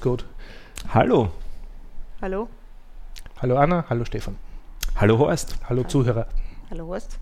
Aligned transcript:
Grüß 0.00 0.12
Gott. 0.12 0.24
Hallo. 0.94 1.30
Hallo. 2.22 2.48
Hallo 3.42 3.56
Anna, 3.58 3.84
hallo 3.90 4.04
Stefan. 4.06 4.36
Hallo 4.96 5.18
Horst. 5.18 5.56
Hallo 5.68 5.84
Zuhörer. 5.84 6.26
Hallo 6.70 6.86
Horst. 6.86 7.18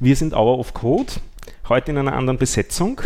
Wir 0.00 0.16
sind 0.16 0.34
Hour 0.34 0.58
of 0.58 0.74
Code, 0.74 1.12
heute 1.68 1.92
in 1.92 1.98
einer 1.98 2.14
anderen 2.14 2.36
Besetzung. 2.36 3.00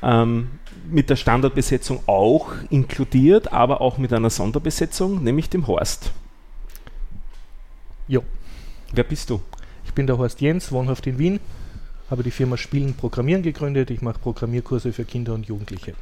Ähm, 0.00 0.60
mit 0.88 1.10
der 1.10 1.16
Standardbesetzung 1.16 2.04
auch 2.06 2.52
inkludiert, 2.70 3.52
aber 3.52 3.80
auch 3.80 3.98
mit 3.98 4.12
einer 4.12 4.30
Sonderbesetzung, 4.30 5.24
nämlich 5.24 5.50
dem 5.50 5.66
Horst. 5.66 6.12
Jo. 8.06 8.22
Wer 8.92 9.04
bist 9.04 9.30
du? 9.30 9.40
Ich 9.86 9.92
bin 9.92 10.06
der 10.06 10.18
Horst 10.18 10.40
Jens, 10.40 10.70
wohnhaft 10.70 11.06
in 11.08 11.18
Wien, 11.18 11.40
habe 12.10 12.22
die 12.22 12.30
Firma 12.30 12.56
Spielen 12.56 12.94
Programmieren 12.94 13.42
gegründet. 13.42 13.90
Ich 13.90 14.02
mache 14.02 14.20
Programmierkurse 14.20 14.92
für 14.92 15.04
Kinder 15.04 15.34
und 15.34 15.46
Jugendliche. 15.46 15.94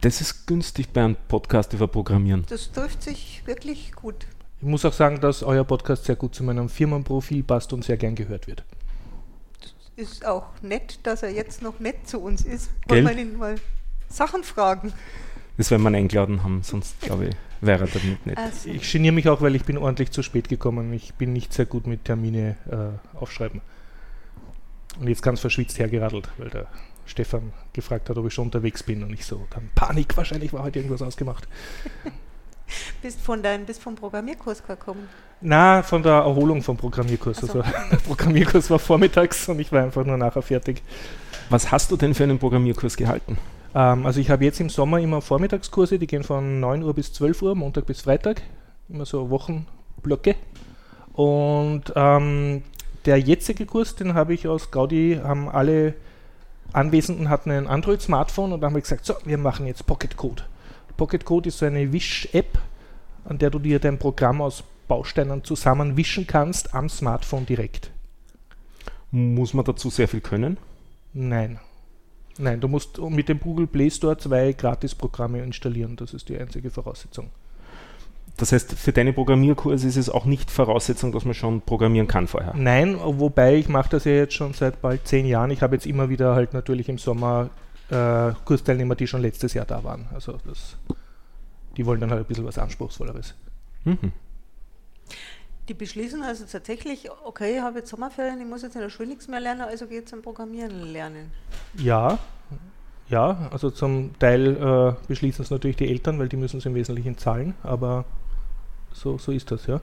Das 0.00 0.20
ist 0.20 0.46
günstig 0.46 0.90
bei 0.92 1.02
einem 1.04 1.16
Podcast 1.28 1.72
über 1.72 1.88
Programmieren. 1.88 2.44
Das 2.48 2.70
trifft 2.70 3.02
sich 3.02 3.42
wirklich 3.46 3.92
gut. 3.92 4.26
Ich 4.60 4.66
muss 4.66 4.84
auch 4.84 4.92
sagen, 4.92 5.20
dass 5.20 5.42
euer 5.42 5.64
Podcast 5.64 6.04
sehr 6.04 6.16
gut 6.16 6.34
zu 6.34 6.44
meinem 6.44 6.68
Firmenprofil 6.68 7.42
passt 7.42 7.72
und 7.72 7.84
sehr 7.84 7.96
gern 7.96 8.14
gehört 8.14 8.46
wird. 8.46 8.64
Das 9.60 9.72
ist 9.96 10.26
auch 10.26 10.46
nett, 10.62 10.98
dass 11.02 11.22
er 11.22 11.30
jetzt 11.30 11.62
noch 11.62 11.80
nett 11.80 12.06
zu 12.06 12.20
uns 12.20 12.44
ist. 12.44 12.70
Gell? 12.88 13.04
Wollen 13.04 13.16
wir 13.16 13.22
ihn 13.22 13.36
mal 13.36 13.54
Sachen 14.08 14.44
fragen? 14.44 14.92
Das 15.56 15.70
werden 15.70 15.82
wir 15.82 15.90
ihn 15.90 15.96
eingeladen 15.96 16.42
haben, 16.42 16.62
sonst 16.62 17.00
glaube 17.00 17.28
ich, 17.28 17.36
wäre 17.62 17.84
er 17.84 17.88
damit 17.88 18.26
nicht. 18.26 18.36
Also, 18.36 18.68
Ich 18.68 18.92
geniere 18.92 19.14
mich 19.14 19.28
auch, 19.28 19.40
weil 19.40 19.54
ich 19.54 19.64
bin 19.64 19.78
ordentlich 19.78 20.10
zu 20.10 20.22
spät 20.22 20.48
gekommen. 20.50 20.92
Ich 20.92 21.14
bin 21.14 21.32
nicht 21.32 21.52
sehr 21.54 21.66
gut 21.66 21.86
mit 21.86 22.04
Termine 22.04 22.56
äh, 22.70 23.16
aufschreiben. 23.18 23.62
Und 25.00 25.08
jetzt 25.08 25.22
ganz 25.22 25.40
verschwitzt 25.40 25.78
hergeradelt, 25.78 26.28
weil 26.38 26.50
der 26.50 26.66
Stefan 27.06 27.52
gefragt 27.72 28.10
hat, 28.10 28.18
ob 28.18 28.26
ich 28.26 28.34
schon 28.34 28.46
unterwegs 28.46 28.82
bin 28.82 29.02
und 29.02 29.12
ich 29.12 29.24
so, 29.24 29.46
dann 29.50 29.70
Panik, 29.74 30.16
wahrscheinlich 30.16 30.52
war 30.52 30.62
heute 30.62 30.78
irgendwas 30.78 31.02
ausgemacht. 31.02 31.48
bist 33.02 33.20
von 33.20 33.42
deinem, 33.42 33.64
bist 33.64 33.82
vom 33.82 33.94
Programmierkurs 33.94 34.66
gekommen. 34.66 35.08
Na, 35.40 35.82
von 35.82 36.02
der 36.02 36.12
Erholung 36.12 36.62
vom 36.62 36.76
Programmierkurs. 36.76 37.38
So. 37.38 37.46
Also 37.46 37.62
der 37.62 37.96
Programmierkurs 38.06 38.70
war 38.70 38.78
vormittags 38.78 39.48
und 39.48 39.60
ich 39.60 39.70
war 39.70 39.82
einfach 39.82 40.04
nur 40.04 40.16
nachher 40.16 40.42
fertig. 40.42 40.82
Was 41.50 41.70
hast 41.70 41.90
du 41.90 41.96
denn 41.96 42.14
für 42.14 42.24
einen 42.24 42.38
Programmierkurs 42.38 42.96
gehalten? 42.96 43.38
Ähm, 43.74 44.06
also 44.06 44.20
ich 44.20 44.30
habe 44.30 44.44
jetzt 44.44 44.60
im 44.60 44.70
Sommer 44.70 44.98
immer 44.98 45.20
Vormittagskurse, 45.20 45.98
die 45.98 46.06
gehen 46.06 46.24
von 46.24 46.60
9 46.60 46.82
Uhr 46.82 46.94
bis 46.94 47.12
12 47.12 47.42
Uhr, 47.42 47.54
Montag 47.54 47.86
bis 47.86 48.02
Freitag, 48.02 48.42
immer 48.88 49.04
so 49.04 49.30
Wochenblöcke. 49.30 50.34
Und 51.12 51.84
ähm, 51.94 52.62
der 53.04 53.18
jetzige 53.18 53.66
Kurs, 53.66 53.94
den 53.94 54.14
habe 54.14 54.34
ich 54.34 54.48
aus 54.48 54.70
Gaudi, 54.70 55.20
haben 55.22 55.48
alle 55.48 55.94
Anwesenden 56.72 57.28
hatten 57.28 57.50
ein 57.50 57.66
Android-Smartphone 57.66 58.52
und 58.52 58.60
da 58.60 58.66
haben 58.66 58.74
wir 58.74 58.82
gesagt, 58.82 59.04
so, 59.04 59.14
wir 59.24 59.38
machen 59.38 59.66
jetzt 59.66 59.86
Pocket 59.86 60.16
Code. 60.16 60.42
Pocket 60.96 61.24
Code 61.24 61.48
ist 61.48 61.58
so 61.58 61.66
eine 61.66 61.92
Wish-App, 61.92 62.58
an 63.24 63.38
der 63.38 63.50
du 63.50 63.58
dir 63.58 63.78
dein 63.78 63.98
Programm 63.98 64.40
aus 64.40 64.64
Bausteinen 64.88 65.44
zusammenwischen 65.44 66.26
kannst 66.26 66.74
am 66.74 66.88
Smartphone 66.88 67.46
direkt. 67.46 67.90
Muss 69.10 69.54
man 69.54 69.64
dazu 69.64 69.90
sehr 69.90 70.08
viel 70.08 70.20
können? 70.20 70.58
Nein. 71.12 71.58
Nein, 72.38 72.60
du 72.60 72.68
musst 72.68 72.98
mit 72.98 73.28
dem 73.28 73.40
Google 73.40 73.66
Play 73.66 73.90
Store 73.90 74.18
zwei 74.18 74.52
Gratis-Programme 74.52 75.42
installieren. 75.42 75.96
Das 75.96 76.12
ist 76.12 76.28
die 76.28 76.38
einzige 76.38 76.70
Voraussetzung. 76.70 77.30
Das 78.36 78.52
heißt, 78.52 78.74
für 78.74 78.92
deine 78.92 79.14
Programmierkurse 79.14 79.88
ist 79.88 79.96
es 79.96 80.10
auch 80.10 80.26
nicht 80.26 80.50
Voraussetzung, 80.50 81.10
dass 81.12 81.24
man 81.24 81.32
schon 81.32 81.62
programmieren 81.62 82.06
kann 82.06 82.26
vorher. 82.26 82.52
Nein, 82.54 82.98
wobei 83.00 83.56
ich 83.56 83.68
mache 83.68 83.88
das 83.90 84.04
ja 84.04 84.12
jetzt 84.12 84.34
schon 84.34 84.52
seit 84.52 84.82
bald 84.82 85.06
zehn 85.06 85.26
Jahren. 85.26 85.50
Ich 85.50 85.62
habe 85.62 85.74
jetzt 85.74 85.86
immer 85.86 86.10
wieder 86.10 86.34
halt 86.34 86.52
natürlich 86.52 86.88
im 86.90 86.98
Sommer 86.98 87.48
äh, 87.88 88.32
Kursteilnehmer, 88.44 88.94
die 88.94 89.06
schon 89.06 89.22
letztes 89.22 89.54
Jahr 89.54 89.64
da 89.64 89.82
waren. 89.84 90.08
Also 90.12 90.38
das, 90.46 90.76
die 91.78 91.86
wollen 91.86 92.00
dann 92.00 92.10
halt 92.10 92.20
ein 92.20 92.26
bisschen 92.26 92.44
was 92.44 92.58
Anspruchsvolleres. 92.58 93.34
Mhm. 93.84 94.12
Die 95.68 95.74
beschließen 95.74 96.22
also 96.22 96.44
tatsächlich, 96.44 97.08
okay, 97.24 97.56
ich 97.56 97.62
habe 97.62 97.78
jetzt 97.78 97.90
Sommerferien, 97.90 98.40
ich 98.40 98.46
muss 98.46 98.62
jetzt 98.62 98.76
in 98.76 98.82
der 98.82 98.90
Schule 98.90 99.08
nichts 99.08 99.28
mehr 99.28 99.40
lernen, 99.40 99.62
also 99.62 99.86
gehe 99.86 100.04
zum 100.04 100.20
Programmieren 100.22 100.92
lernen. 100.92 101.32
Ja, 101.76 102.18
ja, 103.08 103.48
also 103.52 103.70
zum 103.70 104.16
Teil 104.18 104.56
äh, 104.56 105.06
beschließen 105.06 105.44
es 105.44 105.50
natürlich 105.50 105.76
die 105.76 105.88
Eltern, 105.88 106.18
weil 106.18 106.28
die 106.28 106.36
müssen 106.36 106.58
es 106.58 106.66
im 106.66 106.74
Wesentlichen 106.74 107.16
zahlen, 107.18 107.54
aber 107.62 108.04
so, 108.96 109.18
so 109.18 109.32
ist 109.32 109.50
das, 109.50 109.66
ja. 109.66 109.80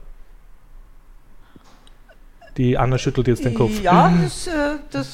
Die 2.57 2.78
Anna 2.78 2.97
schüttelt 2.97 3.28
jetzt 3.28 3.44
den 3.46 3.53
Kopf. 3.56 3.81
Ja, 3.81 4.13
das, 4.24 4.47
äh, 4.47 4.75
das 4.91 5.07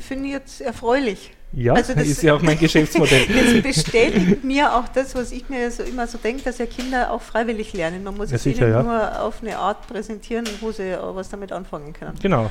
finde 0.00 0.26
ich 0.26 0.32
jetzt 0.32 0.60
erfreulich. 0.60 1.32
Ja, 1.52 1.74
Also 1.74 1.94
das- 1.94 2.06
ist 2.06 2.22
ja 2.22 2.34
auch 2.34 2.42
mein 2.42 2.58
Geschäftsmodell. 2.66 3.26
Das 3.26 3.62
bestätigt 3.62 4.44
mir 4.44 4.74
auch 4.76 4.88
das, 4.88 5.14
was 5.14 5.32
ich 5.32 5.48
mir 5.48 5.70
so 5.70 5.82
immer 5.84 6.06
so 6.06 6.18
denke, 6.18 6.42
dass 6.42 6.58
ja 6.58 6.66
Kinder 6.66 7.10
auch 7.12 7.22
freiwillig 7.22 7.72
lernen. 7.72 8.02
Man 8.04 8.16
muss 8.16 8.30
Ja, 8.30 8.36
es 8.36 8.42
sicher, 8.44 8.66
ihnen 8.66 8.72
ja. 8.74 8.82
nur 8.82 9.22
auf 9.22 9.40
eine 9.42 9.58
Art 9.58 9.86
präsentieren, 9.88 10.44
wo 10.60 10.72
sie 10.72 10.96
was 11.00 11.28
damit 11.28 11.52
anfangen 11.52 11.92
können. 11.92 12.16
Genau. 12.20 12.50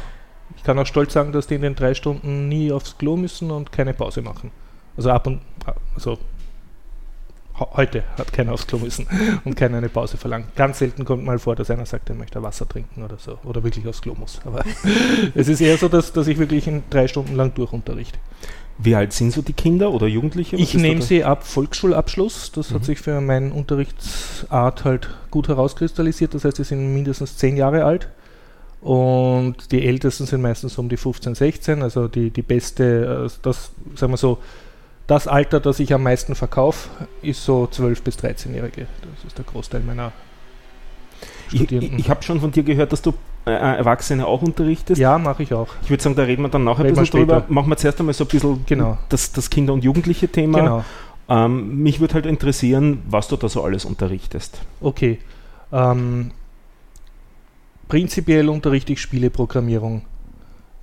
Ich 0.57 0.63
kann 0.63 0.77
auch 0.77 0.85
stolz 0.85 1.13
sagen, 1.13 1.31
dass 1.31 1.47
die 1.47 1.55
in 1.55 1.61
den 1.61 1.75
drei 1.75 1.93
Stunden 1.93 2.47
nie 2.47 2.71
aufs 2.71 2.97
Klo 2.97 3.15
müssen 3.17 3.49
und 3.51 3.71
keine 3.71 3.93
Pause 3.93 4.21
machen. 4.21 4.51
Also 4.95 5.09
ab 5.09 5.25
und 5.27 5.41
also 5.95 6.17
heute 7.59 8.03
hat 8.17 8.33
keiner 8.33 8.53
aufs 8.53 8.65
Klo 8.67 8.79
müssen 8.79 9.07
und 9.45 9.55
keiner 9.55 9.77
eine 9.77 9.89
Pause 9.89 10.17
verlangt. 10.17 10.55
Ganz 10.55 10.79
selten 10.79 11.05
kommt 11.05 11.23
mal 11.23 11.39
vor, 11.39 11.55
dass 11.55 11.69
einer 11.69 11.85
sagt, 11.85 12.09
er 12.09 12.15
möchte 12.15 12.41
Wasser 12.41 12.67
trinken 12.67 13.03
oder 13.03 13.17
so 13.17 13.37
oder 13.43 13.63
wirklich 13.63 13.87
aufs 13.87 14.01
Klo 14.01 14.15
muss. 14.19 14.39
Aber 14.45 14.63
es 15.35 15.47
ist 15.47 15.61
eher 15.61 15.77
so, 15.77 15.87
dass, 15.87 16.13
dass 16.13 16.27
ich 16.27 16.37
wirklich 16.37 16.67
in 16.67 16.83
drei 16.89 17.07
Stunden 17.07 17.35
lang 17.35 17.53
durchunterrichte. 17.53 18.17
Wie 18.79 18.95
alt 18.95 19.13
sind 19.13 19.31
so 19.31 19.43
die 19.43 19.53
Kinder 19.53 19.91
oder 19.91 20.07
Jugendliche? 20.07 20.55
Was 20.57 20.63
Ich 20.63 20.73
nehme 20.73 21.01
sie 21.03 21.23
ab 21.23 21.45
Volksschulabschluss. 21.45 22.51
Das 22.53 22.71
Mhm. 22.71 22.75
hat 22.75 22.85
sich 22.85 22.99
für 22.99 23.21
meine 23.21 23.53
Unterrichtsart 23.53 24.83
halt 24.83 25.09
gut 25.29 25.47
herauskristallisiert. 25.47 26.33
Das 26.33 26.43
heißt, 26.43 26.57
sie 26.57 26.63
sind 26.63 26.91
mindestens 26.93 27.37
zehn 27.37 27.55
Jahre 27.55 27.85
alt. 27.85 28.09
Und 28.81 29.71
die 29.71 29.85
Ältesten 29.85 30.25
sind 30.25 30.41
meistens 30.41 30.77
um 30.77 30.89
die 30.89 30.97
15, 30.97 31.35
16. 31.35 31.83
Also 31.83 32.07
die, 32.07 32.31
die 32.31 32.41
beste, 32.41 33.27
äh, 33.27 33.39
das, 33.43 33.71
sagen 33.95 34.11
wir 34.11 34.17
so, 34.17 34.39
das 35.07 35.27
Alter, 35.27 35.59
das 35.59 35.79
ich 35.79 35.93
am 35.93 36.03
meisten 36.03 36.35
verkaufe, 36.35 36.89
ist 37.21 37.43
so 37.43 37.67
12- 37.71 38.03
bis 38.03 38.17
13-Jährige. 38.17 38.87
Das 39.01 39.25
ist 39.27 39.37
der 39.37 39.45
Großteil 39.45 39.81
meiner 39.81 40.11
Ich, 41.47 41.53
ich, 41.55 41.59
Studierenden. 41.61 41.99
ich 41.99 42.09
habe 42.09 42.23
schon 42.23 42.39
von 42.39 42.51
dir 42.51 42.63
gehört, 42.63 42.91
dass 42.93 43.01
du 43.01 43.13
äh, 43.45 43.51
Erwachsene 43.51 44.25
auch 44.25 44.41
unterrichtest. 44.41 44.99
ja, 45.01 45.17
mache 45.17 45.43
ich 45.43 45.53
auch. 45.53 45.67
Ich 45.83 45.89
würde 45.89 46.01
sagen, 46.01 46.15
da 46.15 46.23
reden 46.23 46.41
wir 46.43 46.49
dann 46.49 46.63
nachher 46.63 46.85
ein 46.85 46.93
bisschen 46.95 47.19
drüber. 47.19 47.39
später. 47.41 47.53
Machen 47.53 47.69
wir 47.69 47.75
zuerst 47.77 47.99
einmal 47.99 48.13
so 48.13 48.23
ein 48.23 48.27
bisschen 48.29 48.65
Genau. 48.65 48.97
das, 49.09 49.33
das 49.33 49.49
Kinder- 49.49 49.73
und 49.73 49.83
Jugendliche-Thema. 49.83 50.59
Genau. 50.59 50.85
Ähm, 51.27 51.83
mich 51.83 51.99
würde 51.99 52.13
halt 52.15 52.25
interessieren, 52.25 53.01
was 53.09 53.27
du 53.27 53.35
da 53.35 53.49
so 53.49 53.63
alles 53.63 53.83
unterrichtest. 53.85 54.61
Okay. 54.81 55.19
Ähm, 55.73 56.31
prinzipiell 57.87 58.47
unterrichte 58.49 58.93
ich 58.93 59.01
Spieleprogrammierung. 59.01 60.03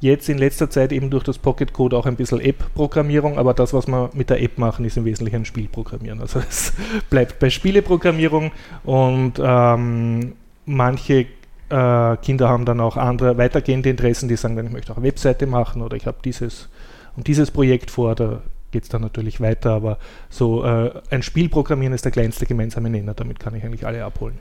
Jetzt 0.01 0.31
in 0.31 0.39
letzter 0.39 0.71
Zeit 0.71 0.93
eben 0.93 1.11
durch 1.11 1.25
das 1.25 1.37
Pocket 1.37 1.73
Code 1.75 1.97
auch 1.97 2.07
ein 2.07 2.17
bisschen 2.17 2.41
App-Programmierung, 2.41 3.39
aber 3.39 3.53
das, 3.53 3.75
was 3.75 3.87
wir 3.87 4.11
mit 4.15 4.31
der 4.31 4.43
App 4.43 4.57
machen, 4.57 4.87
ist 4.87 4.97
im 4.97 5.05
Wesentlichen 5.05 5.43
ein 5.43 5.45
Spielprogrammieren. 5.45 6.21
Also 6.21 6.39
es 6.49 6.73
bleibt 7.11 7.39
bei 7.39 7.51
Spieleprogrammierung 7.51 8.51
und 8.85 9.35
ähm, 9.39 10.33
manche 10.65 11.27
äh, 11.69 12.17
Kinder 12.17 12.49
haben 12.49 12.65
dann 12.65 12.81
auch 12.81 12.97
andere 12.97 13.37
weitergehende 13.37 13.91
Interessen, 13.91 14.29
die 14.29 14.37
sagen 14.37 14.57
dann, 14.57 14.67
ich 14.67 14.73
möchte 14.73 14.93
auch 14.93 14.97
eine 14.97 15.07
Webseite 15.07 15.47
machen 15.47 15.83
oder 15.83 15.97
ich 15.97 16.07
habe 16.07 16.19
dieses 16.25 16.69
und 17.17 17.27
dieses 17.27 17.51
Projekt 17.51 17.91
vor, 17.91 18.15
da 18.15 18.41
geht 18.71 18.85
es 18.85 18.89
dann 18.89 19.03
natürlich 19.03 19.41
weiter, 19.41 19.73
aber 19.73 19.99
so 20.29 20.65
äh, 20.65 20.93
ein 21.11 21.23
Spiel 21.23 21.49
programmieren 21.49 21.93
ist 21.93 22.05
der 22.05 22.13
kleinste 22.13 22.47
gemeinsame 22.47 22.89
Nenner, 22.89 23.15
damit 23.15 23.41
kann 23.41 23.55
ich 23.55 23.65
eigentlich 23.65 23.87
alle 23.87 24.05
abholen. 24.05 24.41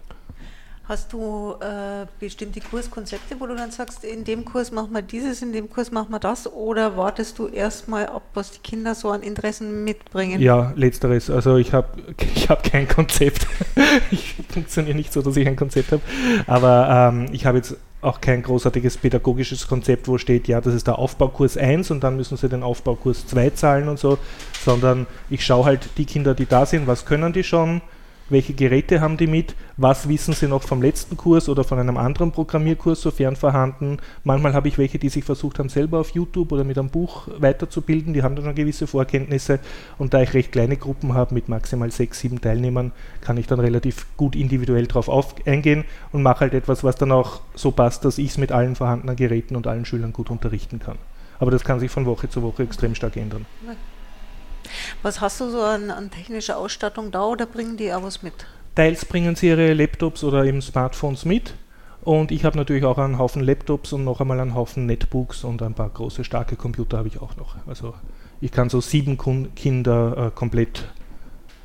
Hast 0.90 1.14
du 1.14 1.54
äh, 1.62 2.08
bestimmte 2.20 2.62
Kurskonzepte, 2.62 3.40
wo 3.40 3.46
du 3.46 3.56
dann 3.56 3.70
sagst, 3.70 4.04
in 4.04 4.24
dem 4.24 4.44
Kurs 4.44 4.72
machen 4.72 4.92
wir 4.92 5.04
dieses, 5.04 5.44
in 5.44 5.54
dem 5.54 5.70
Kurs 5.70 5.92
machen 5.92 6.10
wir 6.10 6.18
das? 6.18 6.52
Oder 6.52 6.98
wartest 6.98 7.38
du 7.38 7.46
erstmal 7.46 8.08
ab, 8.08 8.24
was 8.34 8.54
die 8.54 8.60
Kinder 8.62 8.96
so 8.96 9.12
an 9.12 9.22
Interessen 9.22 9.84
mitbringen? 9.84 10.42
Ja, 10.42 10.74
letzteres. 10.76 11.30
Also 11.30 11.58
ich 11.58 11.74
habe 11.74 11.90
ich 12.36 12.50
hab 12.50 12.64
kein 12.64 12.88
Konzept. 12.88 13.46
ich 14.10 14.34
funktioniere 14.50 14.96
nicht 14.96 15.14
so, 15.14 15.22
dass 15.22 15.38
ich 15.38 15.48
ein 15.48 15.56
Konzept 15.56 15.92
habe. 15.92 16.02
Aber 16.48 17.12
ähm, 17.14 17.28
ich 17.34 17.46
habe 17.46 17.60
jetzt 17.60 17.78
auch 18.02 18.20
kein 18.20 18.42
großartiges 18.42 18.98
pädagogisches 18.98 19.68
Konzept, 19.68 20.08
wo 20.08 20.18
steht, 20.18 20.48
ja, 20.48 20.60
das 20.60 20.74
ist 20.74 20.88
der 20.88 20.98
Aufbaukurs 20.98 21.56
1 21.56 21.92
und 21.92 22.04
dann 22.04 22.16
müssen 22.16 22.36
sie 22.36 22.50
den 22.50 22.64
Aufbaukurs 22.64 23.28
2 23.28 23.52
zahlen 23.52 23.90
und 23.90 24.00
so, 24.00 24.18
sondern 24.66 25.06
ich 25.30 25.46
schaue 25.46 25.66
halt 25.66 25.88
die 25.98 26.06
Kinder, 26.06 26.34
die 26.34 26.48
da 26.48 26.66
sind, 26.66 26.88
was 26.88 27.06
können 27.06 27.32
die 27.32 27.44
schon, 27.44 27.82
welche 28.32 28.54
Geräte 28.54 29.02
haben 29.02 29.18
die 29.18 29.28
mit, 29.28 29.56
was 29.78 30.08
wissen 30.08 30.34
sie 30.34 30.48
noch 30.48 30.64
vom 30.64 30.82
letzten 30.82 31.18
Kurs 31.18 31.50
oder 31.50 31.64
von 31.64 31.80
einem 31.80 31.98
anderen 31.98 32.32
Programmierkurs, 32.32 33.02
sofern 33.02 33.36
vorhanden. 33.36 33.98
Manchmal 34.24 34.54
habe 34.54 34.68
ich 34.68 34.78
welche, 34.78 35.00
die 35.00 35.10
sich 35.10 35.24
versucht 35.24 35.60
haben, 35.60 35.70
selber 35.70 36.00
auf 36.00 36.12
YouTube 36.12 36.52
oder 36.52 36.64
mit 36.64 36.78
einem 36.78 36.90
Buch 36.90 37.28
weiterzubilden, 37.38 38.14
die 38.14 38.24
haben 38.24 38.36
dann 38.36 38.46
schon 38.46 38.56
gewisse 38.56 38.88
Vorkenntnisse 38.88 39.60
und 39.98 40.14
da 40.14 40.22
ich 40.22 40.34
recht 40.34 40.52
kleine 40.52 40.78
Gruppen 40.78 41.14
habe 41.14 41.34
mit 41.34 41.50
maximal 41.50 41.92
sechs, 41.92 42.20
sieben 42.20 42.42
Teilnehmern, 42.42 42.92
kann 43.22 43.38
ich 43.38 43.48
dann 43.48 43.60
relativ 43.60 44.06
gut 44.18 44.36
individuell 44.36 44.88
darauf 44.88 45.10
auf 45.10 45.36
eingehen 45.46 45.86
und 46.12 46.24
mache 46.24 46.42
halt 46.42 46.54
etwas, 46.54 46.84
was 46.84 46.96
dann 46.96 47.12
auch 47.12 47.42
so 47.56 47.72
passt, 47.72 48.06
dass 48.06 48.18
ich 48.18 48.30
es 48.30 48.38
mit 48.38 48.52
allen 48.52 48.76
vorhandenen 48.76 49.16
Geräten 49.16 49.56
und 49.56 49.68
allen 49.68 49.86
Schülern 49.86 50.14
gut 50.14 50.30
unterrichten 50.30 50.80
kann. 50.80 50.98
Aber 51.40 51.52
das 51.52 51.64
kann 51.64 51.80
sich 51.80 51.90
von 51.90 52.06
Woche 52.06 52.30
zu 52.30 52.42
Woche 52.42 52.64
extrem 52.64 52.96
stark 52.96 53.16
ändern. 53.16 53.46
Was 55.02 55.22
hast 55.22 55.40
du 55.42 55.50
so 55.50 55.62
an, 55.62 55.92
an 55.92 56.12
technischer 56.12 56.58
Ausstattung 56.58 57.12
da 57.12 57.26
oder 57.26 57.46
bringen 57.46 57.78
die 57.78 57.94
auch 57.94 58.04
was 58.04 58.24
mit? 58.24 58.34
Teils 58.76 59.06
bringen 59.06 59.36
sie 59.36 59.48
ihre 59.48 59.74
Laptops 59.74 60.24
oder 60.24 60.46
eben 60.46 60.62
Smartphones 60.62 61.26
mit. 61.26 61.54
Und 62.02 62.32
ich 62.32 62.46
habe 62.46 62.58
natürlich 62.58 62.86
auch 62.86 62.98
einen 62.98 63.18
Haufen 63.18 63.44
Laptops 63.44 63.94
und 63.94 64.06
noch 64.06 64.22
einmal 64.22 64.40
einen 64.40 64.56
Haufen 64.56 64.86
Netbooks 64.86 65.44
und 65.44 65.62
ein 65.62 65.74
paar 65.74 65.90
große, 65.90 66.24
starke 66.24 66.56
Computer 66.56 66.98
habe 66.98 67.10
ich 67.10 67.22
auch 67.22 67.36
noch. 67.36 67.56
Also 67.68 67.94
ich 68.40 68.52
kann 68.52 68.70
so 68.70 68.80
sieben 68.80 69.18
Kinder 69.56 70.28
äh, 70.28 70.32
komplett 70.34 70.86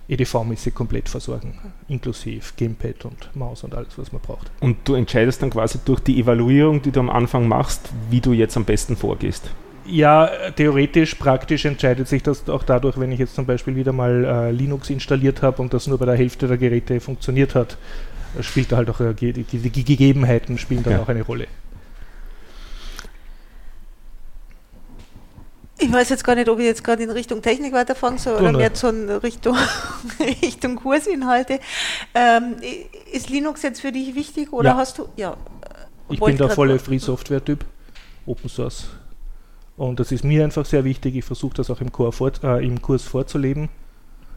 EDV-mäßig 0.08 0.74
komplett 0.74 1.08
versorgen, 1.08 1.58
inklusive 1.88 2.52
Gamepad 2.56 3.04
und 3.06 3.34
Maus 3.34 3.64
und 3.64 3.74
alles, 3.74 3.96
was 3.96 4.12
man 4.12 4.20
braucht. 4.20 4.50
Und 4.60 4.76
du 4.84 4.94
entscheidest 4.94 5.40
dann 5.40 5.50
quasi 5.50 5.78
durch 5.84 6.00
die 6.00 6.20
Evaluierung, 6.20 6.82
die 6.82 6.90
du 6.90 7.00
am 7.00 7.10
Anfang 7.10 7.48
machst, 7.48 7.88
wie 8.10 8.20
du 8.20 8.32
jetzt 8.32 8.56
am 8.56 8.64
besten 8.64 8.96
vorgehst. 8.96 9.50
Ja, 9.86 10.30
theoretisch, 10.56 11.14
praktisch 11.14 11.66
entscheidet 11.66 12.08
sich 12.08 12.22
das 12.22 12.48
auch 12.48 12.62
dadurch, 12.62 12.98
wenn 12.98 13.12
ich 13.12 13.18
jetzt 13.18 13.34
zum 13.34 13.44
Beispiel 13.44 13.76
wieder 13.76 13.92
mal 13.92 14.24
äh, 14.24 14.50
Linux 14.50 14.88
installiert 14.88 15.42
habe 15.42 15.60
und 15.60 15.74
das 15.74 15.86
nur 15.86 15.98
bei 15.98 16.06
der 16.06 16.16
Hälfte 16.16 16.48
der 16.48 16.56
Geräte 16.56 17.00
funktioniert 17.00 17.54
hat, 17.54 17.76
spielt 18.40 18.72
da 18.72 18.76
halt 18.78 18.88
auch 18.88 19.00
äh, 19.00 19.12
die, 19.12 19.32
die, 19.32 19.44
die, 19.44 19.84
Gegebenheiten 19.84 20.56
spielen 20.56 20.82
dann 20.82 20.94
ja. 20.94 21.02
auch 21.02 21.08
eine 21.08 21.22
Rolle. 21.22 21.46
Ich 25.78 25.92
weiß 25.92 26.08
jetzt 26.08 26.24
gar 26.24 26.34
nicht, 26.34 26.48
ob 26.48 26.58
ich 26.60 26.64
jetzt 26.64 26.82
gerade 26.82 27.02
in 27.02 27.10
Richtung 27.10 27.42
Technik 27.42 27.74
weiterfangen 27.74 28.18
soll 28.18 28.40
oder 28.40 28.52
mehr 28.52 28.70
so 28.72 28.88
in 28.88 29.10
Richtung, 29.10 29.56
Richtung 30.42 30.76
Kursinhalte. 30.76 31.60
Ähm, 32.14 32.56
ist 33.12 33.28
Linux 33.28 33.62
jetzt 33.62 33.82
für 33.82 33.92
dich 33.92 34.14
wichtig 34.14 34.50
oder 34.52 34.70
ja. 34.70 34.76
hast 34.76 34.98
du. 34.98 35.08
Ja, 35.16 35.36
ich 36.08 36.20
bin 36.20 36.38
der 36.38 36.48
volle 36.48 36.78
Free 36.78 36.98
Software-Typ, 36.98 37.66
Open 38.24 38.48
Source. 38.48 38.86
Und 39.76 40.00
das 40.00 40.12
ist 40.12 40.24
mir 40.24 40.44
einfach 40.44 40.64
sehr 40.64 40.84
wichtig. 40.84 41.16
Ich 41.16 41.24
versuche 41.24 41.54
das 41.54 41.70
auch 41.70 41.80
im, 41.80 41.90
vor, 41.90 42.32
äh, 42.42 42.64
im, 42.64 42.80
Kurs 42.80 43.02
vorzuleben. 43.02 43.68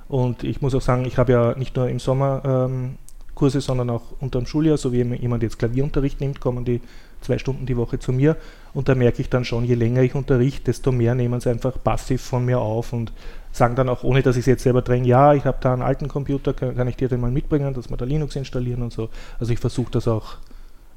Und 0.07 0.43
ich 0.43 0.61
muss 0.61 0.73
auch 0.73 0.81
sagen, 0.81 1.05
ich 1.05 1.17
habe 1.17 1.31
ja 1.31 1.55
nicht 1.55 1.75
nur 1.75 1.89
im 1.89 1.99
Sommer 1.99 2.41
ähm, 2.45 2.95
Kurse, 3.35 3.61
sondern 3.61 3.89
auch 3.91 4.01
unter 4.19 4.39
dem 4.39 4.47
Schuljahr, 4.47 4.77
so 4.77 4.91
wie 4.91 5.03
jemand 5.03 5.43
jetzt 5.43 5.59
Klavierunterricht 5.59 6.19
nimmt, 6.19 6.41
kommen 6.41 6.65
die 6.65 6.81
zwei 7.21 7.37
Stunden 7.37 7.65
die 7.65 7.77
Woche 7.77 7.99
zu 7.99 8.11
mir 8.11 8.35
und 8.73 8.89
da 8.89 8.95
merke 8.95 9.21
ich 9.21 9.29
dann 9.29 9.45
schon, 9.45 9.65
je 9.65 9.75
länger 9.75 10.01
ich 10.01 10.15
unterrichte, 10.15 10.65
desto 10.65 10.91
mehr 10.91 11.15
nehmen 11.15 11.39
sie 11.39 11.49
einfach 11.49 11.81
passiv 11.83 12.21
von 12.21 12.45
mir 12.45 12.59
auf 12.59 12.93
und 12.93 13.11
sagen 13.51 13.75
dann 13.75 13.89
auch, 13.89 14.03
ohne 14.03 14.21
dass 14.21 14.35
ich 14.35 14.41
es 14.41 14.45
jetzt 14.45 14.63
selber 14.63 14.81
dränge, 14.81 15.07
ja, 15.07 15.33
ich 15.33 15.45
habe 15.45 15.57
da 15.61 15.73
einen 15.73 15.81
alten 15.81 16.07
Computer, 16.07 16.53
kann, 16.53 16.75
kann, 16.75 16.87
ich 16.87 16.95
dir 16.95 17.09
den 17.09 17.21
mal 17.21 17.31
mitbringen, 17.31 17.73
dass 17.73 17.89
wir 17.89 17.97
da 17.97 18.05
Linux 18.05 18.35
installieren 18.35 18.83
und 18.83 18.93
so. 18.93 19.09
Also 19.39 19.51
ich 19.51 19.59
versuche 19.59 19.91
das 19.91 20.07
auch 20.07 20.37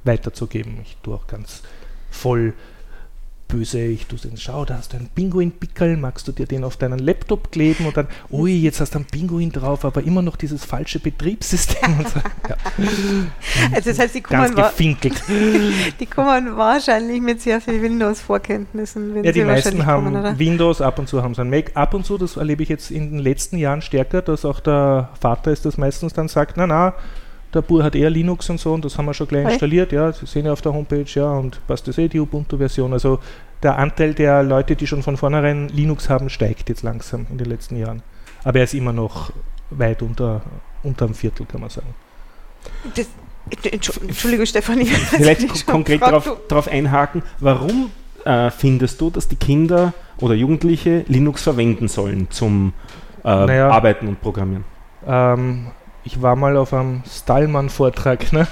weiterzugeben. 0.03 0.79
Ich 0.83 0.97
tue 1.01 1.15
auch 1.15 1.27
ganz 1.27 1.63
voll 2.11 2.53
böse, 3.51 3.81
ich 3.81 4.07
tue 4.07 4.17
den, 4.17 4.37
schau, 4.37 4.65
da 4.65 4.77
hast 4.77 4.93
du 4.93 4.97
einen 4.97 5.09
Pinguin-Pickel, 5.09 5.97
magst 5.97 6.27
du 6.27 6.31
dir 6.31 6.47
den 6.47 6.63
auf 6.63 6.77
deinen 6.77 6.99
Laptop 6.99 7.51
kleben 7.51 7.85
und 7.85 7.97
dann, 7.97 8.07
ui, 8.31 8.51
jetzt 8.51 8.79
hast 8.79 8.95
du 8.95 8.99
einen 8.99 9.05
Pinguin 9.05 9.51
drauf, 9.51 9.83
aber 9.85 10.03
immer 10.03 10.21
noch 10.21 10.37
dieses 10.37 10.63
falsche 10.63 10.99
Betriebssystem. 10.99 11.99
Und 11.99 12.07
so. 12.07 12.19
ja. 12.49 12.55
Also 13.73 13.89
das 13.89 13.99
heißt, 13.99 14.15
die 14.15 14.21
kommen, 14.21 14.55
die 15.99 16.05
kommen 16.05 16.57
wahrscheinlich 16.57 17.21
mit 17.21 17.41
sehr 17.41 17.59
viel 17.59 17.81
Windows-Vorkenntnissen. 17.81 19.23
Ja, 19.23 19.31
die 19.31 19.43
meisten 19.43 19.85
haben 19.85 20.13
kommen, 20.13 20.39
Windows, 20.39 20.81
ab 20.81 20.97
und 20.97 21.07
zu 21.07 21.21
haben 21.21 21.35
sie 21.35 21.41
ein 21.41 21.49
Mac. 21.49 21.71
Ab 21.75 21.93
und 21.93 22.05
zu, 22.05 22.17
das 22.17 22.37
erlebe 22.37 22.63
ich 22.63 22.69
jetzt 22.69 22.89
in 22.89 23.11
den 23.11 23.19
letzten 23.19 23.57
Jahren 23.57 23.81
stärker, 23.81 24.21
dass 24.21 24.45
auch 24.45 24.61
der 24.61 25.09
Vater 25.19 25.51
ist 25.51 25.65
das 25.65 25.77
meistens 25.77 26.13
dann 26.13 26.29
sagt, 26.29 26.55
na 26.55 26.67
na, 26.67 26.93
der 27.53 27.61
Bur 27.61 27.83
hat 27.83 27.95
eher 27.95 28.09
Linux 28.09 28.49
und 28.49 28.59
so 28.59 28.73
und 28.73 28.85
das 28.85 28.97
haben 28.97 29.05
wir 29.05 29.13
schon 29.13 29.27
gleich 29.27 29.43
okay. 29.43 29.53
installiert. 29.53 29.91
Ja, 29.91 30.11
Sie 30.11 30.25
sehen 30.25 30.45
ja 30.45 30.53
auf 30.53 30.61
der 30.61 30.73
Homepage, 30.73 31.05
ja, 31.07 31.31
und 31.31 31.65
passt 31.67 31.87
das 31.87 31.97
eh 31.97 32.07
die 32.07 32.19
Ubuntu-Version. 32.19 32.93
Also 32.93 33.19
der 33.63 33.77
Anteil 33.77 34.13
der 34.13 34.43
Leute, 34.43 34.75
die 34.75 34.87
schon 34.87 35.03
von 35.03 35.17
vornherein 35.17 35.69
Linux 35.69 36.09
haben, 36.09 36.29
steigt 36.29 36.69
jetzt 36.69 36.83
langsam 36.83 37.27
in 37.29 37.37
den 37.37 37.47
letzten 37.47 37.75
Jahren. 37.75 38.01
Aber 38.43 38.59
er 38.59 38.63
ist 38.63 38.73
immer 38.73 38.93
noch 38.93 39.31
weit 39.69 40.01
unter, 40.01 40.41
unter 40.83 41.05
einem 41.05 41.13
Viertel, 41.13 41.45
kann 41.45 41.61
man 41.61 41.69
sagen. 41.69 41.93
Das, 42.95 43.07
Entschuldigung, 43.71 44.45
Stefanie. 44.45 44.85
Vielleicht 44.85 45.65
konkret 45.65 46.01
darauf 46.01 46.67
einhaken, 46.67 47.23
warum 47.39 47.91
äh, 48.25 48.49
findest 48.51 49.01
du, 49.01 49.09
dass 49.09 49.27
die 49.27 49.35
Kinder 49.35 49.93
oder 50.19 50.35
Jugendliche 50.35 51.03
Linux 51.07 51.43
verwenden 51.43 51.87
sollen 51.87 52.29
zum 52.29 52.73
äh, 53.23 53.27
naja, 53.27 53.69
Arbeiten 53.69 54.07
und 54.07 54.21
Programmieren? 54.21 54.63
Ähm, 55.05 55.67
ich 56.03 56.21
war 56.21 56.35
mal 56.35 56.57
auf 56.57 56.73
einem 56.73 57.03
Stallmann-Vortrag 57.09 58.33
ne? 58.33 58.47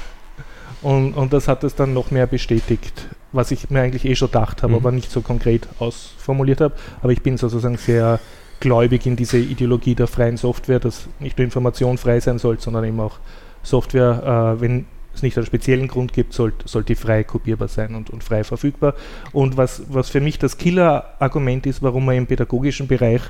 und, 0.81 1.13
und 1.13 1.34
das 1.34 1.48
hat 1.48 1.63
es 1.63 1.75
dann 1.75 1.94
noch 1.94 2.12
mehr 2.12 2.28
bestätigt, 2.28 3.07
was 3.31 3.51
ich 3.51 3.69
mir 3.69 3.81
eigentlich 3.81 4.06
eh 4.06 4.16
schon 4.16 4.30
gedacht 4.30 4.63
habe, 4.63 4.74
mhm. 4.74 4.80
aber 4.80 4.92
nicht 4.92 5.12
so 5.12 5.22
konkret 5.22 5.68
ausformuliert 5.80 6.62
habe. 6.62 6.75
Aber 7.01 7.12
ich 7.12 7.22
bin 7.22 7.38
sozusagen 7.38 7.78
sehr 7.78 8.19
gläubig 8.60 9.06
in 9.06 9.16
diese 9.16 9.38
Ideologie 9.38 9.96
der 9.96 10.07
freien 10.07 10.38
Software, 10.38 10.80
dass 10.80 11.07
nicht 11.19 11.38
nur 11.38 11.46
Information 11.46 11.98
frei 11.98 12.19
sein 12.19 12.40
soll, 12.40 12.60
sondern 12.60 12.84
eben 12.84 13.00
auch 13.00 13.19
Software, 13.63 14.56
äh, 14.57 14.62
wenn 14.62 14.86
es 15.13 15.24
nicht 15.24 15.38
einen 15.38 15.45
speziellen 15.45 15.88
Grund 15.88 16.13
gibt, 16.13 16.34
sollte 16.34 16.68
soll 16.68 16.84
die 16.84 16.95
frei 16.95 17.24
kopierbar 17.24 17.68
sein 17.68 17.95
und, 17.95 18.10
und 18.10 18.24
frei 18.24 18.44
verfügbar. 18.44 18.94
Und 19.31 19.57
was, 19.57 19.84
was 19.90 20.10
für 20.10 20.22
mich 20.22 20.40
das 20.40 20.57
Killer-Argument 20.57 21.66
ist, 21.66 21.81
warum 21.81 22.06
man 22.06 22.16
im 22.16 22.28
pädagogischen 22.28 22.88
Bereich 22.88 23.22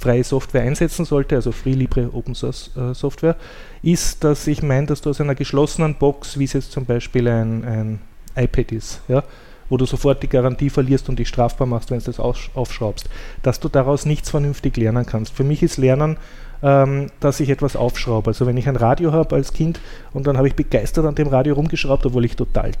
freie 0.00 0.24
Software 0.24 0.62
einsetzen 0.62 1.04
sollte, 1.04 1.36
also 1.36 1.52
Free 1.52 1.72
Libre 1.72 2.10
Open 2.12 2.34
Source 2.34 2.70
äh, 2.76 2.94
Software, 2.94 3.36
ist, 3.82 4.24
dass 4.24 4.46
ich 4.46 4.62
meine, 4.62 4.86
dass 4.86 5.02
du 5.02 5.10
aus 5.10 5.20
einer 5.20 5.34
geschlossenen 5.34 5.94
Box, 5.94 6.38
wie 6.38 6.44
es 6.44 6.54
jetzt 6.54 6.72
zum 6.72 6.86
Beispiel 6.86 7.28
ein, 7.28 7.64
ein 7.64 7.98
iPad 8.34 8.72
ist, 8.72 9.00
ja, 9.08 9.22
wo 9.68 9.76
du 9.76 9.84
sofort 9.84 10.22
die 10.22 10.28
Garantie 10.28 10.70
verlierst 10.70 11.08
und 11.08 11.18
dich 11.18 11.28
strafbar 11.28 11.66
machst, 11.66 11.90
wenn 11.90 11.98
du 11.98 12.04
das 12.06 12.18
aufschraubst, 12.18 13.08
dass 13.42 13.60
du 13.60 13.68
daraus 13.68 14.06
nichts 14.06 14.30
vernünftig 14.30 14.76
lernen 14.76 15.04
kannst. 15.06 15.34
Für 15.34 15.44
mich 15.44 15.62
ist 15.62 15.76
Lernen, 15.76 16.16
ähm, 16.62 17.10
dass 17.20 17.40
ich 17.40 17.50
etwas 17.50 17.76
aufschraube. 17.76 18.30
Also 18.30 18.46
wenn 18.46 18.56
ich 18.56 18.68
ein 18.68 18.76
Radio 18.76 19.12
habe 19.12 19.36
als 19.36 19.52
Kind 19.52 19.80
und 20.12 20.26
dann 20.26 20.36
habe 20.36 20.48
ich 20.48 20.54
begeistert 20.54 21.04
an 21.04 21.14
dem 21.14 21.28
Radio 21.28 21.54
rumgeschraubt, 21.54 22.06
obwohl 22.06 22.24
ich 22.24 22.36
total 22.36 22.72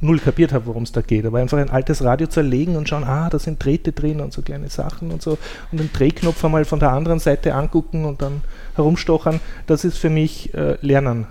null 0.00 0.18
kapiert 0.18 0.52
habe, 0.52 0.66
worum 0.66 0.82
es 0.82 0.92
da 0.92 1.00
geht. 1.00 1.24
Aber 1.24 1.38
einfach 1.38 1.58
ein 1.58 1.70
altes 1.70 2.04
Radio 2.04 2.26
zerlegen 2.26 2.76
und 2.76 2.88
schauen, 2.88 3.04
ah, 3.04 3.30
da 3.30 3.38
sind 3.38 3.64
Drähte 3.64 3.92
drin 3.92 4.20
und 4.20 4.32
so 4.32 4.42
kleine 4.42 4.68
Sachen 4.68 5.10
und 5.10 5.22
so. 5.22 5.38
Und 5.72 5.80
den 5.80 5.90
Drehknopf 5.92 6.44
einmal 6.44 6.64
von 6.64 6.80
der 6.80 6.92
anderen 6.92 7.18
Seite 7.18 7.54
angucken 7.54 8.04
und 8.04 8.22
dann 8.22 8.42
herumstochern, 8.74 9.40
das 9.66 9.84
ist 9.84 9.98
für 9.98 10.10
mich 10.10 10.52
äh, 10.54 10.76
Lernen, 10.80 11.26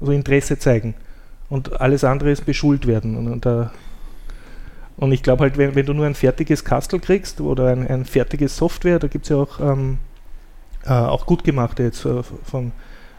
also 0.00 0.12
Interesse 0.12 0.58
zeigen. 0.58 0.94
Und 1.48 1.80
alles 1.80 2.04
andere 2.04 2.30
ist 2.30 2.46
beschult 2.46 2.86
werden. 2.86 3.16
Und, 3.16 3.28
und, 3.28 3.46
uh, 3.46 3.66
und 4.98 5.12
ich 5.12 5.22
glaube 5.22 5.42
halt, 5.42 5.58
wenn, 5.58 5.74
wenn, 5.74 5.86
du 5.86 5.94
nur 5.94 6.06
ein 6.06 6.14
fertiges 6.14 6.64
Kastel 6.64 7.00
kriegst 7.00 7.40
oder 7.40 7.68
ein, 7.68 7.86
ein 7.88 8.04
fertiges 8.04 8.56
Software, 8.56 8.98
da 8.98 9.08
gibt 9.08 9.24
es 9.24 9.30
ja 9.30 9.36
auch, 9.36 9.58
ähm, 9.58 9.98
äh, 10.84 10.92
auch 10.92 11.26
gut 11.26 11.42
gemachte 11.42 11.82
jetzt 11.82 12.04
äh, 12.04 12.22
von 12.22 12.72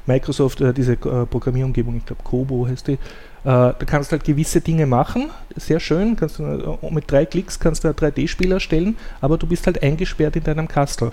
Microsoft, 0.05 0.61
äh, 0.61 0.73
diese 0.73 0.93
äh, 0.93 1.25
Programmierumgebung, 1.25 1.97
ich 1.97 2.05
glaube 2.05 2.23
Kobo 2.23 2.67
heißt 2.67 2.87
die, 2.87 2.93
äh, 2.93 2.97
du 3.43 3.85
kannst 3.85 4.11
halt 4.11 4.23
gewisse 4.23 4.61
Dinge 4.61 4.85
machen, 4.85 5.29
sehr 5.55 5.79
schön, 5.79 6.15
kannst 6.15 6.39
du, 6.39 6.43
äh, 6.43 6.91
mit 6.91 7.09
drei 7.09 7.25
Klicks 7.25 7.59
kannst 7.59 7.83
du 7.83 7.87
einen 7.87 7.97
3D-Spiel 7.97 8.51
erstellen, 8.51 8.97
aber 9.19 9.37
du 9.37 9.47
bist 9.47 9.65
halt 9.65 9.81
eingesperrt 9.81 10.35
in 10.35 10.43
deinem 10.43 10.67
Kastel. 10.67 11.11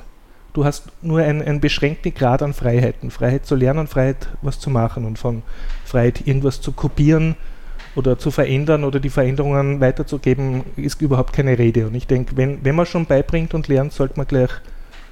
Du 0.55 0.65
hast 0.65 0.87
nur 1.03 1.21
einen, 1.21 1.43
einen 1.43 1.61
beschränkten 1.61 2.13
Grad 2.15 2.43
an 2.43 2.55
Freiheiten. 2.55 3.11
Freiheit 3.11 3.47
zu 3.47 3.55
lernen, 3.55 3.87
Freiheit 3.87 4.29
was 4.43 4.59
zu 4.59 4.71
machen 4.71 5.05
und 5.05 5.19
von 5.19 5.43
Freiheit 5.85 6.27
irgendwas 6.27 6.61
zu 6.61 6.73
kopieren 6.73 7.37
oder 7.95 8.19
zu 8.19 8.31
verändern 8.31 8.85
oder 8.85 8.99
die 8.99 9.11
Veränderungen 9.11 9.81
weiterzugeben, 9.81 10.65
ist 10.77 11.01
überhaupt 11.03 11.33
keine 11.33 11.59
Rede. 11.59 11.87
Und 11.87 11.95
ich 11.95 12.07
denke, 12.07 12.37
wenn, 12.37 12.65
wenn 12.65 12.75
man 12.75 12.87
schon 12.87 13.07
beibringt 13.07 13.55
und 13.55 13.69
lernt, 13.69 13.93
sollte 13.93 14.17
man 14.17 14.27
gleich 14.27 14.51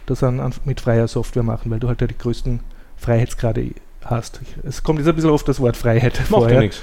das 0.06 0.22
an, 0.22 0.40
an, 0.40 0.54
mit 0.64 0.80
freier 0.80 1.08
Software 1.08 1.42
machen, 1.42 1.70
weil 1.70 1.80
du 1.80 1.88
halt 1.88 2.00
ja 2.00 2.06
die 2.06 2.16
größten 2.16 2.60
Freiheitsgrade 2.96 3.72
hast. 4.04 4.40
Es 4.64 4.82
kommt 4.82 4.98
jetzt 4.98 5.08
ein 5.08 5.14
bisschen 5.14 5.30
oft 5.30 5.46
das 5.48 5.60
Wort 5.60 5.76
Freiheit 5.76 6.18
Macht 6.18 6.28
vor. 6.28 6.50
Ja 6.50 6.60
nichts. 6.60 6.80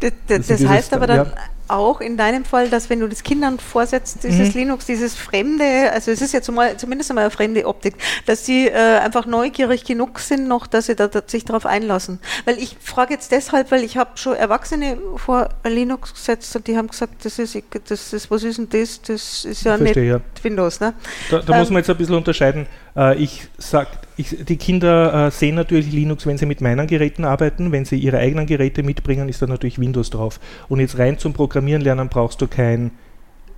Das, 0.00 0.12
das, 0.26 0.46
das 0.46 0.66
heißt 0.66 0.92
aber 0.92 1.06
dann 1.06 1.26
ja. 1.26 1.32
auch 1.68 2.00
in 2.00 2.16
deinem 2.16 2.44
Fall, 2.44 2.68
dass 2.68 2.90
wenn 2.90 3.00
du 3.00 3.08
das 3.08 3.22
Kindern 3.22 3.58
vorsetzt, 3.58 4.24
dieses 4.24 4.54
mhm. 4.54 4.60
Linux, 4.60 4.86
dieses 4.86 5.14
fremde, 5.14 5.90
also 5.92 6.10
es 6.10 6.20
ist 6.20 6.34
ja 6.34 6.42
zumal, 6.42 6.76
zumindest 6.76 7.10
einmal 7.10 7.24
eine 7.24 7.30
fremde 7.30 7.66
Optik, 7.66 7.94
dass 8.26 8.44
sie 8.44 8.66
äh, 8.66 8.72
einfach 8.72 9.24
neugierig 9.26 9.84
genug 9.84 10.18
sind 10.18 10.48
noch, 10.48 10.66
dass 10.66 10.86
sie 10.86 10.96
da, 10.96 11.08
da 11.08 11.22
sich 11.26 11.44
darauf 11.44 11.64
einlassen. 11.64 12.18
Weil 12.44 12.58
ich 12.58 12.76
frage 12.80 13.14
jetzt 13.14 13.32
deshalb, 13.32 13.70
weil 13.70 13.84
ich 13.84 13.96
habe 13.96 14.10
schon 14.16 14.34
Erwachsene 14.34 14.98
vor 15.16 15.48
Linux 15.64 16.12
gesetzt 16.12 16.54
und 16.56 16.66
die 16.66 16.76
haben 16.76 16.88
gesagt, 16.88 17.24
das 17.24 17.38
ist, 17.38 17.56
das 17.88 18.12
ist 18.12 18.30
was 18.30 18.42
ist 18.42 18.58
denn 18.58 18.68
das? 18.68 19.00
Das 19.02 19.44
ist 19.44 19.64
ja 19.64 19.76
Verstehe, 19.78 20.14
nicht 20.14 20.24
ja. 20.36 20.44
Windows. 20.44 20.80
Ne? 20.80 20.92
Da, 21.30 21.38
da 21.38 21.54
ähm, 21.54 21.60
muss 21.60 21.70
man 21.70 21.78
jetzt 21.78 21.90
ein 21.90 21.96
bisschen 21.96 22.16
unterscheiden. 22.16 22.66
Äh, 22.96 23.16
ich 23.16 23.48
sage 23.58 23.88
ich, 24.16 24.44
die 24.44 24.56
Kinder 24.56 25.26
äh, 25.26 25.30
sehen 25.30 25.56
natürlich 25.56 25.92
Linux, 25.92 26.26
wenn 26.26 26.38
sie 26.38 26.46
mit 26.46 26.60
meinen 26.60 26.86
Geräten 26.86 27.24
arbeiten. 27.24 27.70
Wenn 27.70 27.84
sie 27.84 27.96
ihre 27.96 28.18
eigenen 28.18 28.46
Geräte 28.46 28.82
mitbringen, 28.82 29.28
ist 29.28 29.42
da 29.42 29.46
natürlich 29.46 29.78
Windows 29.78 30.10
drauf. 30.10 30.40
Und 30.68 30.80
jetzt 30.80 30.98
rein 30.98 31.18
zum 31.18 31.34
Programmieren 31.34 31.82
lernen 31.82 32.08
brauchst 32.08 32.40
du 32.40 32.46
kein 32.46 32.92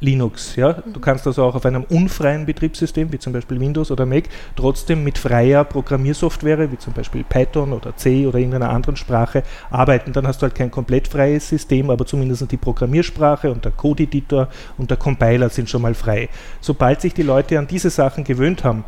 Linux. 0.00 0.56
Ja? 0.56 0.72
Du 0.72 1.00
kannst 1.00 1.26
also 1.26 1.44
auch 1.44 1.54
auf 1.54 1.66
einem 1.66 1.84
unfreien 1.84 2.46
Betriebssystem, 2.46 3.12
wie 3.12 3.18
zum 3.18 3.32
Beispiel 3.32 3.58
Windows 3.58 3.90
oder 3.90 4.06
Mac, 4.06 4.24
trotzdem 4.56 5.02
mit 5.02 5.18
freier 5.18 5.64
Programmiersoftware, 5.64 6.70
wie 6.70 6.78
zum 6.78 6.92
Beispiel 6.92 7.24
Python 7.24 7.72
oder 7.72 7.96
C 7.96 8.26
oder 8.26 8.38
irgendeiner 8.38 8.70
anderen 8.70 8.96
Sprache, 8.96 9.42
arbeiten. 9.70 10.12
Dann 10.12 10.26
hast 10.26 10.40
du 10.40 10.44
halt 10.44 10.54
kein 10.54 10.70
komplett 10.70 11.08
freies 11.08 11.48
System, 11.48 11.90
aber 11.90 12.06
zumindest 12.06 12.50
die 12.50 12.56
Programmiersprache 12.56 13.50
und 13.50 13.64
der 13.64 13.72
Code-Editor 13.72 14.48
und 14.76 14.90
der 14.90 14.96
Compiler 14.96 15.48
sind 15.48 15.68
schon 15.68 15.82
mal 15.82 15.94
frei. 15.94 16.28
Sobald 16.60 17.00
sich 17.00 17.14
die 17.14 17.22
Leute 17.22 17.58
an 17.58 17.66
diese 17.66 17.90
Sachen 17.90 18.24
gewöhnt 18.24 18.62
haben, 18.62 18.84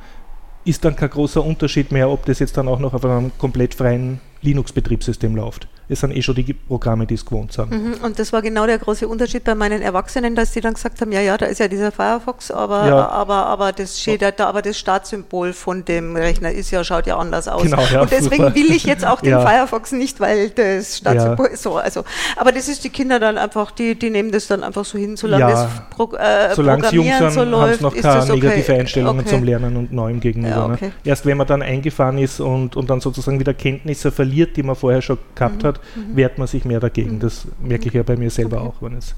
ist 0.64 0.85
dann 0.85 0.97
kein 0.97 1.11
großer 1.11 1.45
Unterschied 1.45 1.93
mehr, 1.93 2.11
ob 2.11 2.26
das 2.26 2.38
jetzt 2.38 2.57
dann 2.57 2.69
auch 2.69 2.79
noch 2.79 2.95
auf 2.95 3.05
einem 3.05 3.33
komplett 3.38 3.75
freien 3.75 4.21
Linux-Betriebssystem 4.43 5.35
läuft 5.35 5.69
es 5.90 6.00
sind 6.00 6.16
eh 6.16 6.23
schon 6.23 6.37
die 6.37 6.52
Programme, 6.52 7.04
die 7.04 7.14
es 7.14 7.25
gewohnt 7.25 7.52
sind. 7.52 7.70
Mhm, 7.70 7.94
und 8.04 8.18
das 8.18 8.32
war 8.32 8.42
genau 8.42 8.64
der 8.64 8.78
große 8.78 9.09
Unterschied 9.09 9.42
bei 9.42 9.56
meinen 9.56 9.82
Erwachsenen, 9.82 10.37
dass 10.37 10.52
die 10.52 10.61
dann 10.61 10.75
gesagt 10.75 11.00
haben, 11.00 11.11
ja, 11.11 11.20
ja, 11.20 11.37
da 11.37 11.47
ist 11.47 11.59
ja 11.59 11.66
dieser 11.66 11.90
Firefox, 11.90 12.52
aber, 12.52 12.87
ja. 12.87 13.09
aber, 13.09 13.47
aber, 13.47 13.73
das 13.73 14.00
steht 14.00 14.23
da, 14.23 14.47
aber 14.47 14.62
das 14.62 14.78
Startsymbol 14.78 15.52
von 15.52 15.85
dem 15.85 16.14
Rechner 16.14 16.52
ist 16.52 16.70
ja, 16.70 16.85
schaut 16.85 17.09
ja 17.09 17.16
anders 17.16 17.49
aus. 17.49 17.62
Genau, 17.62 17.82
ja, 17.92 18.02
und 18.02 18.11
deswegen 18.12 18.44
super. 18.44 18.54
will 18.54 18.70
ich 18.70 18.85
jetzt 18.85 19.04
auch 19.04 19.20
den 19.20 19.32
ja. 19.32 19.40
Firefox 19.40 19.90
nicht, 19.90 20.20
weil 20.20 20.50
das 20.50 20.99
Startsymbol 20.99 21.47
ist 21.47 21.64
so. 21.64 21.76
Also, 21.76 22.04
aber 22.37 22.52
das 22.52 22.68
ist 22.68 22.85
die 22.85 22.90
Kinder 22.90 23.18
dann 23.18 23.37
einfach, 23.37 23.73
die, 23.73 23.99
die 23.99 24.11
nehmen 24.11 24.30
das 24.30 24.47
dann 24.47 24.62
einfach 24.62 24.85
so 24.85 24.97
hin, 24.97 25.16
solange 25.16 25.44
das 25.52 25.68
Pro, 25.90 26.12
äh, 26.14 26.54
solange 26.54 26.82
Programmieren 26.82 27.30
so 27.32 27.42
läuft, 27.42 27.82
haben 27.82 27.97
es 27.97 28.02
noch 28.02 28.02
keine 28.02 28.23
okay. 28.23 28.32
negative 28.35 28.75
Einstellungen 28.75 29.20
okay. 29.20 29.30
zum 29.30 29.42
Lernen 29.42 29.76
und 29.76 29.92
Neuem 29.92 30.20
gegenüber. 30.20 30.68
Ne? 30.68 30.75
Okay. 30.75 30.87
Ne? 30.87 30.92
Erst 31.04 31.26
wenn 31.26 31.37
man 31.37 31.49
dann 31.49 31.62
eingefahren 31.62 32.18
ist 32.18 32.38
und, 32.38 32.76
und 32.76 32.88
dann 32.88 33.00
sozusagen 33.00 33.40
wieder 33.40 33.54
Kenntnisse 33.54 34.12
verliert, 34.12 34.56
die 34.56 34.62
man 34.62 34.76
vorher 34.76 35.02
schon 35.02 35.18
gehabt 35.35 35.62
mhm. 35.62 35.66
hat, 35.66 35.79
mhm. 35.94 36.16
wehrt 36.16 36.38
man 36.38 36.46
sich 36.46 36.64
mehr 36.64 36.80
dagegen. 36.80 37.20
Das 37.20 37.46
merke 37.60 37.88
ich 37.88 37.94
ja 37.94 38.02
bei 38.02 38.16
mir 38.16 38.30
selber 38.30 38.58
okay. 38.58 38.68
auch, 38.68 38.82
wenn 38.82 38.96
es 38.96 39.14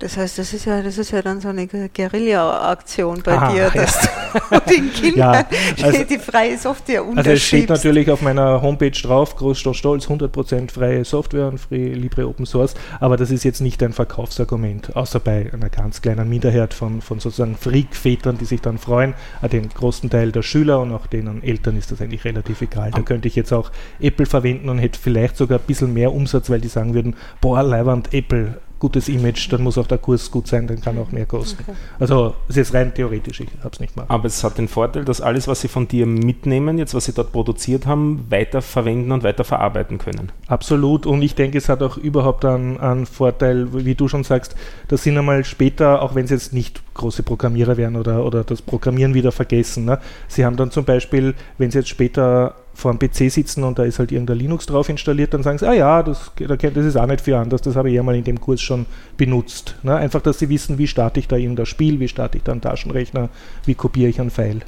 das 0.00 0.16
heißt, 0.16 0.38
das 0.38 0.52
ist 0.52 0.64
ja, 0.64 0.80
das 0.80 0.96
ist 0.96 1.10
ja 1.10 1.22
dann 1.22 1.40
so 1.40 1.48
eine 1.48 1.66
Guerilla-Aktion 1.66 3.22
bei 3.24 3.32
Aha, 3.32 3.52
dir, 3.52 3.70
dass 3.74 4.04
ja. 4.04 4.60
du 4.60 4.60
den 4.72 4.92
Kindern 4.92 5.44
ja, 5.76 5.84
also, 5.84 6.04
die 6.04 6.18
freie 6.18 6.56
Software 6.56 7.02
unterschiebst. 7.02 7.26
Also 7.26 7.30
es 7.32 7.42
steht 7.42 7.68
natürlich 7.68 8.10
auf 8.10 8.22
meiner 8.22 8.62
Homepage 8.62 8.90
drauf, 8.90 9.34
groß 9.34 9.58
stolz, 9.58 10.06
100% 10.06 10.70
freie 10.70 11.04
Software 11.04 11.48
und 11.48 11.58
Free 11.58 11.94
Libre 11.94 12.28
Open 12.28 12.46
Source, 12.46 12.74
aber 13.00 13.16
das 13.16 13.32
ist 13.32 13.44
jetzt 13.44 13.60
nicht 13.60 13.82
ein 13.82 13.92
Verkaufsargument, 13.92 14.94
außer 14.94 15.18
bei 15.18 15.50
einer 15.52 15.68
ganz 15.68 16.00
kleinen 16.00 16.28
Minderheit 16.28 16.74
von, 16.74 17.00
von 17.00 17.18
sozusagen 17.18 17.56
Freak-Vätern, 17.56 18.38
die 18.38 18.44
sich 18.44 18.60
dann 18.60 18.78
freuen. 18.78 19.14
Den 19.50 19.68
großen 19.68 20.10
Teil 20.10 20.30
der 20.30 20.42
Schüler 20.42 20.80
und 20.80 20.92
auch 20.92 21.06
denen 21.06 21.42
Eltern 21.42 21.76
ist 21.76 21.90
das 21.90 22.00
eigentlich 22.00 22.24
relativ 22.24 22.60
egal. 22.62 22.92
Da 22.92 23.00
könnte 23.00 23.26
ich 23.26 23.34
jetzt 23.34 23.52
auch 23.52 23.72
Apple 23.98 24.26
verwenden 24.26 24.68
und 24.68 24.78
hätte 24.78 24.98
vielleicht 25.00 25.36
sogar 25.36 25.58
ein 25.58 25.64
bisschen 25.66 25.92
mehr 25.92 26.12
Umsatz, 26.12 26.50
weil 26.50 26.60
die 26.60 26.68
sagen 26.68 26.94
würden, 26.94 27.16
boah, 27.40 27.62
Leiwand, 27.62 28.12
Apple, 28.12 28.58
gutes 28.78 29.08
Image, 29.08 29.52
dann 29.52 29.62
muss 29.62 29.78
auch 29.78 29.86
der 29.86 29.98
Kurs 29.98 30.30
gut 30.30 30.46
sein, 30.46 30.66
dann 30.66 30.80
kann 30.80 30.98
auch 30.98 31.10
mehr 31.10 31.26
kosten. 31.26 31.62
Okay. 31.62 31.76
Also 31.98 32.34
es 32.48 32.56
ist 32.56 32.74
rein 32.74 32.94
theoretisch, 32.94 33.40
ich 33.40 33.48
habe 33.60 33.70
es 33.72 33.80
nicht 33.80 33.94
gemacht. 33.94 34.10
Aber 34.10 34.26
es 34.26 34.42
hat 34.44 34.58
den 34.58 34.68
Vorteil, 34.68 35.04
dass 35.04 35.20
alles, 35.20 35.48
was 35.48 35.60
Sie 35.60 35.68
von 35.68 35.88
dir 35.88 36.06
mitnehmen, 36.06 36.78
jetzt 36.78 36.94
was 36.94 37.06
Sie 37.06 37.12
dort 37.12 37.32
produziert 37.32 37.86
haben, 37.86 38.26
weiter 38.30 38.62
verwenden 38.62 39.12
und 39.12 39.22
weiter 39.22 39.44
verarbeiten 39.44 39.98
können. 39.98 40.30
Absolut 40.46 41.06
und 41.06 41.22
ich 41.22 41.34
denke, 41.34 41.58
es 41.58 41.68
hat 41.68 41.82
auch 41.82 41.96
überhaupt 41.96 42.44
einen, 42.44 42.78
einen 42.78 43.06
Vorteil, 43.06 43.68
wie 43.84 43.94
du 43.94 44.08
schon 44.08 44.24
sagst, 44.24 44.54
das 44.88 45.02
sind 45.02 45.18
einmal 45.18 45.44
später, 45.44 46.02
auch 46.02 46.14
wenn 46.14 46.26
sie 46.26 46.34
jetzt 46.34 46.52
nicht 46.52 46.82
große 46.94 47.22
Programmierer 47.22 47.76
werden 47.76 47.96
oder, 47.96 48.24
oder 48.24 48.44
das 48.44 48.62
Programmieren 48.62 49.14
wieder 49.14 49.32
vergessen. 49.32 49.84
Ne? 49.84 49.98
Sie 50.28 50.44
haben 50.44 50.56
dann 50.56 50.70
zum 50.70 50.84
Beispiel, 50.84 51.34
wenn 51.56 51.70
sie 51.70 51.78
jetzt 51.78 51.88
später 51.88 52.54
vor 52.78 52.92
einem 52.92 53.00
PC 53.00 53.28
sitzen 53.28 53.64
und 53.64 53.76
da 53.80 53.82
ist 53.82 53.98
halt 53.98 54.12
irgendein 54.12 54.38
Linux 54.38 54.66
drauf 54.66 54.88
installiert, 54.88 55.34
dann 55.34 55.42
sagen 55.42 55.58
sie, 55.58 55.66
ah 55.66 55.72
ja, 55.72 56.00
das, 56.00 56.30
das 56.36 56.62
ist 56.62 56.96
auch 56.96 57.06
nicht 57.06 57.20
viel 57.20 57.34
anders, 57.34 57.60
das 57.60 57.74
habe 57.74 57.88
ich 57.88 57.96
ja 57.96 58.04
mal 58.04 58.14
in 58.14 58.22
dem 58.22 58.40
Kurs 58.40 58.60
schon 58.60 58.86
benutzt. 59.16 59.74
Ne? 59.82 59.96
Einfach, 59.96 60.22
dass 60.22 60.38
sie 60.38 60.48
wissen, 60.48 60.78
wie 60.78 60.86
starte 60.86 61.18
ich 61.18 61.26
da 61.26 61.34
irgendein 61.34 61.66
Spiel, 61.66 61.98
wie 61.98 62.06
starte 62.06 62.38
ich 62.38 62.44
da 62.44 62.52
einen 62.52 62.60
Taschenrechner, 62.60 63.30
wie 63.64 63.74
kopiere 63.74 64.08
ich 64.08 64.20
einen 64.20 64.30
File. 64.30 64.60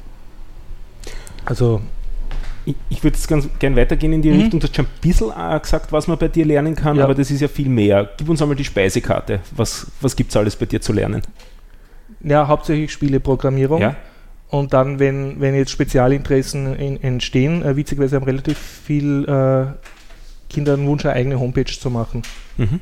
Also 1.45 1.79
ich, 2.65 2.75
ich 2.89 3.01
würde 3.01 3.15
jetzt 3.15 3.29
ganz 3.29 3.47
gern 3.59 3.77
weitergehen 3.77 4.11
in 4.11 4.21
die 4.21 4.31
mhm. 4.31 4.41
Richtung. 4.41 4.59
Du 4.59 4.67
hast 4.67 4.75
schon 4.75 4.85
ein 4.85 4.91
bisschen 4.99 5.31
gesagt, 5.61 5.93
was 5.93 6.07
man 6.09 6.17
bei 6.17 6.27
dir 6.27 6.45
lernen 6.45 6.75
kann, 6.75 6.97
ja. 6.97 7.05
aber 7.05 7.15
das 7.15 7.31
ist 7.31 7.39
ja 7.39 7.47
viel 7.47 7.69
mehr. 7.69 8.09
Gib 8.17 8.27
uns 8.27 8.41
einmal 8.41 8.57
die 8.57 8.65
Speisekarte. 8.65 9.39
Was, 9.55 9.87
was 10.01 10.17
gibt 10.17 10.31
es 10.31 10.35
alles 10.35 10.57
bei 10.57 10.65
dir 10.65 10.81
zu 10.81 10.91
lernen? 10.91 11.21
Ja, 12.19 12.45
hauptsächlich 12.45 12.91
Spieleprogrammierung. 12.91 13.81
Ja. 13.81 13.95
Und 14.51 14.73
dann, 14.73 14.99
wenn, 14.99 15.39
wenn 15.39 15.55
jetzt 15.55 15.71
Spezialinteressen 15.71 16.75
in, 16.75 17.01
entstehen, 17.01 17.63
äh, 17.63 17.77
witzigerweise 17.77 18.17
haben 18.17 18.25
relativ 18.25 18.57
viele 18.57 19.23
äh, 19.23 20.53
Kinder 20.53 20.73
einen 20.73 20.85
Wunsch, 20.87 21.05
eine 21.05 21.13
eigene 21.13 21.39
Homepage 21.39 21.71
zu 21.71 21.89
machen. 21.89 22.21
Mhm. 22.57 22.81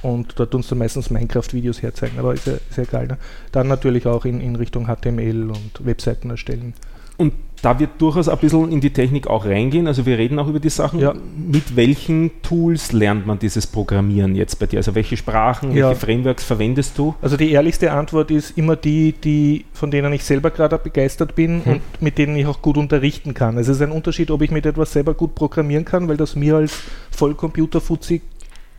Und 0.00 0.32
dort 0.38 0.54
uns 0.54 0.68
dann 0.68 0.78
meistens 0.78 1.10
Minecraft-Videos 1.10 1.82
herzeigen, 1.82 2.18
aber 2.18 2.32
ist 2.32 2.46
ja, 2.46 2.54
ist 2.54 2.78
ja 2.78 2.84
egal. 2.84 3.06
Ne? 3.06 3.18
Dann 3.52 3.68
natürlich 3.68 4.06
auch 4.06 4.24
in, 4.24 4.40
in 4.40 4.56
Richtung 4.56 4.86
HTML 4.86 5.50
und 5.50 5.84
Webseiten 5.84 6.30
erstellen. 6.30 6.72
Und 7.18 7.34
da 7.62 7.78
wird 7.78 7.90
durchaus 7.98 8.28
ein 8.28 8.38
bisschen 8.38 8.72
in 8.72 8.80
die 8.80 8.90
Technik 8.90 9.26
auch 9.26 9.44
reingehen. 9.44 9.86
Also 9.86 10.06
wir 10.06 10.18
reden 10.18 10.38
auch 10.38 10.48
über 10.48 10.60
die 10.60 10.70
Sachen. 10.70 11.00
Ja. 11.00 11.14
Mit 11.36 11.76
welchen 11.76 12.30
Tools 12.42 12.92
lernt 12.92 13.26
man 13.26 13.38
dieses 13.38 13.66
Programmieren 13.66 14.34
jetzt 14.34 14.58
bei 14.58 14.66
dir? 14.66 14.78
Also 14.78 14.94
welche 14.94 15.16
Sprachen, 15.16 15.74
ja. 15.74 15.88
welche 15.88 16.00
Frameworks 16.00 16.44
verwendest 16.44 16.96
du? 16.96 17.14
Also 17.20 17.36
die 17.36 17.50
ehrlichste 17.50 17.92
Antwort 17.92 18.30
ist 18.30 18.56
immer 18.56 18.76
die, 18.76 19.12
die 19.12 19.64
von 19.72 19.90
denen 19.90 20.12
ich 20.12 20.24
selber 20.24 20.50
gerade 20.50 20.78
begeistert 20.78 21.34
bin 21.34 21.64
hm. 21.64 21.72
und 21.72 21.82
mit 22.00 22.18
denen 22.18 22.36
ich 22.36 22.46
auch 22.46 22.62
gut 22.62 22.76
unterrichten 22.76 23.34
kann. 23.34 23.58
Es 23.58 23.68
ist 23.68 23.82
ein 23.82 23.92
Unterschied, 23.92 24.30
ob 24.30 24.42
ich 24.42 24.50
mit 24.50 24.64
etwas 24.64 24.92
selber 24.92 25.14
gut 25.14 25.34
programmieren 25.34 25.84
kann, 25.84 26.08
weil 26.08 26.16
das 26.16 26.36
mir 26.36 26.56
als 26.56 26.82
Vollcomputer-Fuzzi 27.10 28.22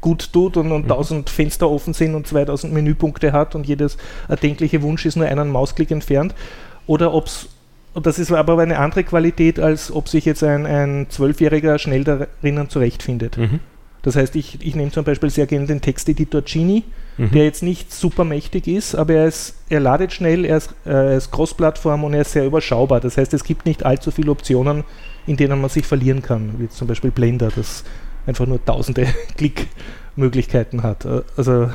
gut 0.02 0.34
tut 0.34 0.58
und, 0.58 0.72
und 0.72 0.86
mhm. 0.86 0.92
1000 0.92 1.30
Fenster 1.30 1.70
offen 1.70 1.94
sind 1.94 2.16
und 2.16 2.26
2000 2.26 2.74
Menüpunkte 2.74 3.32
hat 3.32 3.54
und 3.54 3.68
jedes 3.68 3.98
erdenkliche 4.28 4.82
Wunsch 4.82 5.06
ist 5.06 5.16
nur 5.16 5.28
einen 5.28 5.50
Mausklick 5.50 5.92
entfernt. 5.92 6.34
Oder 6.88 7.14
ob 7.14 7.28
es 7.28 7.50
und 7.94 8.06
das 8.06 8.20
ist 8.20 8.32
aber 8.32 8.58
eine 8.60 8.80
andere 8.80 9.04
Qualität, 9.04 9.60
als 9.60 9.92
ob 9.92 10.08
sich 10.08 10.26
jetzt 10.26 10.44
ein, 10.44 11.08
Zwölfjähriger 11.10 11.78
schnell 11.80 12.04
darin 12.04 12.70
zurechtfindet. 12.70 13.38
Mhm. 13.38 13.60
Das 14.02 14.16
heißt, 14.16 14.36
ich, 14.36 14.66
ich 14.66 14.76
nehme 14.76 14.92
zum 14.92 15.04
Beispiel 15.04 15.30
sehr 15.30 15.46
gerne 15.46 15.68
den 15.68 15.82
Texteditor 15.82 16.42
Genie, 16.42 16.84
mhm. 17.18 17.32
der 17.32 17.44
jetzt 17.44 17.62
nicht 17.62 17.94
super 17.94 18.24
mächtig 18.24 18.68
ist, 18.68 18.96
aber 18.96 19.14
er, 19.14 19.28
ist, 19.28 19.56
er 19.70 19.80
ladet 19.80 20.12
schnell, 20.12 20.44
er 20.46 20.58
ist, 20.58 20.74
äh, 20.86 21.16
ist 21.16 21.32
Cross-Plattform 21.32 22.04
und 22.04 22.14
er 22.14 22.22
ist 22.22 22.32
sehr 22.32 22.46
überschaubar. 22.46 23.00
Das 23.00 23.18
heißt, 23.18 23.34
es 23.34 23.44
gibt 23.44 23.66
nicht 23.66 23.86
allzu 23.86 24.10
viele 24.10 24.32
Optionen, 24.32 24.84
in 25.28 25.38
denen 25.38 25.62
man 25.62 25.70
sich 25.70 25.86
verlieren 25.86 26.24
kann, 26.24 26.56
wie 26.58 26.70
zum 26.70 26.88
Beispiel 26.88 27.12
Blender, 27.12 27.50
das 27.56 27.84
einfach 28.26 28.48
nur 28.48 28.64
tausende 28.64 29.06
Klickmöglichkeiten 29.38 30.82
hat. 30.82 31.06
Also 31.38 31.64
und 31.64 31.72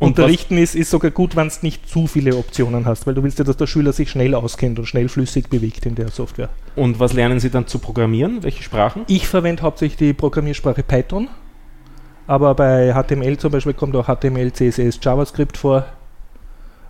Unterrichten 0.00 0.56
ist, 0.56 0.74
ist 0.74 0.90
sogar 0.90 1.10
gut, 1.10 1.36
wenn 1.36 1.46
es 1.46 1.62
nicht 1.62 1.88
zu 1.88 2.06
viele 2.06 2.34
Optionen 2.36 2.86
hast, 2.86 3.06
weil 3.06 3.14
du 3.14 3.22
willst 3.22 3.38
ja, 3.38 3.44
dass 3.44 3.58
der 3.58 3.66
Schüler 3.66 3.92
sich 3.92 4.10
schnell 4.10 4.34
auskennt 4.34 4.78
und 4.78 4.86
schnell 4.86 5.08
flüssig 5.08 5.50
bewegt 5.50 5.84
in 5.84 5.94
der 5.94 6.08
Software. 6.08 6.48
Und 6.74 6.98
was 6.98 7.12
lernen 7.12 7.38
Sie 7.38 7.50
dann 7.50 7.66
zu 7.66 7.78
programmieren? 7.78 8.42
Welche 8.42 8.62
Sprachen? 8.62 9.02
Ich 9.08 9.28
verwende 9.28 9.62
hauptsächlich 9.62 9.98
die 9.98 10.12
Programmiersprache 10.14 10.82
Python, 10.82 11.28
aber 12.26 12.54
bei 12.54 12.94
HTML 12.94 13.36
zum 13.36 13.52
Beispiel 13.52 13.74
kommt 13.74 13.94
auch 13.94 14.06
HTML, 14.06 14.52
CSS, 14.52 14.98
JavaScript 15.02 15.58
vor. 15.58 15.84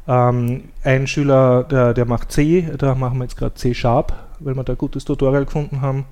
Ähm, 0.07 0.65
ein 0.85 1.07
Schüler, 1.09 1.65
der, 1.65 1.95
der 1.95 2.05
macht 2.05 2.31
C, 2.31 2.69
da 2.79 2.95
machen 2.95 3.19
wir 3.19 3.25
jetzt 3.25 3.37
gerade 3.37 3.55
C 3.55 3.75
Sharp, 3.75 4.13
weil 4.39 4.55
wir 4.55 4.63
da 4.63 4.75
ein 4.75 4.79
gutes 4.79 5.05
Tutorial 5.05 5.47
gefunden 5.47 5.81
haben. 5.81 6.05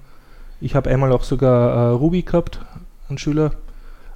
Ich 0.61 0.75
habe 0.75 0.91
einmal 0.91 1.13
auch 1.13 1.23
sogar 1.23 1.71
äh, 1.71 1.89
Ruby 1.91 2.23
gehabt, 2.23 2.61
einen 3.09 3.19
Schüler. 3.19 3.53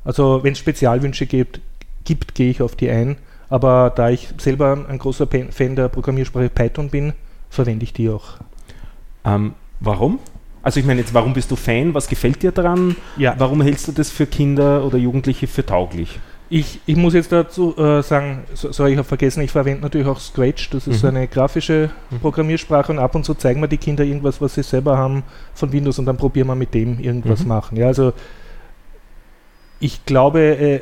Also 0.05 0.43
wenn 0.43 0.53
es 0.53 0.59
Spezialwünsche 0.59 1.27
gibt, 1.27 1.61
gibt, 2.05 2.35
gehe 2.35 2.51
ich 2.51 2.63
auf 2.63 2.77
die 2.77 2.91
ein. 2.91 3.17
Aber 3.49 3.93
da 3.95 4.09
ich 4.09 4.29
selber 4.39 4.87
ein 4.89 4.99
großer 4.99 5.29
Fan 5.51 5.77
der 5.77 5.89
Programmiersprache 5.89 6.49
Python 6.49 6.89
bin, 6.89 7.13
verwende 7.51 7.85
ich 7.85 7.93
die 7.93 8.09
auch. 8.09 8.39
Ähm, 9.25 9.53
warum? 9.81 10.19
Also 10.63 10.81
ich 10.81 10.87
meine 10.87 11.01
jetzt, 11.01 11.13
warum 11.13 11.35
bist 11.35 11.51
du 11.51 11.57
Fan? 11.57 11.93
Was 11.93 12.09
gefällt 12.09 12.43
dir 12.43 12.53
daran? 12.53 12.97
Ja. 13.17 13.35
Warum 13.37 13.61
hältst 13.61 13.89
du 13.89 13.93
das 13.93 14.11
für 14.11 14.27
Kinder 14.27 14.85
oder 14.85 14.97
Jugendliche 14.97 15.47
für 15.47 15.67
tauglich? 15.67 16.21
Ich, 16.49 16.81
ich 16.85 16.97
muss 16.97 17.15
jetzt 17.15 17.33
dazu 17.33 17.77
äh, 17.79 18.03
sagen, 18.03 18.45
so, 18.53 18.71
sorry, 18.73 18.93
ich 18.93 18.99
habe 18.99 19.09
vergessen, 19.09 19.43
ich 19.43 19.51
verwende 19.51 19.81
natürlich 19.83 20.07
auch 20.07 20.21
Scratch, 20.21 20.69
das 20.71 20.87
ist 20.87 21.03
mhm. 21.03 21.09
eine 21.09 21.27
grafische 21.27 21.91
mhm. 22.11 22.21
Programmiersprache 22.21 22.93
und 22.93 22.99
ab 22.99 23.15
und 23.15 23.25
zu 23.25 23.35
zeigen 23.35 23.61
wir 23.61 23.69
die 23.69 23.79
Kinder 23.79 24.05
irgendwas, 24.05 24.41
was 24.41 24.55
sie 24.55 24.63
selber 24.63 24.99
haben 24.99 25.23
von 25.55 25.73
Windows 25.73 25.99
und 25.99 26.05
dann 26.05 26.19
probieren 26.19 26.49
wir 26.49 26.55
mit 26.55 26.75
dem 26.75 27.01
irgendwas 27.01 27.41
mhm. 27.41 27.49
machen. 27.49 27.77
Ja, 27.79 27.87
also 27.87 28.13
ich 29.81 30.05
glaube, 30.05 30.41
äh, 30.41 30.81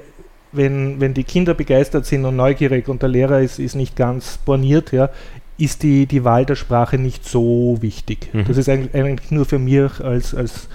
wenn, 0.52 1.00
wenn 1.00 1.14
die 1.14 1.25
Kinder 1.25 1.54
begeistert 1.54 2.07
sind 2.07 2.25
und 2.25 2.37
neugierig 2.37 2.88
und 2.88 3.02
der 3.02 3.09
Lehrer 3.09 3.40
ist, 3.40 3.59
ist 3.59 3.75
nicht 3.75 3.97
ganz 3.97 4.38
borniert, 4.38 4.92
ja, 4.92 5.11
ist 5.59 5.83
die, 5.83 6.07
die 6.07 6.25
Wahl 6.25 6.47
der 6.47 6.57
Sprache 6.57 6.99
nicht 6.99 7.28
so 7.28 7.78
wichtig. 7.80 8.30
Mhm. 8.33 8.45
Das 8.47 8.57
ist 8.57 8.69
eigentlich, 8.69 8.95
eigentlich 8.95 9.30
nur 9.30 9.45
für 9.45 9.59
mich 9.59 10.00
als, 10.00 10.35
als 10.35 10.69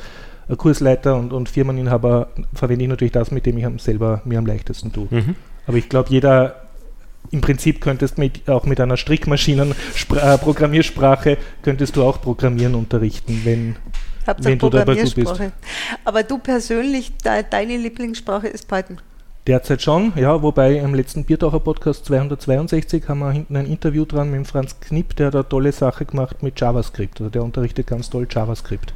Kursleiter 0.58 1.18
und, 1.18 1.34
und 1.34 1.50
Firmeninhaber 1.50 2.28
verwende 2.54 2.84
ich 2.84 2.90
natürlich 2.90 3.12
das, 3.12 3.32
mit 3.32 3.48
dem 3.48 3.58
ich 3.58 3.66
selber 3.82 4.22
mir 4.26 4.38
am 4.38 4.46
leichtesten 4.46 4.94
tue. 4.94 5.08
Mhm. 5.10 5.36
Aber 5.66 5.78
ich 5.78 5.90
glaube, 5.90 6.12
jeder 6.12 6.62
im 7.32 7.42
Prinzip 7.42 7.82
könntest 7.82 8.20
mit, 8.20 8.48
auch 8.48 8.66
mit 8.66 8.80
einer 8.80 8.98
Strickmaschinen-Programmiersprache 8.98 11.32
äh, 11.32 11.38
könntest 11.64 11.96
du 11.96 12.04
auch 12.04 12.22
Programmieren 12.22 12.76
unterrichten, 12.76 13.42
wenn, 13.44 13.78
wenn 14.38 14.60
du 14.60 14.70
dabei 14.70 14.94
gut 14.96 15.16
bist. 15.16 15.42
Aber 16.04 16.22
du 16.22 16.38
persönlich, 16.38 17.18
de, 17.18 17.44
deine 17.50 17.78
Lieblingssprache 17.78 18.48
ist 18.48 18.68
Python. 18.68 19.00
Derzeit 19.48 19.84
schon, 19.84 20.12
ja, 20.16 20.42
wobei 20.42 20.78
im 20.78 20.96
letzten 20.96 21.24
Biertaucher 21.24 21.60
Podcast 21.60 22.06
262 22.06 23.08
haben 23.08 23.20
wir 23.20 23.32
hinten 23.32 23.56
ein 23.56 23.68
Interview 23.68 24.04
dran 24.04 24.32
mit 24.32 24.48
Franz 24.48 24.80
Knipp, 24.80 25.16
der 25.18 25.28
hat 25.28 25.36
eine 25.36 25.48
tolle 25.48 25.72
Sache 25.72 26.06
gemacht 26.06 26.42
mit 26.42 26.60
JavaScript. 26.60 27.22
Also 27.22 27.30
der 27.30 27.44
unterrichtet 27.44 27.86
ganz 27.86 28.10
toll 28.10 28.26
JavaScript. 28.28 28.96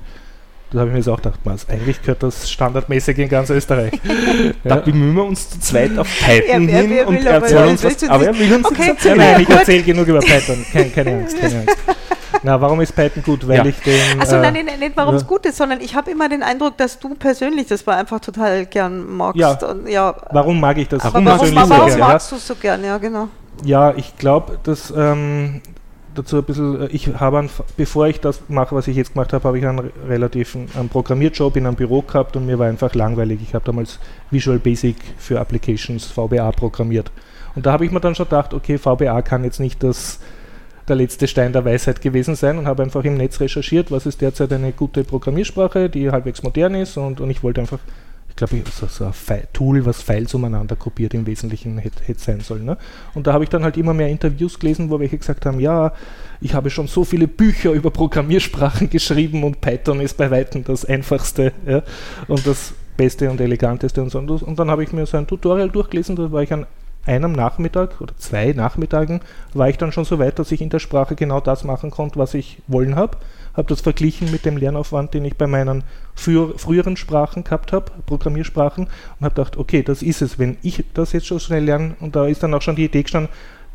Das 0.71 0.81
habe 0.81 0.89
ich 0.89 0.93
mir 0.93 0.99
jetzt 0.99 1.09
auch 1.09 1.17
gedacht, 1.17 1.39
Mas, 1.45 1.67
eigentlich 1.67 1.99
gehört 2.01 2.21
das 2.21 2.49
standardmäßig 2.49 3.17
in 3.17 3.29
ganz 3.29 3.49
Österreich. 3.49 3.91
da 4.63 4.75
ja. 4.75 4.81
bemühen 4.81 5.15
wir 5.15 5.23
uns 5.23 5.49
zu 5.49 5.59
zweit 5.59 5.97
auf 5.97 6.07
Python 6.19 6.69
ja, 6.69 6.77
hin 6.77 7.05
und 7.07 7.25
erzählen 7.25 7.69
uns 7.69 7.83
was. 7.83 8.03
Aber 8.07 8.25
er 8.25 8.37
will 8.37 8.53
uns 8.53 8.65
okay, 8.65 8.89
erzählen. 8.89 9.17
Nein, 9.17 9.41
ich 9.41 9.49
erzähle 9.49 9.83
genug 9.83 10.07
über 10.07 10.19
Python. 10.19 10.63
Keine, 10.71 10.89
keine 10.89 11.11
Angst, 11.17 11.39
keine 11.39 11.59
Angst. 11.61 11.77
Na, 12.43 12.61
warum 12.61 12.79
ist 12.81 12.95
Python 12.95 13.23
gut? 13.23 13.47
Weil 13.47 13.57
ja. 13.57 13.65
ich 13.65 13.79
den. 13.79 14.19
Also 14.19 14.35
äh, 14.35 14.41
nein, 14.41 14.53
nicht, 14.53 14.79
nicht 14.79 14.91
warum 14.95 15.15
es 15.15 15.25
gut 15.25 15.45
ist, 15.47 15.57
sondern 15.57 15.81
ich 15.81 15.95
habe 15.95 16.11
immer 16.11 16.29
den 16.29 16.43
Eindruck, 16.43 16.77
dass 16.77 16.99
du 16.99 17.15
persönlich 17.15 17.67
das 17.67 17.85
war 17.87 17.97
einfach 17.97 18.19
total 18.19 18.67
gern 18.67 19.07
magst. 19.07 19.39
Ja. 19.39 19.57
Und, 19.67 19.89
ja. 19.89 20.15
Warum 20.31 20.59
mag 20.59 20.77
ich 20.77 20.87
das? 20.87 21.03
Aber 21.03 21.25
warum, 21.25 21.55
warum, 21.55 21.69
warum 21.69 21.99
magst 21.99 22.31
du 22.31 22.35
es 22.35 22.47
so 22.47 22.55
gern? 22.55 22.83
Ja, 22.83 22.97
genau. 22.97 23.27
Ja, 23.65 23.93
ich 23.95 24.17
glaube, 24.17 24.59
dass 24.63 24.93
ähm, 24.95 25.61
dazu 26.15 26.37
ein 26.37 26.43
bisschen, 26.43 26.81
äh, 26.81 26.87
ich 26.87 27.07
habe, 27.07 27.49
bevor 27.77 28.07
ich 28.07 28.19
das 28.19 28.41
mache, 28.47 28.75
was 28.75 28.87
ich 28.87 28.95
jetzt 28.95 29.13
gemacht 29.13 29.33
habe, 29.33 29.47
habe 29.47 29.59
ich 29.59 29.65
einen 29.65 29.91
relativen 30.07 30.67
einen 30.77 30.89
Programmierjob 30.89 31.55
in 31.57 31.65
einem 31.65 31.75
Büro 31.75 32.01
gehabt 32.01 32.35
und 32.35 32.45
mir 32.45 32.59
war 32.59 32.67
einfach 32.67 32.93
langweilig. 32.95 33.39
Ich 33.41 33.53
habe 33.53 33.65
damals 33.65 33.99
Visual 34.31 34.59
Basic 34.59 34.95
für 35.17 35.39
Applications 35.39 36.05
VBA 36.05 36.51
programmiert. 36.51 37.11
Und 37.55 37.65
da 37.65 37.71
habe 37.71 37.85
ich 37.85 37.91
mir 37.91 37.99
dann 37.99 38.15
schon 38.15 38.25
gedacht, 38.25 38.53
okay, 38.53 38.77
VBA 38.77 39.21
kann 39.21 39.43
jetzt 39.43 39.59
nicht 39.59 39.83
das, 39.83 40.19
der 40.87 40.95
letzte 40.95 41.27
Stein 41.27 41.53
der 41.53 41.65
Weisheit 41.65 42.01
gewesen 42.01 42.35
sein 42.35 42.57
und 42.57 42.67
habe 42.67 42.83
einfach 42.83 43.03
im 43.03 43.17
Netz 43.17 43.39
recherchiert, 43.39 43.91
was 43.91 44.05
ist 44.05 44.21
derzeit 44.21 44.51
eine 44.53 44.71
gute 44.71 45.03
Programmiersprache, 45.03 45.89
die 45.89 46.11
halbwegs 46.11 46.43
modern 46.43 46.75
ist 46.75 46.97
und, 46.97 47.21
und 47.21 47.29
ich 47.29 47.43
wollte 47.43 47.61
einfach 47.61 47.79
glaube 48.39 48.55
ich, 48.57 48.73
so, 48.73 48.87
so 48.87 49.05
ein 49.05 49.13
Tool, 49.51 49.85
was 49.85 50.01
Files 50.01 50.33
umeinander 50.33 50.77
kopiert 50.77 51.13
im 51.13 51.27
Wesentlichen 51.27 51.77
hätte, 51.77 52.03
hätte 52.05 52.19
sein 52.21 52.39
sollen. 52.39 52.63
Ne? 52.63 52.77
Und 53.13 53.27
da 53.27 53.33
habe 53.33 53.43
ich 53.43 53.49
dann 53.49 53.63
halt 53.63 53.75
immer 53.75 53.93
mehr 53.93 54.07
Interviews 54.07 54.57
gelesen, 54.57 54.89
wo 54.89 54.99
welche 54.99 55.17
gesagt 55.17 55.45
haben, 55.45 55.59
ja, 55.59 55.93
ich 56.39 56.53
habe 56.53 56.69
schon 56.69 56.87
so 56.87 57.03
viele 57.03 57.27
Bücher 57.27 57.71
über 57.71 57.91
Programmiersprachen 57.91 58.89
geschrieben 58.89 59.43
und 59.43 59.59
Python 59.59 59.99
ist 59.99 60.15
bei 60.15 60.31
weitem 60.31 60.63
das 60.63 60.85
einfachste 60.85 61.51
ja, 61.67 61.83
und 62.27 62.47
das 62.47 62.73
beste 62.95 63.29
und 63.29 63.41
eleganteste 63.41 64.01
und 64.01 64.09
so. 64.09 64.19
Und 64.19 64.57
dann 64.57 64.71
habe 64.71 64.83
ich 64.83 64.93
mir 64.93 65.05
so 65.05 65.17
ein 65.17 65.27
Tutorial 65.27 65.69
durchgelesen, 65.69 66.15
da 66.15 66.31
war 66.31 66.41
ich 66.41 66.53
an 66.53 66.65
einem 67.05 67.31
Nachmittag 67.31 68.01
oder 68.01 68.15
zwei 68.17 68.53
Nachmittagen, 68.53 69.21
war 69.53 69.69
ich 69.69 69.77
dann 69.77 69.91
schon 69.91 70.05
so 70.05 70.19
weit, 70.19 70.39
dass 70.39 70.51
ich 70.51 70.61
in 70.61 70.69
der 70.69 70.79
Sprache 70.79 71.15
genau 71.15 71.39
das 71.39 71.63
machen 71.63 71.91
konnte, 71.91 72.19
was 72.19 72.33
ich 72.33 72.61
wollen 72.67 72.95
habe 72.95 73.17
habe 73.59 73.67
das 73.67 73.81
verglichen 73.81 74.31
mit 74.31 74.45
dem 74.45 74.57
Lernaufwand, 74.57 75.13
den 75.13 75.25
ich 75.25 75.35
bei 75.35 75.47
meinen 75.47 75.83
früher, 76.15 76.57
früheren 76.57 76.97
Sprachen 76.97 77.43
gehabt 77.43 77.73
habe, 77.73 77.91
Programmiersprachen, 78.05 78.85
und 78.85 79.25
habe 79.25 79.35
gedacht, 79.35 79.57
okay, 79.57 79.83
das 79.83 80.01
ist 80.01 80.21
es. 80.21 80.39
Wenn 80.39 80.57
ich 80.63 80.85
das 80.93 81.11
jetzt 81.13 81.27
schon 81.27 81.39
schnell 81.39 81.65
lerne, 81.65 81.95
und 81.99 82.15
da 82.15 82.25
ist 82.25 82.41
dann 82.41 82.53
auch 82.53 82.61
schon 82.61 82.75
die 82.75 82.85
Idee 82.85 83.03
gestanden, 83.03 83.31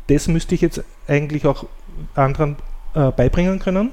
das 0.07 0.27
müsste 0.27 0.55
ich 0.55 0.61
jetzt 0.61 0.83
eigentlich 1.07 1.45
auch 1.45 1.65
anderen 2.15 2.57
äh, 2.93 3.11
beibringen 3.11 3.59
können, 3.59 3.91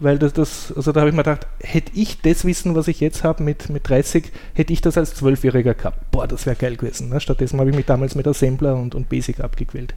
weil 0.00 0.18
das, 0.18 0.32
das, 0.32 0.72
also 0.74 0.92
da 0.92 1.00
habe 1.00 1.10
ich 1.10 1.16
mir 1.16 1.22
gedacht, 1.22 1.46
hätte 1.60 1.92
ich 1.94 2.20
das 2.20 2.44
Wissen, 2.44 2.74
was 2.74 2.88
ich 2.88 3.00
jetzt 3.00 3.24
habe 3.24 3.42
mit, 3.42 3.68
mit 3.68 3.88
30, 3.88 4.30
hätte 4.54 4.72
ich 4.72 4.80
das 4.80 4.96
als 4.96 5.14
Zwölfjähriger 5.14 5.74
gehabt. 5.74 6.10
Boah, 6.10 6.26
das 6.28 6.46
wäre 6.46 6.56
geil 6.56 6.76
gewesen. 6.76 7.08
Ne? 7.08 7.20
Stattdessen 7.20 7.58
habe 7.58 7.70
ich 7.70 7.76
mich 7.76 7.86
damals 7.86 8.14
mit 8.14 8.26
Assembler 8.26 8.76
und, 8.76 8.94
und 8.94 9.08
Basic 9.08 9.40
abgequält. 9.40 9.94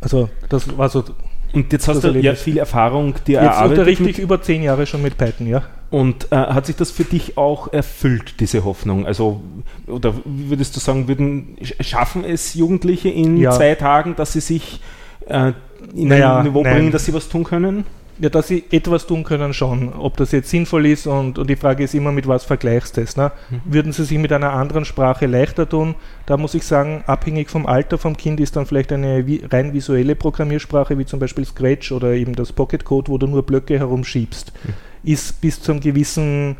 Also 0.00 0.28
das 0.48 0.76
war 0.76 0.88
so 0.88 1.04
und 1.52 1.70
jetzt 1.70 1.86
hast 1.86 2.02
du 2.02 2.08
ja 2.18 2.34
viel 2.34 2.56
Erfahrung 2.56 3.14
dir 3.26 3.34
jetzt 3.34 3.42
erarbeitet. 3.42 3.78
unterrichte 3.78 4.08
ich 4.08 4.18
über 4.18 4.40
zehn 4.40 4.62
Jahre 4.62 4.86
schon 4.86 5.02
mit 5.02 5.18
Python, 5.18 5.46
ja. 5.46 5.62
Und 5.90 6.32
äh, 6.32 6.36
hat 6.36 6.64
sich 6.64 6.76
das 6.76 6.90
für 6.90 7.04
dich 7.04 7.36
auch 7.36 7.70
erfüllt, 7.72 8.40
diese 8.40 8.64
Hoffnung? 8.64 9.06
Also, 9.06 9.42
oder 9.86 10.14
würdest 10.24 10.74
du 10.74 10.80
sagen, 10.80 11.08
würden, 11.08 11.58
schaffen 11.80 12.24
es 12.24 12.54
Jugendliche 12.54 13.10
in 13.10 13.36
ja. 13.36 13.50
zwei 13.50 13.74
Tagen, 13.74 14.16
dass 14.16 14.32
sie 14.32 14.40
sich 14.40 14.80
äh, 15.26 15.52
in 15.94 16.08
naja, 16.08 16.38
ein 16.38 16.44
Niveau 16.44 16.62
nein. 16.62 16.74
bringen, 16.74 16.92
dass 16.92 17.04
sie 17.04 17.12
was 17.12 17.28
tun 17.28 17.44
können? 17.44 17.84
Ja, 18.18 18.28
dass 18.28 18.48
sie 18.48 18.64
etwas 18.70 19.06
tun 19.06 19.24
können 19.24 19.54
schon. 19.54 19.92
Ob 19.94 20.16
das 20.16 20.32
jetzt 20.32 20.50
sinnvoll 20.50 20.86
ist 20.86 21.06
und, 21.06 21.38
und 21.38 21.48
die 21.48 21.56
Frage 21.56 21.84
ist 21.84 21.94
immer, 21.94 22.12
mit 22.12 22.28
was 22.28 22.44
vergleichst 22.44 22.96
du 22.96 23.00
es. 23.00 23.16
Ne? 23.16 23.32
Mhm. 23.50 23.60
Würden 23.64 23.92
sie 23.92 24.04
sich 24.04 24.18
mit 24.18 24.32
einer 24.32 24.52
anderen 24.52 24.84
Sprache 24.84 25.26
leichter 25.26 25.68
tun? 25.68 25.94
Da 26.26 26.36
muss 26.36 26.54
ich 26.54 26.64
sagen, 26.64 27.04
abhängig 27.06 27.48
vom 27.48 27.66
Alter 27.66 27.98
vom 27.98 28.16
Kind 28.16 28.38
ist 28.40 28.56
dann 28.56 28.66
vielleicht 28.66 28.92
eine 28.92 29.24
rein 29.50 29.72
visuelle 29.72 30.14
Programmiersprache, 30.14 30.98
wie 30.98 31.06
zum 31.06 31.20
Beispiel 31.20 31.44
Scratch 31.44 31.90
oder 31.90 32.12
eben 32.12 32.34
das 32.34 32.52
Pocket 32.52 32.84
Code, 32.84 33.10
wo 33.10 33.18
du 33.18 33.26
nur 33.26 33.44
Blöcke 33.44 33.78
herumschiebst, 33.78 34.52
mhm. 34.64 35.10
ist 35.10 35.40
bis 35.40 35.62
zu 35.62 35.72
einem 35.72 35.80
gewissen 35.80 36.56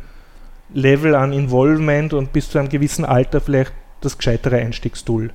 Level 0.73 1.15
an 1.15 1.33
Involvement 1.33 2.15
und 2.15 2.33
bis 2.33 2.49
zu 2.49 2.59
einem 2.59 2.71
gewissen 2.71 3.05
Alter 3.05 3.41
vielleicht 3.41 3.73
das 4.01 4.17
gescheitere 4.17 4.57
Einstiegstool 4.57 5.31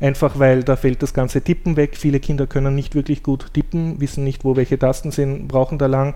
einfach 0.00 0.38
weil 0.38 0.62
da 0.62 0.76
fällt 0.76 1.02
das 1.02 1.14
ganze 1.14 1.42
Tippen 1.42 1.76
weg. 1.76 1.96
Viele 1.96 2.20
Kinder 2.20 2.46
können 2.46 2.74
nicht 2.74 2.94
wirklich 2.94 3.22
gut 3.22 3.52
tippen, 3.52 4.00
wissen 4.00 4.24
nicht, 4.24 4.44
wo 4.44 4.56
welche 4.56 4.78
Tasten 4.78 5.10
sind, 5.10 5.48
brauchen 5.48 5.78
da 5.78 5.86
lang. 5.86 6.14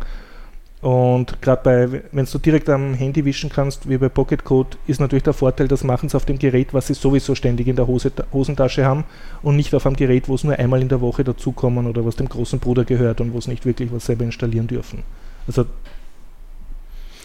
Und 0.85 1.41
gerade 1.41 1.63
bei, 1.63 2.03
wenn 2.13 2.27
du 2.27 2.39
direkt 2.39 2.69
am 2.69 2.93
Handy 2.93 3.25
wischen 3.25 3.49
kannst, 3.49 3.89
wie 3.89 3.97
bei 3.97 4.11
Pocket 4.11 4.45
Code, 4.45 4.77
ist 4.87 5.01
natürlich 5.01 5.23
der 5.23 5.33
Vorteil, 5.33 5.67
das 5.67 5.83
machen 5.83 6.11
sie 6.11 6.17
auf 6.17 6.27
dem 6.27 6.39
Gerät, 6.39 6.75
was 6.75 6.89
sie 6.89 6.93
sowieso 6.95 7.35
ständig 7.35 7.69
in 7.69 7.77
der 7.77 7.87
Hose, 7.87 8.13
Hosentasche 8.35 8.85
haben 8.85 9.05
und 9.41 9.57
nicht 9.57 9.75
auf 9.75 9.87
einem 9.87 9.97
Gerät, 9.97 10.29
wo 10.29 10.35
es 10.35 10.45
nur 10.45 10.59
einmal 10.59 10.83
in 10.83 10.91
der 10.91 11.01
Woche 11.01 11.25
dazukommen 11.25 11.87
oder 11.87 12.05
was 12.05 12.17
dem 12.17 12.29
großen 12.29 12.59
Bruder 12.59 12.85
gehört 12.85 13.23
und 13.23 13.33
wo 13.33 13.39
es 13.39 13.49
nicht 13.49 13.65
wirklich 13.65 13.91
was 13.93 14.05
selber 14.05 14.25
installieren 14.25 14.67
dürfen. 14.67 15.05
Also 15.47 15.65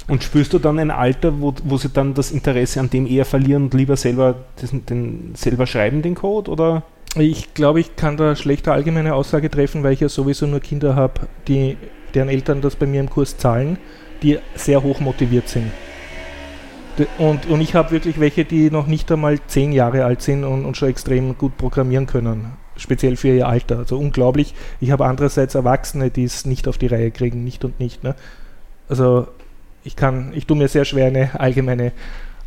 und 0.09 0.23
spürst 0.23 0.53
du 0.53 0.59
dann 0.59 0.79
ein 0.79 0.91
Alter, 0.91 1.39
wo, 1.39 1.53
wo 1.63 1.77
sie 1.77 1.89
dann 1.89 2.13
das 2.13 2.31
Interesse 2.31 2.79
an 2.79 2.89
dem 2.89 3.07
eher 3.07 3.25
verlieren 3.25 3.65
und 3.65 3.73
lieber 3.73 3.95
selber, 3.95 4.35
den, 4.61 4.85
den, 4.85 5.31
selber 5.35 5.67
schreiben, 5.67 6.01
den 6.01 6.15
Code? 6.15 6.51
Oder? 6.51 6.83
Ich 7.15 7.53
glaube, 7.53 7.79
ich 7.79 7.95
kann 7.95 8.17
da 8.17 8.35
schlechte 8.35 8.71
allgemeine 8.71 9.15
Aussage 9.15 9.49
treffen, 9.49 9.83
weil 9.83 9.93
ich 9.93 9.99
ja 9.99 10.09
sowieso 10.09 10.45
nur 10.45 10.59
Kinder 10.59 10.95
habe, 10.95 11.21
deren 11.47 12.29
Eltern 12.29 12.61
das 12.61 12.75
bei 12.75 12.85
mir 12.85 12.99
im 12.99 13.09
Kurs 13.09 13.37
zahlen, 13.37 13.77
die 14.21 14.39
sehr 14.55 14.83
hoch 14.83 14.99
motiviert 14.99 15.47
sind. 15.47 15.71
Und, 17.17 17.45
und 17.47 17.61
ich 17.61 17.75
habe 17.75 17.91
wirklich 17.91 18.19
welche, 18.19 18.43
die 18.43 18.69
noch 18.69 18.85
nicht 18.85 19.09
einmal 19.11 19.39
zehn 19.47 19.71
Jahre 19.71 20.03
alt 20.03 20.21
sind 20.21 20.43
und, 20.43 20.65
und 20.65 20.75
schon 20.75 20.89
extrem 20.89 21.37
gut 21.37 21.57
programmieren 21.57 22.07
können 22.07 22.51
speziell 22.79 23.17
für 23.17 23.29
ihr 23.29 23.47
Alter. 23.47 23.79
Also 23.79 23.97
unglaublich. 23.97 24.53
Ich 24.79 24.91
habe 24.91 25.05
andererseits 25.05 25.55
Erwachsene, 25.55 26.09
die 26.09 26.23
es 26.23 26.45
nicht 26.45 26.67
auf 26.67 26.77
die 26.77 26.87
Reihe 26.87 27.11
kriegen, 27.11 27.43
nicht 27.43 27.63
und 27.65 27.79
nicht. 27.79 28.03
Ne? 28.03 28.15
Also 28.87 29.27
ich 29.83 29.95
kann, 29.95 30.31
ich 30.33 30.45
tue 30.45 30.57
mir 30.57 30.67
sehr 30.67 30.85
schwer, 30.85 31.07
eine 31.07 31.39
allgemeine 31.39 31.91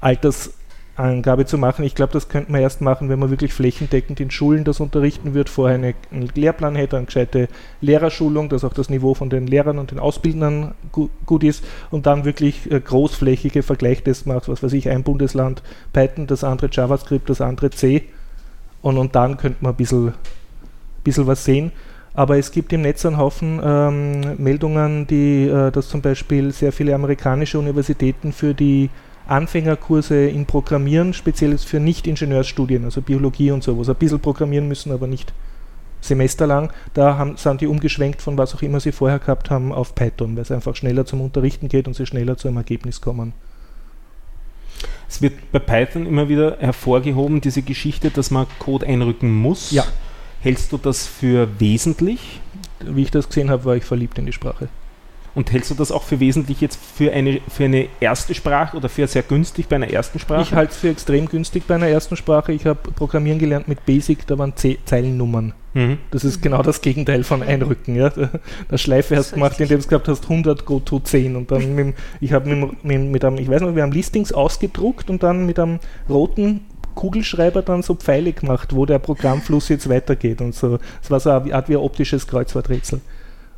Altersangabe 0.01 1.47
zu 1.47 1.59
machen. 1.59 1.85
Ich 1.85 1.95
glaube, 1.95 2.13
das 2.13 2.29
könnte 2.29 2.53
man 2.53 2.61
erst 2.61 2.81
machen, 2.81 3.09
wenn 3.09 3.19
man 3.19 3.31
wirklich 3.31 3.55
flächendeckend 3.55 4.21
in 4.21 4.31
Schulen 4.31 4.65
das 4.65 4.81
unterrichten 4.81 5.35
wird, 5.35 5.49
vorher 5.49 5.77
eine, 5.77 5.95
einen 6.11 6.29
Lehrplan 6.35 6.75
hätte, 6.75 6.97
eine 6.97 7.07
gescheite 7.07 7.49
Lehrerschulung, 7.81 8.49
dass 8.49 8.65
auch 8.65 8.75
das 8.75 8.91
Niveau 8.91 9.15
von 9.15 9.31
den 9.31 9.47
Lehrern 9.47 9.79
und 9.79 9.91
den 9.91 9.99
Ausbildern 9.99 10.75
gut, 10.91 11.11
gut 11.27 11.45
ist 11.45 11.65
und 11.91 12.07
dann 12.07 12.25
wirklich 12.25 12.71
äh, 12.71 12.81
großflächige 12.81 13.63
Vergleichstests 13.63 14.27
macht, 14.27 14.49
was 14.49 14.63
weiß 14.63 14.73
ich, 14.75 14.89
ein 14.89 15.03
Bundesland 15.03 15.63
Python, 15.93 16.27
das 16.27 16.45
andere 16.45 16.69
JavaScript, 16.71 17.31
das 17.31 17.41
andere 17.41 17.71
C 17.71 18.05
und, 18.83 18.99
und 18.99 19.15
dann 19.15 19.37
könnte 19.37 19.59
man 19.61 19.73
ein 19.73 19.77
bisschen, 19.77 20.13
bisschen 21.05 21.27
was 21.27 21.45
sehen. 21.45 21.73
Aber 22.15 22.37
es 22.37 22.53
gibt 22.53 22.73
im 22.73 22.83
Netz 22.83 23.07
einen 23.07 23.17
Haufen 23.17 23.61
ähm, 23.65 24.37
Meldungen, 24.37 25.07
die, 25.07 25.47
äh, 25.47 25.71
dass 25.71 25.89
zum 25.89 26.03
Beispiel 26.03 26.53
sehr 26.53 26.73
viele 26.73 26.95
amerikanische 26.95 27.59
Universitäten 27.59 28.33
für 28.33 28.55
die 28.55 28.91
Anfängerkurse 29.27 30.29
in 30.29 30.45
Programmieren, 30.47 31.15
speziell 31.15 31.57
für 31.57 31.81
Nicht-Ingenieursstudien, 31.81 32.85
also 32.85 33.01
Biologie 33.01 33.51
und 33.51 33.63
sowas, 33.63 33.89
ein 33.89 33.95
bisschen 33.95 34.21
programmieren 34.21 34.69
müssen, 34.69 34.93
aber 34.93 35.07
nicht 35.07 35.33
semesterlang, 36.03 36.73
da 36.95 37.17
haben, 37.17 37.37
sind 37.37 37.61
die 37.61 37.69
umgeschwenkt 37.69 38.21
von 38.21 38.37
was 38.37 38.55
auch 38.55 38.63
immer 38.63 38.81
sie 38.81 38.93
vorher 38.93 39.21
gehabt 39.21 39.51
haben 39.51 39.73
auf 39.73 39.95
Python, 39.95 40.35
weil 40.35 40.43
es 40.43 40.51
einfach 40.51 40.75
schneller 40.75 41.07
zum 41.07 41.21
Unterrichten 41.21 41.69
geht 41.69 41.87
und 41.87 41.95
sie 41.95 42.07
schneller 42.07 42.37
zu 42.37 42.49
einem 42.49 42.57
Ergebnis 42.57 43.01
kommen. 43.01 43.33
Es 45.09 45.23
wird 45.23 45.53
bei 45.53 45.61
Python 45.61 46.07
immer 46.07 46.29
wieder 46.29 46.57
hervorgehoben, 46.59 47.41
diese 47.41 47.63
Geschichte, 47.63 48.11
dass 48.11 48.31
man 48.31 48.47
Code 48.59 48.87
einrücken 48.87 49.33
muss. 49.33 49.71
Ja. 49.71 49.85
Hältst 50.43 50.73
du 50.73 50.77
das 50.77 51.07
für 51.07 51.49
wesentlich? 51.61 52.41
Wie 52.81 53.03
ich 53.03 53.13
das 53.13 53.29
gesehen 53.29 53.49
habe, 53.49 53.65
war 53.65 53.77
ich 53.77 53.85
verliebt 53.85 54.19
in 54.19 54.27
die 54.27 54.33
Sprache. 54.33 54.69
Und 55.35 55.51
hältst 55.53 55.71
du 55.71 55.75
das 55.75 55.91
auch 55.91 56.03
für 56.03 56.21
wesentlich 56.21 56.61
jetzt 56.61 56.79
für 56.79 57.13
eine, 57.13 57.41
für 57.49 57.65
eine 57.65 57.89
erste 58.01 58.35
Sprache 58.35 58.77
oder 58.77 58.89
für 58.89 59.07
sehr 59.07 59.23
günstig 59.23 59.67
bei 59.69 59.77
einer 59.77 59.89
ersten 59.89 60.19
Sprache? 60.19 60.43
Ich 60.43 60.53
halte 60.53 60.73
es 60.73 60.79
für 60.79 60.91
extrem 60.91 61.27
günstig 61.27 61.67
bei 61.67 61.77
einer 61.77 61.87
ersten 61.87 62.17
Sprache. 62.17 62.53
Ich 62.53 62.67
habe 62.67 62.91
Programmieren 62.91 63.39
gelernt 63.39 63.67
mit 63.67 63.87
Basic, 63.87 64.27
da 64.27 64.37
waren 64.37 64.55
Z 64.57 64.79
Zeilennummern. 64.85 65.55
Mhm. 65.75 65.99
Das 66.11 66.25
ist 66.25 66.43
genau 66.43 66.63
das 66.63 66.83
Gegenteil 66.83 67.25
von 67.25 67.43
Einrücken. 67.43 67.95
Ja? 67.95 68.11
Der 68.71 68.79
Schleife 68.79 69.17
hast 69.17 69.31
du 69.31 69.35
gemacht, 69.37 69.59
indem 69.59 69.81
du 69.81 69.87
gehabt 69.87 70.09
hast 70.09 70.25
100 70.25 70.67
go 70.67 70.81
to 70.81 70.99
10 70.99 71.37
und 71.37 71.51
dann 71.51 71.75
mit, 71.75 71.95
ich 72.21 72.33
habe 72.35 72.55
mit, 72.55 72.85
mit, 72.85 73.01
mit, 73.01 73.25
einem, 73.25 73.39
ich 73.39 73.49
weiß 73.49 73.63
noch, 73.63 73.75
wir 73.75 73.85
haben 73.85 73.93
Listings 73.93 74.33
ausgedruckt 74.33 75.09
und 75.09 75.23
dann 75.23 75.47
mit 75.47 75.59
einem 75.59 75.79
roten 76.11 76.67
Kugelschreiber 76.95 77.63
dann 77.63 77.83
so 77.83 77.95
Pfeile 77.95 78.33
gemacht, 78.33 78.75
wo 78.75 78.87
der 78.87 78.99
Programmfluss 78.99 79.69
jetzt 79.69 79.89
weitergeht 79.89 80.41
und 80.41 80.55
so. 80.55 80.79
Es 81.03 81.11
war 81.11 81.21
so 81.21 81.31
eine 81.31 81.55
Art 81.55 81.69
wie 81.69 81.77
ein 81.77 81.83
optisches 81.83 82.27
Kreuzworträtsel. 82.27 83.01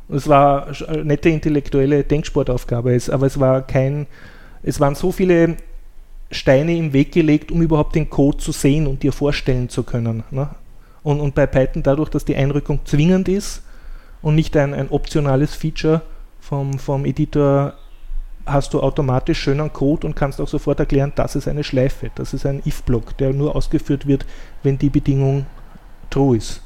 Es 0.09 0.27
war 0.27 0.67
eine 0.87 1.05
nette 1.05 1.29
intellektuelle 1.29 2.03
Denksportaufgabe, 2.03 2.97
aber 3.11 3.25
es 3.25 3.39
war 3.39 3.61
kein, 3.61 4.07
es 4.61 4.79
waren 4.79 4.95
so 4.95 5.11
viele 5.11 5.57
Steine 6.31 6.75
im 6.77 6.93
Weg 6.93 7.11
gelegt, 7.11 7.51
um 7.51 7.61
überhaupt 7.61 7.95
den 7.95 8.09
Code 8.09 8.37
zu 8.37 8.51
sehen 8.51 8.87
und 8.87 9.03
dir 9.03 9.11
vorstellen 9.11 9.69
zu 9.69 9.83
können. 9.83 10.23
Ne? 10.31 10.49
Und, 11.03 11.19
und 11.19 11.35
bei 11.35 11.45
Python 11.45 11.83
dadurch, 11.83 12.09
dass 12.09 12.25
die 12.25 12.35
Einrückung 12.35 12.79
zwingend 12.85 13.29
ist 13.29 13.63
und 14.21 14.35
nicht 14.35 14.55
ein, 14.57 14.73
ein 14.73 14.89
optionales 14.89 15.55
Feature 15.55 16.01
vom, 16.39 16.79
vom 16.79 17.05
Editor 17.05 17.73
hast 18.45 18.73
du 18.73 18.81
automatisch 18.81 19.39
schönen 19.39 19.73
Code 19.73 20.05
und 20.05 20.15
kannst 20.15 20.39
auch 20.39 20.47
sofort 20.47 20.79
erklären, 20.79 21.11
das 21.15 21.35
ist 21.35 21.47
eine 21.47 21.63
Schleife, 21.63 22.11
das 22.15 22.33
ist 22.33 22.45
ein 22.45 22.61
if-Block, 22.65 23.17
der 23.17 23.33
nur 23.33 23.55
ausgeführt 23.55 24.07
wird, 24.07 24.25
wenn 24.63 24.77
die 24.77 24.89
Bedingung 24.89 25.45
true 26.09 26.37
ist. 26.37 26.61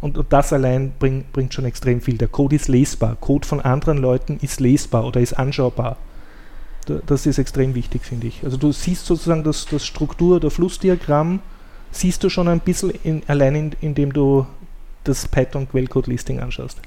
Und, 0.00 0.18
und 0.18 0.32
das 0.32 0.52
allein 0.52 0.92
bring, 0.98 1.24
bringt 1.32 1.54
schon 1.54 1.64
extrem 1.64 2.00
viel. 2.00 2.18
Der 2.18 2.28
Code 2.28 2.54
ist 2.54 2.68
lesbar. 2.68 3.16
Code 3.16 3.46
von 3.46 3.60
anderen 3.60 3.98
Leuten 3.98 4.38
ist 4.40 4.60
lesbar 4.60 5.04
oder 5.04 5.20
ist 5.20 5.32
anschaubar. 5.32 5.96
das 7.06 7.26
ist 7.26 7.38
extrem 7.38 7.74
wichtig, 7.74 8.04
finde 8.04 8.28
ich. 8.28 8.44
Also 8.44 8.56
du 8.56 8.70
siehst 8.72 9.06
sozusagen 9.06 9.42
das, 9.42 9.66
das 9.66 9.84
Struktur- 9.84 10.36
oder 10.36 10.50
Flussdiagramm, 10.50 11.40
siehst 11.90 12.22
du 12.22 12.28
schon 12.28 12.48
ein 12.48 12.60
bisschen 12.60 12.90
in, 13.02 13.22
allein, 13.26 13.54
in, 13.54 13.72
indem 13.80 14.12
du 14.12 14.46
das 15.04 15.26
Python-Quellcode-Listing 15.26 16.40
anschaust 16.40 16.80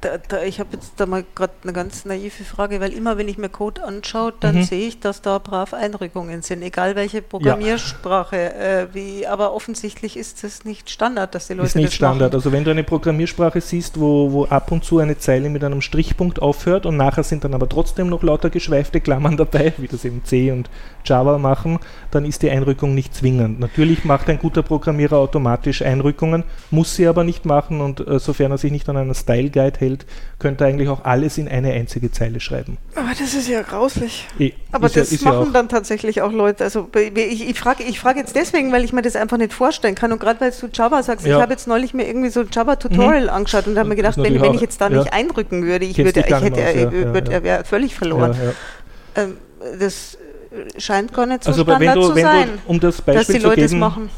da, 0.00 0.16
da, 0.16 0.42
ich 0.42 0.60
habe 0.60 0.70
jetzt 0.72 0.94
da 0.96 1.04
mal 1.04 1.24
gerade 1.34 1.52
eine 1.62 1.72
ganz 1.72 2.06
naive 2.06 2.44
Frage, 2.44 2.80
weil 2.80 2.92
immer 2.92 3.18
wenn 3.18 3.28
ich 3.28 3.36
mir 3.36 3.50
Code 3.50 3.84
anschaue, 3.84 4.32
dann 4.40 4.56
mhm. 4.56 4.62
sehe 4.62 4.88
ich, 4.88 5.00
dass 5.00 5.20
da 5.20 5.38
brav 5.38 5.74
Einrückungen 5.74 6.40
sind, 6.40 6.62
egal 6.62 6.96
welche 6.96 7.20
Programmiersprache. 7.20 8.36
Ja. 8.36 8.80
Äh, 8.80 8.94
wie, 8.94 9.26
aber 9.26 9.52
offensichtlich 9.52 10.16
ist 10.16 10.42
das 10.42 10.64
nicht 10.64 10.88
Standard, 10.88 11.34
dass 11.34 11.48
die 11.48 11.54
Leute 11.54 11.66
ist 11.66 11.76
nicht 11.76 11.88
das 11.88 11.94
Standard. 11.94 12.32
Machen. 12.32 12.34
Also 12.34 12.52
wenn 12.52 12.64
du 12.64 12.70
eine 12.70 12.82
Programmiersprache 12.82 13.60
siehst, 13.60 14.00
wo, 14.00 14.32
wo 14.32 14.44
ab 14.46 14.72
und 14.72 14.84
zu 14.84 14.98
eine 14.98 15.18
Zeile 15.18 15.50
mit 15.50 15.62
einem 15.62 15.82
Strichpunkt 15.82 16.40
aufhört 16.40 16.86
und 16.86 16.96
nachher 16.96 17.22
sind 17.22 17.44
dann 17.44 17.52
aber 17.52 17.68
trotzdem 17.68 18.08
noch 18.08 18.22
lauter 18.22 18.48
geschweifte 18.48 19.00
Klammern 19.00 19.36
dabei, 19.36 19.74
wie 19.76 19.88
das 19.88 20.06
eben 20.06 20.24
C 20.24 20.50
und 20.50 20.70
Java 21.04 21.38
machen, 21.38 21.78
dann 22.10 22.24
ist 22.24 22.42
die 22.42 22.50
Einrückung 22.50 22.94
nicht 22.94 23.14
zwingend. 23.14 23.60
Natürlich 23.60 24.04
macht 24.04 24.28
ein 24.28 24.38
guter 24.38 24.62
Programmierer 24.62 25.16
automatisch 25.16 25.82
Einrückungen, 25.82 26.44
muss 26.70 26.96
sie 26.96 27.06
aber 27.06 27.24
nicht 27.24 27.44
machen 27.44 27.80
und 27.80 28.06
äh, 28.06 28.18
sofern 28.18 28.50
er 28.50 28.58
sich 28.58 28.72
nicht 28.72 28.88
an 28.88 28.96
einen 28.96 29.14
Style 29.14 29.50
Guide 29.50 29.78
hält, 29.78 29.89
hält, 29.90 30.06
könnte 30.38 30.64
eigentlich 30.64 30.88
auch 30.88 31.04
alles 31.04 31.38
in 31.38 31.48
eine 31.48 31.72
einzige 31.72 32.10
Zeile 32.10 32.40
schreiben. 32.40 32.78
Aber 32.94 33.10
das 33.10 33.34
ist 33.34 33.48
ja 33.48 33.62
grauslich. 33.62 34.26
E 34.38 34.52
aber 34.72 34.88
das 34.88 35.10
ja, 35.10 35.30
machen 35.30 35.46
ja 35.46 35.52
dann 35.52 35.68
tatsächlich 35.68 36.22
auch 36.22 36.32
Leute. 36.32 36.64
Also 36.64 36.88
ich, 36.94 37.48
ich 37.48 37.58
frage 37.58 37.82
ich 37.82 38.00
frag 38.00 38.16
jetzt 38.16 38.34
deswegen, 38.36 38.72
weil 38.72 38.84
ich 38.84 38.92
mir 38.92 39.02
das 39.02 39.16
einfach 39.16 39.36
nicht 39.36 39.52
vorstellen 39.52 39.94
kann. 39.94 40.12
Und 40.12 40.20
gerade 40.20 40.40
weil 40.40 40.52
du 40.52 40.68
Java 40.72 41.02
sagst, 41.02 41.26
ja. 41.26 41.36
ich 41.36 41.42
habe 41.42 41.52
jetzt 41.52 41.66
neulich 41.66 41.94
mir 41.94 42.06
irgendwie 42.06 42.30
so 42.30 42.40
ein 42.40 42.48
Java-Tutorial 42.50 43.24
mhm. 43.24 43.28
angeschaut 43.30 43.66
und 43.66 43.78
habe 43.78 43.88
mir 43.88 43.96
gedacht, 43.96 44.16
wenn, 44.16 44.40
wenn 44.40 44.54
ich 44.54 44.60
jetzt 44.60 44.80
da 44.80 44.88
nicht 44.88 45.12
einrücken 45.12 45.64
würde, 45.64 45.84
ich, 45.84 45.98
würde, 45.98 46.20
ich 46.20 46.26
hätte, 46.26 46.60
er, 46.60 46.92
würd, 46.92 47.28
er 47.28 47.42
wäre 47.42 47.64
völlig 47.64 47.94
verloren. 47.94 48.36
Ähm, 49.16 49.36
das 49.78 50.16
scheint 50.78 51.12
gar 51.12 51.26
nicht 51.26 51.44
so 51.44 51.50
also, 51.50 51.62
Standard 51.62 51.96
du, 51.96 52.08
zu 52.08 52.14
sein, 52.14 52.48
du, 52.64 52.70
um 52.70 52.80
das 52.80 53.02
Beispiel 53.02 53.14
dass 53.14 53.26
die 53.26 53.38
Leute 53.38 53.60
es 53.62 53.72
machen. 53.72 54.10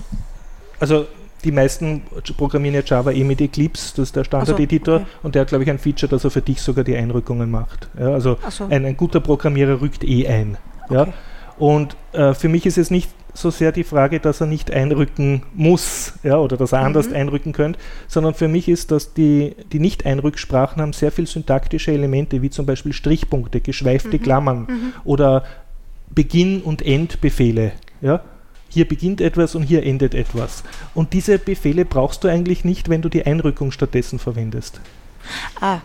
Also 0.80 1.06
die 1.44 1.52
meisten 1.52 2.02
programmieren 2.36 2.74
ja 2.74 2.82
Java 2.84 3.12
eh 3.12 3.24
mit 3.24 3.40
Eclipse, 3.40 3.94
das 3.96 4.08
ist 4.08 4.16
der 4.16 4.24
Standard-Editor, 4.24 4.96
okay. 4.96 5.06
und 5.22 5.34
der 5.34 5.42
hat, 5.42 5.48
glaube 5.48 5.64
ich, 5.64 5.70
ein 5.70 5.78
Feature, 5.78 6.10
dass 6.10 6.24
er 6.24 6.30
für 6.30 6.42
dich 6.42 6.60
sogar 6.60 6.84
die 6.84 6.96
Einrückungen 6.96 7.50
macht. 7.50 7.88
Ja, 7.98 8.12
also 8.12 8.38
so. 8.48 8.66
ein, 8.68 8.84
ein, 8.84 8.96
guter 8.96 9.20
Programmierer 9.20 9.80
rückt 9.80 10.04
eh 10.04 10.26
ein. 10.26 10.56
Ja? 10.90 11.02
Okay. 11.02 11.12
Und 11.58 11.96
äh, 12.12 12.34
für 12.34 12.48
mich 12.48 12.66
ist 12.66 12.78
es 12.78 12.90
nicht 12.90 13.10
so 13.34 13.50
sehr 13.50 13.72
die 13.72 13.84
Frage, 13.84 14.20
dass 14.20 14.40
er 14.40 14.46
nicht 14.46 14.70
einrücken 14.70 15.42
muss 15.54 16.14
ja, 16.22 16.36
oder 16.36 16.56
dass 16.56 16.72
er 16.72 16.80
mhm. 16.80 16.86
anders 16.86 17.12
einrücken 17.12 17.52
könnte, 17.52 17.78
sondern 18.08 18.34
für 18.34 18.48
mich 18.48 18.68
ist, 18.68 18.90
dass 18.90 19.14
die, 19.14 19.54
die 19.72 19.78
Nicht-Einrücksprachen 19.80 20.82
haben 20.82 20.92
sehr 20.92 21.12
viel 21.12 21.26
syntaktische 21.26 21.92
Elemente, 21.92 22.42
wie 22.42 22.50
zum 22.50 22.66
Beispiel 22.66 22.92
Strichpunkte, 22.92 23.60
geschweifte 23.60 24.18
mhm. 24.18 24.22
Klammern 24.22 24.58
mhm. 24.68 24.92
oder 25.04 25.44
Beginn- 26.10 26.62
und 26.62 26.82
Endbefehle. 26.84 27.72
Ja? 28.00 28.22
Hier 28.72 28.88
beginnt 28.88 29.20
etwas 29.20 29.54
und 29.54 29.62
hier 29.62 29.84
endet 29.84 30.14
etwas. 30.14 30.64
Und 30.94 31.12
diese 31.12 31.38
Befehle 31.38 31.84
brauchst 31.84 32.24
du 32.24 32.28
eigentlich 32.28 32.64
nicht, 32.64 32.88
wenn 32.88 33.02
du 33.02 33.08
die 33.08 33.26
Einrückung 33.26 33.70
stattdessen 33.70 34.18
verwendest. 34.18 34.80
Ah, 35.60 35.80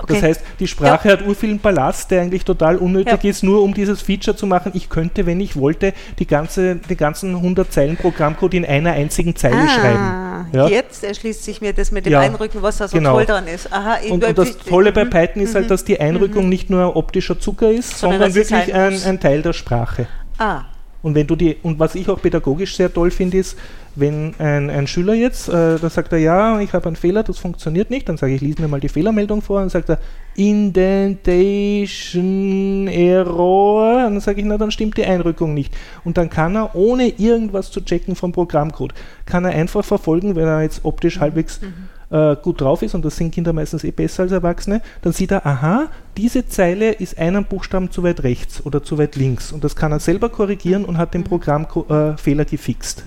Okay. 0.00 0.14
Das 0.14 0.22
heißt, 0.22 0.40
die 0.60 0.68
Sprache 0.68 1.08
ja. 1.08 1.14
hat 1.14 1.26
urvielen 1.26 1.58
Ballast, 1.58 2.10
der 2.10 2.22
eigentlich 2.22 2.44
total 2.44 2.76
unnötig 2.76 3.24
ja. 3.24 3.30
ist, 3.30 3.42
nur 3.42 3.62
um 3.62 3.74
dieses 3.74 4.00
Feature 4.00 4.36
zu 4.36 4.46
machen. 4.46 4.72
Ich 4.74 4.88
könnte, 4.88 5.26
wenn 5.26 5.40
ich 5.40 5.56
wollte, 5.56 5.92
die, 6.18 6.26
ganze, 6.26 6.76
die 6.76 6.96
ganzen 6.96 7.34
100 7.34 7.72
Zeilen 7.72 7.96
Programmcode 7.96 8.54
in 8.54 8.64
einer 8.64 8.92
einzigen 8.92 9.34
Zeile 9.34 9.56
ah, 9.56 9.68
schreiben. 9.68 10.48
Ja? 10.52 10.68
Jetzt 10.68 11.02
erschließt 11.02 11.42
sich 11.42 11.60
mir 11.60 11.72
das 11.72 11.90
mit 11.90 12.06
dem 12.06 12.14
Einrücken, 12.14 12.62
was 12.62 12.78
da 12.78 12.86
so 12.86 12.96
genau. 12.96 13.14
toll 13.14 13.26
dran 13.26 13.48
ist. 13.48 13.72
Aha, 13.72 13.98
und, 14.08 14.24
und, 14.24 14.38
das 14.38 14.58
Tolle 14.58 14.92
bei 14.92 15.04
Python 15.04 15.42
ist 15.42 15.54
halt, 15.54 15.64
mhm. 15.64 15.68
dass 15.70 15.84
die 15.84 15.98
Einrückung 16.00 16.44
mhm. 16.44 16.50
nicht 16.50 16.70
nur 16.70 16.94
optischer 16.94 17.40
Zucker 17.40 17.70
ist, 17.70 17.98
sondern, 17.98 18.20
sondern 18.20 18.34
wirklich 18.36 18.74
ein, 18.74 19.02
ein 19.02 19.20
Teil 19.20 19.42
der 19.42 19.52
Sprache. 19.52 20.06
Ah, 20.38 20.62
und 21.02 21.14
wenn 21.14 21.26
du 21.26 21.36
die, 21.36 21.56
und 21.62 21.78
was 21.78 21.94
ich 21.94 22.08
auch 22.08 22.20
pädagogisch 22.20 22.74
sehr 22.76 22.92
toll 22.92 23.12
finde, 23.12 23.38
ist, 23.38 23.56
wenn 23.94 24.34
ein, 24.38 24.68
ein 24.68 24.86
Schüler 24.86 25.14
jetzt, 25.14 25.48
äh, 25.48 25.78
da 25.78 25.88
sagt 25.90 26.12
er, 26.12 26.18
ja, 26.18 26.60
ich 26.60 26.72
habe 26.72 26.86
einen 26.86 26.96
Fehler, 26.96 27.22
das 27.22 27.38
funktioniert 27.38 27.90
nicht, 27.90 28.08
dann 28.08 28.16
sage 28.16 28.34
ich, 28.34 28.40
lies 28.40 28.58
mir 28.58 28.66
mal 28.68 28.80
die 28.80 28.88
Fehlermeldung 28.88 29.42
vor, 29.42 29.62
und 29.62 29.70
sagt 29.70 29.90
er, 29.90 30.00
Indentation 30.34 32.88
Error, 32.88 34.06
und 34.06 34.14
dann 34.14 34.20
sage 34.20 34.40
ich, 34.40 34.46
na, 34.46 34.58
dann 34.58 34.72
stimmt 34.72 34.96
die 34.96 35.04
Einrückung 35.04 35.54
nicht. 35.54 35.72
Und 36.04 36.18
dann 36.18 36.30
kann 36.30 36.56
er, 36.56 36.74
ohne 36.74 37.08
irgendwas 37.08 37.70
zu 37.70 37.80
checken 37.80 38.16
vom 38.16 38.32
Programmcode, 38.32 38.94
kann 39.24 39.44
er 39.44 39.52
einfach 39.52 39.84
verfolgen, 39.84 40.34
wenn 40.34 40.46
er 40.46 40.62
jetzt 40.62 40.84
optisch 40.84 41.20
halbwegs 41.20 41.60
mhm 41.60 41.88
äh, 42.10 42.36
gut 42.42 42.60
drauf 42.60 42.82
ist, 42.82 42.94
und 42.94 43.04
das 43.04 43.16
sind 43.16 43.34
Kinder 43.34 43.52
meistens 43.52 43.84
eh 43.84 43.90
besser 43.90 44.24
als 44.24 44.32
Erwachsene, 44.32 44.80
dann 45.02 45.12
sieht 45.12 45.30
er, 45.30 45.46
aha, 45.46 45.88
diese 46.18 46.48
Zeile 46.48 46.90
ist 46.90 47.16
einen 47.16 47.44
Buchstaben 47.44 47.92
zu 47.92 48.02
weit 48.02 48.24
rechts 48.24 48.66
oder 48.66 48.82
zu 48.82 48.98
weit 48.98 49.14
links. 49.14 49.52
Und 49.52 49.62
das 49.62 49.76
kann 49.76 49.92
er 49.92 50.00
selber 50.00 50.28
korrigieren 50.28 50.84
und 50.84 50.98
hat 50.98 51.14
den 51.14 51.20
mhm. 51.20 51.26
Programmfehler 51.26 52.42
äh, 52.42 52.44
gefixt. 52.44 53.04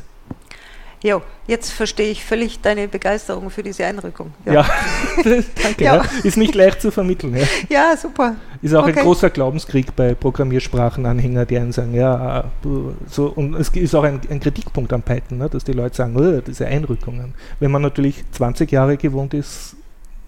Jo, 1.04 1.22
jetzt 1.48 1.72
verstehe 1.72 2.10
ich 2.12 2.24
völlig 2.24 2.62
deine 2.62 2.88
Begeisterung 2.88 3.50
für 3.50 3.64
diese 3.64 3.86
Einrückung. 3.86 4.32
Ja, 4.46 4.54
ja. 4.54 4.66
danke. 5.64 5.84
Ja. 5.84 5.96
Ja. 5.98 6.06
Ist 6.24 6.38
nicht 6.38 6.56
leicht 6.56 6.82
zu 6.82 6.90
vermitteln. 6.92 7.36
Ja, 7.70 7.98
super. 7.98 8.36
Ist 8.62 8.76
auch 8.76 8.84
okay. 8.84 9.00
ein 9.00 9.04
großer 9.04 9.32
Glaubenskrieg 9.32 9.94
bei 9.96 10.14
Programmiersprachenanhängern, 10.14 11.48
die 11.48 11.58
einen 11.58 11.74
sagen, 11.74 11.94
ja, 11.96 12.46
so, 13.10 13.26
und 13.28 13.56
es 13.56 13.70
ist 13.70 13.94
auch 13.94 14.04
ein, 14.04 14.22
ein 14.30 14.40
Kritikpunkt 14.40 14.94
an 14.94 15.02
Python, 15.02 15.40
ne, 15.40 15.50
dass 15.50 15.66
die 15.66 15.74
Leute 15.74 15.96
sagen, 15.98 16.16
oh, 16.16 16.40
diese 16.40 16.68
Einrückungen. 16.68 17.34
Wenn 17.60 17.72
man 17.72 17.82
natürlich 17.82 18.24
20 18.32 18.72
Jahre 18.72 18.96
gewohnt 18.96 19.34
ist, 19.34 19.76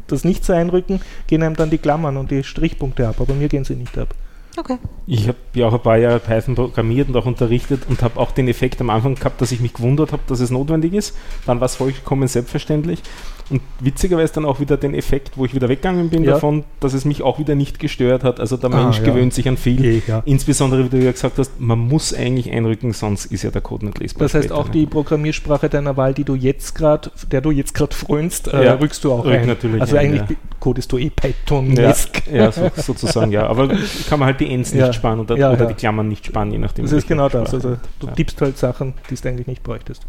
das 0.08 0.24
nicht 0.24 0.44
zu 0.44 0.54
einrücken, 0.54 1.02
gehen 1.28 1.44
einem 1.44 1.56
dann 1.56 1.70
die 1.70 1.78
Klammern 1.78 2.18
und 2.18 2.32
die 2.32 2.44
Strichpunkte 2.44 3.08
ab, 3.08 3.20
aber 3.20 3.34
mir 3.34 3.48
gehen 3.48 3.64
sie 3.64 3.76
nicht 3.76 3.98
ab. 3.98 4.14
Okay. 4.56 4.78
Ich 5.08 5.28
habe 5.28 5.38
ja 5.56 5.68
auch 5.68 5.74
ein 5.74 5.82
paar 5.82 5.98
Jahre 5.98 6.20
Python 6.20 6.56
programmiert 6.56 7.10
und 7.10 7.18
auch 7.18 7.26
unterrichtet 7.26 7.84
und 7.90 8.04
habe 8.04 8.20
auch 8.20 8.32
den 8.32 8.48
Effekt 8.48 8.80
am 8.82 8.90
Anfang 8.90 9.16
gehabt, 9.16 9.42
dass 9.42 9.52
ich 9.52 9.60
mich 9.60 9.74
gewundert 9.74 10.12
habe, 10.12 10.22
dass 10.28 10.40
es 10.40 10.52
notwendig 10.52 10.94
ist. 10.94 11.16
Dann 11.46 11.60
war 11.60 11.66
es 11.66 11.76
vollkommen 11.76 12.28
selbstverständlich. 12.28 13.02
Und 13.50 13.62
witzigerweise 13.80 14.34
dann 14.34 14.46
auch 14.46 14.60
wieder 14.60 14.78
den 14.78 14.94
Effekt, 14.94 15.38
wo 15.38 15.46
ich 15.46 15.54
wieder 15.54 15.68
weggegangen 15.70 16.10
bin 16.10 16.24
ja. 16.24 16.34
davon, 16.34 16.64
dass 16.80 16.94
es 16.94 17.04
mich 17.04 17.22
auch 17.22 17.40
wieder 17.40 17.56
nicht 17.56 17.78
gestört 17.78 18.24
hat. 18.24 18.40
Also 18.40 18.58
der 18.58 18.72
ah, 18.72 18.84
Mensch 18.84 19.00
ja. 19.00 19.04
gewöhnt 19.04 19.34
sich 19.34 19.48
an 19.50 19.58
viel. 19.58 19.80
Okay, 19.80 20.02
ja. 20.08 20.24
Insbesondere, 20.26 20.86
wie 20.86 20.90
du 20.90 21.04
ja 21.04 21.12
gesagt 21.12 21.38
hast, 21.38 21.60
man 21.60 21.80
muss 21.80 22.14
eigentlich 22.14 22.52
einrücken, 22.52 22.94
sonst 22.94 23.26
ist 23.26 23.44
ja 23.44 23.52
der 23.52 23.62
Code 23.62 23.88
nicht 23.88 24.00
lesbar. 24.00 24.26
Das 24.26 24.34
heißt, 24.34 24.52
auch 24.52 24.70
die 24.70 24.86
Programmiersprache 24.86 25.68
deiner 25.68 25.98
Wahl, 25.98 26.14
die 26.14 26.24
du 26.24 26.36
jetzt 26.36 26.76
gerade, 26.76 27.12
der 27.32 27.42
du 27.42 27.52
jetzt 27.52 27.74
gerade 27.74 27.94
frönst, 27.94 28.48
äh, 28.48 28.70
rückst 28.70 29.04
du 29.04 29.12
auch 29.12 29.26
Rück 29.26 29.34
ein. 29.34 29.48
Natürlich 29.48 29.82
also 29.82 29.98
ein, 29.98 30.14
eigentlich 30.14 30.38
codest 30.60 30.92
du 30.92 30.98
eh 30.98 31.10
Python. 31.10 31.76
Ja, 31.76 31.94
ja 32.32 32.52
so, 32.52 32.72
sozusagen, 32.76 33.32
ja. 33.32 33.48
Aber 33.48 33.68
kann 34.10 34.20
man 34.20 34.28
halt 34.28 34.40
die 34.46 34.54
Ends 34.54 34.74
nicht 34.74 34.96
sparen 34.96 35.20
oder, 35.20 35.36
oder 35.36 35.66
die 35.66 35.74
Klammern 35.74 36.08
nicht 36.08 36.26
sparen, 36.26 36.52
je 36.52 36.58
nachdem. 36.58 36.86
Das 36.86 36.92
ist 36.92 37.08
genau 37.08 37.30
das. 37.30 37.54
Also 37.54 37.78
du 38.00 38.08
tippst 38.08 38.42
halt 38.42 38.58
Sachen, 38.58 38.94
die 39.10 39.16
du 39.16 39.30
eigentlich 39.30 39.48
nicht 39.48 39.64
bräuchtest. 39.64 40.06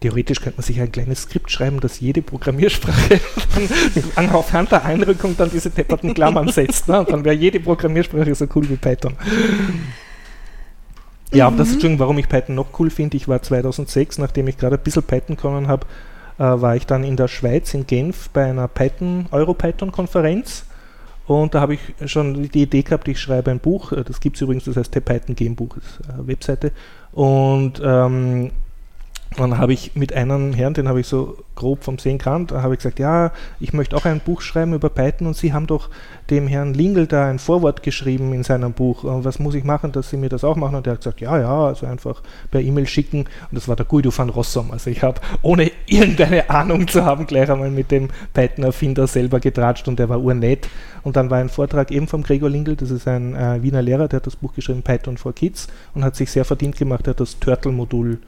Theoretisch 0.00 0.40
könnte 0.40 0.58
man 0.58 0.64
sich 0.64 0.78
ein 0.80 0.92
kleines 0.92 1.22
Skript 1.22 1.50
schreiben, 1.50 1.80
das 1.80 2.00
jede 2.00 2.20
Programmiersprache 2.20 3.18
anhand 4.16 4.70
der 4.70 4.84
Einrückung 4.84 5.34
dann 5.38 5.50
diese 5.50 5.70
tepperten 5.70 6.12
Klammern 6.12 6.48
setzt. 6.48 6.86
Ne? 6.88 7.04
dann 7.08 7.24
wäre 7.24 7.34
jede 7.34 7.60
Programmiersprache 7.60 8.34
so 8.34 8.46
cool 8.54 8.68
wie 8.68 8.76
Python. 8.76 9.14
Ja, 11.32 11.50
mhm. 11.50 11.56
das 11.56 11.70
ist 11.70 11.82
schon, 11.82 11.98
warum 11.98 12.18
ich 12.18 12.28
Python 12.28 12.54
noch 12.54 12.78
cool 12.78 12.90
finde. 12.90 13.16
Ich 13.16 13.26
war 13.26 13.42
2006, 13.42 14.18
nachdem 14.18 14.48
ich 14.48 14.58
gerade 14.58 14.76
ein 14.76 14.82
bisschen 14.82 15.02
Python 15.02 15.36
können 15.36 15.66
habe, 15.66 15.86
äh, 16.38 16.42
war 16.42 16.76
ich 16.76 16.86
dann 16.86 17.02
in 17.02 17.16
der 17.16 17.28
Schweiz, 17.28 17.72
in 17.74 17.86
Genf, 17.86 18.28
bei 18.30 18.44
einer 18.44 18.68
Python, 18.68 19.26
Euro-Python-Konferenz. 19.30 20.66
Und 21.26 21.54
da 21.54 21.60
habe 21.60 21.74
ich 21.74 21.80
schon 22.10 22.48
die 22.50 22.62
Idee 22.62 22.82
gehabt, 22.82 23.08
ich 23.08 23.18
schreibe 23.18 23.50
ein 23.50 23.58
Buch. 23.58 23.92
Das 23.92 24.20
gibt 24.20 24.36
es 24.36 24.42
übrigens, 24.42 24.64
das 24.64 24.76
heißt 24.76 24.92
Python 25.04 25.34
Game 25.34 25.56
Buch, 25.56 25.76
ist 25.76 26.00
eine 26.08 26.26
Webseite. 26.26 26.72
Und 27.12 27.80
ähm, 27.84 28.52
dann 29.36 29.58
habe 29.58 29.72
ich 29.72 29.94
mit 29.94 30.12
einem 30.12 30.52
Herrn, 30.52 30.74
den 30.74 30.88
habe 30.88 31.00
ich 31.00 31.06
so 31.06 31.36
grob 31.54 31.84
vom 31.84 31.98
Sehen 31.98 32.18
kannt, 32.18 32.52
habe 32.52 32.74
ich 32.74 32.78
gesagt, 32.78 32.98
ja, 32.98 33.32
ich 33.60 33.72
möchte 33.72 33.96
auch 33.96 34.04
ein 34.04 34.20
Buch 34.20 34.40
schreiben 34.40 34.74
über 34.74 34.88
Python 34.88 35.26
und 35.26 35.36
Sie 35.36 35.52
haben 35.52 35.66
doch 35.66 35.90
dem 36.30 36.46
Herrn 36.46 36.74
Lingel 36.74 37.06
da 37.06 37.28
ein 37.28 37.38
Vorwort 37.38 37.82
geschrieben 37.82 38.32
in 38.32 38.42
seinem 38.42 38.72
Buch. 38.72 39.00
Was 39.04 39.38
muss 39.38 39.54
ich 39.54 39.64
machen, 39.64 39.92
dass 39.92 40.10
Sie 40.10 40.16
mir 40.16 40.28
das 40.28 40.44
auch 40.44 40.56
machen? 40.56 40.76
Und 40.76 40.86
der 40.86 40.94
hat 40.94 41.00
gesagt, 41.00 41.20
ja, 41.20 41.38
ja, 41.38 41.66
also 41.66 41.86
einfach 41.86 42.22
per 42.50 42.60
E-Mail 42.60 42.86
schicken. 42.86 43.20
Und 43.20 43.52
das 43.52 43.68
war 43.68 43.76
der 43.76 43.86
Guido 43.86 44.16
van 44.16 44.28
Rossum. 44.28 44.70
Also 44.70 44.90
ich 44.90 45.02
habe, 45.02 45.20
ohne 45.42 45.70
irgendeine 45.86 46.50
Ahnung 46.50 46.88
zu 46.88 47.04
haben, 47.04 47.26
gleich 47.26 47.50
einmal 47.50 47.70
mit 47.70 47.90
dem 47.90 48.08
Python-Erfinder 48.34 49.06
selber 49.06 49.40
getratscht 49.40 49.88
und 49.88 49.98
der 49.98 50.08
war 50.08 50.22
urnett. 50.22 50.68
Und 51.02 51.16
dann 51.16 51.30
war 51.30 51.38
ein 51.38 51.48
Vortrag 51.48 51.90
eben 51.90 52.08
vom 52.08 52.22
Gregor 52.22 52.50
Lingel, 52.50 52.74
das 52.74 52.90
ist 52.90 53.06
ein 53.06 53.36
äh, 53.36 53.62
Wiener 53.62 53.82
Lehrer, 53.82 54.08
der 54.08 54.18
hat 54.18 54.26
das 54.26 54.34
Buch 54.34 54.52
geschrieben, 54.54 54.82
Python 54.82 55.16
for 55.16 55.32
Kids 55.32 55.68
und 55.94 56.04
hat 56.04 56.16
sich 56.16 56.30
sehr 56.30 56.44
verdient 56.44 56.76
gemacht, 56.76 57.06
er 57.06 57.10
hat 57.10 57.20
das 57.20 57.38
Turtle-Modul 57.38 58.18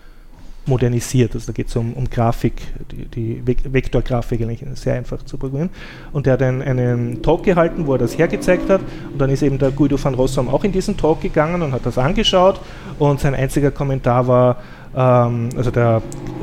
modernisiert. 0.68 1.34
Also 1.34 1.48
da 1.48 1.52
geht 1.52 1.68
es 1.68 1.76
um, 1.76 1.94
um 1.94 2.08
Grafik, 2.08 2.54
die, 2.90 3.06
die 3.06 3.42
Vektorgrafik 3.46 4.42
eigentlich 4.42 4.64
sehr 4.74 4.94
einfach 4.94 5.24
zu 5.24 5.38
programmieren. 5.38 5.70
Und 6.12 6.26
er 6.26 6.34
hat 6.34 6.42
einen, 6.42 6.62
einen 6.62 7.22
Talk 7.22 7.42
gehalten, 7.42 7.86
wo 7.86 7.92
er 7.92 7.98
das 7.98 8.16
hergezeigt 8.16 8.68
hat. 8.68 8.80
Und 9.12 9.18
dann 9.18 9.30
ist 9.30 9.42
eben 9.42 9.58
der 9.58 9.70
Guido 9.70 10.02
van 10.02 10.14
Rossum 10.14 10.48
auch 10.48 10.64
in 10.64 10.72
diesen 10.72 10.96
Talk 10.96 11.20
gegangen 11.20 11.62
und 11.62 11.72
hat 11.72 11.84
das 11.84 11.98
angeschaut. 11.98 12.60
Und 12.98 13.20
sein 13.20 13.34
einziger 13.34 13.70
Kommentar 13.70 14.28
war, 14.28 14.56
ähm, 14.96 15.48
also 15.56 15.70
der 15.70 16.02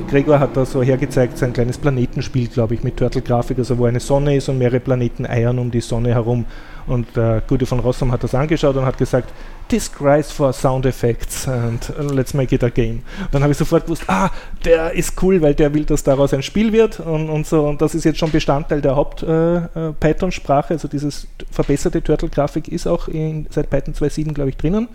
Gregor 0.10 0.40
hat 0.40 0.56
da 0.56 0.66
so 0.66 0.82
hergezeigt, 0.84 1.38
sein 1.38 1.54
kleines 1.54 1.78
Planetenspiel, 1.78 2.48
glaube 2.48 2.76
ich, 2.76 2.84
mit 2.84 2.98
Turtle-Grafik, 2.98 3.58
also 3.58 3.78
wo 3.78 3.86
eine 3.86 4.00
Sonne 4.00 4.36
ist 4.36 4.50
und 4.50 4.58
mehrere 4.58 4.80
Planeten 4.80 5.26
eiern 5.26 5.60
um 5.60 5.72
die 5.72 5.82
Sonne 5.82 6.10
herum. 6.10 6.46
Und 6.88 7.16
der 7.16 7.42
Gute 7.48 7.66
von 7.66 7.80
Rossum 7.80 8.12
hat 8.12 8.24
das 8.24 8.36
angeschaut 8.36 8.76
und 8.76 8.86
hat 8.86 8.98
gesagt, 8.98 9.32
this 9.70 9.92
cries 9.92 10.32
for 10.32 10.54
sound 10.54 10.86
effects 10.86 11.48
and 11.48 11.92
let's 12.12 12.34
make 12.34 12.54
it 12.54 12.64
a 12.64 12.70
game. 12.70 13.02
Und 13.20 13.34
dann 13.34 13.42
habe 13.42 13.52
ich 13.52 13.58
sofort 13.58 13.86
gewusst, 13.86 14.04
ah, 14.08 14.30
der 14.64 14.92
ist 14.94 15.22
cool, 15.24 15.42
weil 15.42 15.56
der 15.56 15.74
will, 15.74 15.86
dass 15.86 16.04
daraus 16.04 16.34
ein 16.34 16.44
Spiel 16.44 16.72
wird 16.72 17.00
und, 17.00 17.30
und 17.30 17.48
so. 17.48 17.68
Und 17.68 17.82
das 17.82 17.96
ist 17.96 18.04
jetzt 18.04 18.20
schon 18.20 18.32
Bestandteil 18.32 18.82
der 18.82 18.96
Haupt-Python-Sprache. 18.96 20.68
Äh, 20.70 20.74
äh 20.74 20.76
also 20.76 20.88
dieses 20.88 21.28
verbesserte 21.50 22.04
Turtle-Grafik 22.04 22.68
ist 22.68 22.86
auch 22.86 23.08
in, 23.08 23.48
seit 23.50 23.70
Python 23.70 23.94
2.7, 23.94 24.34
glaube 24.34 24.52
ich, 24.52 24.58
drinnen. 24.58 24.88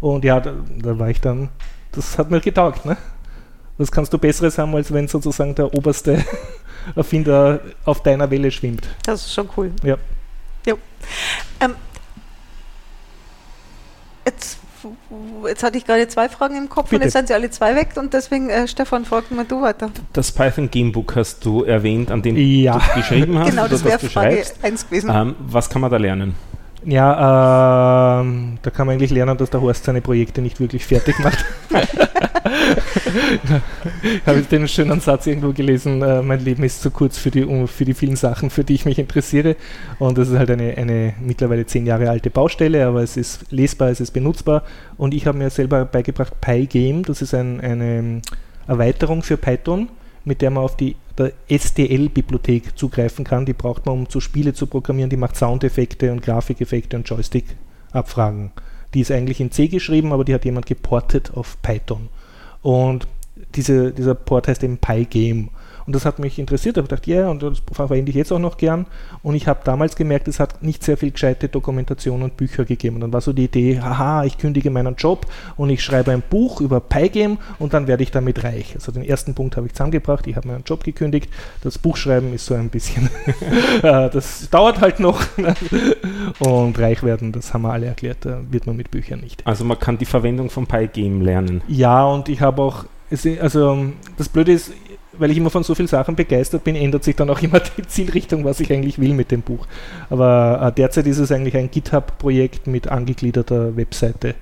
Und 0.00 0.24
ja, 0.24 0.40
da, 0.40 0.52
da, 0.82 0.98
war 0.98 1.08
ich 1.08 1.20
dann, 1.20 1.48
das 1.92 2.18
hat 2.18 2.30
mir 2.30 2.40
getaugt. 2.40 2.84
Ne? 2.84 2.96
Was 3.78 3.92
kannst 3.92 4.12
du 4.12 4.18
Besseres 4.18 4.58
haben, 4.58 4.74
als 4.74 4.92
wenn 4.92 5.06
sozusagen 5.06 5.54
der 5.54 5.72
oberste 5.72 6.24
Erfinder 6.96 7.60
auf 7.84 8.02
deiner 8.02 8.30
Welle 8.30 8.50
schwimmt? 8.50 8.88
Das 9.04 9.26
ist 9.26 9.34
schon 9.34 9.48
cool. 9.56 9.70
Ja. 9.82 9.96
Ja. 10.66 10.74
Ähm, 11.60 11.74
jetzt, 14.24 14.58
jetzt 15.46 15.62
hatte 15.62 15.78
ich 15.78 15.86
gerade 15.86 16.06
zwei 16.08 16.28
Fragen 16.28 16.56
im 16.56 16.68
Kopf 16.68 16.90
Bitte. 16.90 16.96
und 16.96 17.02
jetzt 17.04 17.12
sind 17.12 17.28
sie 17.28 17.34
alle 17.34 17.50
zwei 17.50 17.74
weg 17.74 17.90
und 17.96 18.12
deswegen, 18.12 18.50
äh, 18.50 18.68
Stefan, 18.68 19.04
frag 19.04 19.30
mal 19.30 19.44
du 19.44 19.62
weiter. 19.62 19.90
Das 20.12 20.32
Python 20.32 20.70
Gamebook 20.70 21.16
hast 21.16 21.44
du 21.44 21.64
erwähnt, 21.64 22.10
an 22.10 22.22
dem 22.22 22.36
ja. 22.36 22.78
du 22.78 23.00
geschrieben 23.00 23.38
hast. 23.38 23.50
genau, 23.50 23.68
das 23.68 23.84
wäre 23.84 23.98
Frage 23.98 24.44
1 24.62 24.88
gewesen. 24.88 25.10
Ähm, 25.12 25.36
was 25.38 25.70
kann 25.70 25.80
man 25.80 25.90
da 25.90 25.96
lernen? 25.96 26.34
Ja, 26.86 28.20
ähm, 28.20 28.58
da 28.62 28.70
kann 28.70 28.86
man 28.86 28.94
eigentlich 28.94 29.10
lernen, 29.10 29.36
dass 29.36 29.50
der 29.50 29.60
Horst 29.60 29.82
seine 29.84 30.00
Projekte 30.00 30.40
nicht 30.40 30.60
wirklich 30.60 30.86
fertig 30.86 31.18
macht. 31.18 31.44
Habe 34.24 34.38
ich 34.38 34.46
den 34.46 34.68
schönen 34.68 35.00
Satz 35.00 35.26
irgendwo 35.26 35.52
gelesen, 35.52 36.00
äh, 36.00 36.22
mein 36.22 36.44
Leben 36.44 36.62
ist 36.62 36.82
zu 36.82 36.92
kurz 36.92 37.18
für 37.18 37.32
die, 37.32 37.44
um, 37.44 37.66
für 37.66 37.84
die 37.84 37.94
vielen 37.94 38.14
Sachen, 38.14 38.50
für 38.50 38.62
die 38.62 38.74
ich 38.74 38.84
mich 38.84 39.00
interessiere. 39.00 39.56
Und 39.98 40.16
das 40.16 40.28
ist 40.28 40.38
halt 40.38 40.52
eine, 40.52 40.76
eine 40.76 41.14
mittlerweile 41.20 41.66
zehn 41.66 41.86
Jahre 41.86 42.08
alte 42.08 42.30
Baustelle, 42.30 42.86
aber 42.86 43.02
es 43.02 43.16
ist 43.16 43.50
lesbar, 43.50 43.88
es 43.90 44.00
ist 44.00 44.12
benutzbar. 44.12 44.62
Und 44.96 45.12
ich 45.12 45.26
habe 45.26 45.38
mir 45.38 45.50
selber 45.50 45.86
beigebracht 45.86 46.40
PyGame, 46.40 47.02
das 47.02 47.20
ist 47.20 47.34
ein, 47.34 47.60
eine 47.60 48.22
Erweiterung 48.68 49.24
für 49.24 49.36
Python 49.36 49.88
mit 50.26 50.42
der 50.42 50.50
man 50.50 50.64
auf 50.64 50.76
die 50.76 50.96
STL-Bibliothek 51.48 52.76
zugreifen 52.78 53.24
kann. 53.24 53.46
Die 53.46 53.52
braucht 53.52 53.86
man, 53.86 53.94
um 53.94 54.08
zu 54.08 54.20
Spiele 54.20 54.52
zu 54.54 54.66
programmieren. 54.66 55.10
Die 55.10 55.16
macht 55.16 55.36
Soundeffekte 55.36 56.12
und 56.12 56.22
Grafikeffekte 56.22 56.96
und 56.96 57.08
Joystick-Abfragen. 57.08 58.52
Die 58.94 59.00
ist 59.00 59.10
eigentlich 59.10 59.40
in 59.40 59.50
C 59.50 59.68
geschrieben, 59.68 60.12
aber 60.12 60.24
die 60.24 60.34
hat 60.34 60.44
jemand 60.44 60.66
geportet 60.66 61.32
auf 61.34 61.60
Python. 61.62 62.08
Und 62.62 63.06
diese, 63.54 63.92
dieser 63.92 64.14
Port 64.14 64.48
heißt 64.48 64.62
eben 64.64 64.78
PyGame. 64.78 65.48
Und 65.86 65.94
das 65.94 66.04
hat 66.04 66.18
mich 66.18 66.38
interessiert. 66.38 66.76
Ich 66.76 66.82
habe 66.82 66.88
gedacht, 66.88 67.06
ja, 67.06 67.16
yeah, 67.16 67.30
und 67.30 67.42
das 67.42 67.62
verwende 67.72 68.10
ich 68.10 68.16
jetzt 68.16 68.32
auch 68.32 68.38
noch 68.38 68.56
gern. 68.56 68.86
Und 69.22 69.34
ich 69.34 69.46
habe 69.46 69.60
damals 69.64 69.94
gemerkt, 69.94 70.26
es 70.28 70.40
hat 70.40 70.62
nicht 70.62 70.82
sehr 70.82 70.96
viel 70.96 71.12
gescheite 71.12 71.48
Dokumentation 71.48 72.22
und 72.22 72.36
Bücher 72.36 72.64
gegeben. 72.64 72.96
Und 72.96 73.02
dann 73.02 73.12
war 73.12 73.20
so 73.20 73.32
die 73.32 73.44
Idee, 73.44 73.80
haha, 73.80 74.24
ich 74.24 74.36
kündige 74.38 74.70
meinen 74.70 74.96
Job 74.96 75.26
und 75.56 75.70
ich 75.70 75.82
schreibe 75.82 76.10
ein 76.10 76.22
Buch 76.28 76.60
über 76.60 76.80
Pygame 76.80 77.38
und 77.58 77.72
dann 77.72 77.86
werde 77.86 78.02
ich 78.02 78.10
damit 78.10 78.42
reich. 78.42 78.74
Also 78.74 78.90
den 78.90 79.04
ersten 79.04 79.34
Punkt 79.34 79.56
habe 79.56 79.66
ich 79.66 79.74
zusammengebracht. 79.74 80.26
Ich 80.26 80.36
habe 80.36 80.48
meinen 80.48 80.64
Job 80.64 80.82
gekündigt. 80.82 81.30
Das 81.62 81.78
Buchschreiben 81.78 82.32
ist 82.34 82.46
so 82.46 82.54
ein 82.54 82.68
bisschen, 82.68 83.08
äh, 83.82 84.10
das 84.10 84.48
dauert 84.50 84.80
halt 84.80 84.98
noch. 84.98 85.22
und 86.40 86.78
reich 86.78 87.02
werden, 87.02 87.32
das 87.32 87.54
haben 87.54 87.62
wir 87.62 87.72
alle 87.72 87.86
erklärt, 87.86 88.18
da 88.22 88.40
wird 88.50 88.66
man 88.66 88.76
mit 88.76 88.90
Büchern 88.90 89.20
nicht. 89.20 89.46
Also 89.46 89.64
man 89.64 89.78
kann 89.78 89.98
die 89.98 90.04
Verwendung 90.04 90.50
von 90.50 90.66
Pygame 90.66 91.22
lernen. 91.22 91.62
Ja, 91.68 92.04
und 92.04 92.28
ich 92.28 92.40
habe 92.40 92.62
auch 92.62 92.84
also 93.40 93.86
das 94.16 94.28
Blöde 94.28 94.52
ist, 94.52 94.72
weil 95.18 95.30
ich 95.30 95.36
immer 95.36 95.50
von 95.50 95.62
so 95.62 95.74
vielen 95.74 95.88
Sachen 95.88 96.16
begeistert 96.16 96.64
bin, 96.64 96.76
ändert 96.76 97.04
sich 97.04 97.16
dann 97.16 97.30
auch 97.30 97.40
immer 97.42 97.60
die 97.76 97.86
Zielrichtung, 97.86 98.44
was 98.44 98.60
ich 98.60 98.72
eigentlich 98.72 98.98
will 98.98 99.14
mit 99.14 99.30
dem 99.30 99.42
Buch. 99.42 99.66
Aber 100.10 100.60
äh, 100.62 100.72
derzeit 100.72 101.06
ist 101.06 101.18
es 101.18 101.32
eigentlich 101.32 101.56
ein 101.56 101.70
GitHub-Projekt 101.70 102.66
mit 102.66 102.88
angegliederter 102.88 103.76
Webseite. 103.76 104.34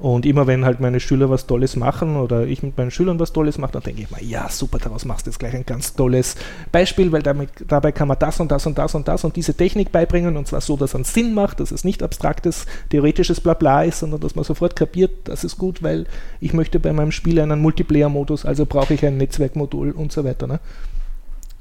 Und 0.00 0.24
immer 0.24 0.46
wenn 0.46 0.64
halt 0.64 0.80
meine 0.80 0.98
Schüler 0.98 1.28
was 1.28 1.46
Tolles 1.46 1.76
machen 1.76 2.16
oder 2.16 2.46
ich 2.46 2.62
mit 2.62 2.78
meinen 2.78 2.90
Schülern 2.90 3.20
was 3.20 3.34
Tolles 3.34 3.58
mache, 3.58 3.72
dann 3.72 3.82
denke 3.82 4.00
ich 4.00 4.10
mir, 4.10 4.22
ja 4.22 4.48
super, 4.48 4.78
daraus 4.78 5.04
machst 5.04 5.26
du 5.26 5.30
jetzt 5.30 5.38
gleich 5.38 5.54
ein 5.54 5.66
ganz 5.66 5.94
tolles 5.94 6.36
Beispiel, 6.72 7.12
weil 7.12 7.22
damit, 7.22 7.50
dabei 7.68 7.92
kann 7.92 8.08
man 8.08 8.18
das 8.18 8.40
und 8.40 8.50
das 8.50 8.66
und 8.66 8.78
das 8.78 8.94
und 8.94 9.08
das 9.08 9.24
und 9.24 9.36
diese 9.36 9.52
Technik 9.52 9.92
beibringen 9.92 10.38
und 10.38 10.48
zwar 10.48 10.62
so, 10.62 10.78
dass 10.78 10.94
es 10.94 11.12
Sinn 11.12 11.34
macht, 11.34 11.60
dass 11.60 11.70
es 11.70 11.84
nicht 11.84 12.02
abstraktes, 12.02 12.64
theoretisches 12.88 13.42
Blabla 13.42 13.84
ist, 13.84 13.98
sondern 13.98 14.20
dass 14.20 14.34
man 14.34 14.44
sofort 14.44 14.74
kapiert, 14.74 15.10
das 15.24 15.44
ist 15.44 15.58
gut, 15.58 15.82
weil 15.82 16.06
ich 16.40 16.54
möchte 16.54 16.80
bei 16.80 16.94
meinem 16.94 17.12
Spiel 17.12 17.38
einen 17.38 17.60
Multiplayer-Modus, 17.60 18.46
also 18.46 18.64
brauche 18.64 18.94
ich 18.94 19.04
ein 19.04 19.18
Netzwerkmodul 19.18 19.90
und 19.90 20.12
so 20.12 20.24
weiter. 20.24 20.46
Ne? 20.46 20.60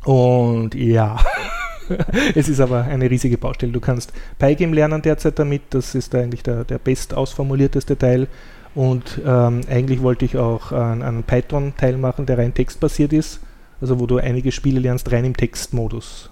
Und 0.06 0.76
ja. 0.76 1.20
es 2.36 2.50
ist 2.50 2.60
aber 2.60 2.84
eine 2.84 3.10
riesige 3.10 3.38
Baustelle. 3.38 3.72
Du 3.72 3.80
kannst 3.80 4.14
Pygame 4.38 4.76
lernen 4.76 5.02
derzeit 5.02 5.40
damit, 5.40 5.62
das 5.72 5.96
ist 5.96 6.14
eigentlich 6.16 6.44
der, 6.44 6.64
der 6.64 6.78
best 6.78 7.14
ausformulierteste 7.14 7.98
Teil. 7.98 8.28
Und 8.76 9.20
ähm, 9.26 9.62
eigentlich 9.70 10.02
wollte 10.02 10.26
ich 10.26 10.38
auch 10.38 10.72
einen, 10.72 11.02
einen 11.02 11.24
Python-Teil 11.24 11.98
machen, 11.98 12.26
der 12.26 12.38
rein 12.38 12.54
textbasiert 12.54 13.14
ist, 13.14 13.42
also 13.82 14.00
wo 14.00 14.06
du 14.06 14.18
einige 14.18 14.52
Spiele 14.52 14.80
lernst, 14.80 15.12
rein 15.12 15.26
im 15.26 15.36
Textmodus. 15.36 16.30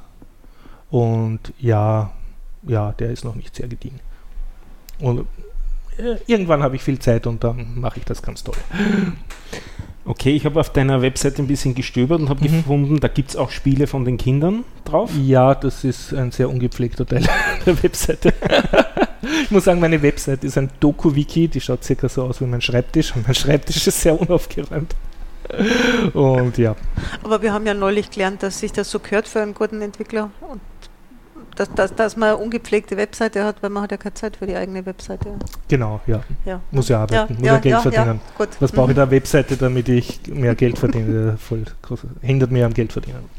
Und 0.89 1.53
ja, 1.59 2.11
ja, 2.63 2.91
der 2.93 3.11
ist 3.11 3.25
noch 3.25 3.35
nicht 3.35 3.55
sehr 3.55 3.67
gediegen. 3.67 3.99
Und 4.99 5.27
äh, 5.97 6.17
irgendwann 6.27 6.63
habe 6.63 6.75
ich 6.75 6.83
viel 6.83 6.99
Zeit 6.99 7.27
und 7.27 7.43
dann 7.43 7.79
mache 7.79 7.99
ich 7.99 8.05
das 8.05 8.21
ganz 8.21 8.43
toll. 8.43 8.55
Okay, 10.07 10.31
ich 10.31 10.45
habe 10.45 10.57
auf 10.57 10.71
deiner 10.71 11.01
Webseite 11.01 11.41
ein 11.41 11.47
bisschen 11.47 11.75
gestöbert 11.75 12.21
und 12.21 12.29
habe 12.29 12.47
mhm. 12.47 12.57
gefunden, 12.57 12.99
da 13.01 13.09
gibt 13.09 13.31
es 13.31 13.35
auch 13.35 13.51
Spiele 13.51 13.87
von 13.87 14.05
den 14.05 14.17
Kindern 14.17 14.63
drauf. 14.85 15.11
Ja, 15.21 15.53
das 15.53 15.83
ist 15.83 16.13
ein 16.13 16.31
sehr 16.31 16.49
ungepflegter 16.49 17.05
Teil 17.05 17.25
der 17.65 17.83
Webseite. 17.83 18.33
ich 19.43 19.51
muss 19.51 19.65
sagen, 19.65 19.81
meine 19.81 20.01
Webseite 20.01 20.47
ist 20.47 20.57
ein 20.57 20.69
Doku-Wiki, 20.79 21.49
die 21.49 21.59
schaut 21.59 21.83
circa 21.83 22.07
so 22.07 22.23
aus 22.23 22.39
wie 22.39 22.45
mein 22.45 22.61
Schreibtisch 22.61 23.13
und 23.17 23.27
mein 23.27 23.35
Schreibtisch 23.35 23.85
ist 23.85 24.01
sehr 24.01 24.19
unaufgeräumt. 24.19 24.95
Und 26.13 26.57
ja. 26.57 26.75
Aber 27.23 27.41
wir 27.41 27.51
haben 27.51 27.65
ja 27.67 27.73
neulich 27.73 28.09
gelernt, 28.09 28.43
dass 28.43 28.59
sich 28.59 28.71
das 28.71 28.89
so 28.89 28.99
gehört 28.99 29.27
für 29.27 29.41
einen 29.41 29.53
guten 29.53 29.81
Entwickler 29.81 30.31
und 30.49 30.61
dass, 31.57 31.73
dass, 31.73 31.95
dass 31.95 32.15
man 32.15 32.29
eine 32.29 32.37
ungepflegte 32.37 32.95
Webseite 32.97 33.43
hat, 33.43 33.61
weil 33.61 33.69
man 33.69 33.83
hat 33.83 33.91
ja 33.91 33.97
keine 33.97 34.13
Zeit 34.13 34.37
für 34.37 34.45
die 34.45 34.55
eigene 34.55 34.85
Webseite. 34.85 35.33
Genau, 35.67 35.99
ja. 36.07 36.21
ja. 36.45 36.61
Muss 36.71 36.87
ja 36.89 37.01
arbeiten, 37.01 37.33
ja, 37.33 37.39
muss 37.39 37.47
ja, 37.47 37.57
Geld 37.57 37.81
verdienen. 37.81 38.21
Was 38.59 38.71
brauche 38.71 38.91
ich 38.91 38.97
mhm. 38.97 39.01
da 39.01 39.11
Webseite, 39.11 39.57
damit 39.57 39.89
ich 39.89 40.21
mehr 40.27 40.55
Geld 40.55 40.77
verdiene? 40.77 41.37
Voll 41.37 41.65
hindert 42.21 42.51
mir 42.51 42.65
am 42.65 42.73
Geld 42.73 42.93
verdienen. 42.93 43.29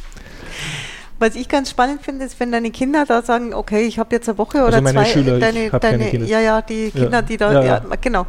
Was 1.21 1.35
ich 1.35 1.49
ganz 1.49 1.71
spannend 1.71 2.03
finde, 2.03 2.25
ist, 2.25 2.39
wenn 2.39 2.53
deine 2.53 2.71
Kinder 2.71 3.05
da 3.07 3.23
sagen, 3.23 3.55
okay, 3.55 3.83
ich 3.83 3.99
habe 3.99 4.15
jetzt 4.15 4.29
eine 4.29 4.39
Woche 4.39 4.59
oder 4.59 4.77
also 4.77 4.83
meine 4.83 4.99
zwei, 4.99 5.05
Schüler, 5.05 5.39
deine, 5.39 5.71
deine 5.71 6.25
ja, 6.27 6.41
ja, 6.41 6.63
die 6.63 6.91
Kinder, 6.91 7.23
die 7.23 7.37
da, 7.37 7.65
ja, 7.65 7.83
genau, 8.01 8.27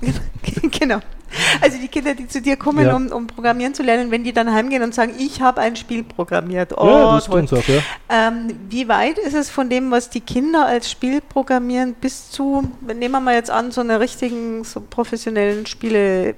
genau. 0.78 1.00
Also 1.60 1.78
die 1.78 1.88
Kinder, 1.88 2.14
die 2.14 2.26
zu 2.26 2.40
dir 2.40 2.56
kommen, 2.56 2.86
ja. 2.86 2.94
um, 2.94 3.08
um, 3.08 3.26
programmieren 3.26 3.74
zu 3.74 3.82
lernen, 3.82 4.10
wenn 4.10 4.24
die 4.24 4.32
dann 4.32 4.52
heimgehen 4.52 4.82
und 4.82 4.94
sagen, 4.94 5.14
ich 5.18 5.40
habe 5.40 5.60
ein 5.60 5.76
Spiel 5.76 6.04
programmiert. 6.04 6.76
Oh, 6.76 6.86
ja, 6.86 7.14
das 7.14 7.26
toll. 7.26 7.46
Auch, 7.50 7.68
ja. 7.68 7.82
Ähm, 8.08 8.54
wie 8.68 8.88
weit 8.88 9.18
ist 9.18 9.34
es 9.34 9.50
von 9.50 9.68
dem, 9.68 9.90
was 9.90 10.10
die 10.10 10.20
Kinder 10.20 10.66
als 10.66 10.90
Spiel 10.90 11.20
programmieren, 11.20 11.94
bis 11.94 12.30
zu, 12.30 12.70
nehmen 12.80 13.12
wir 13.12 13.20
mal 13.20 13.34
jetzt 13.34 13.50
an, 13.50 13.70
so 13.70 13.80
einer 13.80 14.00
richtigen, 14.00 14.64
so 14.64 14.80
professionellen 14.80 15.66
Spiele 15.66 16.34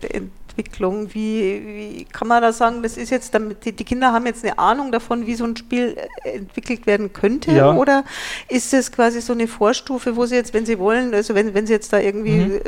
Entwicklung? 0.52 1.14
Wie, 1.14 1.62
wie, 1.64 2.04
kann 2.04 2.28
man 2.28 2.42
da 2.42 2.52
sagen, 2.52 2.82
das 2.82 2.96
ist 2.96 3.10
jetzt, 3.10 3.34
damit 3.34 3.64
die, 3.64 3.72
die, 3.72 3.84
Kinder 3.84 4.12
haben 4.12 4.26
jetzt 4.26 4.44
eine 4.44 4.58
Ahnung 4.58 4.92
davon, 4.92 5.26
wie 5.26 5.34
so 5.34 5.44
ein 5.44 5.56
Spiel 5.56 5.96
äh, 6.24 6.36
entwickelt 6.36 6.86
werden 6.86 7.12
könnte? 7.12 7.52
Ja. 7.52 7.72
Oder 7.72 8.04
ist 8.48 8.74
es 8.74 8.92
quasi 8.92 9.20
so 9.20 9.32
eine 9.32 9.48
Vorstufe, 9.48 10.16
wo 10.16 10.26
sie 10.26 10.34
jetzt, 10.34 10.52
wenn 10.54 10.66
sie 10.66 10.78
wollen, 10.78 11.14
also 11.14 11.34
wenn, 11.34 11.54
wenn 11.54 11.66
sie 11.66 11.72
jetzt 11.72 11.92
da 11.92 11.98
irgendwie 11.98 12.36
mhm. 12.36 12.52
Äh, 12.54 12.60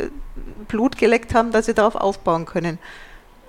Blut 0.69 0.97
geleckt 0.97 1.35
haben, 1.35 1.53
dass 1.53 1.67
sie 1.67 1.75
darauf 1.75 1.95
aufbauen 1.95 2.47
können? 2.47 2.79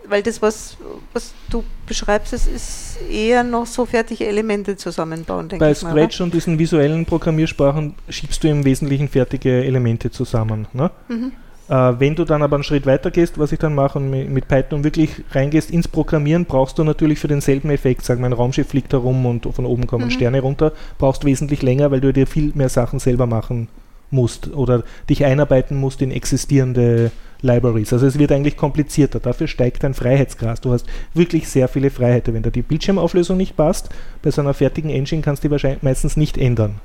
Weil 0.08 0.22
das, 0.22 0.42
was, 0.42 0.78
was 1.14 1.34
du 1.50 1.64
beschreibst, 1.88 2.32
das 2.32 2.46
ist 2.46 3.00
eher 3.10 3.44
noch 3.44 3.66
so 3.66 3.86
fertige 3.88 4.28
Elemente 4.28 4.76
zusammenbauen, 4.76 5.50
denke 5.50 5.66
Bei 5.66 5.72
ich 5.72 5.82
mal. 5.82 5.94
Bei 5.94 6.02
Scratch 6.02 6.18
oder? 6.18 6.26
und 6.26 6.34
diesen 6.34 6.60
visuellen 6.60 7.06
Programmiersprachen 7.06 7.96
schiebst 8.10 8.44
du 8.44 8.50
im 8.50 8.66
Wesentlichen 8.66 9.08
fertige 9.08 9.64
Elemente 9.64 10.12
zusammen. 10.12 10.68
Ne? 10.74 10.92
Mhm. 11.08 11.32
Äh, 11.68 11.94
wenn 12.00 12.16
du 12.16 12.26
dann 12.26 12.44
aber 12.44 12.56
einen 12.56 12.64
Schritt 12.64 12.86
weiter 12.86 13.12
gehst, 13.12 13.40
was 13.40 13.52
ich 13.52 13.60
dann 13.60 13.74
mache 13.74 13.98
und 13.98 14.10
mit, 14.10 14.48
Python 14.48 14.84
wirklich 14.84 15.24
reingehst 15.32 15.72
ins 15.72 15.88
Programmieren, 15.88 16.46
brauchst 16.46 16.78
du 16.78 16.84
natürlich 16.84 17.20
für 17.20 17.28
denselben 17.28 17.70
Effekt, 17.70 18.06
sagen 18.06 18.22
wir, 18.22 18.28
ein 18.28 18.34
Raumschiff 18.34 18.68
fliegt 18.68 18.94
herum 18.94 19.26
und 19.26 19.48
von 19.52 19.66
oben 19.66 19.88
kommen 19.88 20.06
mhm. 20.06 20.12
Sterne 20.12 20.42
runter, 20.42 20.74
brauchst 20.98 21.26
wesentlich 21.26 21.62
länger, 21.62 21.92
weil 21.92 22.02
du 22.02 22.14
dir 22.14 22.28
viel 22.28 22.52
mehr 22.54 22.70
Sachen 22.70 23.00
selber 23.00 23.26
machen 23.26 23.68
musst 24.12 24.54
oder 24.54 24.84
dich 25.10 25.26
einarbeiten 25.26 25.78
musst 25.78 26.02
in 26.02 26.12
existierende 26.12 27.12
Libraries. 27.42 27.92
Also 27.92 28.06
es 28.06 28.20
wird 28.20 28.32
eigentlich 28.32 28.58
komplizierter. 28.58 29.20
Dafür 29.20 29.48
steigt 29.48 29.84
dein 29.84 29.94
Freiheitsgrad. 29.94 30.64
Du 30.64 30.72
hast 30.72 30.86
wirklich 31.14 31.50
sehr 31.50 31.68
viele 31.68 31.90
Freiheiten. 31.90 32.34
Wenn 32.34 32.44
da 32.44 32.50
die 32.50 32.62
Bildschirmauflösung 32.62 33.38
nicht 33.38 33.58
passt, 33.58 33.90
bei 34.22 34.32
so 34.32 34.42
einer 34.42 34.54
fertigen 34.54 34.90
Engine 34.90 35.22
kannst 35.22 35.44
du 35.44 35.48
die 35.48 35.52
wahrscheinlich 35.52 35.84
meistens 35.84 36.18
nicht 36.18 36.38
ändern. 36.38 36.76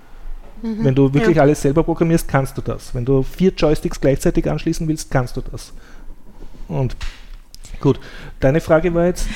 Mhm. 0.62 0.84
Wenn 0.84 0.94
du 0.94 1.12
wirklich 1.12 1.36
ja. 1.36 1.42
alles 1.42 1.62
selber 1.62 1.82
programmierst, 1.82 2.28
kannst 2.28 2.56
du 2.56 2.62
das. 2.62 2.94
Wenn 2.94 3.04
du 3.04 3.22
vier 3.22 3.52
Joysticks 3.52 4.00
gleichzeitig 4.00 4.50
anschließen 4.50 4.86
willst, 4.88 5.10
kannst 5.10 5.36
du 5.36 5.40
das. 5.40 5.72
Und 6.68 6.96
Gut, 7.80 7.98
deine 8.40 8.60
Frage 8.60 8.92
war 8.92 9.06
jetzt. 9.06 9.26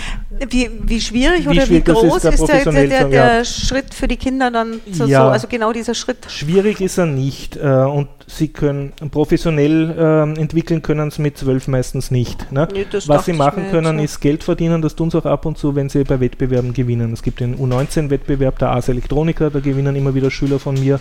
Wie, 0.50 0.70
wie 0.82 1.00
schwierig 1.00 1.44
wie 1.44 1.48
oder 1.48 1.66
schwierig 1.66 1.86
wie 1.86 1.92
groß 1.92 2.24
ist, 2.24 2.40
ist 2.40 2.46
der, 2.46 2.64
der, 2.64 2.86
der, 2.86 3.08
der. 3.08 3.44
Schritt 3.44 3.94
für 3.94 4.06
die 4.06 4.16
Kinder 4.16 4.50
dann 4.50 4.80
so, 4.92 5.06
ja. 5.06 5.22
so, 5.22 5.28
also 5.30 5.48
genau 5.48 5.72
dieser 5.72 5.94
Schritt? 5.94 6.18
Schwierig 6.28 6.80
ist 6.80 6.98
er 6.98 7.06
nicht 7.06 7.56
äh, 7.56 7.60
und 7.60 8.08
sie 8.26 8.48
können 8.48 8.92
professionell 9.10 9.94
äh, 10.36 10.40
entwickeln 10.40 10.82
können 10.82 11.08
es 11.08 11.18
mit 11.18 11.38
zwölf 11.38 11.68
meistens 11.68 12.10
nicht. 12.10 12.52
Ne? 12.52 12.68
Nee, 12.72 12.86
Was 13.06 13.24
sie 13.24 13.32
machen 13.32 13.70
können, 13.70 13.98
ist 13.98 14.20
Geld 14.20 14.44
verdienen, 14.44 14.82
das 14.82 14.94
tun 14.94 15.10
sie 15.10 15.18
auch 15.18 15.26
ab 15.26 15.46
und 15.46 15.56
zu, 15.56 15.74
wenn 15.74 15.88
sie 15.88 16.04
bei 16.04 16.20
Wettbewerben 16.20 16.74
gewinnen. 16.74 17.12
Es 17.12 17.22
gibt 17.22 17.40
den 17.40 17.56
U19-Wettbewerb 17.56 18.58
der 18.58 18.70
Ars 18.70 18.88
Electronica, 18.88 19.48
da 19.48 19.60
gewinnen 19.60 19.96
immer 19.96 20.14
wieder 20.14 20.30
Schüler 20.30 20.58
von 20.58 20.74
mir 20.74 21.00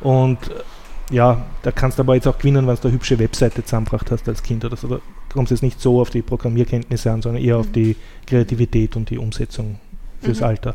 und 0.00 0.38
ja, 1.12 1.44
da 1.62 1.70
kannst 1.70 1.98
du 1.98 2.02
aber 2.02 2.14
jetzt 2.14 2.26
auch 2.26 2.38
gewinnen, 2.38 2.66
wenn 2.66 2.74
du 2.74 2.82
eine 2.82 2.92
hübsche 2.92 3.18
Webseite 3.18 3.62
zusammengebracht 3.62 4.10
hast 4.10 4.28
als 4.28 4.42
Kind 4.42 4.64
oder 4.64 4.76
so. 4.76 4.88
Da 4.88 5.00
kommt 5.32 5.50
es 5.50 5.62
nicht 5.62 5.80
so 5.80 6.00
auf 6.00 6.10
die 6.10 6.22
Programmierkenntnisse 6.22 7.12
an, 7.12 7.22
sondern 7.22 7.42
eher 7.42 7.56
mhm. 7.56 7.60
auf 7.60 7.70
die 7.70 7.96
Kreativität 8.26 8.96
und 8.96 9.10
die 9.10 9.18
Umsetzung 9.18 9.78
fürs 10.20 10.40
mhm. 10.40 10.46
Alter. 10.46 10.74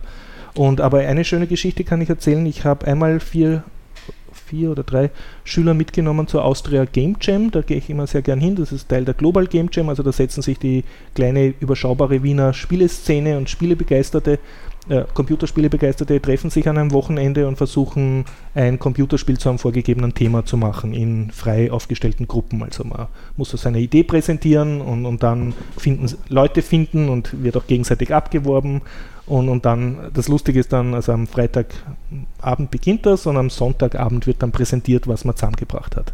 Und 0.54 0.80
aber 0.80 1.00
eine 1.00 1.26
schöne 1.26 1.48
Geschichte 1.48 1.84
kann 1.84 2.02
ich 2.02 2.10
erzählen. 2.10 2.46
Ich 2.46 2.66
habe 2.66 2.86
einmal 2.88 3.20
vier, 3.20 3.64
vier 4.32 4.72
oder 4.72 4.84
drei 4.84 5.10
Schüler 5.44 5.74
mitgenommen 5.74 6.28
zur 6.28 6.46
Austria 6.46 6.86
Game 6.86 7.18
Jam. 7.20 7.52
Da 7.52 7.62
gehe 7.62 7.78
ich 7.78 7.90
immer 7.90 8.08
sehr 8.08 8.22
gern 8.22 8.40
hin. 8.40 8.56
Das 8.56 8.72
ist 8.72 8.90
Teil 8.90 9.06
der 9.06 9.14
Global 9.16 9.48
Game 9.48 9.70
Jam. 9.72 9.90
Also 9.90 10.04
da 10.04 10.12
setzen 10.12 10.42
sich 10.42 10.60
die 10.60 10.84
kleine, 11.16 11.54
überschaubare 11.60 12.24
Wiener 12.24 12.54
Spieleszene 12.54 13.38
und 13.38 13.50
Spielebegeisterte 13.50 14.40
äh, 14.90 15.04
Computerspiele-Begeisterte 15.14 16.22
treffen 16.22 16.50
sich 16.50 16.68
an 16.70 16.78
einem 16.78 16.92
Wochenende 16.92 17.48
und 17.48 17.58
versuchen, 17.58 18.26
ein 18.56 18.80
Computerspiel 18.80 19.38
zu 19.38 19.50
einem 19.50 19.60
vorgegebenen 19.60 20.14
Thema 20.14 20.46
zu 20.46 20.58
machen 20.58 20.94
in 20.94 21.32
frei 21.32 21.72
aufgestellten 21.72 22.28
Gruppen. 22.28 22.64
Also 22.64 22.84
man 22.84 23.08
muss 23.36 23.50
so 23.50 23.58
seine 23.58 23.80
Idee 23.80 24.04
präsentieren 24.04 24.82
und, 24.82 25.06
und 25.06 25.24
dann 25.24 25.54
finden, 25.78 26.16
Leute 26.30 26.62
finden 26.62 27.10
und 27.10 27.44
wird 27.44 27.58
auch 27.58 27.68
gegenseitig 27.68 28.14
abgeworben. 28.14 28.82
Und, 29.26 29.50
und 29.50 29.66
dann, 29.66 30.10
das 30.14 30.30
Lustige 30.30 30.60
ist 30.60 30.72
dann, 30.72 30.94
also 30.94 31.12
am 31.12 31.28
Freitagabend 31.28 32.72
beginnt 32.72 33.06
das 33.06 33.26
und 33.26 33.36
am 33.36 33.50
Sonntagabend 33.50 34.26
wird 34.26 34.42
dann 34.42 34.54
präsentiert, 34.54 35.08
was 35.08 35.26
man 35.26 35.36
zusammengebracht 35.36 35.98
hat. 35.98 36.14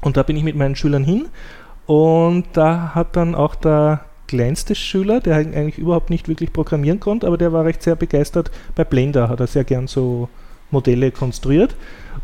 Und 0.00 0.16
da 0.16 0.22
bin 0.22 0.36
ich 0.36 0.42
mit 0.42 0.56
meinen 0.56 0.74
Schülern 0.74 1.04
hin 1.04 1.26
und 1.86 2.46
da 2.54 2.94
hat 2.94 3.16
dann 3.16 3.34
auch 3.34 3.54
der 3.54 4.07
kleinste 4.28 4.74
Schüler, 4.74 5.20
der 5.20 5.36
eigentlich 5.36 5.78
überhaupt 5.78 6.10
nicht 6.10 6.28
wirklich 6.28 6.52
programmieren 6.52 7.00
konnte, 7.00 7.26
aber 7.26 7.36
der 7.36 7.52
war 7.52 7.64
recht 7.64 7.82
sehr 7.82 7.96
begeistert. 7.96 8.50
Bei 8.76 8.84
Blender 8.84 9.28
hat 9.28 9.40
er 9.40 9.48
sehr 9.48 9.64
gern 9.64 9.88
so 9.88 10.28
Modelle 10.70 11.10
konstruiert. 11.10 11.74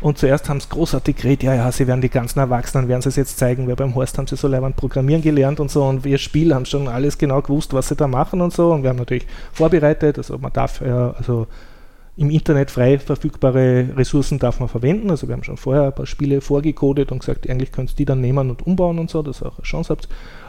Und 0.01 0.17
zuerst 0.17 0.49
haben 0.49 0.59
sie 0.59 0.69
großartig 0.69 1.15
geredet, 1.15 1.43
ja, 1.43 1.55
ja, 1.55 1.71
sie 1.71 1.87
werden 1.87 2.01
die 2.01 2.09
ganzen 2.09 2.39
Erwachsenen, 2.39 2.87
werden 2.87 3.01
sie 3.01 3.09
es 3.09 3.15
jetzt 3.15 3.37
zeigen, 3.37 3.67
weil 3.67 3.75
beim 3.75 3.95
Horst 3.95 4.17
haben 4.17 4.27
sie 4.27 4.35
so 4.35 4.47
leibend 4.47 4.75
programmieren 4.75 5.21
gelernt 5.21 5.59
und 5.59 5.71
so 5.71 5.85
und 5.85 6.03
wir 6.03 6.17
Spiel 6.17 6.53
haben 6.53 6.65
schon 6.65 6.87
alles 6.87 7.17
genau 7.17 7.41
gewusst, 7.41 7.73
was 7.73 7.87
sie 7.87 7.95
da 7.95 8.07
machen 8.07 8.41
und 8.41 8.53
so. 8.53 8.71
Und 8.71 8.83
wir 8.83 8.89
haben 8.89 8.97
natürlich 8.97 9.25
vorbereitet, 9.53 10.17
also 10.17 10.37
man 10.37 10.51
darf 10.51 10.81
ja, 10.81 11.11
also 11.11 11.47
im 12.17 12.29
Internet 12.29 12.71
frei 12.71 12.97
verfügbare 12.97 13.89
Ressourcen 13.95 14.39
darf 14.39 14.59
man 14.59 14.69
verwenden. 14.69 15.09
Also 15.09 15.27
wir 15.27 15.33
haben 15.33 15.43
schon 15.43 15.57
vorher 15.57 15.83
ein 15.83 15.95
paar 15.95 16.05
Spiele 16.05 16.41
vorgecodet 16.41 17.11
und 17.11 17.19
gesagt, 17.19 17.49
eigentlich 17.49 17.71
könnt 17.71 17.91
ihr 17.91 17.95
die 17.95 18.05
dann 18.05 18.21
nehmen 18.21 18.49
und 18.49 18.65
umbauen 18.65 18.99
und 18.99 19.09
so, 19.09 19.21
dass 19.21 19.41
ihr 19.41 19.47
auch 19.47 19.57
eine 19.57 19.63
Chance 19.63 19.89
habt. 19.89 20.07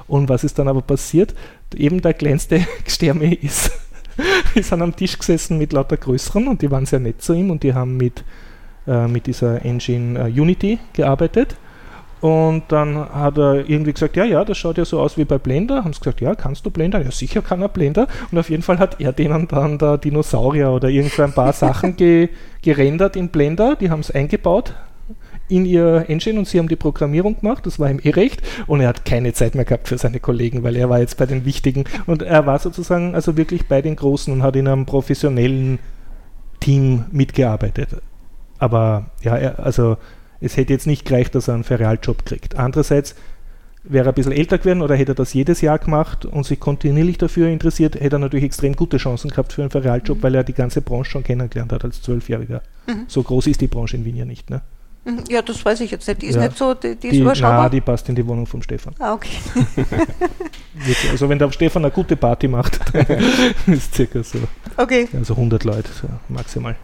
Und 0.08 0.28
was 0.28 0.44
ist 0.44 0.58
dann 0.58 0.68
aber 0.68 0.82
passiert? 0.82 1.34
Eben 1.74 2.00
der 2.00 2.14
kleinste 2.14 2.60
Sterne 2.86 3.34
ist, 3.34 3.70
ist 4.54 4.72
an 4.72 4.82
einem 4.82 4.96
Tisch 4.96 5.18
gesessen 5.18 5.58
mit 5.58 5.72
lauter 5.72 5.96
größeren 5.96 6.48
und 6.48 6.62
die 6.62 6.70
waren 6.70 6.86
sehr 6.86 7.00
nett 7.00 7.22
zu 7.22 7.32
ihm 7.32 7.50
und 7.50 7.62
die 7.62 7.74
haben 7.74 7.96
mit, 7.96 8.24
äh, 8.86 9.08
mit 9.08 9.26
dieser 9.26 9.64
Engine 9.64 10.18
äh, 10.18 10.40
Unity 10.40 10.78
gearbeitet. 10.92 11.56
Und 12.20 12.64
dann 12.68 12.96
hat 12.96 13.36
er 13.36 13.68
irgendwie 13.68 13.92
gesagt, 13.92 14.16
ja, 14.16 14.24
ja, 14.24 14.44
das 14.44 14.56
schaut 14.56 14.78
ja 14.78 14.84
so 14.84 15.00
aus 15.00 15.18
wie 15.18 15.24
bei 15.24 15.36
Blender. 15.36 15.84
Haben 15.84 15.92
sie 15.92 16.00
gesagt, 16.00 16.20
ja, 16.20 16.34
kannst 16.34 16.64
du 16.64 16.70
Blender? 16.70 17.02
Ja, 17.02 17.10
sicher 17.10 17.42
kann 17.42 17.60
er 17.60 17.68
Blender. 17.68 18.08
Und 18.32 18.38
auf 18.38 18.48
jeden 18.48 18.62
Fall 18.62 18.78
hat 18.78 19.00
er 19.00 19.12
denen 19.12 19.46
dann 19.48 19.76
da 19.76 19.98
Dinosaurier 19.98 20.70
oder 20.70 20.88
irgend 20.88 21.18
ein 21.20 21.32
paar 21.32 21.52
Sachen 21.52 21.94
ge 21.96 22.30
gerendert 22.62 23.16
in 23.16 23.28
Blender. 23.28 23.76
Die 23.76 23.90
haben 23.90 24.00
es 24.00 24.10
eingebaut, 24.10 24.74
in 25.48 25.64
ihr 25.64 26.06
Engine 26.08 26.38
und 26.38 26.48
sie 26.48 26.58
haben 26.58 26.68
die 26.68 26.76
Programmierung 26.76 27.40
gemacht, 27.40 27.66
das 27.66 27.78
war 27.78 27.90
ihm 27.90 28.00
eh 28.02 28.10
recht 28.10 28.42
und 28.66 28.80
er 28.80 28.88
hat 28.88 29.04
keine 29.04 29.32
Zeit 29.32 29.54
mehr 29.54 29.64
gehabt 29.64 29.88
für 29.88 29.98
seine 29.98 30.20
Kollegen, 30.20 30.62
weil 30.62 30.76
er 30.76 30.90
war 30.90 31.00
jetzt 31.00 31.16
bei 31.16 31.26
den 31.26 31.44
Wichtigen 31.44 31.84
und 32.06 32.22
er 32.22 32.46
war 32.46 32.58
sozusagen 32.58 33.14
also 33.14 33.36
wirklich 33.36 33.68
bei 33.68 33.82
den 33.82 33.96
Großen 33.96 34.32
und 34.32 34.42
hat 34.42 34.56
in 34.56 34.68
einem 34.68 34.86
professionellen 34.86 35.78
Team 36.60 37.04
mitgearbeitet. 37.12 37.88
Aber 38.58 39.10
ja, 39.22 39.36
er, 39.36 39.60
also 39.60 39.96
es 40.40 40.56
hätte 40.56 40.72
jetzt 40.72 40.86
nicht 40.86 41.04
gereicht, 41.04 41.34
dass 41.34 41.48
er 41.48 41.54
einen 41.54 41.64
Ferialjob 41.64 42.24
kriegt. 42.24 42.56
Andererseits 42.56 43.14
wäre 43.88 44.06
er 44.06 44.12
ein 44.12 44.14
bisschen 44.14 44.32
älter 44.32 44.58
geworden 44.58 44.82
oder 44.82 44.96
hätte 44.96 45.12
er 45.12 45.16
das 45.16 45.32
jedes 45.32 45.60
Jahr 45.60 45.78
gemacht 45.78 46.24
und 46.24 46.44
sich 46.44 46.58
kontinuierlich 46.58 47.18
dafür 47.18 47.48
interessiert, 47.48 47.94
hätte 47.94 48.16
er 48.16 48.18
natürlich 48.18 48.44
extrem 48.44 48.74
gute 48.74 48.96
Chancen 48.96 49.30
gehabt 49.30 49.52
für 49.52 49.62
einen 49.62 49.70
Ferialjob, 49.70 50.18
mhm. 50.18 50.22
weil 50.22 50.34
er 50.34 50.44
die 50.44 50.54
ganze 50.54 50.82
Branche 50.82 51.12
schon 51.12 51.24
kennengelernt 51.24 51.72
hat 51.72 51.84
als 51.84 52.02
Zwölfjähriger. 52.02 52.62
Mhm. 52.86 53.04
So 53.06 53.22
groß 53.22 53.46
ist 53.46 53.60
die 53.60 53.68
Branche 53.68 53.96
in 53.96 54.04
Wien 54.04 54.16
ja 54.16 54.24
nicht. 54.24 54.50
Ne? 54.50 54.62
Mhm. 55.06 55.24
Ja, 55.28 55.40
das 55.40 55.64
weiß 55.64 55.80
ich 55.80 55.90
jetzt 55.92 56.06
nicht. 56.08 56.22
Die 56.22 56.26
ist 56.26 56.34
ja. 56.34 56.42
nicht 56.42 56.58
so, 56.58 56.74
die, 56.74 56.96
die 56.96 57.08
ist 57.08 57.14
die, 57.14 57.20
überschaubar. 57.20 57.62
Nein, 57.62 57.70
die 57.70 57.80
passt 57.80 58.08
in 58.08 58.16
die 58.16 58.26
Wohnung 58.26 58.46
vom 58.46 58.60
Stefan. 58.60 58.92
Ah, 58.98 59.14
okay. 59.14 59.30
also 61.10 61.28
wenn 61.28 61.38
der 61.38 61.50
Stefan 61.52 61.84
eine 61.84 61.92
gute 61.92 62.16
Party 62.16 62.48
macht, 62.48 62.80
ist 63.66 63.94
circa 63.94 64.22
so. 64.22 64.40
Okay. 64.76 65.08
Also 65.16 65.34
100 65.34 65.62
Leute 65.62 65.90
so 65.92 66.08
maximal. 66.28 66.74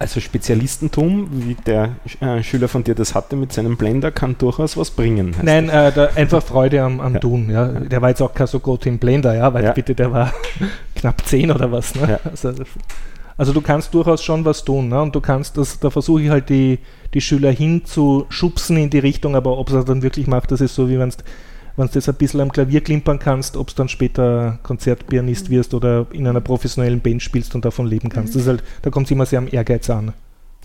Also 0.00 0.18
Spezialistentum, 0.18 1.28
wie 1.30 1.54
der 1.54 1.96
äh, 2.20 2.42
Schüler 2.42 2.68
von 2.68 2.82
dir 2.82 2.94
das 2.94 3.14
hatte 3.14 3.36
mit 3.36 3.52
seinem 3.52 3.76
Blender, 3.76 4.10
kann 4.10 4.36
durchaus 4.38 4.76
was 4.78 4.90
bringen. 4.90 5.36
Nein, 5.42 5.68
äh, 5.68 5.92
da, 5.92 6.08
einfach 6.16 6.42
Freude 6.42 6.82
am, 6.82 7.00
am 7.00 7.14
ja. 7.14 7.20
Tun. 7.20 7.50
Ja. 7.50 7.66
Der 7.66 8.00
war 8.00 8.08
jetzt 8.08 8.22
auch 8.22 8.32
kein 8.32 8.46
so 8.46 8.60
gut 8.60 8.86
im 8.86 8.98
Blender, 8.98 9.34
ja, 9.34 9.52
weil 9.52 9.62
ja. 9.62 9.72
bitte, 9.72 9.94
der 9.94 10.10
war 10.10 10.32
knapp 10.96 11.24
10 11.26 11.52
oder 11.52 11.70
was. 11.70 11.94
Ne? 11.94 12.12
Ja. 12.12 12.30
Also, 12.30 12.54
also, 13.40 13.54
du 13.54 13.62
kannst 13.62 13.94
durchaus 13.94 14.22
schon 14.22 14.44
was 14.44 14.64
tun. 14.64 14.90
Ne? 14.90 15.00
Und 15.00 15.14
du 15.14 15.22
kannst 15.22 15.56
das, 15.56 15.80
da 15.80 15.88
versuche 15.88 16.20
ich 16.20 16.28
halt 16.28 16.50
die, 16.50 16.78
die 17.14 17.22
Schüler 17.22 17.50
hinzuschubsen 17.50 18.76
in 18.76 18.90
die 18.90 18.98
Richtung, 18.98 19.34
aber 19.34 19.56
ob 19.56 19.68
es 19.68 19.74
das 19.74 19.86
dann 19.86 20.02
wirklich 20.02 20.26
macht, 20.26 20.52
das 20.52 20.60
ist 20.60 20.74
so, 20.74 20.90
wie 20.90 20.98
wenn 20.98 21.08
du 21.08 21.86
das 21.86 22.06
ein 22.06 22.14
bisschen 22.16 22.42
am 22.42 22.52
Klavier 22.52 22.82
klimpern 22.82 23.18
kannst, 23.18 23.56
ob 23.56 23.68
es 23.68 23.74
dann 23.74 23.88
später 23.88 24.58
Konzertpianist 24.62 25.48
mhm. 25.48 25.54
wirst 25.54 25.72
oder 25.72 26.06
in 26.12 26.26
einer 26.26 26.42
professionellen 26.42 27.00
Band 27.00 27.22
spielst 27.22 27.54
und 27.54 27.64
davon 27.64 27.86
leben 27.86 28.10
kannst. 28.10 28.34
Mhm. 28.34 28.40
Das 28.40 28.42
ist 28.42 28.48
halt, 28.48 28.62
da 28.82 28.90
kommt 28.90 29.06
es 29.06 29.10
immer 29.10 29.24
sehr 29.24 29.38
am 29.38 29.48
Ehrgeiz 29.50 29.88
an. 29.88 30.12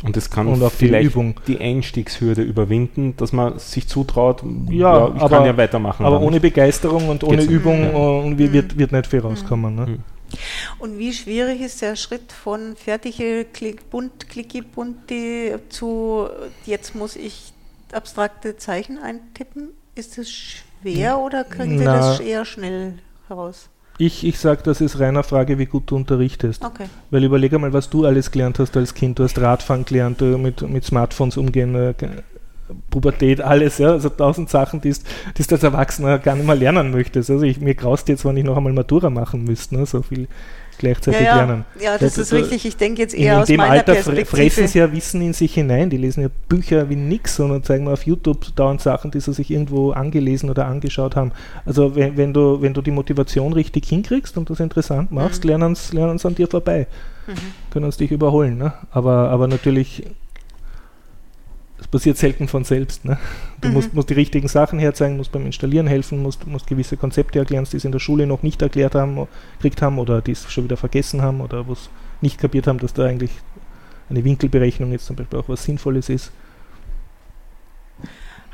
Und 0.04 0.18
es 0.18 0.30
kann 0.30 0.48
und 0.48 0.62
auch 0.62 0.70
vielleicht 0.70 1.04
die, 1.04 1.08
Übung. 1.08 1.40
die 1.48 1.62
Einstiegshürde 1.62 2.42
überwinden, 2.42 3.16
dass 3.16 3.32
man 3.32 3.58
sich 3.58 3.88
zutraut, 3.88 4.44
ja, 4.70 5.08
ja 5.08 5.16
ich 5.16 5.22
aber, 5.22 5.38
kann 5.38 5.46
ja 5.46 5.56
weitermachen. 5.56 6.06
Aber 6.06 6.20
ohne 6.20 6.42
Begeisterung 6.42 7.08
und 7.08 7.24
ohne 7.24 7.38
Geht's 7.38 7.50
Übung 7.50 7.96
und 7.96 8.38
wird, 8.38 8.78
wird 8.78 8.92
nicht 8.92 9.08
viel 9.08 9.22
rauskommen. 9.22 9.76
Ne? 9.76 9.86
Mhm. 9.86 10.15
Und 10.80 10.98
wie 10.98 11.14
schwierig 11.14 11.62
ist 11.62 11.82
der 11.82 11.96
Schritt 11.96 12.32
von 12.32 12.76
fertige 12.76 13.46
Klick, 13.46 13.90
bunt, 13.90 14.30
klicki, 14.30 14.62
bunti 14.62 15.54
zu 15.70 16.28
jetzt 16.66 16.96
muss 16.96 17.16
ich 17.16 17.54
abstrakte 17.92 18.58
Zeichen 18.58 18.98
eintippen? 18.98 19.70
Ist 19.96 20.18
das 20.18 20.30
schwer 20.30 21.20
oder 21.20 21.44
kriegen 21.44 21.80
Sie 21.80 21.86
das 21.86 22.20
eher 22.20 22.46
schnell 22.46 23.00
heraus? 23.28 23.70
Ich, 23.98 24.26
ich 24.26 24.38
sage, 24.40 24.62
das 24.64 24.82
ist 24.82 25.00
reiner 25.00 25.24
Frage, 25.24 25.58
wie 25.58 25.66
gut 25.66 25.90
du 25.90 25.96
unterrichtest. 25.96 26.66
Okay. 26.66 26.88
Weil 27.12 27.24
überlege 27.24 27.58
mal, 27.58 27.72
was 27.72 27.90
du 27.90 28.06
alles 28.06 28.30
gelernt 28.30 28.60
hast 28.60 28.76
als 28.76 28.94
Kind. 28.94 29.20
Du 29.20 29.24
hast 29.24 29.40
Radfahren 29.40 29.86
gelernt, 29.86 30.20
du 30.20 30.38
mit, 30.38 30.62
mit 30.64 30.84
Smartphones 30.84 31.38
umgehen, 31.38 31.76
äh, 31.76 31.94
Pubertät, 32.90 33.42
alles, 33.42 33.78
ja, 33.78 33.92
also 33.92 34.10
tausend 34.10 34.50
Sachen, 34.50 34.82
die 34.82 34.92
du 34.92 35.56
als 35.56 35.64
Erwachsener 35.64 36.18
gar 36.20 36.36
nicht 36.36 36.46
mehr 36.46 36.56
lernen 36.56 36.92
möchtest. 36.92 37.30
Also 37.30 37.44
ich, 37.44 37.60
mir 37.60 37.76
graust 37.76 38.08
jetzt, 38.10 38.26
wenn 38.26 38.38
ich 38.38 38.44
noch 38.44 38.58
einmal 38.58 38.74
Matura 38.74 39.10
machen 39.10 39.44
müsste, 39.44 39.76
ne, 39.76 39.86
so 39.86 40.02
viel 40.02 40.28
gleichzeitig 40.78 41.22
ja, 41.22 41.28
ja. 41.28 41.36
lernen. 41.38 41.66
Ja, 41.80 41.98
das, 41.98 42.16
das 42.16 42.18
ist 42.18 42.34
richtig. 42.34 42.66
Ich 42.66 42.78
denke 42.78 43.02
jetzt 43.02 43.14
eher 43.14 43.20
in, 43.20 43.34
in 43.34 43.42
aus 43.42 43.48
dem 43.48 43.58
meiner 43.58 43.72
Alter 43.72 43.94
Perspektive. 43.94 44.26
fressen 44.26 44.68
sie 44.68 44.80
ja 44.80 44.92
Wissen 44.92 45.22
in 45.22 45.34
sich 45.34 45.54
hinein. 45.54 45.90
Die 45.90 45.98
lesen 45.98 46.22
ja 46.22 46.30
Bücher 46.50 46.90
wie 46.90 46.96
nix, 46.96 47.36
sondern 47.36 47.64
zeigen 47.64 47.86
mir 47.86 47.94
auf 47.94 48.06
YouTube 48.06 48.56
dauernd 48.56 48.82
Sachen, 48.82 49.12
die 49.12 49.20
sie 49.20 49.34
sich 49.34 49.52
irgendwo 49.52 49.92
angelesen 49.92 50.50
oder 50.50 50.66
angeschaut 50.66 51.16
haben. 51.16 51.32
Also 51.66 51.96
wenn, 51.96 52.18
wenn 52.18 52.34
du, 52.34 52.62
wenn 52.62 52.74
du 52.74 52.82
die 52.82 52.92
Motivation 52.92 53.54
richtig 53.54 53.88
hinkriegst 53.88 54.38
und 54.38 54.50
das 54.50 54.60
interessant 54.60 55.12
machst, 55.12 55.44
mhm. 55.44 55.50
lernen 55.52 55.76
sie 55.76 56.28
an 56.28 56.36
dir 56.36 56.48
vorbei. 56.48 56.88
Mhm. 57.28 57.34
Können 57.72 57.92
sie 57.92 58.00
dich 58.00 58.12
überholen. 58.12 58.58
Ne? 58.58 58.74
Aber, 58.92 59.30
aber 59.30 59.48
natürlich 59.48 60.04
das 61.86 61.92
passiert 61.92 62.18
selten 62.18 62.48
von 62.48 62.64
selbst. 62.64 63.06
Ne? 63.06 63.18
Du 63.62 63.68
mhm. 63.68 63.76
musst, 63.76 63.94
musst, 63.94 64.10
die 64.10 64.16
richtigen 64.16 64.48
Sachen 64.48 64.80
herzeigen, 64.80 65.18
musst 65.18 65.32
beim 65.32 65.46
Installieren 65.46 65.88
helfen, 65.88 66.22
musst, 66.22 66.48
musst 66.48 66.68
gewisse 66.68 66.98
Konzepte 66.98 67.40
erklären, 67.40 67.68
die 67.72 67.80
sie 67.80 67.88
in 67.88 67.92
der 67.92 68.00
Schule 68.00 68.26
noch 68.26 68.42
nicht 68.44 68.62
erklärt 68.62 68.96
haben, 68.96 69.28
gekriegt 69.58 69.82
haben 69.82 70.00
oder 70.00 70.22
die 70.22 70.32
es 70.32 70.52
schon 70.52 70.64
wieder 70.64 70.78
vergessen 70.78 71.22
haben 71.22 71.42
oder 71.42 71.68
wo 71.68 71.74
es 71.74 71.90
nicht 72.22 72.40
kapiert 72.40 72.66
haben, 72.68 72.80
dass 72.80 72.94
da 72.94 73.06
eigentlich 73.06 73.32
eine 74.10 74.24
Winkelberechnung 74.24 74.92
jetzt 74.92 75.06
zum 75.06 75.16
Beispiel 75.16 75.40
auch 75.40 75.50
was 75.50 75.64
Sinnvolles 75.64 76.10
ist. 76.10 76.32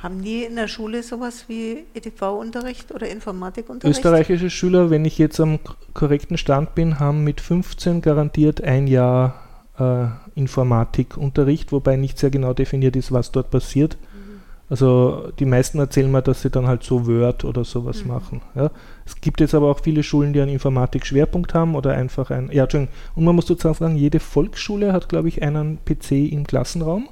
Haben 0.03 0.23
die 0.23 0.43
in 0.43 0.55
der 0.55 0.67
Schule 0.67 1.03
sowas 1.03 1.45
wie 1.47 1.85
EDV-Unterricht 1.93 2.91
oder 2.91 3.07
Informatikunterricht? 3.07 3.97
Österreichische 3.97 4.49
Schüler, 4.49 4.89
wenn 4.89 5.05
ich 5.05 5.19
jetzt 5.19 5.39
am 5.39 5.59
korrekten 5.93 6.37
Stand 6.37 6.73
bin, 6.73 6.99
haben 6.99 7.23
mit 7.23 7.39
15 7.39 8.01
garantiert 8.01 8.61
ein 8.63 8.87
Jahr 8.87 9.50
äh, 9.81 10.07
Informatikunterricht, 10.35 11.71
wobei 11.71 11.95
nicht 11.95 12.17
sehr 12.17 12.29
genau 12.29 12.53
definiert 12.53 12.95
ist, 12.95 13.11
was 13.11 13.31
dort 13.31 13.49
passiert. 13.49 13.97
Mhm. 14.13 14.41
Also 14.69 15.31
die 15.39 15.45
meisten 15.45 15.79
erzählen 15.79 16.11
mir, 16.11 16.21
dass 16.21 16.41
sie 16.41 16.49
dann 16.49 16.67
halt 16.67 16.83
so 16.83 17.07
Word 17.07 17.43
oder 17.43 17.63
sowas 17.65 18.03
mhm. 18.03 18.11
machen. 18.11 18.41
Ja. 18.55 18.71
Es 19.05 19.19
gibt 19.19 19.41
jetzt 19.41 19.53
aber 19.53 19.69
auch 19.69 19.81
viele 19.81 20.03
Schulen, 20.03 20.33
die 20.33 20.41
einen 20.41 20.51
Informatik-Schwerpunkt 20.51 21.53
haben 21.53 21.75
oder 21.75 21.91
einfach 21.91 22.31
ein. 22.31 22.49
Ja, 22.51 22.63
Entschuldigung. 22.63 22.93
Und 23.15 23.25
man 23.25 23.35
muss 23.35 23.47
sozusagen 23.47 23.75
sagen, 23.75 23.95
jede 23.97 24.19
Volksschule 24.19 24.93
hat, 24.93 25.09
glaube 25.09 25.27
ich, 25.27 25.41
einen 25.41 25.79
PC 25.83 26.11
im 26.31 26.45
Klassenraum. 26.45 27.09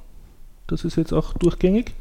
Das 0.67 0.86
ist 0.86 0.95
jetzt 0.95 1.13
auch 1.13 1.34
durchgängig. 1.34 1.93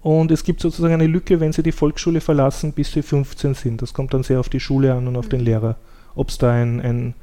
Und 0.00 0.32
es 0.32 0.42
gibt 0.42 0.60
sozusagen 0.60 0.94
eine 0.94 1.06
Lücke, 1.06 1.38
wenn 1.38 1.52
sie 1.52 1.62
die 1.62 1.70
Volksschule 1.70 2.20
verlassen, 2.20 2.72
bis 2.72 2.90
sie 2.90 3.02
15 3.02 3.54
sind. 3.54 3.82
Das 3.82 3.94
kommt 3.94 4.12
dann 4.14 4.24
sehr 4.24 4.40
auf 4.40 4.48
die 4.48 4.58
Schule 4.58 4.94
an 4.94 5.06
und 5.06 5.16
auf 5.16 5.26
mhm. 5.26 5.30
den 5.30 5.40
Lehrer. 5.40 5.76
Ob 6.16 6.30
es 6.30 6.38
da 6.38 6.50
ein, 6.50 6.80
ein 6.80 7.14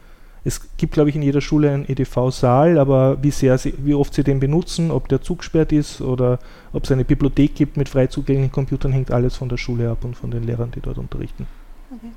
es 0.44 0.62
gibt, 0.78 0.94
glaube 0.94 1.10
ich, 1.10 1.16
in 1.16 1.22
jeder 1.22 1.42
Schule 1.42 1.72
einen 1.72 1.88
EDV-Saal, 1.88 2.78
aber 2.78 3.22
wie, 3.22 3.32
sehr 3.32 3.58
sie, 3.58 3.74
wie 3.78 3.94
oft 3.94 4.14
sie 4.14 4.24
den 4.24 4.40
benutzen, 4.40 4.92
ob 4.92 5.08
der 5.10 5.22
zugesperrt 5.22 5.72
ist 5.72 6.02
oder 6.02 6.40
ob 6.72 6.86
es 6.86 6.92
eine 6.92 7.06
Bibliothek 7.06 7.56
gibt 7.56 7.78
mit 7.78 7.90
frei 7.90 8.08
zugänglichen 8.08 8.52
Computern, 8.52 8.92
hängt 8.92 9.12
alles 9.12 9.36
von 9.36 9.50
der 9.50 9.58
Schule 9.58 9.90
ab 9.90 10.04
und 10.04 10.16
von 10.16 10.32
den 10.32 10.44
Lehrern, 10.44 10.72
die 10.72 10.82
dort 10.82 10.98
unterrichten. 10.98 11.46
Okay. 11.92 12.12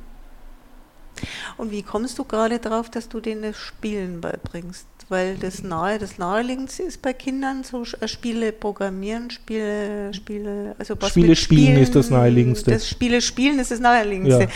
Und 1.56 1.70
wie 1.70 1.82
kommst 1.82 2.18
du 2.18 2.24
gerade 2.24 2.58
darauf, 2.58 2.90
dass 2.90 3.08
du 3.08 3.20
denen 3.20 3.42
das 3.42 3.56
Spielen 3.56 4.20
beibringst? 4.20 4.86
Weil 5.12 5.36
das 5.36 5.62
nahe, 5.62 5.98
das 5.98 6.16
naheliegendste 6.16 6.84
ist 6.84 7.02
bei 7.02 7.12
Kindern 7.12 7.64
so 7.64 7.84
äh, 8.00 8.08
Spiele 8.08 8.50
programmieren, 8.50 9.30
Spiele, 9.30 10.14
Spiele, 10.14 10.74
also 10.78 10.94
was 10.98 11.10
Spiele 11.10 11.36
spielen, 11.36 11.64
spielen, 11.66 11.82
ist 11.82 11.94
das 11.94 12.08
naheliegendste. 12.08 12.70
Das 12.70 12.88
Spiele 12.88 13.20
spielen 13.20 13.58
ist 13.58 13.70
das 13.70 13.78
naheliegendste. 13.78 14.44
Ja. 14.44 14.48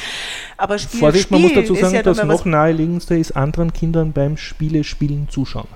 Aber 0.57 0.79
Spiele 0.79 1.01
Vorsicht, 1.01 1.31
man 1.31 1.43
muss 1.43 1.53
dazu 1.53 1.75
sagen, 1.75 1.95
ja 1.95 2.03
das 2.03 2.25
noch 2.25 2.47
naheliegendste 2.47 3.19
ist 3.19 3.33
anderen 3.37 3.75
Kindern 3.75 4.15
beim 4.15 4.39
Spiele 4.39 4.83
spielen 4.83 5.29
zuschauen. 5.29 5.69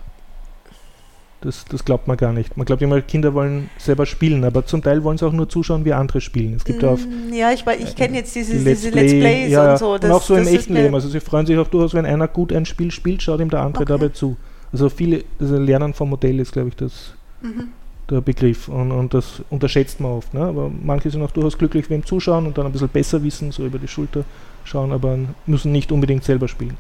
Das, 1.42 1.66
das 1.66 1.84
glaubt 1.84 2.08
man 2.08 2.16
gar 2.16 2.32
nicht. 2.32 2.56
Man 2.56 2.64
glaubt 2.64 2.80
immer, 2.80 3.02
Kinder 3.02 3.34
wollen 3.34 3.68
selber 3.76 4.06
spielen, 4.06 4.44
aber 4.44 4.64
zum 4.64 4.82
Teil 4.82 5.04
wollen 5.04 5.18
sie 5.18 5.26
auch 5.26 5.32
nur 5.32 5.50
zuschauen, 5.50 5.84
wie 5.84 5.92
andere 5.92 6.22
spielen. 6.22 6.54
Es 6.54 6.64
gibt 6.64 6.80
mm, 6.80 6.86
auf, 6.86 7.00
ja, 7.30 7.52
ich, 7.52 7.66
ich 7.66 7.96
kenne 7.96 8.16
jetzt 8.16 8.34
diese, 8.34 8.56
die 8.56 8.64
Let's, 8.64 8.80
diese 8.80 8.94
Let's 8.94 9.12
Plays 9.12 9.50
ja, 9.50 9.72
und 9.72 9.78
so. 9.78 9.98
Das, 9.98 10.10
und 10.10 10.16
auch 10.16 10.22
so 10.22 10.36
im 10.36 10.46
echten 10.46 10.72
Leben. 10.72 10.94
Also 10.94 11.10
sie 11.10 11.20
freuen 11.20 11.44
sich 11.44 11.58
auch 11.58 11.68
durchaus, 11.68 11.92
wenn 11.92 12.06
einer 12.06 12.28
gut 12.28 12.50
ein 12.50 12.64
Spiel 12.64 12.90
spielt, 12.90 13.22
schaut 13.22 13.40
ihm 13.40 13.50
der 13.50 13.60
andere 13.60 13.82
okay. 13.82 13.92
dabei 13.92 14.08
zu. 14.08 14.38
Also 14.72 14.88
viele, 14.88 15.24
also 15.40 15.58
Lernen 15.58 15.94
vom 15.94 16.10
Modell 16.10 16.38
ist, 16.38 16.52
glaube 16.52 16.68
ich, 16.68 16.76
das, 16.76 17.12
mhm. 17.42 17.68
der 18.08 18.20
Begriff. 18.20 18.68
Und, 18.68 18.92
und 18.92 19.12
das 19.14 19.42
unterschätzt 19.50 20.00
man 20.00 20.12
oft. 20.12 20.32
Ne? 20.32 20.42
Aber 20.42 20.70
manche 20.82 21.10
sind 21.10 21.22
auch 21.22 21.30
durchaus 21.30 21.58
glücklich, 21.58 21.90
wenn 21.90 22.04
zuschauen 22.04 22.46
und 22.46 22.56
dann 22.56 22.66
ein 22.66 22.72
bisschen 22.72 22.88
besser 22.88 23.22
wissen, 23.22 23.52
so 23.52 23.64
über 23.64 23.78
die 23.78 23.88
Schulter 23.88 24.24
schauen, 24.64 24.92
aber 24.92 25.18
müssen 25.46 25.72
nicht 25.72 25.90
unbedingt 25.90 26.24
selber 26.24 26.48
spielen. 26.48 26.76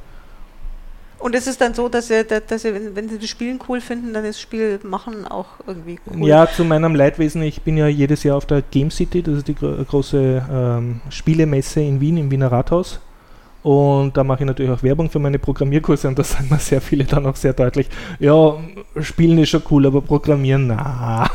Und 1.20 1.34
es 1.34 1.46
ist 1.46 1.60
dann 1.60 1.74
so, 1.74 1.88
dass 1.90 2.08
sie, 2.08 2.24
dass 2.24 2.62
sie 2.62 2.72
wenn, 2.94 3.08
sie 3.08 3.18
das 3.18 3.28
Spielen 3.28 3.58
cool 3.68 3.82
finden, 3.82 4.14
dann 4.14 4.24
ist 4.24 4.36
das 4.36 4.40
Spiel 4.40 4.80
machen 4.82 5.26
auch 5.26 5.48
irgendwie 5.66 5.98
cool. 6.06 6.26
Ja, 6.26 6.48
zu 6.50 6.64
meinem 6.64 6.94
Leidwesen, 6.94 7.42
ich 7.42 7.60
bin 7.60 7.76
ja 7.76 7.88
jedes 7.88 8.22
Jahr 8.22 8.38
auf 8.38 8.46
der 8.46 8.62
Game 8.62 8.90
City, 8.90 9.22
das 9.22 9.38
ist 9.38 9.48
die 9.48 9.54
gro 9.54 9.84
große 9.84 10.42
ähm, 10.50 11.02
Spielemesse 11.10 11.82
in 11.82 12.00
Wien, 12.00 12.16
im 12.16 12.30
Wiener 12.30 12.50
Rathaus. 12.50 13.00
Und 13.62 14.16
da 14.16 14.24
mache 14.24 14.40
ich 14.40 14.46
natürlich 14.46 14.72
auch 14.72 14.82
Werbung 14.82 15.10
für 15.10 15.18
meine 15.18 15.38
Programmierkurse 15.38 16.08
und 16.08 16.18
da 16.18 16.24
sagen 16.24 16.48
mir 16.50 16.58
sehr 16.58 16.80
viele 16.80 17.04
dann 17.04 17.26
auch 17.26 17.36
sehr 17.36 17.52
deutlich, 17.52 17.88
ja, 18.18 18.54
Spielen 19.00 19.38
ist 19.38 19.50
schon 19.50 19.62
cool, 19.70 19.86
aber 19.86 20.00
Programmieren, 20.00 20.68
na. 20.68 21.28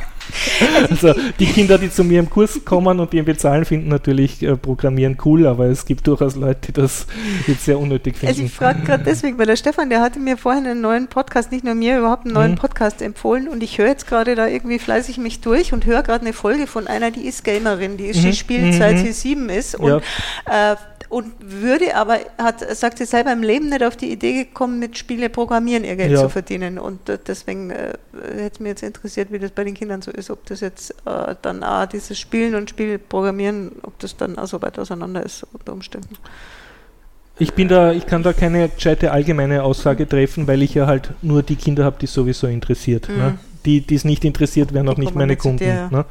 Also 0.89 1.13
die 1.39 1.45
Kinder, 1.45 1.77
die 1.77 1.91
zu 1.91 2.03
mir 2.03 2.19
im 2.19 2.29
Kurs 2.29 2.59
kommen 2.65 2.99
und 2.99 3.13
die 3.13 3.17
ihn 3.17 3.25
bezahlen, 3.25 3.65
finden 3.65 3.89
natürlich 3.89 4.41
äh, 4.41 4.55
Programmieren 4.55 5.17
cool, 5.23 5.45
aber 5.45 5.65
es 5.65 5.85
gibt 5.85 6.07
durchaus 6.07 6.35
Leute, 6.35 6.67
die 6.67 6.73
das 6.73 7.05
jetzt 7.47 7.65
sehr 7.65 7.79
unnötig 7.79 8.17
finden. 8.17 8.33
Also 8.33 8.43
ich 8.43 8.51
frage 8.51 8.81
gerade 8.81 9.03
deswegen, 9.03 9.37
weil 9.37 9.45
der 9.45 9.55
Stefan, 9.55 9.89
der 9.89 10.01
hatte 10.01 10.19
mir 10.19 10.37
vorhin 10.37 10.65
einen 10.65 10.81
neuen 10.81 11.07
Podcast, 11.07 11.51
nicht 11.51 11.63
nur 11.63 11.75
mir, 11.75 11.99
überhaupt 11.99 12.25
einen 12.25 12.33
neuen 12.33 12.51
mhm. 12.51 12.57
Podcast 12.57 13.01
empfohlen 13.01 13.47
und 13.47 13.61
ich 13.61 13.77
höre 13.77 13.87
jetzt 13.87 14.07
gerade 14.07 14.35
da 14.35 14.47
irgendwie 14.47 14.79
fleißig 14.79 15.17
mich 15.17 15.41
durch 15.41 15.73
und 15.73 15.85
höre 15.85 16.03
gerade 16.03 16.21
eine 16.21 16.33
Folge 16.33 16.67
von 16.67 16.87
einer, 16.87 17.11
die 17.11 17.27
ist 17.27 17.43
Gamerin, 17.43 17.97
die 17.97 18.05
ist, 18.05 18.23
mhm. 18.23 18.27
die 18.27 18.33
spielt 18.33 18.73
seit 18.73 18.97
sie 18.99 19.11
sieben 19.11 19.49
ist 19.49 19.75
und 19.75 20.01
ja. 20.47 20.71
äh, 20.71 20.75
und 21.09 21.33
würde 21.39 21.95
aber, 21.95 22.19
hat, 22.37 22.59
sagt 22.75 22.97
sie 22.97 23.05
selber 23.05 23.31
im 23.31 23.43
Leben 23.43 23.69
nicht 23.69 23.83
auf 23.83 23.95
die 23.95 24.11
Idee 24.11 24.45
gekommen, 24.45 24.79
mit 24.79 24.97
Spiele 24.97 25.29
programmieren 25.29 25.83
ihr 25.83 25.95
Geld 25.95 26.11
ja. 26.11 26.21
zu 26.21 26.29
verdienen. 26.29 26.79
Und 26.79 27.09
äh, 27.09 27.19
deswegen 27.25 27.69
äh, 27.69 27.93
hätte 28.13 28.51
es 28.53 28.59
mir 28.59 28.69
jetzt 28.69 28.83
interessiert, 28.83 29.31
wie 29.31 29.39
das 29.39 29.51
bei 29.51 29.63
den 29.63 29.73
Kindern 29.73 30.01
so 30.01 30.11
ist, 30.11 30.29
ob 30.29 30.45
das 30.45 30.61
jetzt 30.61 30.91
äh, 31.05 31.35
dann 31.41 31.63
auch 31.63 31.85
dieses 31.85 32.19
Spielen 32.19 32.55
und 32.55 32.69
Spielprogrammieren, 32.69 33.73
ob 33.83 33.97
das 33.99 34.17
dann 34.17 34.37
auch 34.37 34.47
so 34.47 34.61
weit 34.61 34.79
auseinander 34.79 35.23
ist 35.23 35.45
unter 35.53 35.73
Umständen. 35.73 36.17
Ich 37.37 37.53
bin 37.53 37.67
da, 37.67 37.91
ich 37.91 38.05
kann 38.05 38.23
da 38.23 38.31
keine 38.31 38.69
gescheite 38.69 39.11
allgemeine 39.11 39.63
Aussage 39.63 40.07
treffen, 40.07 40.47
weil 40.47 40.61
ich 40.61 40.73
ja 40.73 40.87
halt 40.87 41.11
nur 41.21 41.43
die 41.43 41.57
Kinder 41.57 41.83
habe, 41.83 41.97
die 41.99 42.07
sowieso 42.07 42.47
interessiert. 42.47 43.09
Mhm. 43.09 43.17
Ne? 43.17 43.37
Die, 43.65 43.81
die 43.81 43.95
es 43.95 44.05
nicht 44.05 44.23
interessiert, 44.23 44.73
wären 44.73 44.87
auch 44.87 44.97
nicht 44.97 45.15
meine 45.15 45.35
Kunden. 45.35 45.57
Dir, 45.57 45.89
ne? 45.91 46.05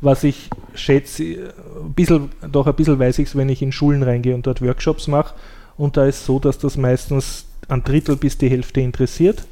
Was 0.00 0.24
ich 0.24 0.48
schätze, 0.74 1.22
ein 1.22 1.92
bisschen, 1.94 2.30
doch 2.50 2.66
ein 2.66 2.74
bisschen 2.74 2.98
weiß 2.98 3.18
ich 3.18 3.28
es, 3.28 3.36
wenn 3.36 3.48
ich 3.48 3.62
in 3.62 3.72
Schulen 3.72 4.02
reingehe 4.02 4.34
und 4.34 4.46
dort 4.46 4.62
Workshops 4.62 5.08
mache. 5.08 5.34
Und 5.76 5.96
da 5.96 6.06
ist 6.06 6.24
so, 6.24 6.38
dass 6.38 6.58
das 6.58 6.76
meistens 6.76 7.46
ein 7.68 7.82
Drittel 7.82 8.16
bis 8.16 8.38
die 8.38 8.50
Hälfte 8.50 8.80
interessiert 8.80 9.44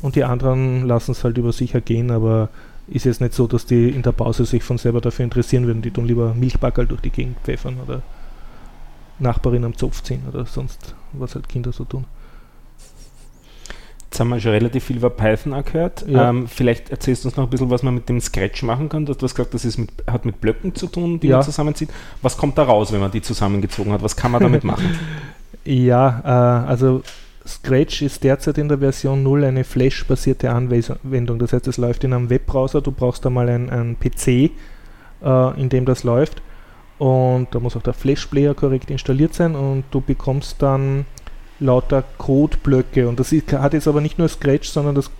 und 0.00 0.16
die 0.16 0.24
anderen 0.24 0.86
lassen 0.86 1.12
es 1.12 1.24
halt 1.24 1.38
über 1.38 1.52
sich 1.52 1.74
ergehen, 1.74 2.10
aber 2.10 2.50
ist 2.88 3.04
jetzt 3.04 3.20
nicht 3.20 3.34
so, 3.34 3.46
dass 3.46 3.64
die 3.64 3.88
in 3.88 4.02
der 4.02 4.12
Pause 4.12 4.44
sich 4.44 4.62
von 4.62 4.76
selber 4.76 5.00
dafür 5.00 5.24
interessieren 5.24 5.66
würden. 5.66 5.82
Die 5.82 5.90
tun 5.90 6.06
lieber 6.06 6.34
Milchbackerl 6.34 6.86
durch 6.86 7.00
die 7.00 7.10
Gegend 7.10 7.38
pfeffern 7.42 7.78
oder 7.80 8.02
Nachbarin 9.18 9.64
am 9.64 9.76
Zopf 9.76 10.02
ziehen 10.02 10.22
oder 10.28 10.44
sonst, 10.46 10.94
was 11.12 11.34
halt 11.34 11.48
Kinder 11.48 11.72
so 11.72 11.84
tun. 11.84 12.04
Jetzt 14.12 14.20
haben 14.20 14.28
wir 14.28 14.38
schon 14.40 14.50
relativ 14.50 14.84
viel 14.84 14.98
über 14.98 15.08
Python 15.08 15.54
gehört. 15.64 16.06
Ja. 16.06 16.28
Ähm, 16.28 16.46
vielleicht 16.46 16.90
erzählst 16.90 17.24
du 17.24 17.28
uns 17.28 17.36
noch 17.38 17.44
ein 17.44 17.50
bisschen, 17.50 17.70
was 17.70 17.82
man 17.82 17.94
mit 17.94 18.10
dem 18.10 18.20
Scratch 18.20 18.62
machen 18.62 18.90
kann. 18.90 19.06
Du 19.06 19.14
hast 19.14 19.34
gesagt, 19.34 19.54
das 19.54 19.64
ist 19.64 19.78
mit, 19.78 19.88
hat 20.06 20.26
mit 20.26 20.38
Blöcken 20.38 20.74
zu 20.74 20.86
tun, 20.86 21.18
die 21.18 21.28
ja. 21.28 21.36
man 21.36 21.44
zusammenzieht. 21.46 21.88
Was 22.20 22.36
kommt 22.36 22.58
da 22.58 22.64
raus, 22.64 22.92
wenn 22.92 23.00
man 23.00 23.10
die 23.10 23.22
zusammengezogen 23.22 23.90
hat? 23.90 24.02
Was 24.02 24.14
kann 24.14 24.30
man 24.30 24.42
damit 24.42 24.64
machen? 24.64 24.98
ja, 25.64 26.20
äh, 26.26 26.68
also 26.68 27.00
Scratch 27.46 28.02
ist 28.02 28.22
derzeit 28.22 28.58
in 28.58 28.68
der 28.68 28.80
Version 28.80 29.22
0 29.22 29.44
eine 29.44 29.64
Flash-basierte 29.64 30.50
Anwendung. 30.50 31.38
Das 31.38 31.54
heißt, 31.54 31.66
es 31.68 31.78
läuft 31.78 32.04
in 32.04 32.12
einem 32.12 32.28
Webbrowser. 32.28 32.82
Du 32.82 32.92
brauchst 32.92 33.24
da 33.24 33.30
mal 33.30 33.48
einen 33.48 33.96
PC, 33.98 34.28
äh, 34.28 34.50
in 35.58 35.70
dem 35.70 35.86
das 35.86 36.04
läuft. 36.04 36.42
Und 36.98 37.48
da 37.52 37.60
muss 37.60 37.78
auch 37.78 37.82
der 37.82 37.94
Flash-Player 37.94 38.52
korrekt 38.52 38.90
installiert 38.90 39.32
sein 39.32 39.54
und 39.54 39.84
du 39.90 40.02
bekommst 40.02 40.60
dann 40.60 41.06
lauter 41.62 42.04
Codeblöcke. 42.18 43.08
Und 43.08 43.18
das 43.18 43.32
ist, 43.32 43.52
hat 43.52 43.72
jetzt 43.72 43.88
aber 43.88 44.00
nicht 44.00 44.18
nur 44.18 44.28
Scratch, 44.28 44.68
sondern 44.68 44.94
das, 44.94 45.10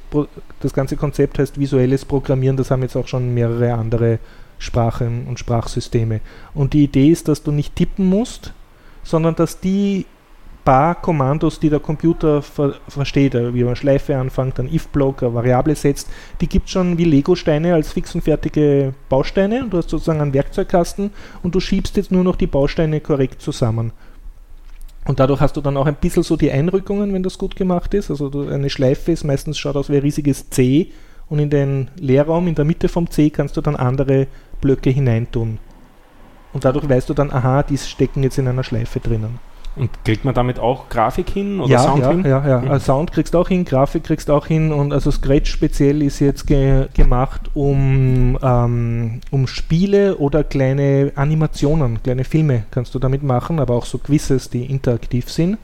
das 0.61 0.75
ganze 0.75 0.97
Konzept 0.97 1.39
heißt 1.39 1.59
visuelles 1.59 2.05
Programmieren. 2.05 2.57
Das 2.57 2.71
haben 2.71 2.83
jetzt 2.83 2.97
auch 2.97 3.09
schon 3.09 3.33
mehrere 3.33 3.75
andere 3.75 4.19
Sprachen 4.59 5.27
und 5.27 5.39
Sprachsysteme. 5.39 6.21
Und 6.55 6.73
die 6.73 6.85
Idee 6.85 7.09
ist, 7.09 7.29
dass 7.29 7.43
du 7.43 7.51
nicht 7.51 7.75
tippen 7.77 8.07
musst, 8.07 8.53
sondern 9.03 9.35
dass 9.35 9.61
die 9.61 10.07
paar 10.65 10.95
Kommandos, 10.95 11.59
die 11.59 11.71
der 11.71 11.81
Computer 11.81 12.41
ver 12.43 12.75
versteht, 12.89 13.35
wie 13.35 13.65
man 13.65 13.77
Schleife 13.77 14.17
anfängt, 14.17 14.59
dann 14.59 14.73
if-Block, 14.73 15.23
eine 15.23 15.35
Variable 15.35 15.75
setzt, 15.75 16.09
die 16.41 16.47
gibt 16.47 16.67
es 16.67 16.73
schon 16.73 16.99
wie 16.99 17.05
Lego-Steine 17.05 17.75
als 17.75 17.93
fix 17.93 18.15
und 18.15 18.23
fertige 18.23 18.95
Bausteine. 19.09 19.65
Und 19.65 19.73
du 19.73 19.79
hast 19.79 19.91
sozusagen 19.91 20.21
einen 20.21 20.35
Werkzeugkasten 20.35 21.11
und 21.43 21.55
du 21.55 21.61
schiebst 21.61 21.97
jetzt 21.97 22.13
nur 22.13 22.25
noch 22.25 22.37
die 22.37 22.47
Bausteine 22.47 23.01
korrekt 23.01 23.43
zusammen. 23.43 23.93
Und 25.05 25.19
dadurch 25.19 25.41
hast 25.41 25.57
du 25.57 25.61
dann 25.61 25.77
auch 25.77 25.87
ein 25.87 25.97
bisschen 25.97 26.23
so 26.23 26.37
die 26.37 26.51
Einrückungen, 26.51 27.13
wenn 27.13 27.23
das 27.23 27.39
gut 27.39 27.57
gemacht 27.57 27.93
ist. 27.95 28.11
Also 28.11 28.31
eine 28.49 28.71
Schleife 28.71 29.13
ist 29.13 29.25
meistens 29.25 29.59
schaut 29.59 29.77
aus 29.77 29.91
wie 29.91 29.97
ein 29.97 30.03
riesiges 30.03 30.49
C 30.51 30.93
und 31.29 31.39
in 31.39 31.51
den 31.51 31.91
Leerraum 31.99 32.47
in 32.47 32.55
der 32.55 32.65
Mitte 32.65 32.89
vom 32.89 33.11
C 33.11 33.31
kannst 33.31 33.57
du 33.57 33.61
dann 33.61 33.75
andere 33.75 34.29
Blöcke 34.61 34.91
hineintun. 34.91 35.59
Und 36.53 36.65
dadurch 36.65 36.89
weißt 36.89 37.09
du 37.09 37.15
dann, 37.15 37.33
aha, 37.33 37.63
die 37.63 37.79
stecken 37.79 38.23
jetzt 38.23 38.39
in 38.39 38.47
einer 38.47 38.63
Schleife 38.63 39.01
drinnen. 39.01 39.41
Und 39.75 39.91
kriegt 40.05 40.25
man 40.25 40.35
damit 40.35 40.59
auch 40.59 40.91
Grafik 40.91 41.31
hin 41.31 41.59
oder 41.61 41.71
ja, 41.71 41.79
Sound 41.79 42.03
ja, 42.03 42.11
hin? 42.11 42.25
Ja, 42.27 42.47
ja, 42.47 42.61
mhm. 42.61 42.81
Sound 42.81 43.13
kriegst 43.13 43.33
du 43.33 43.39
auch 43.39 43.49
hin, 43.49 43.65
Grafik 43.65 44.05
kriegst 44.05 44.29
du 44.29 44.35
auch 44.35 44.47
hin 44.47 44.71
und 44.71 44.93
also 44.93 45.11
Scratch 45.11 45.51
speziell 45.51 46.03
ist 46.03 46.21
jetzt 46.21 46.47
ge 46.47 46.89
gemacht, 46.95 47.51
um, 47.55 48.39
ähm, 48.43 49.21
um 49.31 49.47
Spiele 49.47 50.19
oder 50.19 50.45
kleine 50.45 51.13
Animationen, 51.15 52.03
kleine 52.03 52.25
Filme 52.25 52.65
kannst 52.71 52.95
du 52.95 52.99
damit 52.99 53.23
machen, 53.23 53.61
aber 53.61 53.75
auch 53.75 53.87
so 53.87 53.97
Quizzes, 53.97 54.51
die 54.51 54.67
interaktiv 54.67 55.31
sind. 55.31 55.57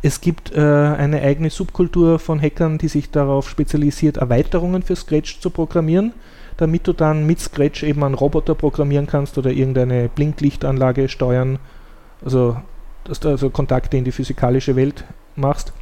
Es 0.00 0.22
gibt 0.22 0.54
äh, 0.54 0.60
eine 0.60 1.20
eigene 1.20 1.50
Subkultur 1.50 2.18
von 2.18 2.40
Hackern, 2.40 2.78
die 2.78 2.88
sich 2.88 3.10
darauf 3.10 3.48
spezialisiert, 3.48 4.16
Erweiterungen 4.16 4.82
für 4.82 4.96
Scratch 4.96 5.40
zu 5.40 5.50
programmieren, 5.50 6.12
damit 6.56 6.86
du 6.86 6.94
dann 6.94 7.26
mit 7.26 7.40
Scratch 7.40 7.82
eben 7.82 8.02
einen 8.04 8.14
Roboter 8.14 8.54
programmieren 8.54 9.06
kannst 9.06 9.36
oder 9.36 9.50
irgendeine 9.50 10.08
Blinklichtanlage 10.08 11.10
steuern. 11.10 11.58
Also 12.24 12.56
dass 13.04 13.20
du 13.20 13.28
also 13.28 13.50
Kontakte 13.50 13.96
in 13.96 14.04
die 14.04 14.12
physikalische 14.12 14.76
Welt 14.76 15.04
machst. 15.36 15.72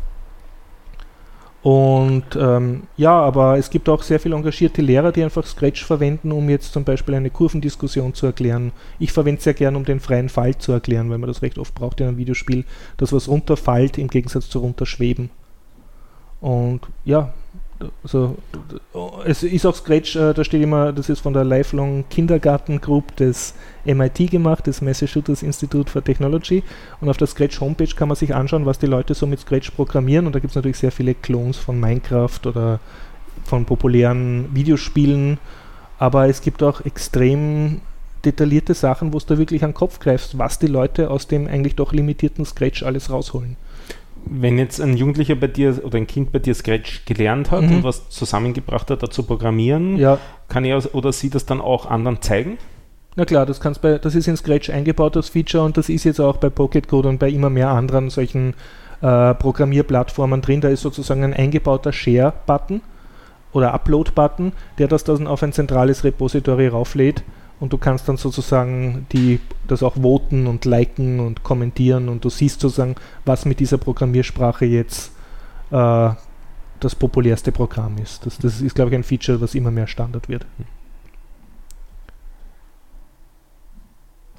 Und 1.62 2.24
ähm, 2.34 2.82
ja, 2.96 3.12
aber 3.12 3.56
es 3.56 3.70
gibt 3.70 3.88
auch 3.88 4.02
sehr 4.02 4.18
viele 4.18 4.34
engagierte 4.34 4.82
Lehrer, 4.82 5.12
die 5.12 5.22
einfach 5.22 5.46
Scratch 5.46 5.84
verwenden, 5.84 6.32
um 6.32 6.50
jetzt 6.50 6.72
zum 6.72 6.82
Beispiel 6.82 7.14
eine 7.14 7.30
Kurvendiskussion 7.30 8.14
zu 8.14 8.26
erklären. 8.26 8.72
Ich 8.98 9.12
verwende 9.12 9.38
es 9.38 9.44
sehr 9.44 9.54
gern, 9.54 9.76
um 9.76 9.84
den 9.84 10.00
freien 10.00 10.28
Fall 10.28 10.58
zu 10.58 10.72
erklären, 10.72 11.08
weil 11.08 11.18
man 11.18 11.28
das 11.28 11.42
recht 11.42 11.58
oft 11.58 11.74
braucht 11.76 12.00
in 12.00 12.08
einem 12.08 12.16
Videospiel, 12.16 12.64
dass 12.96 13.12
was 13.12 13.28
runterfällt 13.28 13.96
im 13.96 14.08
Gegensatz 14.08 14.48
zu 14.48 14.58
runterschweben. 14.58 15.30
Und 16.40 16.80
ja, 17.04 17.32
es 19.24 19.42
ist 19.42 19.66
auch 19.66 19.74
Scratch, 19.74 20.16
äh, 20.16 20.34
da 20.34 20.44
steht 20.44 20.62
immer, 20.62 20.92
das 20.92 21.08
ist 21.08 21.20
von 21.20 21.32
der 21.32 21.44
Lifelong 21.44 22.04
Kindergarten 22.08 22.80
Group 22.80 23.16
des 23.16 23.54
MIT 23.84 24.30
gemacht, 24.30 24.66
des 24.66 24.80
Massachusetts 24.80 25.42
Institute 25.42 25.90
for 25.90 26.02
Technology. 26.02 26.62
Und 27.00 27.08
auf 27.08 27.16
der 27.16 27.26
Scratch 27.26 27.60
Homepage 27.60 27.94
kann 27.94 28.08
man 28.08 28.16
sich 28.16 28.34
anschauen, 28.34 28.66
was 28.66 28.78
die 28.78 28.86
Leute 28.86 29.14
so 29.14 29.26
mit 29.26 29.40
Scratch 29.40 29.70
programmieren. 29.70 30.26
Und 30.26 30.34
da 30.34 30.38
gibt 30.38 30.50
es 30.50 30.56
natürlich 30.56 30.78
sehr 30.78 30.92
viele 30.92 31.14
Clones 31.14 31.56
von 31.56 31.78
Minecraft 31.78 32.40
oder 32.46 32.80
von 33.44 33.64
populären 33.64 34.54
Videospielen. 34.54 35.38
Aber 35.98 36.28
es 36.28 36.40
gibt 36.40 36.62
auch 36.62 36.84
extrem 36.84 37.80
detaillierte 38.24 38.74
Sachen, 38.74 39.12
wo 39.12 39.18
es 39.18 39.26
da 39.26 39.38
wirklich 39.38 39.64
an 39.64 39.70
den 39.70 39.76
Kopf 39.76 39.98
greifst, 39.98 40.38
was 40.38 40.58
die 40.58 40.68
Leute 40.68 41.10
aus 41.10 41.26
dem 41.26 41.48
eigentlich 41.48 41.74
doch 41.74 41.92
limitierten 41.92 42.44
Scratch 42.44 42.82
alles 42.82 43.10
rausholen 43.10 43.56
wenn 44.24 44.58
jetzt 44.58 44.80
ein 44.80 44.96
Jugendlicher 44.96 45.34
bei 45.34 45.46
dir 45.46 45.80
oder 45.84 45.98
ein 45.98 46.06
Kind 46.06 46.32
bei 46.32 46.38
dir 46.38 46.54
Scratch 46.54 47.04
gelernt 47.04 47.50
hat 47.50 47.62
mhm. 47.62 47.76
und 47.76 47.84
was 47.84 48.08
zusammengebracht 48.08 48.90
hat, 48.90 49.02
da 49.02 49.10
zu 49.10 49.24
programmieren, 49.24 49.96
ja. 49.96 50.18
kann 50.48 50.64
er 50.64 50.94
oder 50.94 51.12
sie 51.12 51.30
das 51.30 51.46
dann 51.46 51.60
auch 51.60 51.86
anderen 51.86 52.22
zeigen? 52.22 52.58
Na 53.14 53.24
klar, 53.24 53.44
das, 53.44 53.60
kannst 53.60 53.82
bei, 53.82 53.98
das 53.98 54.14
ist 54.14 54.26
in 54.26 54.36
Scratch 54.36 54.70
eingebaut, 54.70 55.16
das 55.16 55.28
Feature, 55.28 55.64
und 55.64 55.76
das 55.76 55.88
ist 55.88 56.04
jetzt 56.04 56.20
auch 56.20 56.38
bei 56.38 56.48
Pocket 56.48 56.88
Code 56.88 57.08
und 57.08 57.18
bei 57.18 57.28
immer 57.28 57.50
mehr 57.50 57.68
anderen 57.68 58.08
solchen 58.08 58.54
äh, 59.02 59.34
Programmierplattformen 59.34 60.40
drin. 60.40 60.62
Da 60.62 60.68
ist 60.68 60.80
sozusagen 60.80 61.22
ein 61.22 61.34
eingebauter 61.34 61.92
Share-Button 61.92 62.80
oder 63.52 63.74
Upload-Button, 63.74 64.52
der 64.78 64.88
das 64.88 65.04
dann 65.04 65.26
auf 65.26 65.42
ein 65.42 65.52
zentrales 65.52 66.04
Repository 66.04 66.68
rauflädt 66.68 67.22
und 67.62 67.72
du 67.72 67.78
kannst 67.78 68.08
dann 68.08 68.16
sozusagen 68.16 69.06
die, 69.12 69.38
das 69.68 69.84
auch 69.84 69.94
voten 69.94 70.48
und 70.48 70.64
liken 70.64 71.20
und 71.20 71.44
kommentieren 71.44 72.08
und 72.08 72.24
du 72.24 72.28
siehst 72.28 72.58
sozusagen, 72.58 72.96
was 73.24 73.44
mit 73.44 73.60
dieser 73.60 73.78
Programmiersprache 73.78 74.64
jetzt 74.64 75.12
äh, 75.70 76.10
das 76.80 76.94
populärste 76.96 77.52
Programm 77.52 77.98
ist. 77.98 78.26
Das, 78.26 78.36
das 78.38 78.60
ist, 78.60 78.74
glaube 78.74 78.90
ich, 78.90 78.96
ein 78.96 79.04
Feature, 79.04 79.40
was 79.40 79.54
immer 79.54 79.70
mehr 79.70 79.86
Standard 79.86 80.28
wird. 80.28 80.44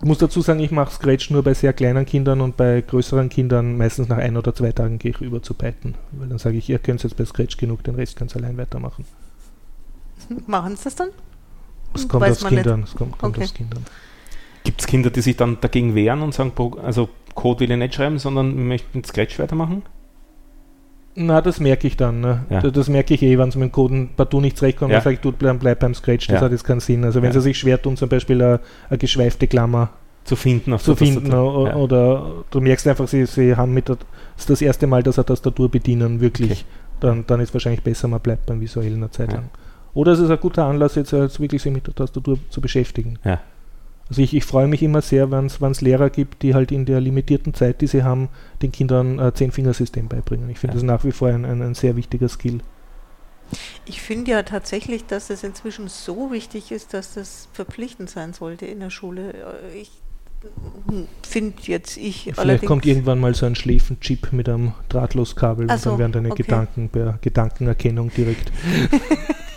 Ich 0.01 0.05
muss 0.05 0.17
dazu 0.17 0.41
sagen, 0.41 0.59
ich 0.59 0.71
mache 0.71 0.91
Scratch 0.91 1.30
nur 1.30 1.43
bei 1.43 1.53
sehr 1.53 1.71
kleinen 1.71 2.05
Kindern 2.05 2.41
und 2.41 2.57
bei 2.57 2.82
größeren 2.82 3.30
Kindern 3.30 3.78
meistens 3.78 4.09
nach 4.09 4.17
ein 4.17 4.36
oder 4.36 4.53
zwei 4.53 4.74
Tagen 4.74 4.99
gehe 4.99 5.11
ich 5.11 5.21
über 5.21 5.41
zu 5.41 5.53
Python. 5.53 5.95
Weil 6.11 6.28
dann 6.28 6.39
sage 6.39 6.57
ich, 6.57 6.69
ihr 6.69 6.80
könnt 6.80 7.01
jetzt 7.01 7.15
bei 7.15 7.24
Scratch 7.24 7.55
genug, 7.55 7.86
den 7.86 7.95
Rest 7.95 8.17
könnt 8.17 8.36
ihr 8.36 8.43
allein 8.43 8.57
weitermachen. 8.57 9.05
Machen 10.45 10.76
sie 10.76 10.84
das 10.84 10.95
dann? 10.95 11.11
Es 11.93 12.07
kommt 12.07 12.25
aus 12.25 12.45
Kindern. 12.45 12.83
Es 12.83 12.95
kommt, 12.95 13.17
kommt 13.17 13.35
okay. 13.35 13.45
aus 13.45 13.53
Kindern. 13.53 13.85
Gibt 14.63 14.81
es 14.81 14.87
Kinder, 14.87 15.09
die 15.09 15.21
sich 15.21 15.35
dann 15.35 15.57
dagegen 15.59 15.93
wehren 15.95 16.21
und 16.21 16.33
sagen, 16.33 16.53
also 16.83 17.09
Code 17.35 17.61
will 17.61 17.71
ich 17.71 17.77
nicht 17.77 17.95
schreiben, 17.95 18.17
sondern 18.17 18.67
möchten 18.67 19.03
Scratch 19.03 19.39
weitermachen? 19.39 19.83
Na, 21.15 21.41
das 21.41 21.59
merke 21.59 21.87
ich 21.87 21.95
dann. 21.95 22.21
Ne? 22.21 22.45
Ja. 22.49 22.61
Das, 22.61 22.89
merke 22.89 23.13
ich 23.13 23.21
eh, 23.21 23.37
wenn 23.37 23.49
es 23.49 23.55
mit 23.55 23.69
dem 23.69 23.71
Coden 23.71 24.09
partout 24.15 24.41
nicht 24.41 24.57
zurechtkommt, 24.57 24.91
ja. 24.91 24.97
dann 24.97 25.03
sage 25.03 25.15
ich, 25.15 25.19
du 25.21 25.31
bleib, 25.31 25.59
bleib 25.59 25.79
beim 25.79 25.93
Scratch, 25.93 26.27
das 26.27 26.35
ja. 26.35 26.41
hat 26.41 26.51
jetzt 26.51 26.63
keinen 26.63 26.79
Sinn. 26.79 27.03
Also 27.03 27.21
wenn 27.21 27.29
ja. 27.29 27.33
sie 27.33 27.41
sich 27.41 27.57
schwer 27.57 27.79
tun, 27.79 27.97
zum 27.97 28.09
Beispiel 28.09 28.41
eine, 28.41 28.59
eine 28.89 28.97
geschweifte 28.97 29.47
Klammer 29.47 29.89
zu 30.23 30.35
finden, 30.35 30.77
zu 30.79 30.95
finden 30.95 31.33
oder, 31.33 31.75
oder, 31.75 32.43
du 32.49 32.61
merkst 32.61 32.87
einfach, 32.87 33.07
sie, 33.07 33.25
sie 33.25 33.55
haben 33.57 33.73
mit 33.73 33.89
der, 33.89 33.97
das 33.97 34.43
ist 34.43 34.49
das 34.49 34.61
erste 34.61 34.87
Mal, 34.87 35.03
dass 35.03 35.17
er 35.17 35.25
Tastatur 35.25 35.69
bedienen, 35.69 36.21
wirklich, 36.21 36.51
okay. 36.51 36.63
dann, 37.01 37.27
dann 37.27 37.41
ist 37.41 37.53
wahrscheinlich 37.53 37.83
besser, 37.83 38.07
man 38.07 38.21
bleibt 38.21 38.45
beim 38.45 38.61
visuellen 38.61 38.95
eine 38.95 39.11
Zeit 39.11 39.33
lang. 39.33 39.49
Oder 39.93 40.13
es 40.13 40.19
ist 40.19 40.29
ein 40.29 40.39
guter 40.39 40.65
Anlass, 40.65 40.95
jetzt, 40.95 41.11
jetzt 41.11 41.39
wirklich 41.39 41.61
sich 41.61 41.71
mit 41.71 41.87
der 41.87 41.95
Tastatur 41.95 42.39
zu 42.49 42.61
beschäftigen. 42.61 43.19
Ja. 43.23 43.41
Also 44.09 44.21
ich, 44.21 44.35
ich 44.35 44.43
freue 44.43 44.67
mich 44.67 44.83
immer 44.83 45.01
sehr, 45.01 45.31
wenn 45.31 45.45
es 45.45 45.81
Lehrer 45.81 46.09
gibt, 46.09 46.43
die 46.43 46.53
halt 46.53 46.71
in 46.71 46.85
der 46.85 46.99
limitierten 46.99 47.53
Zeit, 47.53 47.81
die 47.81 47.87
sie 47.87 48.03
haben, 48.03 48.29
den 48.61 48.71
Kindern 48.71 49.19
ein 49.19 49.33
Zehn-Fingersystem 49.33 50.07
beibringen. 50.07 50.49
Ich 50.49 50.59
finde 50.59 50.75
ja. 50.75 50.81
das 50.81 50.83
nach 50.83 51.03
wie 51.03 51.11
vor 51.11 51.29
ein, 51.29 51.45
ein, 51.45 51.61
ein 51.61 51.73
sehr 51.73 51.95
wichtiger 51.95 52.27
Skill. 52.27 52.59
Ich 53.85 54.01
finde 54.01 54.31
ja 54.31 54.43
tatsächlich, 54.43 55.05
dass 55.05 55.29
es 55.29 55.43
inzwischen 55.43 55.87
so 55.87 56.31
wichtig 56.31 56.71
ist, 56.71 56.93
dass 56.93 57.13
das 57.13 57.49
verpflichtend 57.53 58.09
sein 58.09 58.33
sollte 58.33 58.65
in 58.65 58.79
der 58.79 58.89
Schule. 58.89 59.33
Ich 59.75 59.91
finde 61.21 61.55
jetzt 61.63 61.97
ich 61.97 62.31
Vielleicht 62.35 62.65
kommt 62.65 62.85
irgendwann 62.85 63.19
mal 63.19 63.33
so 63.33 63.45
ein 63.45 63.55
Schläfenchip 63.55 64.33
mit 64.33 64.49
einem 64.49 64.73
Drahtlosskabel 64.89 65.67
so, 65.67 65.73
und 65.73 65.85
dann 65.85 65.97
werden 65.99 66.11
deine 66.11 66.31
okay. 66.31 66.43
Gedanken 66.43 66.89
per 66.89 67.17
Gedankenerkennung 67.21 68.11
direkt 68.15 68.51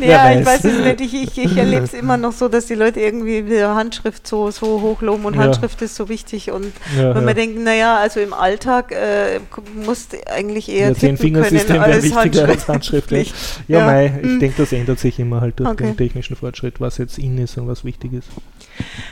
ja, 0.00 0.38
ich 0.38 0.44
weiß 0.44 0.64
es 0.64 0.78
nicht. 0.78 1.00
Ich, 1.00 1.14
ich, 1.14 1.38
ich 1.38 1.56
erlebe 1.56 1.84
es 1.84 1.94
immer 2.02 2.16
noch 2.16 2.32
so, 2.32 2.48
dass 2.48 2.66
die 2.66 2.74
Leute 2.74 3.00
irgendwie 3.00 3.42
die 3.42 3.62
Handschrift 3.62 4.26
so, 4.26 4.50
so 4.50 4.80
hochloben 4.80 5.24
und 5.24 5.34
ja. 5.34 5.42
Handschrift 5.42 5.80
ist 5.82 5.94
so 5.94 6.08
wichtig. 6.08 6.50
Und 6.50 6.72
ja, 6.96 7.14
wenn 7.14 7.24
man 7.24 7.34
denkt, 7.34 7.58
naja, 7.58 7.96
also 7.96 8.20
im 8.20 8.34
Alltag 8.34 8.92
äh, 8.92 9.40
muss 9.74 10.08
eigentlich 10.26 10.68
eher 10.68 10.88
ja, 10.88 10.94
tippen 10.94 11.32
können 11.34 11.80
als 11.80 12.02
wichtiger 12.02 12.48
als 12.48 12.68
Handschrift. 12.68 13.10
Ja, 13.10 13.24
ja 13.68 13.86
mei, 13.86 14.12
ich 14.22 14.28
hm. 14.28 14.40
denke, 14.40 14.62
das 14.62 14.72
ändert 14.72 14.98
sich 14.98 15.18
immer 15.18 15.40
halt 15.40 15.58
durch 15.58 15.70
okay. 15.70 15.84
den 15.84 15.96
technischen 15.96 16.36
Fortschritt, 16.36 16.80
was 16.80 16.98
jetzt 16.98 17.18
in 17.18 17.38
ist 17.38 17.56
und 17.56 17.66
was 17.68 17.84
wichtig 17.84 18.12
ist. 18.12 18.28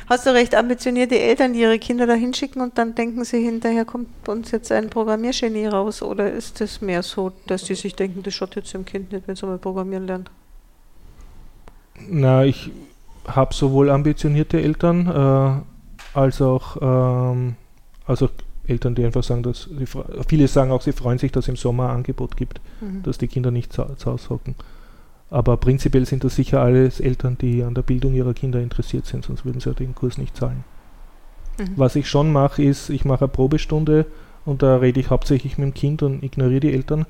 Hast 0.09 0.27
du 0.27 0.31
recht 0.31 0.55
ambitionierte 0.55 1.19
Eltern, 1.19 1.53
die 1.53 1.61
ihre 1.61 1.79
Kinder 1.79 2.07
da 2.07 2.15
hinschicken 2.15 2.63
und 2.63 2.79
dann 2.79 2.95
denken 2.95 3.25
sie 3.25 3.43
hinterher, 3.43 3.85
kommt 3.85 4.29
uns 4.29 4.51
jetzt 4.51 4.73
ein 4.73 4.91
Programmiergenie 4.91 5.67
raus? 5.67 6.03
Oder 6.03 6.33
ist 6.33 6.61
es 6.61 6.81
mehr 6.81 7.03
so, 7.03 7.33
dass 7.47 7.67
sie 7.67 7.75
sich 7.75 7.95
denken, 7.95 8.23
das 8.23 8.35
schaut 8.35 8.57
jetzt 8.57 8.75
dem 8.75 8.85
Kind 8.85 9.13
nicht, 9.13 9.27
wenn 9.27 9.35
es 9.35 9.43
einmal 9.43 9.59
programmieren 9.59 10.07
lernt? 10.07 10.31
Na, 12.09 12.45
ich 12.45 12.71
habe 13.27 13.55
sowohl 13.55 13.91
ambitionierte 13.91 14.61
Eltern 14.61 15.07
äh, 15.07 16.19
als 16.19 16.41
auch 16.41 16.77
ähm, 16.81 17.57
also 18.07 18.29
Eltern, 18.67 18.95
die 18.95 19.05
einfach 19.05 19.23
sagen, 19.23 19.43
dass 19.43 19.65
sie, 19.65 19.87
viele 20.27 20.49
sagen 20.49 20.71
auch, 20.71 20.83
sie 20.83 20.93
freuen 20.93 21.19
sich, 21.19 21.33
dass 21.33 21.45
es 21.45 21.49
im 21.49 21.57
Sommer 21.57 21.91
ein 21.91 21.97
Angebot 21.97 22.37
gibt, 22.37 22.61
mhm. 22.81 23.03
dass 23.03 23.19
die 23.19 23.29
Kinder 23.29 23.51
nicht 23.51 23.73
zu, 23.73 23.85
zu 23.97 24.13
Hause 24.13 24.31
hocken. 24.31 24.55
Aber 25.31 25.57
prinzipiell 25.57 26.07
sind 26.07 26.25
das 26.25 26.35
sicher 26.35 26.61
alles 26.61 26.99
Eltern, 26.99 27.39
die 27.41 27.63
an 27.63 27.75
der 27.75 27.83
Bildung 27.83 28.15
ihrer 28.15 28.35
Kinder 28.35 28.61
interessiert 28.61 29.07
sind, 29.07 29.25
sonst 29.25 29.45
würden 29.45 29.61
sie 29.61 29.69
ja 29.69 29.75
den 29.75 29.95
Kurs 29.95 30.19
nicht 30.19 30.37
zahlen. 30.37 30.65
Mhm. 31.59 31.73
Was 31.77 31.97
ich 31.97 32.09
schon 32.09 32.33
mache, 32.33 32.63
ist, 32.63 32.91
ich 32.91 33.05
mache 33.05 33.25
eine 33.25 33.29
Probestunde 33.29 34.07
und 34.45 34.63
da 34.63 34.77
rede 34.77 34.99
ich 34.99 35.11
hauptsächlich 35.11 35.57
mit 35.57 35.69
dem 35.69 35.75
Kind 35.75 36.03
und 36.03 36.25
ignoriere 36.25 36.61
die 36.61 36.73
Eltern 36.73 37.07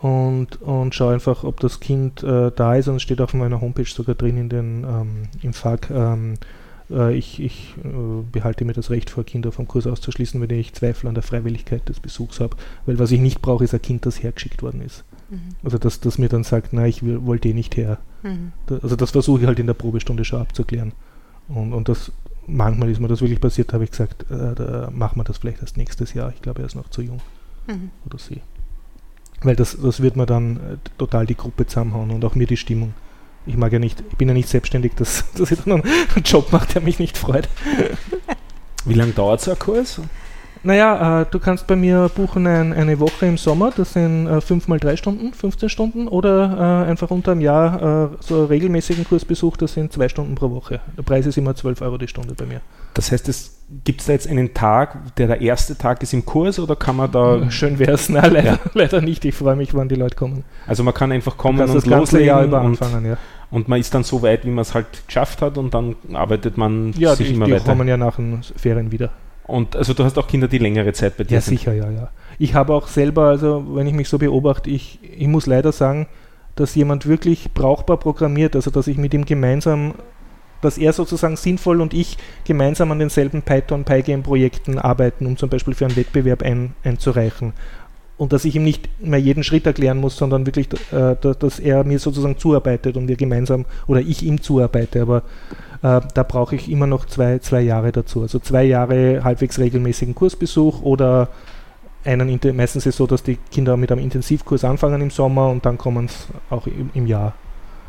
und, 0.00 0.62
und 0.62 0.94
schaue 0.94 1.14
einfach, 1.14 1.44
ob 1.44 1.60
das 1.60 1.80
Kind 1.80 2.22
äh, 2.22 2.50
da 2.54 2.74
ist. 2.76 2.88
Und 2.88 2.96
es 2.96 3.02
steht 3.02 3.20
auf 3.20 3.34
meiner 3.34 3.60
Homepage 3.60 3.84
sogar 3.84 4.14
drin 4.14 4.36
in 4.36 4.48
den, 4.48 4.84
ähm, 4.84 5.22
im 5.42 5.52
FAQ. 5.52 5.90
Ähm, 5.90 6.34
äh, 6.90 7.14
ich, 7.14 7.42
ich 7.42 7.74
äh, 7.84 8.22
behalte 8.30 8.64
mir 8.64 8.72
das 8.72 8.90
Recht 8.90 9.10
vor, 9.10 9.24
Kinder 9.24 9.52
vom 9.52 9.68
Kurs 9.68 9.86
auszuschließen, 9.86 10.40
wenn 10.40 10.50
ich 10.50 10.72
Zweifel 10.72 11.08
an 11.08 11.14
der 11.14 11.22
Freiwilligkeit 11.22 11.88
des 11.88 12.00
Besuchs 12.00 12.40
habe. 12.40 12.56
Weil 12.86 12.98
was 12.98 13.10
ich 13.10 13.20
nicht 13.20 13.42
brauche, 13.42 13.64
ist 13.64 13.74
ein 13.74 13.82
Kind, 13.82 14.06
das 14.06 14.22
hergeschickt 14.22 14.62
worden 14.62 14.80
ist. 14.80 15.04
Mhm. 15.30 15.54
Also 15.62 15.78
dass 15.78 16.00
das 16.00 16.18
mir 16.18 16.28
dann 16.28 16.44
sagt, 16.44 16.72
nein, 16.72 16.86
ich 16.86 17.02
wollte 17.04 17.48
eh 17.48 17.54
nicht 17.54 17.76
her. 17.76 17.98
Mhm. 18.22 18.52
Da, 18.66 18.78
also 18.82 18.96
das 18.96 19.12
versuche 19.12 19.40
ich 19.40 19.46
halt 19.46 19.58
in 19.58 19.66
der 19.66 19.74
Probestunde 19.74 20.24
schon 20.24 20.40
abzuklären. 20.40 20.92
Und, 21.48 21.72
und 21.72 21.88
das 21.88 22.12
manchmal 22.46 22.90
ist 22.90 23.00
mir 23.00 23.08
das 23.08 23.20
wirklich 23.20 23.40
passiert, 23.40 23.72
habe 23.72 23.84
ich 23.84 23.90
gesagt, 23.90 24.30
äh, 24.30 24.54
da 24.54 24.90
machen 24.92 25.18
wir 25.18 25.24
das 25.24 25.38
vielleicht 25.38 25.62
erst 25.62 25.76
nächstes 25.76 26.14
Jahr. 26.14 26.32
Ich 26.34 26.42
glaube, 26.42 26.60
er 26.62 26.66
ist 26.66 26.74
noch 26.74 26.90
zu 26.90 27.02
jung. 27.02 27.20
Mhm. 27.66 27.90
Oder 28.06 28.18
sie. 28.18 28.40
Weil 29.42 29.56
das, 29.56 29.76
das 29.80 30.00
wird 30.02 30.16
mir 30.16 30.26
dann 30.26 30.56
äh, 30.56 30.76
total 30.98 31.26
die 31.26 31.36
Gruppe 31.36 31.66
zusammenhauen 31.66 32.10
und 32.10 32.24
auch 32.24 32.34
mir 32.34 32.46
die 32.46 32.56
Stimmung. 32.56 32.92
Ich 33.46 33.56
mag 33.56 33.72
ja 33.72 33.78
nicht, 33.78 34.02
ich 34.10 34.16
bin 34.16 34.28
ja 34.28 34.34
nicht 34.34 34.48
selbstständig, 34.48 34.94
dass, 34.96 35.24
dass 35.34 35.50
ich 35.50 35.60
dann 35.60 35.82
einen 35.82 36.24
Job 36.24 36.52
mache, 36.52 36.72
der 36.74 36.82
mich 36.82 36.98
nicht 36.98 37.16
freut. 37.16 37.48
Wie 38.84 38.94
lange 38.94 39.12
dauert 39.12 39.40
so 39.40 39.52
ein 39.52 39.58
Kurs? 39.58 40.00
Naja, 40.62 41.22
äh, 41.22 41.26
du 41.30 41.38
kannst 41.38 41.66
bei 41.66 41.76
mir 41.76 42.10
buchen 42.14 42.46
ein, 42.46 42.72
eine 42.72 43.00
Woche 43.00 43.26
im 43.26 43.38
Sommer, 43.38 43.72
das 43.74 43.94
sind 43.94 44.26
äh, 44.26 44.40
5 44.40 44.68
mal 44.68 44.78
3 44.78 44.96
Stunden, 44.96 45.32
15 45.32 45.68
Stunden, 45.68 46.08
oder 46.08 46.84
äh, 46.86 46.90
einfach 46.90 47.10
unter 47.10 47.32
einem 47.32 47.40
Jahr 47.40 48.10
äh, 48.12 48.16
so 48.20 48.36
einen 48.36 48.46
regelmäßigen 48.46 49.04
Kursbesuch, 49.04 49.56
das 49.56 49.72
sind 49.72 49.92
2 49.92 50.08
Stunden 50.10 50.34
pro 50.34 50.50
Woche. 50.50 50.80
Der 50.98 51.02
Preis 51.02 51.26
ist 51.26 51.38
immer 51.38 51.54
12 51.54 51.80
Euro 51.80 51.96
die 51.96 52.08
Stunde 52.08 52.34
bei 52.34 52.44
mir. 52.44 52.60
Das 52.94 53.10
heißt, 53.12 53.28
es 53.28 53.60
gibt 53.84 54.00
es 54.00 54.06
da 54.08 54.12
jetzt 54.12 54.28
einen 54.28 54.52
Tag, 54.52 55.16
der 55.16 55.28
der 55.28 55.40
erste 55.40 55.78
Tag 55.78 56.02
ist 56.02 56.12
im 56.12 56.26
Kurs 56.26 56.58
oder 56.58 56.76
kann 56.76 56.96
man 56.96 57.10
da. 57.10 57.50
Schön 57.50 57.78
wäre 57.78 57.92
es, 57.92 58.08
nein, 58.08 58.32
leider, 58.32 58.52
ja. 58.52 58.58
leider 58.74 59.00
nicht. 59.00 59.24
Ich 59.24 59.34
freue 59.34 59.56
mich, 59.56 59.74
wann 59.74 59.88
die 59.88 59.94
Leute 59.94 60.16
kommen. 60.16 60.44
Also 60.66 60.82
man 60.82 60.92
kann 60.92 61.12
einfach 61.12 61.36
kommen 61.36 61.60
und 61.60 61.74
das 61.74 61.84
ganze 61.84 62.20
Jahr 62.20 62.44
über 62.44 62.60
anfangen, 62.60 63.06
ja. 63.06 63.16
Und 63.50 63.68
man 63.68 63.80
ist 63.80 63.92
dann 63.94 64.04
so 64.04 64.22
weit, 64.22 64.44
wie 64.44 64.50
man 64.50 64.62
es 64.62 64.74
halt 64.74 64.86
geschafft 65.06 65.42
hat 65.42 65.58
und 65.58 65.74
dann 65.74 65.96
arbeitet 66.12 66.56
man 66.56 66.92
ja, 66.96 67.16
sich 67.16 67.28
die, 67.28 67.34
immer 67.34 67.46
die 67.46 67.52
weiter. 67.52 67.64
Ja, 67.64 67.72
die 67.72 67.78
kommen 67.78 67.88
ja 67.88 67.96
nach 67.96 68.16
den 68.16 68.42
Ferien 68.56 68.92
wieder. 68.92 69.10
Und 69.50 69.76
also 69.76 69.94
du 69.94 70.04
hast 70.04 70.16
auch 70.18 70.28
Kinder, 70.28 70.48
die 70.48 70.58
längere 70.58 70.92
Zeit 70.92 71.16
bei 71.16 71.24
dir 71.24 71.34
ja, 71.34 71.40
sind. 71.40 71.54
Ja, 71.54 71.72
sicher, 71.72 71.74
ja, 71.74 71.90
ja. 71.90 72.10
Ich 72.38 72.54
habe 72.54 72.72
auch 72.72 72.86
selber, 72.86 73.24
also 73.24 73.64
wenn 73.74 73.86
ich 73.86 73.94
mich 73.94 74.08
so 74.08 74.18
beobachte, 74.18 74.70
ich, 74.70 75.00
ich 75.02 75.26
muss 75.26 75.46
leider 75.46 75.72
sagen, 75.72 76.06
dass 76.54 76.74
jemand 76.74 77.06
wirklich 77.06 77.52
brauchbar 77.52 77.98
programmiert, 77.98 78.54
also 78.54 78.70
dass 78.70 78.86
ich 78.86 78.96
mit 78.96 79.12
ihm 79.12 79.24
gemeinsam, 79.24 79.94
dass 80.60 80.78
er 80.78 80.92
sozusagen 80.92 81.36
sinnvoll 81.36 81.80
und 81.80 81.94
ich 81.94 82.16
gemeinsam 82.44 82.92
an 82.92 82.98
denselben 82.98 83.42
Python, 83.42 83.84
Pygame-Projekten 83.84 84.78
arbeiten, 84.78 85.26
um 85.26 85.36
zum 85.36 85.48
Beispiel 85.48 85.74
für 85.74 85.86
einen 85.86 85.96
Wettbewerb 85.96 86.42
ein, 86.42 86.74
einzureichen. 86.84 87.52
Und 88.20 88.34
dass 88.34 88.44
ich 88.44 88.54
ihm 88.54 88.64
nicht 88.64 88.86
mehr 89.00 89.18
jeden 89.18 89.42
Schritt 89.42 89.64
erklären 89.64 89.96
muss, 89.96 90.14
sondern 90.14 90.44
wirklich, 90.44 90.68
äh, 90.92 91.16
dass 91.16 91.58
er 91.58 91.84
mir 91.84 91.98
sozusagen 91.98 92.36
zuarbeitet 92.36 92.98
und 92.98 93.08
wir 93.08 93.16
gemeinsam 93.16 93.64
oder 93.86 94.00
ich 94.00 94.22
ihm 94.22 94.42
zuarbeite. 94.42 95.00
Aber 95.00 95.22
äh, 95.82 96.02
da 96.12 96.22
brauche 96.22 96.54
ich 96.54 96.70
immer 96.70 96.86
noch 96.86 97.06
zwei, 97.06 97.38
zwei 97.38 97.62
Jahre 97.62 97.92
dazu. 97.92 98.20
Also 98.20 98.38
zwei 98.38 98.64
Jahre 98.64 99.24
halbwegs 99.24 99.58
regelmäßigen 99.58 100.14
Kursbesuch 100.14 100.82
oder 100.82 101.30
einen, 102.04 102.38
meistens 102.54 102.84
ist 102.84 102.92
es 102.92 102.96
so, 102.98 103.06
dass 103.06 103.22
die 103.22 103.38
Kinder 103.50 103.78
mit 103.78 103.90
einem 103.90 104.02
Intensivkurs 104.02 104.64
anfangen 104.64 105.00
im 105.00 105.10
Sommer 105.10 105.48
und 105.48 105.64
dann 105.64 105.78
kommen 105.78 106.04
es 106.04 106.26
auch 106.50 106.66
im, 106.66 106.90
im, 106.92 107.06
Jahr. 107.06 107.32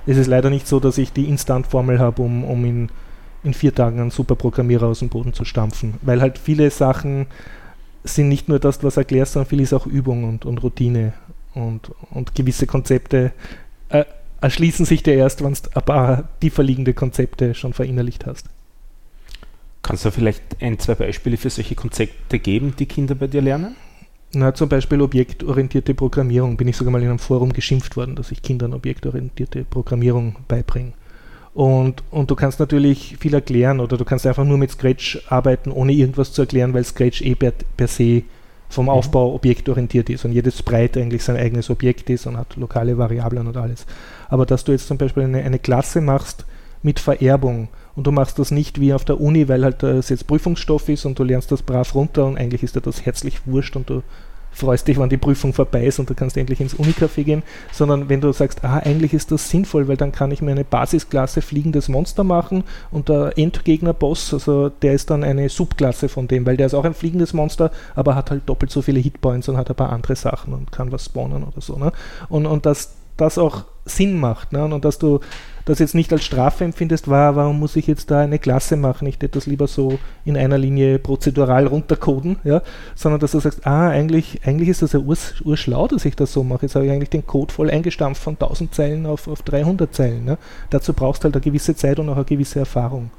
Es 0.06 0.16
ist 0.16 0.28
leider 0.28 0.50
nicht 0.50 0.66
so, 0.66 0.80
dass 0.80 0.98
ich 0.98 1.12
die 1.12 1.26
Instant-Formel 1.26 2.00
habe, 2.00 2.22
um, 2.22 2.46
um 2.46 2.64
in, 2.64 2.90
in 3.44 3.54
vier 3.54 3.76
Tagen 3.76 4.00
einen 4.00 4.12
super 4.12 4.36
Programmierer 4.36 4.88
aus 4.88 5.00
dem 5.00 5.10
Boden 5.10 5.34
zu 5.34 5.44
stampfen, 5.44 5.96
weil 6.04 6.22
halt 6.22 6.38
viele 6.38 6.72
Sachen 6.72 7.28
sind 8.04 8.30
nicht 8.30 8.50
nur 8.50 8.60
das, 8.60 8.84
was 8.84 8.98
erklärst, 8.98 9.34
sondern 9.34 9.50
viel 9.50 9.62
ist 9.62 9.74
auch 9.74 9.86
Übung 9.86 10.24
und, 10.24 10.46
und 10.46 10.64
Routine 10.64 11.14
und, 11.54 11.92
und 12.12 12.36
gewisse 12.36 12.66
Konzepte 12.66 13.32
äh, 13.90 14.06
erschließen 14.42 14.86
sich 14.86 15.04
dir 15.04 15.14
erst, 15.14 15.44
wenn 15.44 15.54
du 15.54 15.60
ein 15.76 15.86
paar 15.86 16.30
tiefer 16.40 16.64
liegende 16.64 16.94
Konzepte 16.94 17.54
schon 17.54 17.74
verinnerlicht 17.74 18.26
hast. 18.26 18.48
Kannst 19.84 20.06
du 20.06 20.12
vielleicht 20.12 20.62
ein, 20.62 20.80
zwei 20.80 20.96
Beispiele 20.96 21.38
für 21.38 21.50
solche 21.50 21.76
Konzepte 21.76 22.40
geben, 22.40 22.76
die 22.78 22.86
Kinder 22.86 23.16
bei 23.16 23.28
dir 23.28 23.42
lernen? 23.42 23.76
Na, 24.34 24.54
zum 24.54 24.70
Beispiel 24.70 25.02
objektorientierte 25.02 25.94
Programmierung. 25.94 26.56
Bin 26.56 26.68
ich 26.68 26.78
sogar 26.78 26.92
mal 26.92 27.02
in 27.02 27.10
einem 27.10 27.20
Forum 27.20 27.52
geschimpft 27.52 27.98
worden, 27.98 28.16
dass 28.16 28.32
ich 28.32 28.42
Kindern 28.42 28.74
objektorientierte 28.74 29.66
Programmierung 29.66 30.38
beibringe. 30.48 30.94
Und, 31.54 32.04
und 32.12 32.32
du 32.32 32.36
kannst 32.36 32.60
natürlich 32.60 33.18
viel 33.20 33.34
erklären 33.34 33.82
oder 33.82 33.98
du 33.98 34.06
kannst 34.06 34.26
einfach 34.26 34.46
nur 34.46 34.58
mit 34.58 34.72
Scratch 34.72 35.22
arbeiten, 35.28 35.72
ohne 35.72 35.92
irgendwas 35.92 36.32
zu 36.32 36.44
erklären, 36.44 36.74
weil 36.74 36.86
Scratch 36.86 37.22
eh 37.22 37.36
per, 37.36 37.52
per 37.76 37.88
se 37.88 38.24
vom 38.70 38.86
mhm. 38.86 38.92
Aufbau 38.92 39.34
objektorientiert 39.34 40.10
ist 40.10 40.24
und 40.24 40.32
jedes 40.32 40.58
Sprite 40.58 41.02
eigentlich 41.02 41.24
sein 41.24 41.36
eigenes 41.36 41.70
Objekt 41.70 42.10
ist 42.10 42.26
und 42.26 42.38
hat 42.38 42.56
lokale 42.56 42.98
Variablen 42.98 43.48
und 43.48 43.58
alles. 43.58 43.86
Aber 44.30 44.46
dass 44.46 44.64
du 44.64 44.72
jetzt 44.72 44.88
zum 44.88 44.98
Beispiel 44.98 45.24
eine, 45.24 45.44
eine 45.44 45.60
Klasse 45.60 46.00
machst 46.00 46.46
mit 46.84 47.00
Vererbung 47.00 47.68
und 47.96 48.08
du 48.08 48.12
machst 48.14 48.40
das 48.40 48.52
nicht 48.52 48.80
wie 48.80 48.94
auf 48.94 49.04
der 49.04 49.20
Uni, 49.20 49.50
weil 49.50 49.66
halt 49.66 49.84
das 49.84 50.08
jetzt 50.08 50.28
Prüfungsstoff 50.28 50.88
ist 50.88 51.06
und 51.06 51.20
du 51.20 51.24
lernst 51.24 51.52
das 51.52 51.62
brav 51.62 51.94
runter 51.94 52.26
und 52.26 52.38
eigentlich 52.38 52.64
ist 52.64 52.78
dir 52.78 52.82
das 52.82 53.06
herzlich 53.06 53.46
wurscht 53.46 53.76
und 53.76 53.90
du 53.90 54.04
freust 54.52 54.88
dich, 54.88 55.00
wenn 55.00 55.10
die 55.10 55.18
Prüfung 55.18 55.54
vorbei 55.54 55.86
ist 55.86 56.00
und 56.00 56.10
du 56.10 56.14
kannst 56.14 56.38
endlich 56.38 56.62
ins 56.62 56.76
Unicafé 56.76 57.24
gehen, 57.24 57.44
sondern 57.72 58.10
wenn 58.10 58.22
du 58.22 58.32
sagst, 58.32 58.64
ah, 58.64 58.78
eigentlich 58.78 59.14
ist 59.14 59.32
das 59.32 59.50
sinnvoll, 59.50 59.88
weil 59.88 59.98
dann 59.98 60.12
kann 60.12 60.32
ich 60.32 60.42
mir 60.42 60.52
eine 60.52 60.64
Basisklasse 60.64 61.42
fliegendes 61.42 61.90
Monster 61.90 62.24
machen 62.24 62.64
und 62.92 63.10
der 63.10 63.38
Endgegner-Boss, 63.38 64.34
also 64.34 64.70
der 64.70 64.94
ist 64.94 65.10
dann 65.10 65.24
eine 65.24 65.50
Subklasse 65.50 66.10
von 66.10 66.28
dem, 66.28 66.46
weil 66.46 66.58
der 66.58 66.68
ist 66.68 66.74
auch 66.74 66.86
ein 66.86 66.94
fliegendes 66.94 67.34
Monster, 67.34 67.72
aber 67.96 68.16
hat 68.16 68.32
halt 68.32 68.44
doppelt 68.48 68.72
so 68.72 68.82
viele 68.82 69.00
Hitpoints 69.00 69.50
und 69.50 69.58
hat 69.58 69.70
ein 69.70 69.76
paar 69.76 69.92
andere 69.92 70.16
Sachen 70.16 70.54
und 70.54 70.72
kann 70.72 70.92
was 70.92 71.06
spawnen 71.06 71.44
oder 71.44 71.62
so. 71.62 71.78
Ne? 71.78 71.92
Und, 72.30 72.46
und 72.46 72.66
dass 72.66 72.94
das 73.22 73.38
auch 73.38 73.66
Sinn 73.86 74.20
macht 74.20 74.52
ne? 74.52 74.64
und 74.64 74.86
dass 74.86 75.00
du 75.00 75.20
das 75.66 75.80
jetzt 75.80 75.96
nicht 75.96 76.12
als 76.12 76.24
Strafe 76.24 76.64
empfindest, 76.64 77.08
war, 77.08 77.36
warum 77.36 77.60
muss 77.60 77.76
ich 77.76 77.88
jetzt 77.88 78.10
da 78.10 78.22
eine 78.22 78.40
Klasse 78.40 78.76
machen? 78.78 79.08
Ich 79.08 79.16
hätte 79.16 79.30
das 79.30 79.46
lieber 79.46 79.68
so 79.68 80.00
in 80.26 80.36
einer 80.36 80.58
Linie 80.58 80.98
prozedural 81.00 81.68
runtercoden, 81.68 82.38
ja, 82.44 82.62
sondern 82.96 83.20
dass 83.20 83.32
du 83.32 83.40
sagst, 83.40 83.66
ah, 83.66 83.90
eigentlich, 83.90 84.42
eigentlich 84.44 84.70
ist 84.70 84.82
das 84.82 84.94
ja 84.94 85.00
urs, 85.00 85.36
urschlau, 85.46 85.88
dass 85.88 86.06
ich 86.06 86.16
das 86.16 86.34
so 86.34 86.44
mache. 86.44 86.64
Jetzt 86.64 86.76
habe 86.76 86.86
ich 86.86 86.92
eigentlich 86.92 87.12
den 87.12 87.28
Code 87.28 87.54
voll 87.54 87.70
eingestampft 87.70 88.24
von 88.24 88.34
1000 88.34 88.74
Zeilen 88.74 89.06
auf, 89.06 89.28
auf 89.28 89.44
300 89.44 89.94
Zeilen. 89.94 90.26
Ne? 90.26 90.38
Dazu 90.72 90.94
brauchst 90.94 91.24
du 91.24 91.26
halt 91.26 91.36
eine 91.36 91.44
gewisse 91.44 91.76
Zeit 91.76 92.00
und 92.00 92.10
auch 92.10 92.16
eine 92.16 92.26
gewisse 92.26 92.60
Erfahrung. 92.60 93.12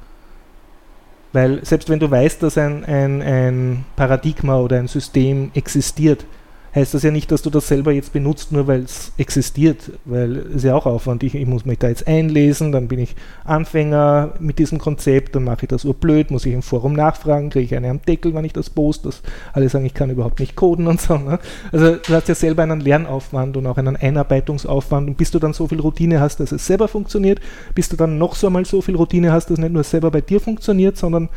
Weil 1.31 1.65
selbst 1.65 1.89
wenn 1.89 1.99
du 1.99 2.11
weißt, 2.11 2.43
dass 2.43 2.57
ein, 2.57 2.85
ein, 2.85 3.21
ein 3.21 3.85
Paradigma 3.95 4.57
oder 4.59 4.77
ein 4.77 4.87
System 4.87 5.49
existiert, 5.55 6.25
heißt 6.75 6.93
das 6.93 7.03
ja 7.03 7.11
nicht, 7.11 7.31
dass 7.31 7.41
du 7.41 7.49
das 7.49 7.67
selber 7.67 7.91
jetzt 7.91 8.13
benutzt, 8.13 8.51
nur 8.51 8.67
weil 8.67 8.81
es 8.81 9.11
existiert, 9.17 9.91
weil 10.05 10.37
es 10.55 10.63
ja 10.63 10.75
auch 10.75 10.85
Aufwand. 10.85 11.23
Ich, 11.23 11.35
ich, 11.35 11.45
muss 11.45 11.65
mich 11.65 11.79
da 11.79 11.87
jetzt 11.87 12.07
einlesen, 12.07 12.71
dann 12.71 12.87
bin 12.87 12.99
ich 12.99 13.15
Anfänger 13.43 14.33
mit 14.39 14.59
diesem 14.59 14.79
Konzept, 14.79 15.35
dann 15.35 15.43
mache 15.43 15.63
ich 15.63 15.67
das 15.67 15.85
urblöd, 15.85 16.31
muss 16.31 16.45
ich 16.45 16.53
im 16.53 16.63
Forum 16.63 16.93
nachfragen, 16.93 17.49
kriege 17.49 17.65
ich 17.65 17.75
eine 17.75 17.89
am 17.89 18.01
Deckel, 18.01 18.33
wenn 18.33 18.45
ich 18.45 18.53
das 18.53 18.69
poste, 18.69 19.09
dass 19.09 19.21
alle 19.53 19.69
sagen, 19.69 19.85
ich 19.85 19.93
kann 19.93 20.09
überhaupt 20.09 20.39
nicht 20.39 20.55
coden 20.55 20.87
und 20.87 20.99
so. 20.99 21.17
Ne? 21.17 21.39
Also 21.71 21.95
du 21.95 22.13
hast 22.13 22.27
ja 22.27 22.35
selber 22.35 22.63
einen 22.63 22.81
Lernaufwand 22.81 23.55
und 23.57 23.67
auch 23.67 23.77
einen 23.77 23.95
Einarbeitungsaufwand 23.95 25.09
und 25.09 25.17
bis 25.17 25.31
du 25.31 25.39
dann 25.39 25.53
so 25.53 25.67
viel 25.67 25.79
Routine 25.79 26.19
hast, 26.19 26.39
dass 26.39 26.51
es 26.51 26.65
selber 26.65 26.87
funktioniert, 26.87 27.39
bis 27.75 27.89
du 27.89 27.95
dann 27.95 28.17
noch 28.17 28.35
so 28.35 28.47
einmal 28.47 28.65
so 28.65 28.81
viel 28.81 28.95
Routine 28.95 29.31
hast, 29.31 29.45
dass 29.45 29.57
es 29.57 29.63
nicht 29.63 29.73
nur 29.73 29.83
selber 29.83 30.09
bei 30.09 30.21
dir 30.21 30.39
funktioniert, 30.39 30.97
sondern 30.97 31.29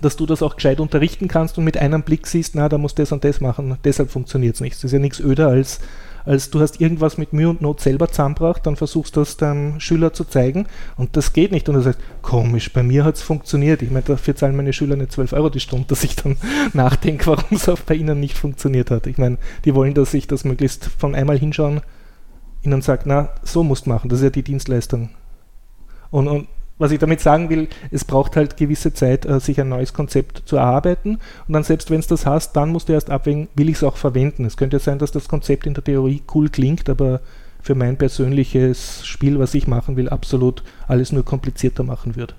dass 0.00 0.16
du 0.16 0.26
das 0.26 0.42
auch 0.42 0.56
gescheit 0.56 0.80
unterrichten 0.80 1.28
kannst 1.28 1.58
und 1.58 1.64
mit 1.64 1.76
einem 1.76 2.02
Blick 2.02 2.26
siehst, 2.26 2.54
na, 2.54 2.68
da 2.68 2.78
muss 2.78 2.94
das 2.94 3.12
und 3.12 3.24
das 3.24 3.40
machen, 3.40 3.78
deshalb 3.84 4.10
funktioniert 4.10 4.56
es 4.56 4.60
nicht. 4.60 4.76
Das 4.76 4.84
ist 4.84 4.92
ja 4.92 4.98
nichts 4.98 5.20
öder 5.20 5.48
als, 5.48 5.80
als 6.24 6.50
du 6.50 6.60
hast 6.60 6.80
irgendwas 6.80 7.18
mit 7.18 7.32
Mühe 7.32 7.50
und 7.50 7.60
Not 7.60 7.80
selber 7.80 8.08
zusammengebracht, 8.08 8.66
dann 8.66 8.76
versuchst 8.76 9.16
du 9.16 9.20
das 9.20 9.36
deinem 9.36 9.78
Schüler 9.78 10.12
zu 10.12 10.24
zeigen 10.24 10.66
und 10.96 11.16
das 11.16 11.32
geht 11.32 11.52
nicht. 11.52 11.68
Und 11.68 11.76
du 11.76 11.82
sagst, 11.82 12.00
komisch, 12.22 12.72
bei 12.72 12.82
mir 12.82 13.04
hat 13.04 13.16
es 13.16 13.22
funktioniert. 13.22 13.82
Ich 13.82 13.90
meine, 13.90 14.04
dafür 14.04 14.34
zahlen 14.34 14.56
meine 14.56 14.72
Schüler 14.72 14.96
nicht 14.96 15.12
12 15.12 15.32
Euro 15.34 15.50
die 15.50 15.60
Stunde, 15.60 15.86
dass 15.88 16.02
ich 16.02 16.16
dann 16.16 16.36
nachdenke, 16.72 17.26
warum 17.26 17.56
es 17.56 17.68
auch 17.68 17.80
bei 17.80 17.94
ihnen 17.94 18.20
nicht 18.20 18.38
funktioniert 18.38 18.90
hat. 18.90 19.06
Ich 19.06 19.18
meine, 19.18 19.38
die 19.64 19.74
wollen, 19.74 19.94
dass 19.94 20.14
ich 20.14 20.26
das 20.26 20.44
möglichst 20.44 20.86
von 20.98 21.14
einmal 21.14 21.38
hinschauen, 21.38 21.82
ihnen 22.62 22.82
sagt, 22.82 23.06
na, 23.06 23.28
so 23.42 23.62
musst 23.62 23.86
du 23.86 23.90
machen, 23.90 24.08
das 24.08 24.20
ist 24.20 24.24
ja 24.24 24.30
die 24.30 24.42
Dienstleistung. 24.42 25.10
Und, 26.10 26.28
und 26.28 26.48
was 26.78 26.90
ich 26.90 26.98
damit 26.98 27.20
sagen 27.20 27.50
will, 27.50 27.68
es 27.90 28.04
braucht 28.04 28.36
halt 28.36 28.56
gewisse 28.56 28.92
Zeit, 28.92 29.24
äh, 29.26 29.38
sich 29.38 29.60
ein 29.60 29.68
neues 29.68 29.92
Konzept 29.92 30.42
zu 30.44 30.56
erarbeiten. 30.56 31.18
Und 31.46 31.54
dann, 31.54 31.62
selbst 31.62 31.90
wenn 31.90 32.00
es 32.00 32.06
das 32.06 32.26
hast, 32.26 32.54
dann 32.54 32.70
musst 32.70 32.88
du 32.88 32.92
erst 32.92 33.10
abwägen, 33.10 33.48
will 33.54 33.68
ich 33.68 33.76
es 33.76 33.84
auch 33.84 33.96
verwenden. 33.96 34.44
Es 34.44 34.56
könnte 34.56 34.76
ja 34.76 34.80
sein, 34.80 34.98
dass 34.98 35.12
das 35.12 35.28
Konzept 35.28 35.66
in 35.66 35.74
der 35.74 35.84
Theorie 35.84 36.22
cool 36.34 36.48
klingt, 36.48 36.88
aber 36.88 37.20
für 37.62 37.74
mein 37.74 37.96
persönliches 37.96 39.06
Spiel, 39.06 39.38
was 39.38 39.54
ich 39.54 39.66
machen 39.66 39.96
will, 39.96 40.08
absolut 40.08 40.62
alles 40.88 41.12
nur 41.12 41.24
komplizierter 41.24 41.82
machen 41.82 42.16
wird. 42.16 42.34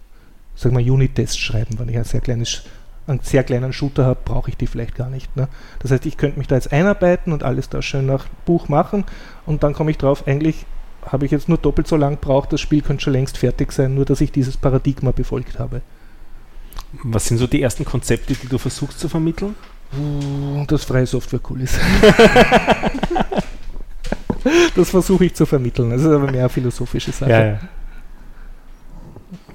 Sag 0.53 0.71
mal, 0.71 0.83
Unit-Tests 0.83 1.37
schreiben, 1.37 1.79
wenn 1.79 1.89
ich 1.89 1.97
ein 1.97 2.03
sehr 2.03 2.21
kleines 2.21 2.63
einen 3.07 3.19
sehr 3.21 3.43
kleinen 3.43 3.71
Shooter 3.71 4.05
habe, 4.05 4.19
brauche 4.25 4.49
ich 4.49 4.57
die 4.57 4.67
vielleicht 4.67 4.95
gar 4.95 5.11
nicht. 5.11 5.35
Ne? 5.35 5.47
Das 5.79 5.91
heißt, 5.91 6.07
ich 6.07 6.17
könnte 6.17 6.39
mich 6.39 6.47
da 6.47 6.55
jetzt 6.55 6.71
einarbeiten 6.71 7.33
und 7.33 7.43
alles 7.43 7.69
da 7.69 7.83
schön 7.83 8.07
nach 8.07 8.25
Buch 8.45 8.67
machen 8.67 9.03
und 9.45 9.63
dann 9.63 9.73
komme 9.73 9.91
ich 9.91 9.97
drauf, 9.97 10.27
eigentlich 10.27 10.65
habe 11.05 11.25
ich 11.25 11.31
jetzt 11.31 11.49
nur 11.49 11.57
doppelt 11.57 11.87
so 11.87 11.95
lang 11.95 12.15
gebraucht, 12.15 12.53
das 12.53 12.61
Spiel 12.61 12.81
könnte 12.81 13.03
schon 13.03 13.13
längst 13.13 13.37
fertig 13.37 13.71
sein, 13.71 13.95
nur 13.95 14.05
dass 14.05 14.21
ich 14.21 14.31
dieses 14.31 14.57
Paradigma 14.57 15.11
befolgt 15.11 15.59
habe. 15.59 15.81
Was 17.03 17.27
sind 17.27 17.37
so 17.37 17.47
die 17.47 17.61
ersten 17.61 17.85
Konzepte, 17.85 18.33
die 18.33 18.47
du 18.47 18.57
versuchst 18.57 18.99
zu 18.99 19.09
vermitteln? 19.09 19.55
Dass 20.67 20.85
freie 20.85 21.05
Software 21.05 21.39
cool 21.49 21.61
ist. 21.61 21.75
das 24.75 24.89
versuche 24.89 25.25
ich 25.25 25.33
zu 25.33 25.45
vermitteln. 25.45 25.91
Das 25.91 26.01
ist 26.01 26.07
aber 26.07 26.31
mehr 26.31 26.41
eine 26.41 26.49
philosophische 26.49 27.11
Sache. 27.11 27.29
Ja, 27.29 27.45
ja. 27.45 27.59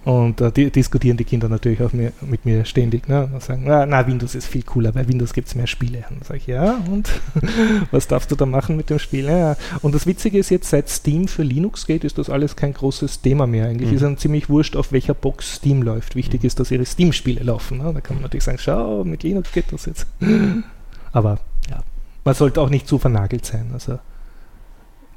Und 0.02 0.40
äh, 0.40 0.50
die, 0.50 0.70
diskutieren 0.70 1.18
die 1.18 1.24
Kinder 1.24 1.48
natürlich 1.50 1.82
auch 1.82 1.92
mehr, 1.92 2.12
mit 2.22 2.46
mir 2.46 2.64
ständig. 2.64 3.06
Ne? 3.06 3.28
Und 3.32 3.42
sagen, 3.42 3.64
na, 3.66 3.84
na, 3.84 4.06
Windows 4.06 4.34
ist 4.34 4.46
viel 4.46 4.62
cooler, 4.62 4.92
bei 4.92 5.06
Windows 5.06 5.34
gibt 5.34 5.48
es 5.48 5.54
mehr 5.54 5.66
Spiele. 5.66 6.04
Und 6.08 6.20
dann 6.20 6.22
sage 6.22 6.38
ich, 6.38 6.46
ja, 6.46 6.80
und 6.90 7.10
was 7.90 8.08
darfst 8.08 8.30
du 8.30 8.36
da 8.36 8.46
machen 8.46 8.78
mit 8.78 8.88
dem 8.88 8.98
Spiel? 8.98 9.26
Ja, 9.26 9.56
und 9.82 9.94
das 9.94 10.06
Witzige 10.06 10.38
ist 10.38 10.50
jetzt, 10.50 10.70
seit 10.70 10.88
Steam 10.88 11.28
für 11.28 11.42
Linux 11.42 11.86
geht, 11.86 12.04
ist 12.04 12.16
das 12.16 12.30
alles 12.30 12.56
kein 12.56 12.72
großes 12.72 13.20
Thema 13.20 13.46
mehr. 13.46 13.66
Eigentlich 13.66 13.90
mhm. 13.90 13.96
ist 13.96 14.02
dann 14.02 14.16
ziemlich 14.16 14.48
wurscht, 14.48 14.74
auf 14.74 14.90
welcher 14.90 15.12
Box 15.12 15.56
Steam 15.56 15.82
läuft. 15.82 16.16
Wichtig 16.16 16.44
ist, 16.44 16.58
dass 16.60 16.70
ihre 16.70 16.86
Steam-Spiele 16.86 17.42
laufen. 17.42 17.78
Ne? 17.78 17.92
Da 17.92 18.00
kann 18.00 18.16
man 18.16 18.22
natürlich 18.22 18.44
sagen, 18.44 18.58
schau, 18.58 19.04
mit 19.04 19.22
Linux 19.22 19.52
geht 19.52 19.70
das 19.70 19.84
jetzt. 19.84 20.06
Aber 21.12 21.40
ja, 21.68 21.82
man 22.24 22.34
sollte 22.34 22.62
auch 22.62 22.70
nicht 22.70 22.88
zu 22.88 22.98
vernagelt 22.98 23.44
sein. 23.44 23.66
Also 23.74 23.98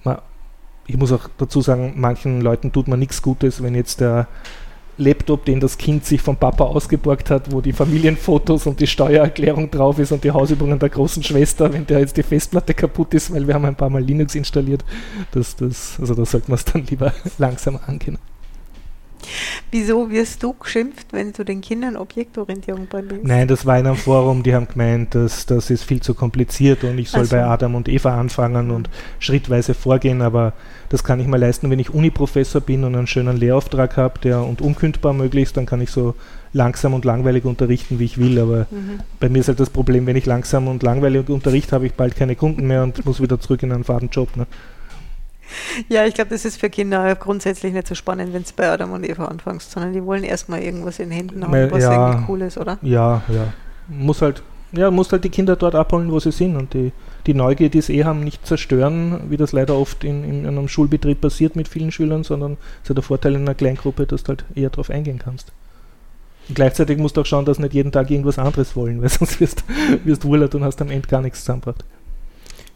man, 0.03 0.17
ich 0.87 0.97
muss 0.97 1.13
auch 1.13 1.29
dazu 1.37 1.61
sagen, 1.61 1.93
manchen 1.95 2.41
Leuten 2.41 2.73
tut 2.73 2.89
man 2.89 2.99
nichts 2.99 3.21
Gutes, 3.21 3.63
wenn 3.63 3.75
jetzt 3.75 4.01
der 4.01 4.27
Laptop, 4.97 5.45
den 5.45 5.59
das 5.59 5.77
Kind 5.77 6.05
sich 6.05 6.21
vom 6.21 6.37
Papa 6.37 6.65
ausgeborgt 6.65 7.29
hat, 7.29 7.51
wo 7.51 7.61
die 7.61 7.73
Familienfotos 7.73 8.67
und 8.67 8.79
die 8.79 8.87
Steuererklärung 8.87 9.71
drauf 9.71 9.99
ist 9.99 10.11
und 10.11 10.23
die 10.23 10.31
Hausübungen 10.31 10.79
der 10.79 10.89
großen 10.89 11.23
Schwester, 11.23 11.73
wenn 11.73 11.85
der 11.87 11.99
jetzt 11.99 12.17
die 12.17 12.23
Festplatte 12.23 12.73
kaputt 12.73 13.13
ist, 13.13 13.33
weil 13.33 13.47
wir 13.47 13.55
haben 13.55 13.65
ein 13.65 13.75
paar 13.75 13.89
Mal 13.89 14.03
Linux 14.03 14.35
installiert. 14.35 14.83
Das, 15.31 15.55
das, 15.55 15.97
also 15.99 16.13
da 16.13 16.25
sollte 16.25 16.51
man 16.51 16.55
es 16.55 16.65
dann 16.65 16.85
lieber 16.85 17.13
langsam 17.37 17.79
angehen. 17.87 18.17
Wieso 19.71 20.09
wirst 20.09 20.43
du 20.43 20.53
geschimpft, 20.53 21.07
wenn 21.11 21.33
du 21.33 21.43
den 21.43 21.61
Kindern 21.61 21.95
Objektorientierung 21.95 22.87
beibringst? 22.87 23.25
Nein, 23.25 23.47
das 23.47 23.65
war 23.65 23.79
in 23.79 23.87
einem 23.87 23.95
Forum, 23.95 24.43
die 24.43 24.53
haben 24.53 24.67
gemeint, 24.67 25.15
dass 25.15 25.45
das 25.45 25.69
ist 25.69 25.83
viel 25.83 26.01
zu 26.01 26.13
kompliziert 26.13 26.83
und 26.83 26.97
ich 26.97 27.09
soll 27.09 27.21
also. 27.21 27.35
bei 27.35 27.45
Adam 27.45 27.75
und 27.75 27.89
Eva 27.89 28.19
anfangen 28.19 28.71
und 28.71 28.89
schrittweise 29.19 29.73
vorgehen, 29.73 30.21
aber 30.21 30.53
das 30.89 31.03
kann 31.03 31.19
ich 31.19 31.27
mir 31.27 31.37
leisten, 31.37 31.69
wenn 31.71 31.79
ich 31.79 31.93
Uniprofessor 31.93 32.61
bin 32.61 32.83
und 32.83 32.95
einen 32.95 33.07
schönen 33.07 33.37
Lehrauftrag 33.37 33.97
habe, 33.97 34.19
der 34.19 34.43
und 34.43 34.61
unkündbar 34.61 35.13
möglichst, 35.13 35.57
dann 35.57 35.65
kann 35.65 35.81
ich 35.81 35.89
so 35.89 36.13
langsam 36.53 36.93
und 36.93 37.03
langweilig 37.03 37.45
unterrichten, 37.45 37.99
wie 37.99 38.05
ich 38.05 38.17
will. 38.17 38.39
Aber 38.39 38.67
mhm. 38.69 38.99
bei 39.19 39.27
mir 39.27 39.39
ist 39.39 39.47
halt 39.47 39.59
das 39.59 39.71
Problem, 39.71 40.05
wenn 40.05 40.15
ich 40.15 40.25
langsam 40.25 40.67
und 40.67 40.83
langweilig 40.83 41.29
unterrichte, 41.29 41.73
habe 41.73 41.87
ich 41.87 41.93
bald 41.93 42.15
keine 42.15 42.35
Kunden 42.35 42.67
mehr 42.67 42.83
und 42.83 43.05
muss 43.05 43.21
wieder 43.21 43.39
zurück 43.39 43.63
in 43.63 43.71
einen 43.71 43.83
Fadenjob. 43.83 44.37
Ne? 44.37 44.45
Ja, 45.89 46.05
ich 46.05 46.13
glaube, 46.13 46.31
das 46.31 46.45
ist 46.45 46.59
für 46.59 46.69
Kinder 46.69 47.15
grundsätzlich 47.15 47.73
nicht 47.73 47.87
so 47.87 47.95
spannend, 47.95 48.33
wenn 48.33 48.43
du 48.43 48.49
bei 48.55 48.69
Adam 48.69 48.91
und 48.91 49.07
Eva 49.07 49.25
anfängst, 49.25 49.71
sondern 49.71 49.93
die 49.93 50.03
wollen 50.03 50.23
erstmal 50.23 50.61
irgendwas 50.61 50.99
in 50.99 51.09
den 51.09 51.17
Händen 51.17 51.43
haben, 51.43 51.71
was 51.71 51.83
ja, 51.83 52.11
irgendwie 52.11 52.31
cool 52.31 52.41
ist, 52.41 52.57
oder? 52.57 52.77
Ja, 52.81 53.23
ja. 53.27 53.53
Muss 53.87 54.21
halt, 54.21 54.41
ja, 54.71 54.89
muss 54.91 55.11
halt 55.11 55.23
die 55.23 55.29
Kinder 55.29 55.55
dort 55.55 55.75
abholen, 55.75 56.11
wo 56.11 56.19
sie 56.19 56.31
sind 56.31 56.55
und 56.55 56.73
die, 56.73 56.91
die 57.27 57.33
Neugier, 57.33 57.69
die 57.69 57.81
sie 57.81 57.97
eh 57.99 58.03
haben, 58.03 58.23
nicht 58.23 58.45
zerstören, 58.45 59.21
wie 59.29 59.37
das 59.37 59.51
leider 59.51 59.75
oft 59.75 60.03
in, 60.03 60.23
in 60.23 60.47
einem 60.47 60.67
Schulbetrieb 60.67 61.21
passiert 61.21 61.55
mit 61.55 61.67
vielen 61.67 61.91
Schülern, 61.91 62.23
sondern 62.23 62.53
es 62.53 62.83
ist 62.83 62.89
ja 62.89 62.95
der 62.95 63.03
Vorteil 63.03 63.35
in 63.35 63.41
einer 63.41 63.55
Kleingruppe, 63.55 64.05
dass 64.05 64.23
du 64.23 64.29
halt 64.29 64.45
eher 64.55 64.69
darauf 64.69 64.89
eingehen 64.89 65.19
kannst. 65.19 65.51
gleichzeitig 66.53 66.97
musst 66.97 67.17
du 67.17 67.21
auch 67.21 67.25
schauen, 67.25 67.45
dass 67.45 67.59
nicht 67.59 67.73
jeden 67.73 67.91
Tag 67.91 68.09
irgendwas 68.09 68.39
anderes 68.39 68.75
wollen, 68.75 69.01
weil 69.01 69.09
sonst 69.09 69.39
wirst 69.39 69.63
du 70.23 70.27
Urlaub 70.27 70.53
und 70.55 70.63
hast 70.63 70.81
am 70.81 70.89
Ende 70.89 71.07
gar 71.07 71.21
nichts 71.21 71.41
zusammengebracht. 71.41 71.83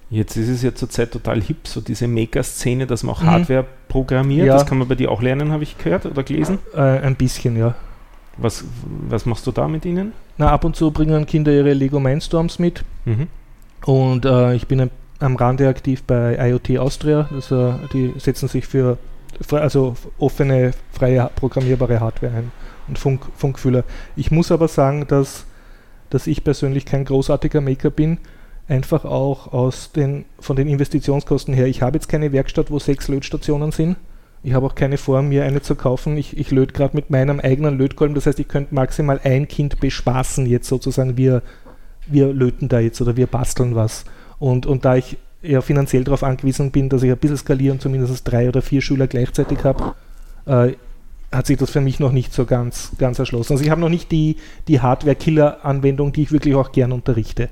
Jetzt 0.10 0.38
ist 0.38 0.48
es 0.48 0.62
ja 0.62 0.74
zurzeit 0.74 1.12
total 1.12 1.42
hip, 1.42 1.68
so 1.68 1.82
diese 1.82 2.08
Maker-Szene, 2.08 2.88
dass 2.88 3.04
man 3.04 3.16
auch 3.16 3.22
mhm. 3.22 3.28
Hardware 3.28 3.66
programmiert. 3.90 4.48
Ja. 4.48 4.54
Das 4.54 4.66
kann 4.66 4.78
man 4.78 4.88
bei 4.88 4.96
dir 4.96 5.12
auch 5.12 5.22
lernen, 5.22 5.52
habe 5.52 5.64
ich 5.64 5.78
gehört 5.78 6.06
oder 6.06 6.24
gelesen? 6.24 6.60
Äh, 6.74 6.80
ein 6.80 7.16
bisschen, 7.16 7.58
ja. 7.58 7.76
Was, 8.38 8.64
was 9.10 9.26
machst 9.26 9.46
du 9.48 9.52
da 9.52 9.68
mit 9.68 9.84
ihnen? 9.84 10.14
Na, 10.38 10.52
ab 10.52 10.64
und 10.64 10.76
zu 10.76 10.92
bringen 10.92 11.26
Kinder 11.26 11.52
ihre 11.52 11.74
Lego 11.74 12.00
Mindstorms 12.00 12.60
mit. 12.60 12.84
Mhm. 13.06 13.28
Und 13.84 14.26
äh, 14.26 14.54
ich 14.54 14.68
bin 14.68 14.90
am 15.20 15.36
Rande 15.36 15.68
aktiv 15.68 16.04
bei 16.04 16.38
IoT 16.50 16.78
Austria. 16.78 17.28
Das, 17.32 17.52
äh, 17.52 17.74
die 17.94 18.14
setzen 18.18 18.48
sich 18.48 18.66
für 18.66 18.98
also 19.52 19.96
offene, 20.18 20.72
freie, 20.92 21.30
programmierbare 21.36 22.00
Hardware 22.00 22.34
ein 22.34 22.52
und 22.88 22.98
Funk, 22.98 23.26
Funkfühler. 23.36 23.84
Ich 24.16 24.32
muss 24.32 24.52
aber 24.52 24.68
sagen, 24.68 25.06
dass, 25.08 25.46
dass 26.10 26.28
ich 26.28 26.44
persönlich 26.44 26.86
kein 26.86 27.06
großartiger 27.06 27.62
Maker 27.62 27.90
bin 27.90 28.20
einfach 28.68 29.06
auch 29.06 29.54
aus 29.54 29.92
den, 29.92 30.26
von 30.40 30.56
den 30.56 30.68
Investitionskosten 30.68 31.54
her. 31.54 31.68
Ich 31.68 31.82
habe 31.82 31.98
jetzt 31.98 32.10
keine 32.10 32.32
Werkstatt, 32.32 32.70
wo 32.72 32.80
sechs 32.80 33.08
Lötstationen 33.08 33.72
sind. 33.72 33.98
Ich 34.44 34.54
habe 34.54 34.66
auch 34.66 34.76
keine 34.76 34.98
vor, 34.98 35.22
mir 35.22 35.44
eine 35.44 35.62
zu 35.62 35.76
kaufen. 35.76 36.18
Ich, 36.18 36.38
ich 36.38 36.52
löte 36.52 36.74
gerade 36.74 36.96
mit 36.96 37.10
meinem 37.10 37.40
eigenen 37.40 37.78
Lötkolben. 37.78 38.16
Das 38.16 38.26
heißt, 38.26 38.40
ich 38.40 38.48
könnte 38.48 38.76
maximal 38.76 39.20
ein 39.24 39.48
Kind 39.48 39.80
bespaßen 39.80 40.46
jetzt 40.46 40.68
sozusagen. 40.68 41.18
Wir, 41.18 41.42
wir 42.06 42.34
löten 42.34 42.70
da 42.70 42.80
jetzt 42.80 43.02
oder 43.02 43.18
wir 43.18 43.28
basteln 43.28 43.76
was. 43.76 44.06
Und, 44.40 44.66
und 44.66 44.86
da 44.86 44.96
ich 44.96 45.18
ja 45.42 45.62
finanziell 45.62 46.04
darauf 46.04 46.24
angewiesen 46.24 46.72
bin, 46.72 46.90
dass 46.90 47.04
ich 47.04 47.12
ein 47.12 47.18
bisschen 47.18 47.38
skaliere 47.38 47.74
und 47.74 47.82
zumindest 47.82 48.30
drei 48.30 48.48
oder 48.48 48.62
vier 48.62 48.82
Schüler 48.82 49.08
gleichzeitig 49.08 49.64
habe, 49.64 49.96
äh, 50.46 50.74
hat 51.32 51.48
sich 51.48 51.58
das 51.58 51.72
für 51.72 51.82
mich 51.82 52.00
noch 52.00 52.12
nicht 52.12 52.34
so 52.34 52.46
ganz, 52.46 52.92
ganz 52.98 53.20
erschlossen. 53.20 53.54
Also 53.54 53.64
ich 53.64 53.70
habe 53.70 53.82
noch 53.82 53.90
nicht 53.90 54.12
die, 54.12 54.38
die 54.68 54.82
Hardware-Killer-Anwendung, 54.82 56.14
die 56.14 56.24
ich 56.24 56.32
wirklich 56.32 56.56
auch 56.56 56.72
gern 56.72 56.92
unterrichte. 56.92 57.50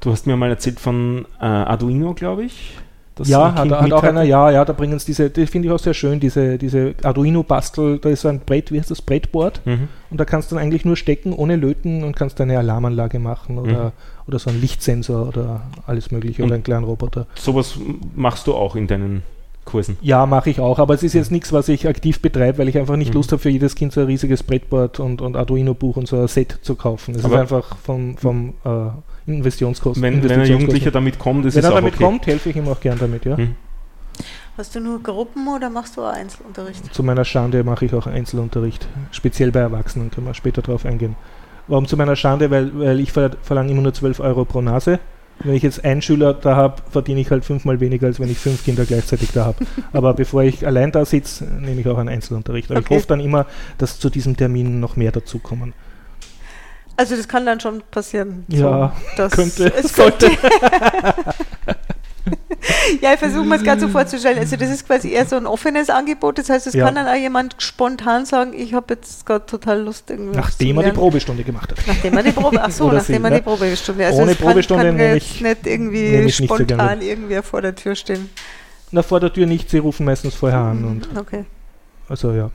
Du 0.00 0.12
hast 0.12 0.26
mir 0.26 0.36
mal 0.36 0.50
erzählt 0.50 0.78
von 0.78 1.26
äh, 1.40 1.44
Arduino, 1.44 2.14
glaube 2.14 2.44
ich. 2.44 2.76
ja, 3.24 3.52
hat, 3.52 3.68
hat 3.70 3.92
auch 3.92 4.04
einer, 4.04 4.22
ja, 4.22 4.50
ja, 4.50 4.64
da 4.64 4.72
bringen 4.72 4.94
es 4.94 5.04
diese, 5.04 5.28
das 5.28 5.50
finde 5.50 5.66
ich 5.66 5.74
auch 5.74 5.80
sehr 5.80 5.94
schön, 5.94 6.20
diese, 6.20 6.56
diese 6.56 6.94
Arduino-Bastel, 7.02 7.98
da 7.98 8.08
ist 8.08 8.20
so 8.20 8.28
ein 8.28 8.40
Brett, 8.40 8.70
wie 8.70 8.78
heißt 8.78 8.92
das, 8.92 9.02
Brettboard 9.02 9.60
mhm. 9.64 9.88
und 10.10 10.20
da 10.20 10.24
kannst 10.24 10.50
du 10.50 10.54
dann 10.54 10.62
eigentlich 10.62 10.84
nur 10.84 10.94
stecken, 10.94 11.32
ohne 11.32 11.56
löten 11.56 12.04
und 12.04 12.14
kannst 12.14 12.40
eine 12.40 12.56
Alarmanlage 12.58 13.18
machen 13.18 13.58
oder, 13.58 13.86
mhm. 13.86 13.92
oder 14.28 14.38
so 14.38 14.50
ein 14.50 14.60
Lichtsensor 14.60 15.26
oder 15.26 15.62
alles 15.88 16.12
mögliche 16.12 16.42
und 16.42 16.48
oder 16.50 16.54
einen 16.54 16.64
kleinen 16.64 16.84
Roboter. 16.84 17.26
Sowas 17.34 17.76
machst 18.14 18.46
du 18.46 18.54
auch 18.54 18.76
in 18.76 18.86
deinen 18.86 19.24
Kursen? 19.64 19.98
Ja, 20.00 20.24
mache 20.26 20.50
ich 20.50 20.60
auch, 20.60 20.78
aber 20.78 20.94
es 20.94 21.02
ist 21.02 21.14
jetzt 21.14 21.32
nichts, 21.32 21.52
was 21.52 21.68
ich 21.68 21.88
aktiv 21.88 22.22
betreibe, 22.22 22.58
weil 22.58 22.68
ich 22.68 22.78
einfach 22.78 22.96
nicht 22.96 23.10
mhm. 23.10 23.16
Lust 23.16 23.32
habe, 23.32 23.42
für 23.42 23.50
jedes 23.50 23.74
Kind 23.74 23.92
so 23.92 24.00
ein 24.00 24.06
riesiges 24.06 24.44
Brettboard 24.44 25.00
und, 25.00 25.20
und 25.20 25.36
Arduino-Buch 25.36 25.96
und 25.96 26.06
so 26.06 26.20
ein 26.20 26.28
Set 26.28 26.60
zu 26.62 26.76
kaufen. 26.76 27.14
Das 27.14 27.24
aber 27.24 27.34
ist 27.34 27.40
einfach 27.40 27.76
vom, 27.78 28.16
vom 28.16 28.54
äh, 28.64 28.90
Investitionskosten. 29.34 30.02
Wenn, 30.02 30.22
wenn 30.22 30.40
ein 30.40 30.46
Jugendlicher 30.46 30.90
damit 30.90 31.18
kommt, 31.18 31.46
ist 31.46 31.54
wenn 31.54 31.60
es 31.60 31.66
Wenn 31.66 31.72
er 31.72 31.80
damit 31.80 31.94
okay. 31.94 32.04
kommt, 32.04 32.26
helfe 32.26 32.50
ich 32.50 32.56
ihm 32.56 32.68
auch 32.68 32.80
gern 32.80 32.98
damit, 32.98 33.24
ja. 33.24 33.36
Hm. 33.36 33.54
Hast 34.56 34.74
du 34.74 34.80
nur 34.80 35.00
Gruppen 35.00 35.46
oder 35.46 35.70
machst 35.70 35.96
du 35.96 36.02
auch 36.02 36.12
Einzelunterricht? 36.12 36.92
Zu 36.92 37.04
meiner 37.04 37.24
Schande 37.24 37.62
mache 37.62 37.84
ich 37.84 37.94
auch 37.94 38.08
Einzelunterricht, 38.08 38.88
speziell 39.12 39.52
bei 39.52 39.60
Erwachsenen, 39.60 40.10
können 40.10 40.26
wir 40.26 40.34
später 40.34 40.62
darauf 40.62 40.84
eingehen. 40.84 41.14
Warum 41.68 41.86
zu 41.86 41.96
meiner 41.96 42.16
Schande? 42.16 42.50
Weil, 42.50 42.76
weil 42.76 42.98
ich 42.98 43.12
verlange 43.12 43.70
immer 43.70 43.82
nur 43.82 43.94
12 43.94 44.20
Euro 44.20 44.44
pro 44.44 44.60
Nase. 44.60 44.98
Wenn 45.44 45.54
ich 45.54 45.62
jetzt 45.62 45.84
einen 45.84 46.02
Schüler 46.02 46.34
da 46.34 46.56
habe, 46.56 46.82
verdiene 46.90 47.20
ich 47.20 47.30
halt 47.30 47.44
fünfmal 47.44 47.78
weniger, 47.78 48.08
als 48.08 48.18
wenn 48.18 48.28
ich 48.28 48.38
fünf 48.38 48.64
Kinder 48.64 48.84
gleichzeitig 48.84 49.30
da 49.30 49.44
habe. 49.44 49.64
Aber 49.92 50.14
bevor 50.14 50.42
ich 50.42 50.66
allein 50.66 50.90
da 50.90 51.04
sitze, 51.04 51.44
nehme 51.44 51.80
ich 51.80 51.86
auch 51.86 51.98
einen 51.98 52.08
Einzelunterricht. 52.08 52.70
Aber 52.70 52.80
okay. 52.80 52.94
ich 52.94 52.96
hoffe 52.98 53.08
dann 53.08 53.20
immer, 53.20 53.46
dass 53.76 54.00
zu 54.00 54.10
diesem 54.10 54.36
Termin 54.36 54.80
noch 54.80 54.96
mehr 54.96 55.12
dazukommen. 55.12 55.74
Also 56.98 57.16
das 57.16 57.28
kann 57.28 57.46
dann 57.46 57.60
schon 57.60 57.80
passieren. 57.92 58.44
Ja, 58.48 58.92
so, 59.16 59.28
könnte. 59.28 59.72
Es 59.72 59.92
könnte. 59.92 60.28
ja, 63.00 63.12
ich 63.12 63.20
versuche 63.20 63.44
mir 63.44 63.54
es 63.54 63.62
gerade 63.62 63.80
so 63.80 63.86
vorzustellen. 63.86 64.36
Also 64.36 64.56
das 64.56 64.68
ist 64.68 64.84
quasi 64.84 65.12
eher 65.12 65.24
so 65.24 65.36
ein 65.36 65.46
offenes 65.46 65.90
Angebot. 65.90 66.38
Das 66.38 66.50
heißt, 66.50 66.66
es 66.66 66.74
ja. 66.74 66.84
kann 66.84 66.96
dann 66.96 67.06
auch 67.06 67.14
jemand 67.14 67.54
spontan 67.58 68.26
sagen, 68.26 68.52
ich 68.52 68.74
habe 68.74 68.94
jetzt 68.94 69.24
gerade 69.24 69.46
total 69.46 69.82
Lust 69.82 70.10
irgendwie. 70.10 70.36
Nachdem 70.36 70.76
er 70.78 70.90
die 70.90 70.90
Probestunde 70.90 71.44
gemacht 71.44 71.70
hat. 71.70 71.78
Nachdem 71.86 72.16
er 72.16 72.24
die 72.24 72.32
Probe, 72.32 72.60
ach 72.60 72.72
so, 72.72 72.90
nachdem 72.92 73.24
er 73.26 73.30
die 73.30 73.42
Probestunde. 73.42 74.04
Also 74.04 74.22
Ohne 74.22 74.34
Probestunde 74.34 74.86
kann, 74.86 74.98
kann 74.98 75.16
ich, 75.16 75.40
nicht 75.40 75.66
irgendwie 75.68 76.32
spontan 76.32 76.98
nicht 76.98 77.04
so 77.04 77.10
irgendwie 77.12 77.42
vor 77.42 77.62
der 77.62 77.76
Tür 77.76 77.94
stehen. 77.94 78.28
Na, 78.90 79.04
vor 79.04 79.20
der 79.20 79.32
Tür 79.32 79.46
nicht, 79.46 79.70
sie 79.70 79.78
rufen 79.78 80.04
meistens 80.04 80.34
vorher 80.34 80.58
an. 80.58 80.84
Und 80.84 81.16
okay. 81.16 81.44
Also 82.08 82.32
ja. 82.32 82.50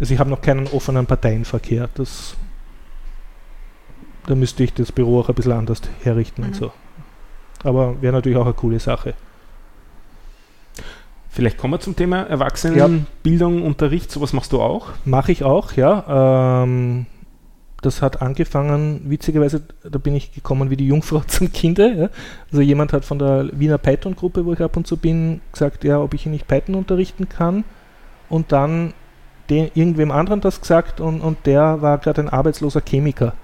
Also 0.00 0.14
ich 0.14 0.18
habe 0.18 0.30
noch 0.30 0.40
keinen 0.40 0.68
offenen 0.68 1.04
Parteienverkehr. 1.04 1.90
Das 1.94 2.34
da 4.26 4.34
müsste 4.34 4.64
ich 4.64 4.72
das 4.74 4.92
Büro 4.92 5.20
auch 5.20 5.28
ein 5.28 5.34
bisschen 5.34 5.52
anders 5.52 5.82
herrichten 6.02 6.42
mhm. 6.42 6.48
und 6.48 6.56
so. 6.56 6.72
Aber 7.62 8.00
wäre 8.02 8.12
natürlich 8.12 8.38
auch 8.38 8.44
eine 8.44 8.54
coole 8.54 8.78
Sache. 8.78 9.14
Vielleicht 11.30 11.58
kommen 11.58 11.74
wir 11.74 11.80
zum 11.80 11.96
Thema 11.96 12.22
Erwachsenenbildung, 12.22 13.58
ja. 13.58 13.66
Unterricht. 13.66 14.10
Sowas 14.10 14.32
machst 14.32 14.52
du 14.52 14.60
auch? 14.60 14.90
Mache 15.04 15.32
ich 15.32 15.42
auch, 15.42 15.72
ja. 15.72 16.62
Ähm, 16.62 17.06
das 17.82 18.02
hat 18.02 18.22
angefangen, 18.22 19.02
witzigerweise, 19.06 19.62
da 19.82 19.98
bin 19.98 20.14
ich 20.14 20.32
gekommen 20.32 20.70
wie 20.70 20.76
die 20.76 20.86
Jungfrau 20.86 21.20
zum 21.26 21.52
Kinde. 21.52 21.94
Ja. 21.94 22.08
Also 22.50 22.62
jemand 22.62 22.92
hat 22.92 23.04
von 23.04 23.18
der 23.18 23.48
Wiener 23.52 23.78
Python-Gruppe, 23.78 24.46
wo 24.46 24.52
ich 24.52 24.60
ab 24.60 24.76
und 24.76 24.86
zu 24.86 24.96
bin, 24.96 25.40
gesagt, 25.52 25.84
ja, 25.84 25.98
ob 25.98 26.14
ich 26.14 26.24
nicht 26.26 26.46
Python 26.46 26.76
unterrichten 26.76 27.28
kann. 27.28 27.64
Und 28.28 28.52
dann 28.52 28.94
den, 29.50 29.70
irgendwem 29.74 30.10
anderen 30.10 30.40
das 30.40 30.60
gesagt 30.60 31.00
und, 31.00 31.20
und 31.20 31.46
der 31.46 31.82
war 31.82 31.98
gerade 31.98 32.22
ein 32.22 32.28
arbeitsloser 32.28 32.80
Chemiker. 32.80 33.34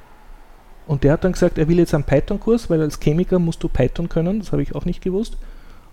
Und 0.86 1.04
der 1.04 1.12
hat 1.12 1.24
dann 1.24 1.32
gesagt, 1.32 1.58
er 1.58 1.68
will 1.68 1.78
jetzt 1.78 1.94
einen 1.94 2.04
Python-Kurs, 2.04 2.68
weil 2.70 2.80
als 2.80 2.98
Chemiker 2.98 3.38
musst 3.38 3.62
du 3.62 3.68
Python 3.68 4.08
können, 4.08 4.40
das 4.40 4.52
habe 4.52 4.62
ich 4.62 4.74
auch 4.74 4.84
nicht 4.84 5.02
gewusst. 5.02 5.36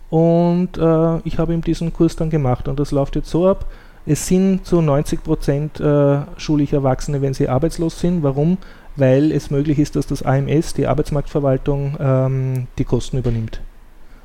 Und 0.09 0.77
äh, 0.77 1.17
ich 1.19 1.37
habe 1.37 1.53
ihm 1.53 1.61
diesen 1.61 1.93
Kurs 1.93 2.15
dann 2.15 2.29
gemacht 2.29 2.67
und 2.67 2.79
das 2.79 2.91
läuft 2.91 3.15
jetzt 3.15 3.29
so 3.29 3.47
ab. 3.47 3.65
Es 4.05 4.25
sind 4.25 4.65
zu 4.65 4.81
90 4.81 5.23
Prozent 5.23 5.79
äh, 5.81 6.19
schulisch 6.37 6.71
Erwachsene, 6.71 7.21
wenn 7.21 7.33
sie 7.33 7.49
arbeitslos 7.49 7.99
sind. 7.99 8.23
Warum? 8.23 8.57
Weil 8.95 9.33
es 9.33 9.51
möglich 9.51 9.79
ist, 9.79 9.97
dass 9.97 10.07
das 10.07 10.23
AMS, 10.23 10.73
die 10.73 10.87
Arbeitsmarktverwaltung, 10.87 11.97
ähm, 11.99 12.67
die 12.77 12.85
Kosten 12.85 13.17
übernimmt. 13.17 13.59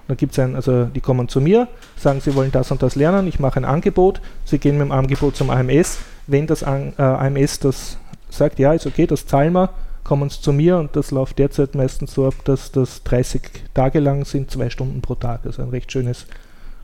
Dann 0.06 0.16
gibt 0.16 0.32
es 0.32 0.38
ein, 0.38 0.54
also 0.54 0.84
die 0.84 1.00
kommen 1.00 1.28
zu 1.28 1.40
mir, 1.40 1.68
sagen, 1.96 2.20
sie 2.20 2.34
wollen 2.34 2.52
das 2.52 2.70
und 2.70 2.82
das 2.82 2.96
lernen, 2.96 3.26
ich 3.26 3.40
mache 3.40 3.58
ein 3.58 3.64
Angebot, 3.64 4.20
sie 4.44 4.58
gehen 4.58 4.78
mit 4.78 4.86
dem 4.86 4.92
Angebot 4.92 5.36
zum 5.36 5.50
AMS. 5.50 5.98
Wenn 6.26 6.46
das 6.46 6.62
äh, 6.62 6.92
AMS 7.02 7.58
das 7.58 7.98
sagt, 8.30 8.58
ja, 8.58 8.72
ist 8.72 8.86
okay, 8.86 9.06
das 9.06 9.26
zahlen 9.26 9.52
wir, 9.52 9.70
kommen 10.04 10.30
sie 10.30 10.40
zu 10.40 10.52
mir 10.52 10.78
und 10.78 10.96
das 10.96 11.10
läuft 11.10 11.38
derzeit 11.38 11.74
meistens 11.74 12.14
so 12.14 12.26
ab, 12.26 12.34
dass 12.44 12.72
das 12.72 13.02
30 13.04 13.42
Tage 13.74 14.00
lang 14.00 14.24
sind, 14.24 14.50
zwei 14.50 14.70
Stunden 14.70 15.00
pro 15.00 15.14
Tag. 15.14 15.40
Also 15.44 15.62
ein 15.62 15.68
recht 15.70 15.92
schönes 15.92 16.26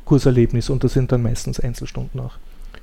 Kurserlebnis 0.04 0.70
und 0.70 0.84
das 0.84 0.92
sind 0.92 1.12
dann 1.12 1.22
meistens 1.22 1.60
Einzelstunden 1.60 2.20
auch. 2.20 2.32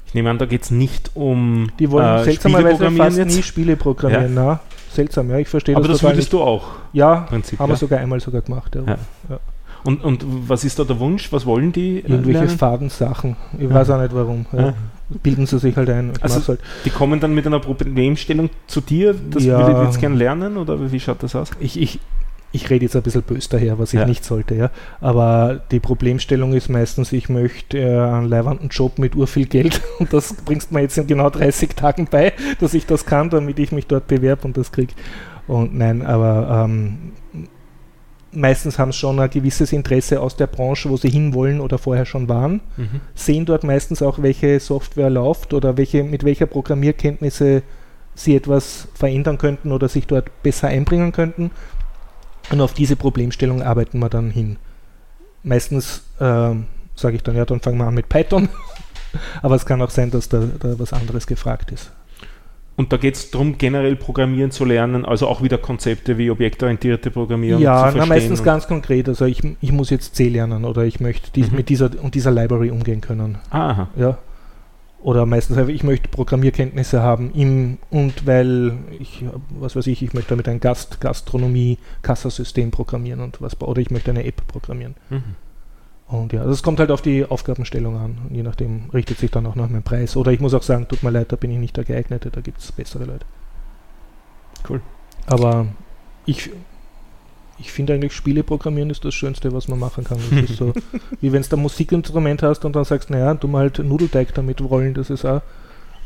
Ich 0.08 0.14
nehme 0.14 0.30
an, 0.30 0.38
da 0.38 0.46
geht 0.46 0.64
es 0.64 0.72
nicht 0.72 1.12
um 1.16 1.72
Die 1.80 1.90
wollen 1.90 2.20
äh, 2.20 2.24
seltsamerweise 2.24 2.92
fast 2.92 3.18
jetzt? 3.18 3.36
nie 3.36 3.44
Spiele 3.44 3.76
programmieren. 3.76 4.36
Ja. 4.36 4.44
Na, 4.44 4.60
seltsam, 4.92 5.30
ja, 5.30 5.38
ich 5.40 5.48
verstehe 5.48 5.76
Aber 5.76 5.88
das. 5.88 6.00
Aber 6.00 6.10
das 6.10 6.18
würdest 6.18 6.34
du 6.34 6.42
auch? 6.42 6.68
Ja, 6.94 7.22
Prinzip, 7.22 7.60
haben 7.60 7.70
ja. 7.70 7.74
wir 7.74 7.78
sogar 7.78 8.00
einmal 8.00 8.20
sogar 8.20 8.42
gemacht. 8.42 8.76
Ja. 8.76 8.98
ja. 9.30 9.40
Und, 9.84 10.04
und 10.04 10.26
was 10.48 10.64
ist 10.64 10.80
da 10.80 10.84
der 10.84 11.00
Wunsch? 11.00 11.32
Was 11.32 11.46
wollen 11.46 11.72
die? 11.72 12.00
Irgendwelche 12.00 12.40
lernen? 12.40 12.58
Fadensachen. 12.58 13.36
Ich 13.60 13.72
weiß 13.72 13.90
auch 13.92 14.02
nicht 14.02 14.16
warum 14.16 14.46
bilden 15.10 15.46
sie 15.46 15.60
sich 15.60 15.76
halt 15.76 15.90
ein. 15.90 16.14
Also 16.22 16.48
halt. 16.48 16.60
die 16.84 16.90
kommen 16.90 17.20
dann 17.20 17.34
mit 17.34 17.46
einer 17.46 17.60
Problemstellung 17.60 18.50
zu 18.68 18.82
dir, 18.82 19.16
das 19.30 19.44
ja, 19.44 19.60
würde 19.60 19.80
ich 19.80 19.88
jetzt 19.88 20.00
gerne 20.00 20.16
lernen 20.16 20.58
oder 20.58 20.92
wie 20.92 21.00
schaut 21.00 21.22
das 21.22 21.36
aus? 21.36 21.52
Ich, 21.60 21.80
ich, 21.80 22.00
ich 22.52 22.70
rede 22.70 22.86
jetzt 22.86 22.96
ein 22.96 23.02
bisschen 23.02 23.22
böse 23.22 23.50
daher, 23.50 23.78
was 23.78 23.94
ich 23.94 24.00
ja. 24.00 24.06
nicht 24.06 24.26
sollte, 24.26 24.56
ja. 24.56 24.72
Aber 25.02 25.62
die 25.72 25.80
Problemstellung 25.80 26.54
ist 26.54 26.70
meistens, 26.70 27.12
ich 27.12 27.30
möchte 27.30 27.78
äh, 27.78 28.00
einen 28.00 28.28
leibenden 28.28 28.70
Job 28.70 28.98
mit 28.98 29.16
urviel 29.16 29.46
Geld 29.46 29.82
und 30.00 30.12
das 30.14 30.34
bringst 30.34 30.72
mir 30.72 30.82
jetzt 30.82 30.98
in 30.98 31.06
genau 31.06 31.30
30 31.30 31.76
Tagen 31.76 32.08
bei, 32.10 32.34
dass 32.60 32.74
ich 32.74 32.86
das 32.86 33.06
kann, 33.06 33.30
damit 33.30 33.60
ich 33.60 33.72
mich 33.72 33.88
dort 33.88 34.08
bewerbe 34.08 34.46
und 34.46 34.58
das 34.58 34.72
kriege. 34.72 34.94
Und 35.48 35.76
nein, 35.76 36.02
aber 36.02 36.66
ähm, 36.66 37.12
meistens 38.36 38.80
haben 38.80 38.92
sie 38.92 39.00
schon 39.00 39.20
ein 39.20 39.30
gewisses 39.30 39.72
Interesse 39.74 40.22
aus 40.22 40.36
der 40.36 40.48
Branche, 40.48 40.90
wo 40.90 40.98
sie 40.98 41.10
hinwollen 41.10 41.60
oder 41.60 41.78
vorher 41.78 42.06
schon 42.06 42.30
waren, 42.30 42.62
mhm. 42.78 43.02
sehen 43.14 43.46
dort 43.46 43.64
meistens 43.64 44.02
auch, 44.02 44.22
welche 44.22 44.60
Software 44.60 45.10
läuft 45.10 45.54
oder 45.54 45.78
welche, 45.78 46.04
mit 46.04 46.24
welcher 46.24 46.46
Programmierkenntnisse 46.46 47.64
sie 48.16 48.36
etwas 48.36 48.88
verändern 48.94 49.38
könnten 49.38 49.72
oder 49.72 49.90
sich 49.90 50.08
dort 50.08 50.42
besser 50.42 50.70
einbringen 50.70 51.12
könnten. 51.12 51.52
Und 52.52 52.62
auf 52.62 52.74
diese 52.74 52.96
Problemstellung 52.96 53.62
arbeiten 53.62 54.00
wir 54.00 54.10
dann 54.10 54.30
hin. 54.30 54.58
Meistens 55.44 56.04
äh, 56.20 56.54
sage 56.96 57.16
ich 57.16 57.24
dann, 57.24 57.36
ja, 57.36 57.46
dann 57.46 57.60
fangen 57.60 57.78
wir 57.78 57.88
an 57.88 57.94
mit 57.94 58.10
Python. 58.10 58.50
Aber 59.42 59.56
es 59.56 59.66
kann 59.66 59.82
auch 59.82 59.90
sein, 59.90 60.12
dass 60.12 60.30
da, 60.30 60.44
da 60.60 60.78
was 60.80 60.94
anderes 60.94 61.28
gefragt 61.28 61.72
ist. 61.72 61.92
Und 62.78 62.92
da 62.92 62.98
geht 62.98 63.16
es 63.16 63.32
darum, 63.32 63.58
generell 63.58 63.96
programmieren 63.96 64.52
zu 64.52 64.66
lernen, 64.66 65.06
also 65.06 65.28
auch 65.28 65.42
wieder 65.42 65.58
Konzepte 65.58 66.18
wie 66.18 66.30
objektorientierte 66.30 67.10
Programmierung 67.10 67.62
ja, 67.62 67.78
zu 67.78 67.82
verstehen. 67.84 68.02
Ja, 68.02 68.06
meistens 68.08 68.44
ganz 68.44 68.68
konkret. 68.68 69.08
Also 69.08 69.26
ich, 69.26 69.42
ich 69.62 69.72
muss 69.72 69.90
jetzt 69.90 70.16
C 70.16 70.28
lernen 70.28 70.66
oder 70.66 70.84
ich 70.84 71.00
möchte 71.00 71.32
dies, 71.34 71.52
mhm. 71.52 71.58
mit 71.58 71.70
dieser 71.70 71.92
und 72.02 72.16
dieser 72.16 72.32
Library 72.32 72.72
umgehen 72.72 73.00
können. 73.00 73.38
Aha. 73.50 73.88
Ja. 73.96 74.18
oder 75.02 75.26
meistens 75.26 75.58
einfach, 75.58 75.72
ich 75.72 75.84
möchte 75.84 76.10
Programmierkenntnisse 76.10 77.02
haben 77.02 77.32
im, 77.34 77.78
und 77.92 78.26
weil 78.26 78.78
ich, 79.00 79.24
was 79.52 79.76
weiß 79.76 79.88
ich, 79.88 80.02
ich 80.02 80.14
möchte 80.14 80.32
damit 80.32 80.50
ein 80.50 80.60
Gast, 80.60 81.00
Gastronomie, 81.00 81.78
Kassasystem 82.02 82.72
programmieren 82.72 83.22
und 83.22 83.42
was, 83.42 83.62
oder 83.62 83.82
ich 83.82 83.92
möchte 83.92 84.12
eine 84.12 84.26
App 84.26 84.46
programmieren. 84.48 84.96
Mhm. 85.10 85.36
Und 86.08 86.34
ja, 86.34 86.42
also 86.42 86.52
es 86.52 86.62
kommt 86.62 86.80
halt 86.80 86.92
auf 86.92 87.02
die 87.02 87.26
Aufgabenstellung 87.26 87.98
an. 87.98 88.18
Und 88.30 88.36
je 88.36 88.44
nachdem 88.44 88.90
richtet 88.94 89.18
sich 89.18 89.32
dann 89.32 89.46
auch 89.48 89.56
noch 89.56 89.70
mein 89.70 89.84
Preis. 89.84 90.16
Oder 90.16 90.32
ich 90.32 90.40
muss 90.40 90.54
auch 90.54 90.64
sagen, 90.64 90.88
tut 90.88 91.04
mir 91.04 91.10
leid, 91.10 91.32
da 91.32 91.36
bin 91.36 91.52
ich 91.52 91.58
nicht 91.58 91.78
der 91.78 91.84
geeignete, 91.84 92.30
da 92.30 92.42
gibt 92.42 92.60
es 92.60 92.72
bessere 92.72 93.06
Leute. 93.06 93.26
Cool. 94.70 94.82
Aber 95.26 95.68
ich, 96.26 96.52
ich 97.58 97.72
finde 97.72 97.94
eigentlich 97.94 98.14
Spiele 98.14 98.44
programmieren 98.44 98.92
ist 98.92 99.04
das 99.04 99.16
Schönste, 99.16 99.52
was 99.52 99.68
man 99.68 99.80
machen 99.80 100.04
kann. 100.04 100.20
Das 100.30 100.50
ist 100.50 100.58
so, 100.58 100.74
wie 101.22 101.32
wenn 101.32 101.42
du 101.42 101.56
ein 101.56 101.62
Musikinstrument 101.62 102.44
hast 102.44 102.66
und 102.66 102.76
dann 102.76 102.86
sagst, 102.86 103.10
naja, 103.10 103.34
du 103.34 103.48
mal 103.48 103.62
halt 103.62 103.80
Nudelteig 103.80 104.34
damit 104.36 104.62
rollen, 104.62 104.94
das 104.94 105.10
ist 105.10 105.26
auch 105.26 105.42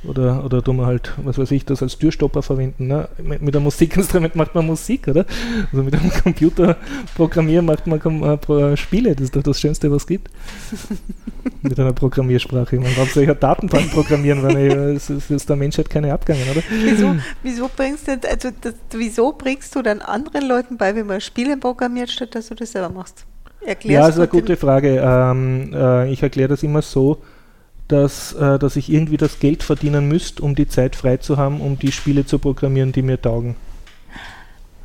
oder, 0.03 0.45
oder 0.45 0.63
tun 0.63 0.77
wir 0.77 0.85
halt, 0.85 1.13
was 1.17 1.37
weiß 1.37 1.51
ich, 1.51 1.65
das 1.65 1.83
als 1.83 1.97
Türstopper 1.97 2.41
verwenden. 2.41 2.87
Ne? 2.87 3.09
Mit, 3.21 3.55
einem 3.55 3.63
Musikinstrument 3.63 4.35
macht 4.35 4.55
man 4.55 4.65
Musik, 4.65 5.07
oder? 5.07 5.25
Also 5.71 5.83
mit 5.83 5.93
einem 5.93 6.09
Computerprogrammieren 6.09 7.65
macht 7.65 7.85
man 7.85 7.99
äh, 7.99 8.77
Spiele, 8.77 9.13
das 9.13 9.25
ist 9.25 9.35
doch 9.35 9.43
das 9.43 9.59
Schönste, 9.59 9.91
was 9.91 10.03
es 10.03 10.07
gibt. 10.07 10.31
mit 11.61 11.77
einer 11.77 11.91
Programmiersprache. 11.91 12.79
Man 12.79 12.93
braucht 12.93 13.11
solche 13.11 13.35
Datenbank 13.35 13.91
programmieren, 13.91 14.41
weil 14.41 14.55
äh, 14.55 14.93
es 14.93 15.09
ist, 15.09 15.49
der 15.49 15.55
Menschheit 15.57 15.89
keine 15.89 16.13
abgegangen, 16.13 16.49
oder? 16.49 16.63
Wieso, 16.69 17.15
wieso, 17.43 17.69
bringst 17.75 18.07
du, 18.07 18.11
also 18.29 18.49
das, 18.61 18.75
wieso 18.91 19.33
bringst 19.33 19.75
du 19.75 19.81
dann 19.81 20.01
anderen 20.01 20.47
Leuten 20.47 20.77
bei, 20.77 20.95
wie 20.95 21.03
man 21.03 21.19
Spiele 21.19 21.57
programmiert, 21.57 22.09
statt 22.09 22.35
dass 22.35 22.47
du 22.47 22.55
das 22.55 22.71
selber 22.71 22.89
machst? 22.89 23.25
Erklärst 23.61 23.93
ja, 23.93 23.99
das 24.01 24.15
ist 24.15 24.19
eine 24.19 24.29
gute 24.29 24.55
Frage. 24.55 25.01
Ähm, 25.03 25.73
äh, 25.73 26.09
ich 26.11 26.23
erkläre 26.23 26.47
das 26.47 26.63
immer 26.63 26.81
so, 26.81 27.21
dass, 27.89 28.33
äh, 28.33 28.57
dass 28.57 28.77
ich 28.77 28.91
irgendwie 28.91 29.17
das 29.17 29.39
Geld 29.39 29.63
verdienen 29.63 30.07
müsste, 30.07 30.41
um 30.41 30.55
die 30.55 30.67
Zeit 30.67 30.95
frei 30.95 31.17
zu 31.17 31.37
haben, 31.37 31.59
um 31.59 31.77
die 31.77 31.91
Spiele 31.91 32.25
zu 32.25 32.39
programmieren, 32.39 32.93
die 32.93 33.01
mir 33.01 33.21
taugen. 33.21 33.55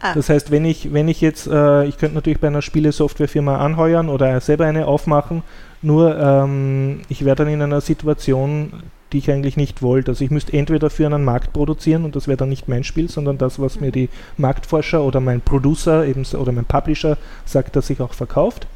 Ah. 0.01 0.15
Das 0.15 0.29
heißt, 0.29 0.51
wenn 0.51 0.65
ich, 0.65 0.93
wenn 0.93 1.07
ich 1.09 1.21
jetzt, 1.21 1.47
äh, 1.47 1.85
ich 1.85 1.99
könnte 1.99 2.17
natürlich 2.17 2.41
bei 2.41 2.49
einer 2.49 2.63
Spielesoftwarefirma 2.63 3.59
anheuern 3.59 4.09
oder 4.09 4.41
selber 4.41 4.65
eine 4.65 4.87
aufmachen, 4.87 5.43
nur 5.83 6.19
ähm, 6.19 7.03
ich 7.09 7.25
wäre 7.25 7.37
dann 7.37 7.49
in 7.49 7.61
einer 7.61 7.83
Situation, 7.83 8.73
die 9.13 9.19
ich 9.19 9.31
eigentlich 9.31 9.59
nicht 9.59 9.83
wollte. 9.83 10.13
Also 10.13 10.25
ich 10.25 10.31
müsste 10.31 10.55
entweder 10.55 10.89
für 10.89 11.05
einen 11.05 11.25
Markt 11.25 11.53
produzieren 11.53 12.05
und 12.05 12.17
das 12.17 12.27
wäre 12.27 12.39
dann 12.39 12.49
nicht 12.49 12.69
mein 12.69 12.85
Spiel, 12.85 13.11
sondern 13.11 13.37
das, 13.37 13.61
was 13.61 13.81
mir 13.81 13.93
die 13.93 14.09
Marktforscher 14.39 15.03
oder 15.03 15.21
mein 15.21 15.43
Producer 15.43 16.07
eben, 16.07 16.25
oder 16.35 16.53
mein 16.53 16.65
Publisher 16.65 17.19
sagt, 17.45 17.77
dass 17.77 17.87
sich 17.87 18.01
auch 18.01 18.15
verkauft. 18.15 18.67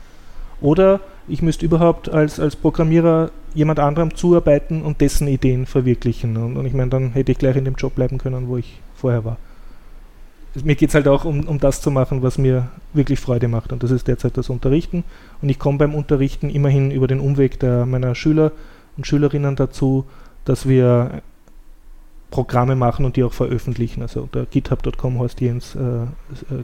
Oder 0.60 1.00
ich 1.28 1.42
müsste 1.42 1.64
überhaupt 1.64 2.08
als, 2.08 2.40
als 2.40 2.56
Programmierer 2.56 3.30
jemand 3.58 3.80
anderem 3.80 4.14
zuarbeiten 4.14 4.82
und 4.82 5.00
dessen 5.00 5.26
Ideen 5.26 5.66
verwirklichen. 5.66 6.36
Und, 6.36 6.56
und 6.56 6.64
ich 6.64 6.72
meine, 6.72 6.90
dann 6.90 7.12
hätte 7.12 7.32
ich 7.32 7.38
gleich 7.38 7.56
in 7.56 7.64
dem 7.64 7.74
Job 7.74 7.96
bleiben 7.96 8.18
können, 8.18 8.48
wo 8.48 8.56
ich 8.56 8.80
vorher 8.94 9.24
war. 9.24 9.36
Mir 10.64 10.76
geht 10.76 10.88
es 10.88 10.94
halt 10.94 11.08
auch 11.08 11.24
um, 11.24 11.46
um 11.46 11.58
das 11.58 11.82
zu 11.82 11.90
machen, 11.90 12.22
was 12.22 12.38
mir 12.38 12.68
wirklich 12.92 13.20
Freude 13.20 13.48
macht. 13.48 13.72
Und 13.72 13.82
das 13.82 13.90
ist 13.90 14.06
derzeit 14.06 14.36
das 14.36 14.48
Unterrichten. 14.48 15.04
Und 15.42 15.48
ich 15.48 15.58
komme 15.58 15.78
beim 15.78 15.94
Unterrichten 15.94 16.50
immerhin 16.50 16.90
über 16.90 17.08
den 17.08 17.20
Umweg 17.20 17.58
der, 17.58 17.84
meiner 17.84 18.14
Schüler 18.14 18.52
und 18.96 19.06
Schülerinnen 19.06 19.56
dazu, 19.56 20.04
dass 20.44 20.68
wir 20.68 21.22
Programme 22.30 22.76
machen 22.76 23.04
und 23.04 23.16
die 23.16 23.24
auch 23.24 23.32
veröffentlichen. 23.32 24.02
Also 24.02 24.22
unter 24.22 24.46
github.com 24.46 25.20
heißt 25.20 25.40
Jens, 25.40 25.74
äh, 25.74 26.06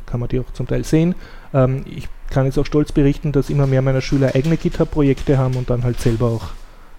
kann 0.06 0.20
man 0.20 0.28
die 0.28 0.40
auch 0.40 0.52
zum 0.52 0.66
Teil 0.68 0.84
sehen. 0.84 1.14
Ähm, 1.52 1.82
ich 1.86 2.08
kann 2.30 2.46
jetzt 2.46 2.58
auch 2.58 2.66
stolz 2.66 2.92
berichten, 2.92 3.32
dass 3.32 3.50
immer 3.50 3.66
mehr 3.66 3.82
meiner 3.82 4.00
Schüler 4.00 4.34
eigene 4.34 4.56
GitHub-Projekte 4.56 5.38
haben 5.38 5.56
und 5.56 5.70
dann 5.70 5.82
halt 5.84 6.00
selber 6.00 6.26
auch 6.26 6.50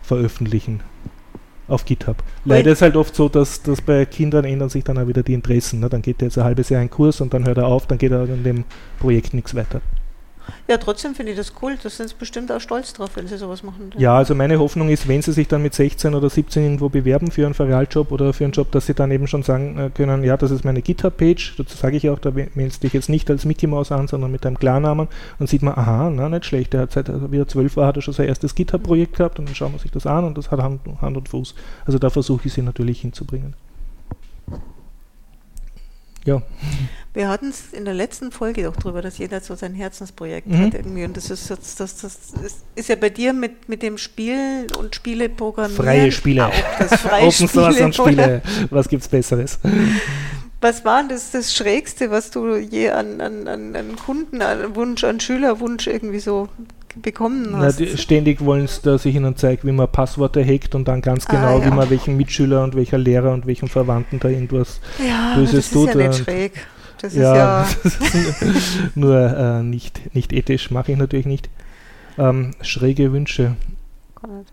veröffentlichen 0.06 0.82
auf 1.68 1.86
GitHub. 1.86 2.18
Leider 2.46 2.72
ist 2.72 2.82
halt 2.82 2.96
oft 2.96 3.16
so, 3.16 3.28
dass, 3.28 3.64
dass 3.64 3.82
bei 3.82 4.06
Kindern 4.06 4.46
ändern 4.46 4.70
sich 4.70 4.84
dann 4.84 4.98
auch 4.98 5.08
wieder 5.08 5.24
die 5.24 5.34
Interessen. 5.34 5.80
Ne? 5.80 5.90
Dann 5.90 6.02
geht 6.02 6.22
er 6.22 6.28
jetzt 6.28 6.38
ein 6.38 6.44
halbes 6.44 6.70
Jahr 6.70 6.80
einen 6.80 6.90
Kurs 6.92 7.22
und 7.22 7.34
dann 7.34 7.46
hört 7.46 7.58
er 7.58 7.68
auf, 7.68 7.88
dann 7.88 7.98
geht 7.98 8.12
er 8.12 8.22
an 8.22 8.44
dem 8.44 8.66
Projekt 9.00 9.34
nichts 9.34 9.56
weiter. 9.56 9.82
Ja, 10.68 10.78
trotzdem 10.78 11.16
finde 11.16 11.32
ich 11.32 11.38
das 11.38 11.54
cool. 11.62 11.78
Da 11.82 11.90
sind 11.90 12.10
sie 12.10 12.16
bestimmt 12.18 12.52
auch 12.52 12.60
stolz 12.60 12.94
drauf, 12.94 13.12
wenn 13.16 13.28
sie 13.28 13.38
sowas 13.38 13.64
machen. 13.64 13.92
Ja, 13.98 14.18
also 14.18 14.34
meine 14.36 14.60
Hoffnung 14.60 14.90
ist, 14.90 15.08
wenn 15.08 15.22
sie 15.22 15.32
sich 15.32 15.48
dann 15.48 15.62
mit 15.62 15.74
16 15.74 16.16
oder 16.16 16.30
17 16.30 16.64
irgendwo 16.64 16.90
bewerben 16.90 17.32
für 17.32 17.46
einen 17.46 17.54
Ferialjob 17.54 18.12
oder 18.12 18.34
für 18.34 18.46
einen 18.46 18.54
Job, 18.54 18.72
dass 18.72 18.88
sie 18.88 18.94
dann 18.94 19.12
eben 19.12 19.28
schon 19.28 19.44
sagen 19.44 19.78
äh, 19.78 19.90
können, 19.90 20.24
ja, 20.24 20.38
das 20.38 20.52
ist 20.52 20.66
meine 20.66 20.82
GitHub-Page. 20.82 21.56
Dazu 21.58 21.78
sage 21.78 21.98
ich 21.98 22.10
auch, 22.10 22.20
da 22.20 22.36
wählst 22.36 22.84
dich 22.84 22.94
jetzt 22.94 23.10
nicht 23.10 23.30
als 23.30 23.46
Mickey 23.46 23.68
Mouse 23.68 23.92
an, 23.92 24.08
sondern 24.08 24.32
mit 24.32 24.46
deinem 24.46 24.58
Klarnamen. 24.58 25.08
Dann 25.38 25.48
sieht 25.48 25.62
man, 25.62 25.76
aha, 25.76 26.10
na, 26.10 26.30
nicht 26.30 26.46
schlecht. 26.46 26.74
Der 26.74 26.82
hat 26.82 26.94
seit 26.94 27.10
also 27.10 27.32
wie 27.32 27.38
er 27.38 27.48
12 27.48 27.78
war, 27.78 27.88
hat 27.88 27.98
er 27.98 28.02
schon 28.02 28.14
sein 28.14 28.28
erstes 28.28 28.56
GitHub-Projekt 28.56 29.18
gehabt 29.18 29.40
und 29.40 29.48
dann 29.48 29.56
schauen 29.56 29.74
wir 29.74 29.80
sich 29.80 29.92
das 29.92 30.08
an 30.08 30.26
und 30.26 30.38
das 30.38 30.52
hat 30.52 30.62
Hand, 30.62 30.82
Hand 31.02 31.18
und 31.18 31.30
Fuß. 31.30 31.56
Also 31.86 32.00
da 32.00 32.10
versuche 32.10 32.48
ich 32.48 32.54
sie 32.54 32.62
natürlich 32.62 33.02
hinzubringen. 33.02 33.56
Ja. 36.26 36.42
Wir 37.16 37.30
hatten 37.30 37.48
es 37.48 37.72
in 37.72 37.86
der 37.86 37.94
letzten 37.94 38.30
Folge 38.32 38.64
doch 38.64 38.76
drüber, 38.76 39.02
dass 39.02 39.18
jeder 39.18 39.40
so 39.40 39.56
sein 39.56 39.74
Herzensprojekt 39.74 40.48
mhm. 40.48 40.66
hat 40.66 40.74
irgendwie. 40.74 41.06
Und 41.06 41.16
das 41.16 41.30
ist, 41.30 41.50
das, 41.50 41.76
das, 41.78 42.02
das 42.02 42.18
ist, 42.76 42.90
ja 42.90 42.96
bei 42.98 43.10
dir 43.10 43.32
mit, 43.32 43.70
mit 43.70 43.82
dem 43.82 43.98
Spiel 43.98 44.68
und 44.78 44.96
Spiele 44.96 45.30
programmieren. 45.30 45.84
Freie 45.84 46.12
Spiele. 46.12 46.52
das 46.78 47.00
freie 47.00 47.24
Open 47.28 47.48
Source 47.48 47.80
und 47.80 47.96
Spiele. 47.96 48.42
Was 48.70 48.90
gibt's 48.90 49.08
Besseres? 49.08 49.60
Was 50.60 50.84
war 50.84 51.00
denn 51.00 51.10
das, 51.10 51.32
das 51.32 51.56
Schrägste, 51.56 52.12
was 52.12 52.32
du 52.32 52.58
je 52.58 52.90
an, 52.90 53.22
an, 53.22 53.48
an 53.48 53.96
Kundenwunsch, 53.96 55.06
an 55.06 55.22
Schülerwunsch 55.22 55.88
irgendwie 55.88 56.20
so 56.20 56.50
bekommen 57.02 57.56
hast. 57.58 57.80
Na, 57.80 57.98
ständig 57.98 58.44
wollen 58.44 58.68
sie, 58.68 58.82
dass 58.82 59.06
ich 59.06 59.16
ihnen 59.16 59.36
zeige, 59.36 59.64
wie 59.68 59.72
man 59.72 59.90
Passworte 59.90 60.46
hackt 60.46 60.76
und 60.76 60.88
dann 60.88 61.02
ganz 61.02 61.26
ah, 61.28 61.32
genau, 61.32 61.58
ah, 61.58 61.60
ja. 61.60 61.66
wie 61.66 61.76
man 61.76 61.90
welchen 61.90 62.18
Mitschüler 62.18 62.64
und 62.64 62.76
welcher 62.76 62.98
Lehrer 62.98 63.32
und 63.32 63.46
welchen 63.46 63.68
Verwandten 63.68 64.20
da 64.20 64.30
irgendwas 64.30 64.80
ja, 65.06 65.36
Böses 65.36 65.72
tut. 65.72 65.90
Das 65.90 65.96
ist 65.96 66.02
ja 66.02 66.08
nicht 66.08 66.24
schräg. 66.24 66.68
Das 67.02 67.14
ja, 67.16 67.64
ist 67.64 68.04
ja 68.04 68.48
nur 68.96 69.18
äh, 69.18 69.64
nicht, 69.64 70.16
nicht 70.16 70.34
ethisch, 70.34 70.72
mache 70.72 70.92
ich 70.92 70.98
natürlich 70.98 71.26
nicht. 71.26 71.50
Ähm, 72.18 72.52
schräge 72.62 73.12
Wünsche. 73.12 73.56
Gott. 74.16 74.46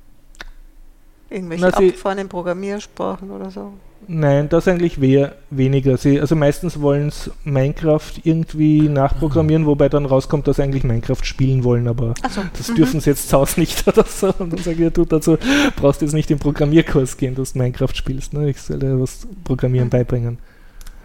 Irgendwelche 1.30 1.64
Na, 1.64 1.68
abgefahrenen 1.68 2.28
Programmiersprachen 2.28 3.30
oder 3.30 3.50
so. 3.50 3.72
Nein, 4.08 4.48
das 4.48 4.66
eigentlich 4.66 5.00
wär 5.00 5.36
weniger. 5.50 5.96
Sie, 5.96 6.20
also 6.20 6.34
meistens 6.34 6.80
wollen 6.80 7.08
es 7.08 7.30
Minecraft 7.44 8.12
irgendwie 8.24 8.88
nachprogrammieren, 8.88 9.62
mhm. 9.62 9.66
wobei 9.66 9.88
dann 9.88 10.06
rauskommt, 10.06 10.48
dass 10.48 10.56
sie 10.56 10.62
eigentlich 10.62 10.82
Minecraft 10.82 11.22
spielen 11.22 11.62
wollen, 11.62 11.86
aber 11.86 12.14
so. 12.28 12.42
das 12.56 12.68
mhm. 12.68 12.74
dürfen 12.74 13.00
sie 13.00 13.10
jetzt 13.10 13.28
zu 13.28 13.38
Hause 13.38 13.60
nicht 13.60 13.86
oder 13.88 14.04
so. 14.04 14.34
Und 14.38 14.52
dann 14.52 14.58
sage 14.58 14.76
ich, 14.76 14.80
ja, 14.80 14.90
du 14.90 15.04
dazu 15.04 15.38
brauchst 15.76 16.02
jetzt 16.02 16.14
nicht 16.14 16.30
in 16.30 16.38
Programmierkurs 16.38 17.16
gehen, 17.16 17.34
dass 17.34 17.52
du 17.52 17.60
Minecraft 17.60 17.94
spielst. 17.94 18.32
Ne? 18.32 18.50
Ich 18.50 18.60
soll 18.60 18.80
dir 18.80 19.00
was 19.00 19.26
Programmieren 19.44 19.86
mhm. 19.86 19.90
beibringen. 19.90 20.38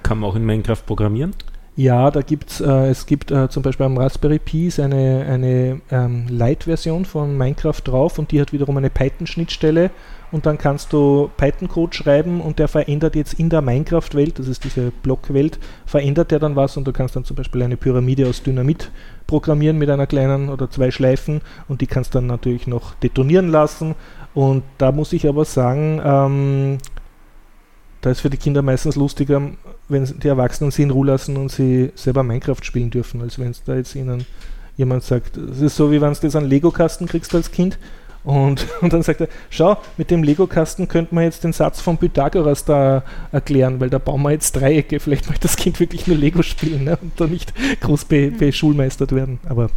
Kann 0.08 0.20
man 0.20 0.30
auch 0.30 0.38
in 0.38 0.46
Minecraft 0.46 0.84
programmieren? 0.86 1.36
Ja, 1.76 2.10
da 2.12 2.22
gibt's, 2.22 2.62
äh, 2.62 2.88
es 2.88 3.08
gibt 3.08 3.30
äh, 3.30 3.50
zum 3.50 3.62
Beispiel 3.62 3.86
am 3.86 3.98
Raspberry 3.98 4.40
Pi 4.40 4.72
eine, 4.78 5.26
eine 5.30 5.82
ähm, 5.92 6.28
Lite-Version 6.30 7.04
von 7.04 7.38
Minecraft 7.38 7.82
drauf 7.84 8.18
und 8.18 8.32
die 8.32 8.40
hat 8.40 8.54
wiederum 8.54 8.78
eine 8.78 8.90
Python-Schnittstelle 8.90 9.92
und 10.32 10.46
dann 10.46 10.58
kannst 10.58 10.94
du 10.94 11.30
Python-Code 11.36 11.94
schreiben 11.94 12.40
und 12.40 12.58
der 12.58 12.70
verändert 12.70 13.18
jetzt 13.18 13.34
in 13.34 13.50
der 13.50 13.62
Minecraft-Welt, 13.62 14.40
das 14.40 14.48
ist 14.48 14.64
diese 14.64 14.92
Blockwelt, 14.92 15.60
verändert 15.86 16.32
der 16.32 16.40
dann 16.40 16.56
was 16.56 16.78
und 16.78 16.88
du 16.88 16.94
kannst 16.94 17.18
dann 17.18 17.26
zum 17.26 17.36
Beispiel 17.36 17.62
eine 17.62 17.76
Pyramide 17.76 18.30
aus 18.30 18.42
Dynamit 18.42 18.90
programmieren 19.28 19.78
mit 19.78 19.90
einer 19.90 20.08
kleinen 20.08 20.48
oder 20.48 20.72
zwei 20.72 20.90
Schleifen 20.90 21.42
und 21.68 21.82
die 21.82 21.88
kannst 21.88 22.16
dann 22.16 22.28
natürlich 22.28 22.66
noch 22.66 22.96
detonieren 22.96 23.50
lassen 23.50 23.94
und 24.34 24.64
da 24.78 24.94
muss 24.94 25.12
ich 25.12 25.28
aber 25.28 25.44
sagen, 25.44 26.02
ähm, 26.02 26.78
da 28.02 28.12
ist 28.12 28.22
für 28.22 28.30
die 28.30 28.38
Kinder 28.38 28.62
meistens 28.62 28.96
lustiger, 28.96 29.42
wenn 29.90 30.06
die 30.06 30.28
Erwachsenen 30.28 30.72
sie 30.72 30.84
in 30.84 30.92
Ruhe 30.92 31.08
lassen 31.08 31.38
und 31.38 31.52
sie 31.52 31.92
selber 31.96 32.24
Minecraft 32.24 32.64
spielen 32.64 32.90
dürfen, 32.90 33.22
als 33.22 33.40
wenn 33.40 33.52
es 33.52 33.64
da 33.64 33.76
jetzt 33.76 33.96
ihnen 33.96 34.26
jemand 34.76 35.04
sagt, 35.04 35.38
es 35.38 35.62
ist 35.62 35.76
so, 35.76 35.92
wie 35.92 36.02
wenn 36.02 36.14
du 36.14 36.20
das 36.20 36.36
an 36.36 36.46
Lego-Kasten 36.46 37.08
kriegst 37.08 37.34
als 37.34 37.52
Kind 37.52 37.80
und, 38.28 38.68
und 38.82 38.92
dann 38.92 39.04
sagt 39.04 39.22
er, 39.22 39.30
schau, 39.50 39.78
mit 39.96 40.12
dem 40.12 40.22
Lego-Kasten 40.22 40.90
könnte 40.90 41.16
man 41.16 41.24
jetzt 41.24 41.46
den 41.46 41.54
Satz 41.54 41.80
von 41.80 41.98
Pythagoras 41.98 42.66
da 42.66 43.04
erklären, 43.32 43.80
weil 43.80 43.90
da 43.90 44.00
bauen 44.00 44.22
wir 44.22 44.32
jetzt 44.32 44.52
Dreiecke. 44.54 45.00
Vielleicht 45.00 45.30
möchte 45.30 45.48
das 45.48 45.56
Kind 45.56 45.80
wirklich 45.80 46.08
nur 46.08 46.18
Lego 46.18 46.44
spielen 46.44 46.84
ne? 46.84 46.98
und 47.02 47.14
da 47.20 47.26
nicht 47.26 47.54
groß 47.80 48.06
be 48.06 48.30
mhm. 48.30 48.38
beschulmeistert 48.38 49.14
werden. 49.14 49.40
Aber 49.48 49.70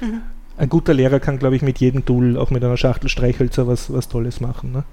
mhm. 0.00 0.22
ein 0.56 0.68
guter 0.68 0.94
Lehrer 0.94 1.20
kann, 1.20 1.38
glaube 1.38 1.54
ich, 1.54 1.62
mit 1.62 1.78
jedem 1.78 2.04
Tool, 2.04 2.36
auch 2.36 2.50
mit 2.50 2.64
einer 2.64 2.76
Schachtel 2.76 3.08
Streichhölzer, 3.08 3.68
was, 3.68 3.92
was 3.92 4.08
Tolles 4.08 4.40
machen. 4.40 4.72
Ne? 4.72 4.84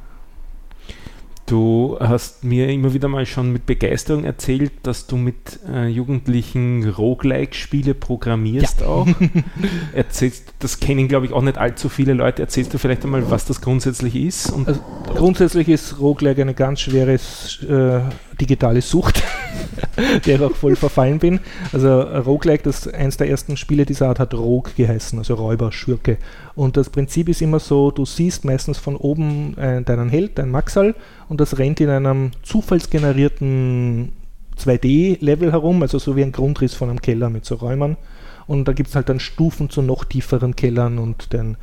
Du 1.46 1.98
hast 2.00 2.46
mir 2.46 2.70
immer 2.70 2.94
wieder 2.94 3.10
mal 3.10 3.26
schon 3.26 3.52
mit 3.52 3.66
Begeisterung 3.66 4.24
erzählt, 4.24 4.72
dass 4.84 5.08
du 5.08 5.18
mit 5.18 5.60
äh, 5.70 5.88
Jugendlichen 5.88 6.90
Roguelike-Spiele 6.90 7.94
programmierst 7.96 8.80
ja. 8.80 8.88
auch. 8.88 9.08
Erzählst, 9.94 10.54
das 10.60 10.80
kennen, 10.80 11.10
glaube 11.10 11.26
ich, 11.26 11.34
auch 11.34 11.42
nicht 11.42 11.58
allzu 11.58 11.90
viele 11.90 12.14
Leute. 12.14 12.42
Erzählst 12.42 12.74
du 12.74 12.78
vielleicht 12.78 13.04
einmal, 13.04 13.30
was 13.30 13.44
das 13.44 13.60
grundsätzlich 13.60 14.16
ist? 14.16 14.54
Also, 14.66 14.80
grundsätzlich 15.06 15.68
ist 15.68 16.00
Roguelike 16.00 16.42
eine 16.42 16.54
ganz 16.54 16.80
schwere 16.80 17.16
äh, 17.16 18.02
digitale 18.40 18.82
Sucht. 18.82 19.22
der 20.26 20.36
ich 20.36 20.42
auch 20.42 20.56
voll 20.56 20.76
verfallen 20.76 21.20
bin. 21.20 21.40
Also 21.72 22.02
Roguelike, 22.02 22.64
das 22.64 22.88
eins 22.88 23.18
der 23.18 23.30
ersten 23.30 23.58
Spiele 23.58 23.86
dieser 23.86 24.08
Art 24.10 24.20
hat 24.20 24.34
Rogue 24.34 24.72
geheißen, 24.76 25.20
also 25.20 25.36
Räuber, 25.36 25.72
Schurke. 25.72 26.18
Und 26.56 26.78
das 26.78 26.90
Prinzip 26.90 27.30
ist 27.30 27.42
immer 27.42 27.60
so, 27.60 27.92
du 27.92 28.06
siehst 28.06 28.46
meistens 28.46 28.78
von 28.78 28.96
oben 28.96 29.58
äh, 29.58 29.82
deinen 29.82 30.10
Held, 30.10 30.38
dein 30.38 30.52
Maxal, 30.52 30.96
und 31.30 31.42
das 31.42 31.58
rennt 31.58 31.80
in 31.80 31.90
einem 31.90 32.32
zufallsgenerierten 32.44 34.12
2D-Level 34.58 35.52
herum, 35.52 35.82
also 35.82 36.00
so 36.00 36.16
wie 36.16 36.24
ein 36.24 36.32
Grundriss 36.32 36.74
von 36.74 36.90
einem 36.90 37.02
Keller 37.02 37.30
mit 37.30 37.46
so 37.46 37.56
Räumern. 37.56 37.98
Und 38.46 38.68
da 38.68 38.74
gibt 38.74 38.90
es 38.90 38.96
halt 38.96 39.10
dann 39.10 39.20
Stufen 39.20 39.70
zu 39.70 39.82
noch 39.82 40.04
tieferen 40.04 40.56
Kellern 40.56 41.00
und 41.00 41.34
dein 41.34 41.58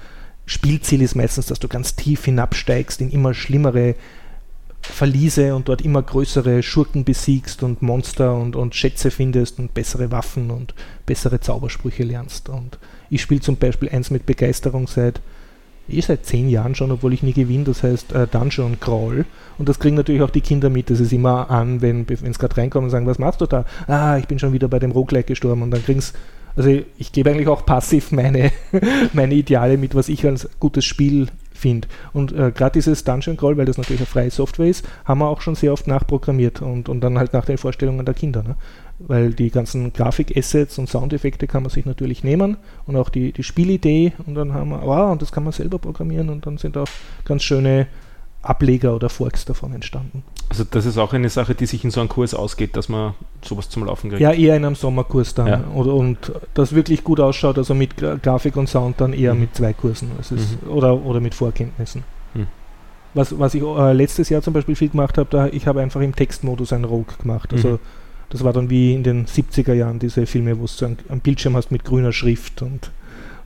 Spielziel 0.47 1.03
ist 1.03 1.15
meistens, 1.15 1.47
dass 1.47 1.61
du 1.61 1.69
ganz 1.69 1.95
tief 1.95 2.25
hinabsteigst 2.25 3.01
in 3.01 3.11
immer 3.11 3.35
schlimmere 3.35 3.95
Verliese 4.83 5.55
und 5.55 5.69
dort 5.69 5.83
immer 5.83 6.03
größere 6.03 6.63
Schurken 6.63 7.05
besiegst 7.05 7.63
und 7.63 7.83
Monster 7.83 8.35
und, 8.35 8.57
und 8.57 8.75
Schätze 8.75 9.11
findest 9.11 9.59
und 9.59 9.75
bessere 9.75 10.11
Waffen 10.11 10.51
und 10.51 10.75
bessere 11.07 11.41
Zaubersprüche 11.41 12.03
lernst. 12.03 12.49
Und 12.49 12.79
ich 13.11 13.23
spiele 13.23 13.41
zum 13.41 13.57
Beispiel 13.57 13.89
eins 13.91 14.11
mit 14.11 14.27
Begeisterung 14.27 14.87
seit 14.87 15.21
eh 15.93 16.01
seit 16.01 16.25
zehn 16.25 16.49
Jahren 16.49 16.75
schon, 16.75 16.91
obwohl 16.91 17.13
ich 17.13 17.23
nie 17.23 17.33
gewinne, 17.33 17.65
das 17.65 17.83
heißt 17.83 18.13
äh, 18.13 18.27
Dungeon 18.27 18.79
Crawl. 18.81 19.25
Und 19.59 19.69
das 19.69 19.79
kriegen 19.79 19.97
natürlich 19.97 20.23
auch 20.23 20.31
die 20.31 20.41
Kinder 20.41 20.71
mit. 20.71 20.91
Das 20.91 21.01
ist 21.01 21.13
immer 21.13 21.51
an, 21.51 21.83
wenn 21.83 22.07
es 22.09 22.39
gerade 22.39 22.57
reinkommen 22.57 22.87
und 22.87 22.91
sagen, 22.91 23.07
was 23.07 23.19
machst 23.19 23.41
du 23.41 23.47
da? 23.47 23.65
Ah, 23.87 24.17
ich 24.19 24.27
bin 24.27 24.39
schon 24.39 24.53
wieder 24.53 24.69
bei 24.69 24.79
dem 24.79 24.93
Roguelike 24.93 25.29
gestorben. 25.29 25.63
Und 25.63 25.71
dann 25.71 25.85
kriegen 25.85 25.99
es, 25.99 26.13
also 26.57 26.71
ich 26.99 27.13
gebe 27.13 27.31
eigentlich 27.31 27.49
auch 27.49 27.67
passiv 27.67 28.13
meine, 28.13 28.53
meine 29.13 29.35
Ideale 29.35 29.77
mit, 29.77 29.95
was 29.95 30.09
ich 30.09 30.25
als 30.27 30.49
gutes 30.59 30.85
Spiel 30.85 31.29
finde. 31.61 31.89
Und 32.13 32.33
äh, 32.33 32.51
gerade 32.51 32.73
dieses 32.73 33.05
Dungeon 33.05 33.37
Crawl, 33.37 33.57
weil 33.57 33.67
das 33.67 33.79
natürlich 33.79 34.01
eine 34.01 34.07
freie 34.07 34.31
Software 34.31 34.67
ist, 34.67 34.85
haben 35.05 35.21
wir 35.21 35.29
auch 35.29 35.41
schon 35.41 35.55
sehr 35.55 35.73
oft 35.73 35.87
nachprogrammiert 35.87 36.63
und, 36.63 36.89
und 36.89 37.01
dann 37.01 37.19
halt 37.19 37.33
nach 37.33 37.45
den 37.45 37.59
Vorstellungen 37.59 38.05
der 38.05 38.15
Kinder. 38.15 38.43
Ne? 38.43 38.57
Weil 38.99 39.33
die 39.33 39.51
ganzen 39.51 39.93
Grafik-Assets 39.93 40.79
und 40.79 40.89
Soundeffekte 40.89 41.47
kann 41.47 41.63
man 41.63 41.71
sich 41.71 41.87
natürlich 41.87 42.25
nehmen 42.25 42.57
und 42.87 42.97
auch 42.97 43.09
die, 43.09 43.33
die 43.33 43.43
Spielidee 43.43 44.13
und 44.27 44.35
dann 44.35 44.53
haben 44.53 44.71
wir, 44.71 44.83
wow, 44.83 45.13
und 45.13 45.23
das 45.23 45.33
kann 45.33 45.45
man 45.45 45.53
selber 45.53 45.79
programmieren 45.79 46.29
und 46.29 46.47
dann 46.47 46.59
sind 46.59 46.77
auch 46.77 46.89
ganz 47.25 47.43
schöne 47.43 47.87
Ableger 48.43 48.95
oder 48.95 49.09
Forks 49.09 49.45
davon 49.45 49.75
entstanden. 49.75 50.23
Also 50.51 50.65
das 50.69 50.85
ist 50.85 50.99
auch 50.99 51.13
eine 51.13 51.29
Sache, 51.29 51.55
die 51.55 51.65
sich 51.65 51.85
in 51.85 51.93
so 51.93 52.01
einem 52.01 52.09
Kurs 52.09 52.35
ausgeht, 52.35 52.77
dass 52.77 52.89
man 52.89 53.15
sowas 53.43 53.69
zum 53.69 53.85
Laufen 53.85 54.11
kriegt. 54.11 54.21
Ja, 54.21 54.33
eher 54.33 54.57
in 54.57 54.65
einem 54.65 54.75
Sommerkurs 54.75 55.33
dann. 55.33 55.47
Ja. 55.47 55.65
Oder, 55.75 55.95
und 55.95 56.33
das 56.55 56.75
wirklich 56.75 57.05
gut 57.05 57.21
ausschaut, 57.21 57.57
also 57.57 57.73
mit 57.73 57.97
Grafik 57.97 58.57
und 58.57 58.69
Sound 58.69 59.01
dann 59.01 59.13
eher 59.13 59.33
mhm. 59.33 59.43
mit 59.43 59.55
zwei 59.55 59.73
Kursen 59.73 60.11
ist, 60.19 60.33
mhm. 60.33 60.69
oder, 60.69 61.07
oder 61.07 61.21
mit 61.21 61.37
Vorkenntnissen. 61.37 62.03
Mhm. 62.35 62.49
Was, 63.15 63.39
was 63.39 63.55
ich 63.55 63.63
äh, 63.63 63.93
letztes 63.93 64.29
Jahr 64.29 64.43
zum 64.43 64.53
Beispiel 64.53 64.75
viel 64.75 64.89
gemacht 64.89 65.19
habe, 65.19 65.29
da 65.31 65.47
ich 65.47 65.69
habe 65.69 65.83
einfach 65.83 66.01
im 66.01 66.17
Textmodus 66.17 66.73
ein 66.73 66.85
Rogue 66.85 67.15
gemacht. 67.23 67.53
Also 67.53 67.69
mhm. 67.69 67.79
das 68.31 68.43
war 68.43 68.53
dann 68.53 68.71
wie 68.71 68.93
in 68.93 69.05
den 69.05 69.27
70er 69.27 69.75
Jahren 69.75 70.01
diese 70.01 70.27
Filme, 70.27 70.59
wo 70.59 70.63
du 70.63 70.67
so 70.67 70.85
einen 70.85 71.21
Bildschirm 71.21 71.57
hast 71.57 71.71
mit 71.71 71.85
grüner 71.85 72.13
Schrift 72.13 72.61
und 72.61 72.91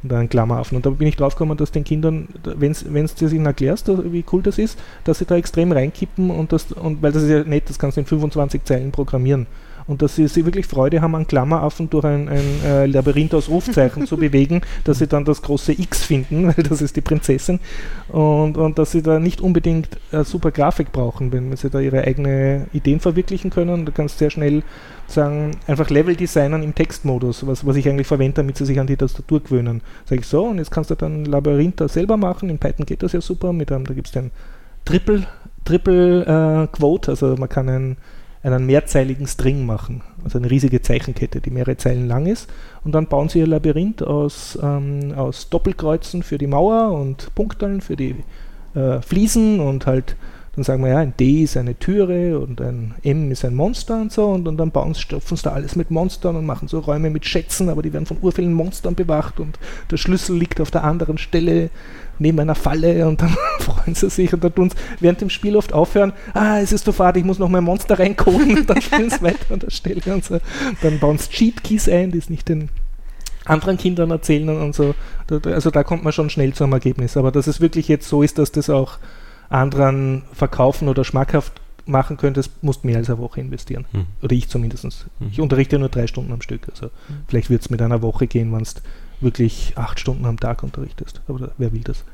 und 0.04 0.12
dann 0.12 0.28
Klammerhafen. 0.28 0.76
Und 0.76 0.86
da 0.86 0.90
bin 0.90 1.08
ich 1.08 1.16
drauf 1.16 1.34
gekommen, 1.34 1.56
dass 1.56 1.72
den 1.72 1.82
Kindern, 1.82 2.28
wenn 2.44 2.72
du 2.72 3.26
ihnen 3.26 3.46
erklärst, 3.46 3.88
wie 4.12 4.24
cool 4.32 4.42
das 4.42 4.58
ist, 4.58 4.78
dass 5.02 5.18
sie 5.18 5.24
da 5.24 5.34
extrem 5.36 5.72
reinkippen 5.72 6.30
und 6.30 6.52
das, 6.52 6.70
und 6.70 7.02
weil 7.02 7.10
das 7.10 7.24
ist 7.24 7.30
ja 7.30 7.42
nett, 7.42 7.68
das 7.68 7.78
kannst 7.78 7.96
du 7.96 8.02
in 8.02 8.06
25 8.06 8.62
Zeilen 8.64 8.92
programmieren 8.92 9.46
und 9.86 10.02
dass 10.02 10.16
sie, 10.16 10.26
sie 10.28 10.44
wirklich 10.44 10.66
Freude 10.66 11.02
haben, 11.02 11.14
an 11.14 11.26
Klammeraffen 11.26 11.90
durch 11.90 12.04
ein, 12.04 12.28
ein 12.28 12.64
äh, 12.64 12.86
Labyrinth 12.86 13.34
aus 13.34 13.48
Rufzeichen 13.48 14.06
zu 14.06 14.16
bewegen, 14.18 14.62
dass 14.84 14.98
sie 14.98 15.06
dann 15.06 15.24
das 15.24 15.42
große 15.42 15.72
X 15.72 16.04
finden, 16.04 16.46
weil 16.56 16.64
das 16.64 16.82
ist 16.82 16.96
die 16.96 17.00
Prinzessin 17.00 17.60
und, 18.08 18.56
und 18.56 18.78
dass 18.78 18.92
sie 18.92 19.02
da 19.02 19.18
nicht 19.18 19.40
unbedingt 19.40 19.88
äh, 20.12 20.24
super 20.24 20.50
Grafik 20.50 20.92
brauchen, 20.92 21.32
wenn 21.32 21.54
sie 21.56 21.70
da 21.70 21.80
ihre 21.80 22.02
eigenen 22.02 22.66
Ideen 22.72 23.00
verwirklichen 23.00 23.50
können. 23.50 23.84
Du 23.86 23.92
kannst 23.92 24.18
sehr 24.18 24.30
schnell 24.30 24.62
sagen, 25.06 25.52
einfach 25.66 25.90
Level 25.90 26.16
designen 26.16 26.62
im 26.62 26.74
Textmodus, 26.74 27.46
was, 27.46 27.66
was 27.66 27.76
ich 27.76 27.88
eigentlich 27.88 28.06
verwende, 28.06 28.36
damit 28.36 28.56
sie 28.56 28.64
sich 28.64 28.80
an 28.80 28.86
die 28.86 28.96
Tastatur 28.96 29.40
gewöhnen. 29.40 29.82
Sage 30.06 30.20
ich 30.20 30.26
so, 30.26 30.44
und 30.44 30.58
jetzt 30.58 30.70
kannst 30.70 30.90
du 30.90 30.94
dann 30.94 31.24
Labyrinth 31.24 31.80
da 31.80 31.88
selber 31.88 32.16
machen. 32.16 32.48
In 32.48 32.58
Python 32.58 32.86
geht 32.86 33.02
das 33.02 33.12
ja 33.12 33.20
super, 33.20 33.52
mit 33.52 33.70
einem, 33.70 33.84
da 33.84 33.94
gibt 33.94 34.08
es 34.08 34.12
den 34.12 34.30
Triple, 34.84 35.26
Triple 35.64 36.22
äh, 36.22 36.66
Quote, 36.76 37.10
also 37.10 37.36
man 37.36 37.48
kann 37.48 37.68
ein 37.68 37.96
einen 38.44 38.66
mehrzeiligen 38.66 39.26
String 39.26 39.64
machen, 39.64 40.02
also 40.22 40.38
eine 40.38 40.50
riesige 40.50 40.82
Zeichenkette, 40.82 41.40
die 41.40 41.50
mehrere 41.50 41.76
Zeilen 41.76 42.06
lang 42.06 42.26
ist. 42.26 42.48
Und 42.84 42.92
dann 42.92 43.06
bauen 43.06 43.28
sie 43.28 43.38
ihr 43.38 43.46
Labyrinth 43.46 44.02
aus, 44.02 44.58
ähm, 44.62 45.14
aus 45.16 45.48
Doppelkreuzen 45.48 46.22
für 46.22 46.36
die 46.36 46.46
Mauer 46.46 46.92
und 46.92 47.34
Punkteln 47.34 47.80
für 47.80 47.96
die 47.96 48.16
äh, 48.74 49.00
Fliesen 49.00 49.60
und 49.60 49.86
halt, 49.86 50.16
dann 50.54 50.64
sagen 50.64 50.82
wir 50.82 50.90
ja, 50.90 50.98
ein 50.98 51.14
D 51.18 51.42
ist 51.42 51.56
eine 51.56 51.78
Türe 51.78 52.38
und 52.38 52.60
ein 52.60 52.94
M 53.02 53.30
ist 53.30 53.44
ein 53.44 53.54
Monster 53.54 54.00
und 54.00 54.12
so 54.12 54.26
und, 54.26 54.46
und 54.46 54.56
dann 54.56 54.70
bauen, 54.70 54.94
stopfen 54.94 55.36
sie 55.36 55.42
da 55.42 55.52
alles 55.52 55.76
mit 55.76 55.90
Monstern 55.90 56.36
und 56.36 56.46
machen 56.46 56.68
so 56.68 56.78
Räume 56.78 57.10
mit 57.10 57.26
Schätzen, 57.26 57.68
aber 57.68 57.82
die 57.82 57.92
werden 57.92 58.06
von 58.06 58.18
urvielen 58.20 58.52
Monstern 58.52 58.94
bewacht 58.94 59.40
und 59.40 59.58
der 59.90 59.96
Schlüssel 59.96 60.36
liegt 60.36 60.60
auf 60.60 60.70
der 60.70 60.84
anderen 60.84 61.18
Stelle 61.18 61.70
neben 62.18 62.38
einer 62.38 62.54
Falle 62.54 63.08
und 63.08 63.20
dann 63.20 63.36
freuen 63.58 63.94
sie 63.94 64.10
sich 64.10 64.32
und 64.32 64.44
dann 64.44 64.54
tun 64.54 64.70
sie 64.70 64.76
während 65.00 65.20
dem 65.20 65.30
Spiel 65.30 65.56
oft 65.56 65.72
aufhören, 65.72 66.12
ah, 66.34 66.60
es 66.60 66.72
ist 66.72 66.84
so 66.84 66.92
fad, 66.92 67.16
ich 67.16 67.24
muss 67.24 67.38
noch 67.38 67.48
mein 67.48 67.64
Monster 67.64 67.98
reinkoden 67.98 68.58
und 68.58 68.70
dann 68.70 68.80
spielen 68.80 69.10
sie 69.10 69.22
weiter 69.22 69.52
an 69.52 69.58
der 69.58 69.70
Stelle 69.70 70.02
und 70.06 70.24
so. 70.24 70.38
Dann 70.82 70.98
bauen 70.98 71.18
sie 71.18 71.30
Cheat 71.30 71.64
Keys 71.64 71.88
ein, 71.88 72.12
die 72.12 72.18
es 72.18 72.30
nicht 72.30 72.48
den 72.48 72.68
anderen 73.44 73.76
Kindern 73.76 74.10
erzählen 74.10 74.48
und 74.48 74.74
so. 74.74 74.94
Also 75.44 75.70
da 75.70 75.82
kommt 75.82 76.04
man 76.04 76.12
schon 76.12 76.30
schnell 76.30 76.52
zu 76.54 76.64
einem 76.64 76.72
Ergebnis. 76.74 77.16
Aber 77.16 77.30
dass 77.30 77.46
es 77.46 77.60
wirklich 77.60 77.88
jetzt 77.88 78.08
so 78.08 78.22
ist, 78.22 78.38
dass 78.38 78.52
das 78.52 78.70
auch 78.70 78.98
anderen 79.48 80.22
verkaufen 80.32 80.88
oder 80.88 81.04
schmackhaft 81.04 81.60
machen 81.86 82.16
könntest, 82.16 82.62
musst 82.62 82.84
mehr 82.84 82.96
als 82.96 83.10
eine 83.10 83.18
Woche 83.18 83.40
investieren. 83.40 83.84
Hm. 83.92 84.06
Oder 84.22 84.34
ich 84.34 84.48
zumindest. 84.48 84.84
Hm. 84.84 85.28
Ich 85.30 85.40
unterrichte 85.40 85.78
nur 85.78 85.88
drei 85.88 86.06
Stunden 86.06 86.32
am 86.32 86.40
Stück. 86.40 86.68
Also 86.70 86.86
hm. 87.08 87.16
vielleicht 87.28 87.50
wird 87.50 87.62
es 87.62 87.70
mit 87.70 87.82
einer 87.82 88.02
Woche 88.02 88.26
gehen, 88.26 88.52
wenn 88.52 88.62
es 88.62 88.76
wirklich 89.20 89.72
acht 89.76 90.00
Stunden 90.00 90.24
am 90.26 90.38
Tag 90.38 90.62
unterrichtest. 90.62 91.20
Aber 91.28 91.50
wer 91.58 91.72
will 91.72 91.82
das? 91.82 92.04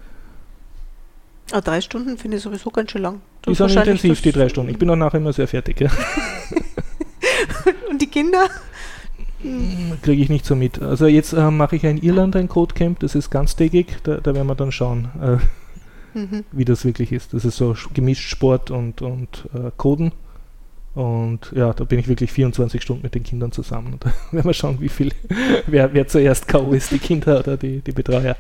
Ah, 1.53 1.61
drei 1.61 1.81
Stunden 1.81 2.17
finde 2.17 2.37
ich 2.37 2.43
sowieso 2.43 2.71
ganz 2.71 2.93
schön 2.93 3.03
lang. 3.03 3.21
Das 3.43 3.57
die 3.57 3.69
sind 3.69 3.77
intensiv, 3.77 4.23
die 4.23 4.33
drei 4.33 4.49
Stunden. 4.49 4.71
Ich 4.71 4.79
bin 4.79 4.89
auch 4.91 4.97
nachher 4.97 5.19
immer 5.19 5.33
sehr 5.33 5.49
fertig. 5.49 5.81
Ja. 5.81 5.91
Und 7.91 8.01
die 8.01 8.07
Kinder? 8.07 8.47
Hm, 9.43 9.99
Kriege 10.03 10.23
ich 10.23 10.29
nicht 10.29 10.45
so 10.45 10.55
mit. 10.55 10.81
Also 10.81 11.07
jetzt 11.07 11.33
äh, 11.33 11.51
mache 11.51 11.77
ich 11.77 11.83
ja 11.83 11.91
in 11.91 11.99
Irland 11.99 12.37
ein 12.37 12.49
Codecamp, 12.49 13.01
das 13.01 13.15
ist 13.15 13.31
ganztägig, 13.31 13.97
da, 14.05 14.19
da 14.19 14.35
werden 14.35 14.47
wir 14.47 14.55
dann 14.55 14.71
schauen, 14.71 15.09
äh, 15.21 15.39
mhm. 16.15 16.45
wie 16.53 16.65
das 16.65 16.85
wirklich 16.85 17.13
ist. 17.13 17.35
Das 17.35 17.45
ist 17.45 17.57
so 17.57 17.75
gemischt 17.95 18.29
Sport 18.29 18.71
und, 18.71 19.03
und 19.03 19.49
äh, 19.55 19.71
Coden. 19.77 20.13
Und 20.95 21.53
ja, 21.55 21.73
da 21.73 21.85
bin 21.85 22.01
ich 22.01 22.09
wirklich 22.09 22.33
24 22.33 22.83
Stunden 22.83 23.03
mit 23.03 23.15
den 23.15 23.23
Kindern 23.23 23.53
zusammen. 23.53 23.95
Und 23.95 24.05
da 24.05 24.13
werden 24.33 24.47
wir 24.47 24.55
schauen, 24.55 24.81
wie 24.81 24.89
viel, 24.89 25.13
wer, 25.67 25.93
wer 25.95 26.07
zuerst 26.09 26.49
K.O. 26.49 26.73
ist, 26.73 26.91
die 26.91 26.99
Kinder 26.99 27.39
oder 27.39 27.57
die, 27.57 27.81
die 27.81 27.93
Betreuer. 27.93 28.37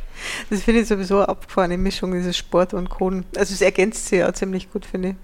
Das 0.49 0.62
finde 0.62 0.81
ich 0.81 0.89
sowieso 0.89 1.18
eine 1.18 1.29
abgefahrene 1.29 1.79
Mischung, 1.79 2.12
dieses 2.12 2.37
Sport 2.37 2.75
und 2.75 2.91
Coden. 2.91 3.25
Also 3.37 3.55
es 3.55 3.61
ergänzt 3.61 4.07
sich 4.07 4.18
ja 4.18 4.33
ziemlich 4.33 4.71
gut, 4.71 4.85
finde 4.85 5.11
ich. 5.11 5.14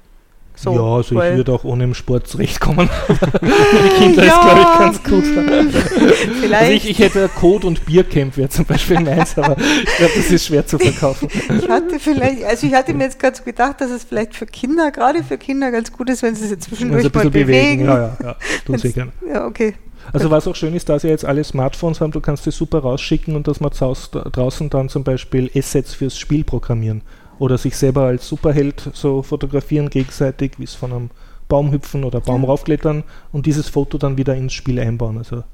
So, 0.59 0.75
ja, 0.75 0.81
also 0.81 1.23
ich 1.23 1.37
würde 1.37 1.53
auch 1.53 1.65
ohne 1.65 1.85
im 1.85 1.93
Sport 1.93 2.27
zurechtkommen. 2.29 2.89
die 3.09 4.03
Kinder 4.03 4.25
ja, 4.25 4.33
ist, 4.33 4.41
glaube 4.41 4.61
ich, 4.61 4.79
ganz 4.79 5.03
gut. 5.05 5.25
Vielleicht. 6.41 6.55
Also 6.55 6.73
ich, 6.73 6.91
ich 6.91 6.99
hätte 6.99 7.29
Code 7.29 7.67
und 7.67 7.85
Biercamp 7.85 8.39
wäre 8.39 8.49
zum 8.49 8.65
Beispiel 8.65 8.99
meins, 9.01 9.37
aber 9.37 9.55
ich 9.59 9.97
glaube, 9.97 10.13
das 10.17 10.31
ist 10.31 10.47
schwer 10.47 10.67
zu 10.67 10.79
verkaufen. 10.79 11.29
Ich 11.57 11.69
hatte 11.69 11.99
vielleicht, 11.99 12.45
also 12.45 12.67
ich 12.67 12.75
hatte 12.75 12.95
mir 12.95 13.05
jetzt 13.05 13.19
gerade 13.19 13.37
so 13.37 13.43
gedacht, 13.43 13.81
dass 13.81 13.91
es 13.91 14.05
vielleicht 14.05 14.35
für 14.35 14.47
Kinder, 14.47 14.91
gerade 14.91 15.23
für 15.23 15.37
Kinder 15.37 15.71
ganz 15.71 15.93
gut 15.93 16.09
ist, 16.11 16.23
wenn 16.23 16.35
sie 16.35 16.47
sich 16.47 16.59
zwischendurch 16.61 17.13
mal 17.13 17.31
bewegen. 17.31 17.47
bewegen. 17.47 17.85
Ja, 17.85 17.99
ja, 17.99 18.17
ja, 18.23 18.37
tun 18.65 18.79
sie 18.79 18.93
gerne. 18.93 19.13
Ja, 19.29 19.47
okay. 19.47 19.75
Also 20.13 20.31
was 20.31 20.47
auch 20.47 20.55
schön 20.55 20.75
ist, 20.75 20.89
dass 20.89 21.03
sie 21.03 21.09
jetzt 21.09 21.25
alle 21.25 21.45
Smartphones 21.45 22.01
haben, 22.01 22.13
du 22.13 22.21
kannst 22.21 22.45
sie 22.45 22.51
super 22.51 22.81
rausschicken 22.81 23.37
und 23.37 23.49
dass 23.49 23.61
man 23.61 23.71
draußen 23.71 24.71
dann 24.71 24.89
zum 24.89 25.05
Beispiel 25.05 25.51
Assets 25.55 25.95
fürs 25.95 26.19
Spiel 26.19 26.45
programmieren 26.45 27.03
oder 27.39 27.59
sich 27.59 27.77
selber 27.77 28.03
als 28.03 28.29
Superheld 28.29 28.91
so 28.93 29.23
fotografieren 29.23 29.91
gegenseitig, 29.91 30.53
wie 30.59 30.65
es 30.65 30.75
von 30.75 30.93
einem 30.93 31.11
Baum 31.49 31.73
hüpfen 31.73 32.05
oder 32.05 32.21
Baum 32.21 32.43
ja. 32.43 32.49
raufklettern 32.49 33.05
und 33.33 33.47
dieses 33.47 33.69
Foto 33.69 33.99
dann 33.99 34.17
wieder 34.17 34.35
ins 34.35 34.53
Spiel 34.53 34.81
einbauen. 34.81 35.19
Also 35.19 35.45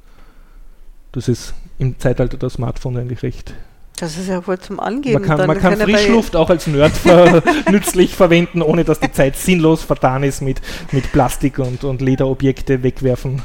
das 1.13 1.29
ist 1.29 1.55
im 1.79 1.99
Zeitalter 1.99 2.39
der 2.39 2.51
Smartphone 2.51 2.97
eigentlich 2.97 3.23
recht. 3.23 3.55
Das 3.99 4.17
ist 4.17 4.29
ja 4.29 4.45
wohl 4.47 4.59
zum 4.59 4.81
Angeben. 4.81 5.21
Man 5.21 5.39
kann, 5.39 5.47
man 5.47 5.59
kann 5.59 5.77
Frischluft 5.77 6.35
auch 6.35 6.51
als 6.51 6.67
Nerd 6.67 6.93
ver 6.93 7.43
nützlich 7.71 8.17
verwenden, 8.17 8.63
ohne 8.63 8.85
dass 8.85 8.99
die 8.99 9.13
Zeit 9.13 9.37
sinnlos 9.37 9.83
vertan 9.83 10.25
ist 10.25 10.41
mit, 10.41 10.61
mit 10.91 11.13
Plastik 11.13 11.59
und, 11.59 11.85
und 11.85 12.01
Lederobjekte 12.01 12.83
wegwerfen 12.83 13.43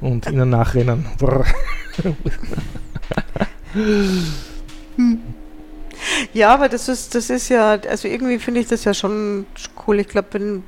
und 0.00 0.30
ihnen 0.30 0.48
nachrennen. 0.48 1.06
hm. 4.96 5.20
Ja, 6.32 6.54
aber 6.54 6.68
das 6.68 6.88
ist, 6.88 7.14
das 7.14 7.30
ist 7.30 7.48
ja, 7.48 7.72
also 7.88 8.08
irgendwie 8.08 8.38
finde 8.38 8.60
ich 8.60 8.66
das 8.68 8.84
ja 8.84 8.94
schon 8.94 9.46
cool. 9.86 10.00
Ich 10.00 10.08
glaube, 10.08 10.62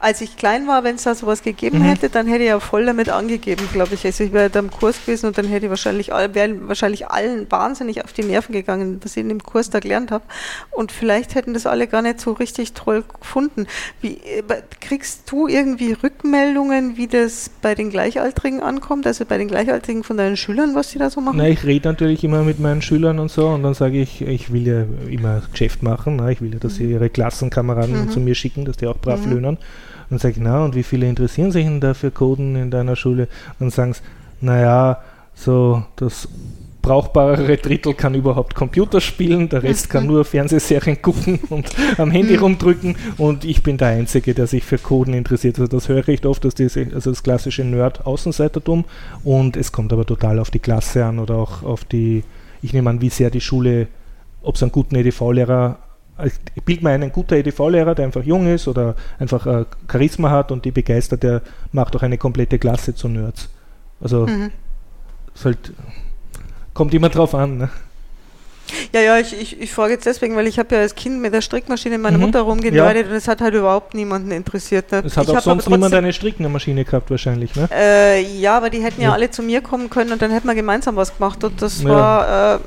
als 0.00 0.22
ich 0.22 0.38
klein 0.38 0.66
war, 0.66 0.82
wenn 0.82 0.96
es 0.96 1.02
da 1.02 1.14
sowas 1.14 1.42
gegeben 1.42 1.80
mhm. 1.80 1.82
hätte, 1.82 2.08
dann 2.08 2.26
hätte 2.26 2.42
ich 2.42 2.48
ja 2.48 2.58
voll 2.58 2.86
damit 2.86 3.10
angegeben, 3.10 3.68
glaube 3.70 3.94
ich. 3.94 4.04
Also 4.06 4.24
ich 4.24 4.32
wäre 4.32 4.48
da 4.48 4.60
im 4.60 4.70
Kurs 4.70 5.04
gewesen 5.04 5.26
und 5.26 5.36
dann 5.36 5.46
hätte 5.46 5.66
ich 5.66 5.70
wahrscheinlich, 5.70 6.08
wären 6.08 6.68
wahrscheinlich 6.68 7.08
allen 7.08 7.50
wahnsinnig 7.50 8.02
auf 8.02 8.14
die 8.14 8.22
Nerven 8.22 8.54
gegangen, 8.54 8.98
was 9.02 9.12
ich 9.12 9.20
in 9.20 9.28
dem 9.28 9.42
Kurs 9.42 9.68
da 9.68 9.78
gelernt 9.78 10.10
habe. 10.10 10.24
Und 10.70 10.90
vielleicht 10.90 11.34
hätten 11.34 11.52
das 11.52 11.66
alle 11.66 11.86
gar 11.86 12.00
nicht 12.00 12.18
so 12.18 12.32
richtig 12.32 12.72
toll 12.72 13.04
gefunden. 13.20 13.66
Wie, 14.00 14.14
äh, 14.14 14.42
kriegst 14.80 15.30
du 15.30 15.48
irgendwie 15.48 15.92
Rückmeldungen, 15.92 16.96
wie 16.96 17.06
das 17.06 17.50
bei 17.60 17.74
den 17.74 17.90
Gleichaltrigen 17.90 18.62
ankommt, 18.62 19.06
also 19.06 19.26
bei 19.26 19.36
den 19.36 19.48
Gleichaltrigen 19.48 20.02
von 20.02 20.16
deinen 20.16 20.38
Schülern, 20.38 20.74
was 20.74 20.88
die 20.88 20.98
da 20.98 21.10
so 21.10 21.20
machen? 21.20 21.36
Na, 21.36 21.48
ich 21.48 21.64
rede 21.64 21.88
natürlich 21.88 22.24
immer 22.24 22.42
mit 22.42 22.58
meinen 22.58 22.80
Schülern 22.80 23.18
und 23.18 23.30
so 23.30 23.48
und 23.48 23.62
dann 23.62 23.74
sage 23.74 24.00
ich, 24.00 24.22
ich 24.22 24.50
will 24.50 24.66
ja 24.66 24.84
immer 25.10 25.42
Geschäft 25.52 25.82
machen, 25.82 26.16
na, 26.16 26.30
ich 26.30 26.40
will 26.40 26.54
ja, 26.54 26.58
dass 26.58 26.76
sie 26.76 26.90
ihre 26.90 27.10
Klassenkameraden 27.10 28.06
mhm. 28.06 28.10
zu 28.10 28.18
mir 28.18 28.34
schicken, 28.34 28.64
dass 28.64 28.78
die 28.78 28.86
auch 28.86 28.96
brav 28.96 29.26
mhm. 29.26 29.32
löhnen. 29.32 29.58
Und 30.10 30.20
sage 30.20 30.34
ich, 30.36 30.40
na, 30.40 30.64
und 30.64 30.74
wie 30.74 30.82
viele 30.82 31.08
interessieren 31.08 31.52
sich 31.52 31.64
denn 31.64 31.80
da 31.80 31.94
für 31.94 32.10
Coden 32.10 32.56
in 32.56 32.70
deiner 32.70 32.96
Schule? 32.96 33.28
Und 33.58 33.72
sagen 33.72 33.94
sie, 33.94 34.00
naja, 34.40 35.00
so 35.34 35.84
das 35.96 36.28
brauchbarere 36.82 37.56
Drittel 37.56 37.94
kann 37.94 38.14
überhaupt 38.14 38.54
Computer 38.54 39.00
spielen, 39.00 39.48
der 39.48 39.62
Rest 39.62 39.90
kann 39.90 40.06
nur 40.06 40.24
Fernsehserien 40.24 41.02
gucken 41.02 41.38
und 41.50 41.68
am 41.98 42.10
Handy 42.10 42.34
mhm. 42.34 42.42
rumdrücken 42.42 42.96
und 43.18 43.44
ich 43.44 43.62
bin 43.62 43.76
der 43.76 43.88
Einzige, 43.88 44.34
der 44.34 44.46
sich 44.46 44.64
für 44.64 44.78
Coden 44.78 45.14
interessiert. 45.14 45.58
Also 45.58 45.68
das 45.70 45.88
höre 45.88 45.98
ich 45.98 46.08
recht 46.08 46.26
oft, 46.26 46.44
dass 46.44 46.54
diese, 46.54 46.86
also 46.94 47.10
das 47.10 47.22
klassische 47.22 47.64
Nerd-Außenseitertum 47.64 48.84
und 49.24 49.56
es 49.56 49.72
kommt 49.72 49.92
aber 49.92 50.06
total 50.06 50.38
auf 50.38 50.50
die 50.50 50.58
Klasse 50.58 51.04
an 51.04 51.18
oder 51.18 51.36
auch 51.36 51.62
auf 51.62 51.84
die, 51.84 52.24
ich 52.62 52.72
nehme 52.72 52.90
an, 52.90 53.00
wie 53.00 53.10
sehr 53.10 53.30
die 53.30 53.40
Schule, 53.40 53.88
ob 54.42 54.54
es 54.54 54.62
einen 54.62 54.72
guten 54.72 54.96
EDV-Lehrer 54.96 55.78
ich 56.24 56.62
bilde 56.64 56.84
mir 56.84 56.90
einen 56.90 57.12
guter 57.12 57.36
EDV-Lehrer, 57.36 57.94
der 57.94 58.06
einfach 58.06 58.24
jung 58.24 58.46
ist 58.46 58.68
oder 58.68 58.94
einfach 59.18 59.46
äh, 59.46 59.64
Charisma 59.90 60.30
hat 60.30 60.52
und 60.52 60.64
die 60.64 60.70
begeistert, 60.70 61.22
der 61.22 61.42
macht 61.72 61.96
auch 61.96 62.02
eine 62.02 62.18
komplette 62.18 62.58
Klasse 62.58 62.94
zu 62.94 63.08
Nerds. 63.08 63.48
Also 64.00 64.26
mhm. 64.26 64.50
es 65.34 65.44
halt 65.44 65.72
kommt 66.74 66.94
immer 66.94 67.08
drauf 67.08 67.34
an. 67.34 67.58
Ne? 67.58 67.68
Ja, 68.94 69.00
ja, 69.00 69.18
ich, 69.18 69.38
ich, 69.40 69.60
ich 69.60 69.72
frage 69.72 69.94
jetzt 69.94 70.06
deswegen, 70.06 70.36
weil 70.36 70.46
ich 70.46 70.58
habe 70.58 70.74
ja 70.74 70.80
als 70.80 70.94
Kind 70.94 71.20
mit 71.20 71.32
der 71.32 71.40
Strickmaschine 71.40 71.98
meiner 71.98 72.18
mhm. 72.18 72.24
Mutter 72.24 72.40
rumgenördet 72.40 73.06
ja. 73.06 73.10
und 73.10 73.16
es 73.16 73.28
hat 73.28 73.40
halt 73.40 73.54
überhaupt 73.54 73.94
niemanden 73.94 74.30
interessiert. 74.30 74.90
Ne? 74.92 75.02
Es 75.04 75.16
hat 75.16 75.28
ich 75.28 75.36
auch 75.36 75.40
sonst 75.40 75.68
niemand 75.68 75.94
eine 75.94 76.12
Strickmaschine 76.12 76.84
gehabt 76.84 77.10
wahrscheinlich, 77.10 77.54
ne? 77.54 77.68
Äh, 77.72 78.22
ja, 78.22 78.56
aber 78.56 78.70
die 78.70 78.82
hätten 78.82 79.00
ja. 79.00 79.08
ja. 79.08 79.14
alle 79.14 79.30
zu 79.30 79.42
mir 79.42 79.60
kommen 79.60 79.90
können 79.90 80.12
und 80.12 80.22
dann 80.22 80.30
hätten 80.30 80.46
wir 80.46 80.54
gemeinsam 80.54 80.96
was 80.96 81.16
gemacht 81.16 81.42
und 81.44 81.60
das 81.62 81.82
ja. 81.82 81.88
war... 81.88 82.54
Äh, 82.56 82.58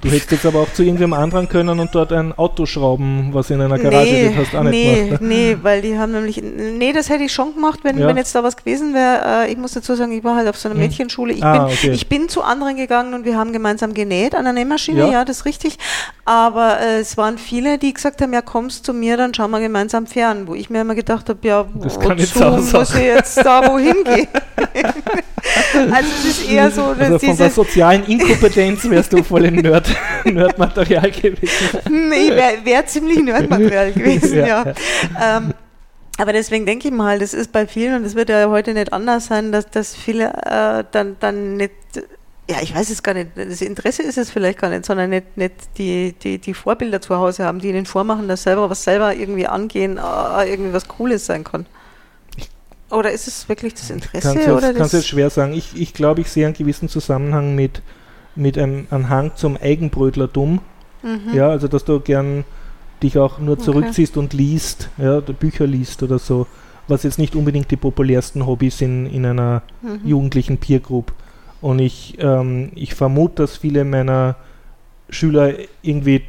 du 0.00 0.08
hättest 0.08 0.32
jetzt 0.32 0.46
aber 0.46 0.60
auch 0.60 0.72
zu 0.72 0.82
irgendwem 0.82 1.12
anderen 1.12 1.48
können 1.48 1.80
und 1.80 1.94
dort 1.94 2.12
ein 2.12 2.32
Auto 2.32 2.66
schrauben, 2.66 3.30
was 3.32 3.50
in 3.50 3.60
einer 3.60 3.78
Garage 3.78 4.10
nee, 4.10 4.26
steht, 4.26 4.36
hast 4.36 4.54
auch 4.54 4.62
nicht 4.62 4.72
nee, 4.72 5.04
gemacht. 5.04 5.20
Ne? 5.22 5.28
Nee, 5.28 5.56
weil 5.62 5.82
die 5.82 5.98
haben 5.98 6.12
nämlich... 6.12 6.42
Nee, 6.42 6.92
das 6.92 7.08
hätte 7.08 7.24
ich 7.24 7.32
schon 7.32 7.54
gemacht, 7.54 7.80
wenn, 7.82 7.98
wenn 7.98 8.16
jetzt 8.16 8.34
da 8.34 8.42
was 8.42 8.56
gewesen 8.56 8.94
wäre. 8.94 9.44
Äh, 9.44 9.52
ich 9.52 9.58
muss 9.58 9.72
dazu 9.72 9.94
sagen, 9.94 10.12
ich 10.12 10.24
war 10.24 10.36
halt 10.36 10.48
auf 10.48 10.56
so 10.56 10.68
einer 10.68 10.76
mhm. 10.76 10.82
Mädchenschule. 10.82 11.32
Ich, 11.32 11.44
ah, 11.44 11.64
bin, 11.64 11.74
okay. 11.74 11.90
ich 11.90 12.08
bin 12.08 12.28
zu 12.28 12.42
anderen 12.42 12.76
gegangen 12.76 13.14
und 13.14 13.24
wir 13.24 13.36
haben 13.36 13.52
gemeinsam 13.52 13.94
genäht 13.94 14.34
an 14.34 14.44
der 14.44 14.52
Nähmaschine, 14.52 15.10
ja, 15.10 15.24
das 15.24 15.43
richtig. 15.44 15.78
Aber 16.24 16.80
äh, 16.80 17.00
es 17.00 17.16
waren 17.16 17.38
viele, 17.38 17.78
die 17.78 17.92
gesagt 17.92 18.22
haben, 18.22 18.32
ja 18.32 18.42
kommst 18.42 18.86
zu 18.86 18.92
mir, 18.94 19.16
dann 19.16 19.34
schauen 19.34 19.50
wir 19.50 19.60
gemeinsam 19.60 20.06
fern. 20.06 20.46
Wo 20.46 20.54
ich 20.54 20.70
mir 20.70 20.80
immer 20.80 20.94
gedacht 20.94 21.28
habe, 21.28 21.46
ja, 21.46 21.66
das 21.74 21.96
wozu 21.96 22.76
muss 22.76 22.94
ich 22.94 23.00
jetzt 23.00 23.36
da 23.38 23.70
wohin 23.70 24.04
gehen? 24.04 24.28
also 25.92 26.08
es 26.18 26.24
ist 26.24 26.50
eher 26.50 26.70
so, 26.70 26.94
dass 26.94 27.10
also 27.10 27.26
von 27.26 27.36
der 27.36 27.50
sozialen 27.50 28.04
Inkompetenz 28.06 28.88
wärst 28.88 29.12
du 29.12 29.22
voll 29.22 29.44
in 29.44 29.56
Nerd, 29.56 29.86
Nerdmaterial 30.24 31.10
gewesen. 31.10 31.78
Nee, 31.90 32.30
wäre 32.30 32.64
wär 32.64 32.86
ziemlich 32.86 33.22
Nerdmaterial 33.22 33.92
gewesen, 33.94 34.38
ja. 34.38 34.46
ja. 34.46 34.74
Ähm, 35.20 35.54
aber 36.18 36.32
deswegen 36.32 36.64
denke 36.64 36.88
ich 36.88 36.94
mal, 36.94 37.18
das 37.18 37.34
ist 37.34 37.50
bei 37.50 37.66
vielen, 37.66 37.96
und 37.96 38.04
das 38.04 38.14
wird 38.14 38.28
ja 38.28 38.48
heute 38.48 38.72
nicht 38.72 38.92
anders 38.92 39.26
sein, 39.26 39.50
dass, 39.50 39.68
dass 39.70 39.96
viele 39.96 40.32
äh, 40.44 40.84
dann, 40.90 41.16
dann 41.18 41.56
nicht 41.56 41.72
ja, 42.48 42.56
ich 42.60 42.74
weiß 42.74 42.90
es 42.90 43.02
gar 43.02 43.14
nicht. 43.14 43.30
Das 43.36 43.62
Interesse 43.62 44.02
ist 44.02 44.18
es 44.18 44.30
vielleicht 44.30 44.58
gar 44.58 44.68
nicht, 44.68 44.84
sondern 44.84 45.10
nicht, 45.10 45.36
nicht 45.36 45.54
die, 45.78 46.12
die, 46.12 46.38
die 46.38 46.52
Vorbilder 46.52 47.00
zu 47.00 47.16
Hause 47.16 47.44
haben, 47.44 47.58
die 47.58 47.68
ihnen 47.68 47.86
vormachen, 47.86 48.28
dass 48.28 48.42
selber 48.42 48.68
was 48.68 48.84
selber 48.84 49.14
irgendwie 49.14 49.46
angehen, 49.46 49.96
äh, 49.96 50.50
irgendwie 50.50 50.72
was 50.72 50.86
Cooles 50.86 51.24
sein 51.24 51.44
kann. 51.44 51.64
Oder 52.90 53.12
ist 53.12 53.26
es 53.26 53.48
wirklich 53.48 53.74
das 53.74 53.88
Interesse? 53.90 54.34
Kannst 54.34 54.48
oder 54.48 54.68
jetzt, 54.68 54.76
kannst 54.76 54.92
jetzt 54.92 55.08
schwer 55.08 55.30
sagen. 55.30 55.54
Ich, 55.54 55.74
ich 55.74 55.94
glaube, 55.94 56.20
ich 56.20 56.30
sehe 56.30 56.44
einen 56.44 56.54
gewissen 56.54 56.88
Zusammenhang 56.88 57.54
mit, 57.54 57.80
mit 58.36 58.58
einem, 58.58 58.86
einem 58.90 59.08
Hang 59.08 59.32
zum 59.36 59.56
Eigenbrötlertum. 59.56 60.60
Mhm. 61.02 61.34
Ja, 61.34 61.48
also 61.48 61.66
dass 61.66 61.84
du 61.84 61.98
gern 62.00 62.44
dich 63.02 63.18
auch 63.18 63.38
nur 63.38 63.58
zurückziehst 63.58 64.16
okay. 64.16 64.20
und 64.20 64.32
liest, 64.34 64.90
ja, 64.98 65.20
Bücher 65.20 65.66
liest 65.66 66.02
oder 66.02 66.18
so, 66.18 66.46
was 66.88 67.02
jetzt 67.04 67.18
nicht 67.18 67.34
unbedingt 67.34 67.70
die 67.70 67.76
populärsten 67.76 68.46
Hobbys 68.46 68.82
in, 68.82 69.06
in 69.06 69.24
einer 69.24 69.62
mhm. 69.80 70.00
jugendlichen 70.04 70.58
Peer 70.58 70.80
Group 70.80 71.12
und 71.64 71.78
ich, 71.78 72.18
ähm, 72.18 72.72
ich 72.74 72.94
vermute, 72.94 73.36
dass 73.36 73.56
viele 73.56 73.86
meiner 73.86 74.36
Schüler 75.08 75.54
irgendwie 75.80 76.20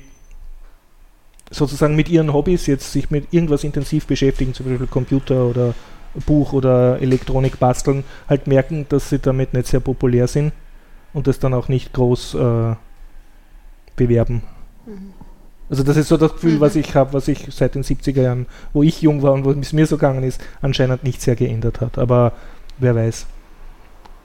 sozusagen 1.51 1.97
mit 1.97 2.07
ihren 2.07 2.31
Hobbys 2.31 2.67
jetzt 2.67 2.93
sich 2.93 3.11
mit 3.11 3.33
irgendwas 3.33 3.65
intensiv 3.65 4.07
beschäftigen, 4.07 4.53
zum 4.53 4.65
Beispiel 4.65 4.87
Computer 4.87 5.43
oder 5.43 5.73
Buch 6.25 6.53
oder 6.53 7.01
Elektronik 7.01 7.59
basteln, 7.59 8.05
halt 8.29 8.47
merken, 8.47 8.85
dass 8.87 9.09
sie 9.09 9.19
damit 9.19 9.53
nicht 9.53 9.67
sehr 9.67 9.81
populär 9.81 10.29
sind 10.29 10.53
und 11.11 11.27
das 11.27 11.37
dann 11.37 11.53
auch 11.53 11.67
nicht 11.67 11.91
groß 11.91 12.35
äh, 12.35 12.75
bewerben. 13.97 14.41
Mhm. 14.85 15.11
Also 15.69 15.83
das 15.83 15.97
ist 15.97 16.07
so 16.07 16.15
das 16.15 16.31
Gefühl, 16.31 16.53
mhm. 16.53 16.59
was 16.61 16.77
ich 16.77 16.95
habe, 16.95 17.11
was 17.11 17.25
sich 17.25 17.45
seit 17.49 17.75
den 17.75 17.83
70er 17.83 18.21
Jahren, 18.21 18.45
wo 18.71 18.83
ich 18.83 19.01
jung 19.01 19.21
war 19.21 19.33
und 19.33 19.43
wo 19.43 19.51
es 19.51 19.73
mir 19.73 19.85
so 19.85 19.97
gegangen 19.97 20.23
ist, 20.23 20.39
anscheinend 20.61 21.03
nicht 21.03 21.21
sehr 21.21 21.35
geändert 21.35 21.81
hat. 21.81 21.97
Aber 21.97 22.31
wer 22.77 22.95
weiß 22.95 23.25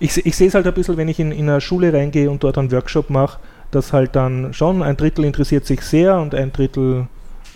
ich, 0.01 0.27
ich 0.27 0.35
sehe 0.35 0.49
es 0.49 0.55
halt 0.55 0.67
ein 0.67 0.75
bisschen, 0.75 0.97
wenn 0.97 1.09
ich 1.09 1.21
in, 1.21 1.31
in 1.31 1.49
eine 1.49 1.61
Schule 1.61 1.93
reingehe 1.93 2.31
und 2.31 2.43
dort 2.43 2.59
einen 2.59 2.73
Workshop 2.73 3.11
mache, 3.11 3.39
dass 3.71 3.93
halt 3.93 4.17
dann 4.17 4.53
schon 4.53 4.83
ein 4.83 4.97
Drittel 4.97 5.25
interessiert 5.25 5.67
sich 5.67 5.83
sehr 5.83 6.19
und 6.19 6.35
ein 6.35 6.53
Drittel 6.53 7.07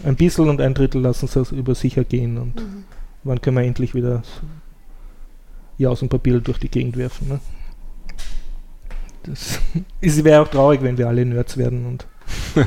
ein 0.04 0.16
bisschen 0.16 0.48
und 0.48 0.60
ein 0.60 0.74
Drittel 0.74 1.00
lassen 1.00 1.28
es 1.34 1.52
über 1.52 1.74
sich 1.74 1.96
ergehen 1.96 2.36
und 2.38 2.56
mhm. 2.56 2.84
wann 3.24 3.40
können 3.40 3.56
wir 3.56 3.64
endlich 3.64 3.94
wieder 3.94 4.22
Jaus 5.78 6.02
und 6.02 6.08
Papier 6.08 6.40
durch 6.40 6.58
die 6.58 6.68
Gegend 6.68 6.96
werfen. 6.96 7.28
Ne? 7.28 7.40
Das 9.24 9.60
wäre 10.24 10.42
auch 10.42 10.48
traurig, 10.48 10.82
wenn 10.82 10.98
wir 10.98 11.08
alle 11.08 11.24
Nerds 11.24 11.56
werden 11.56 11.86
und 11.86 12.06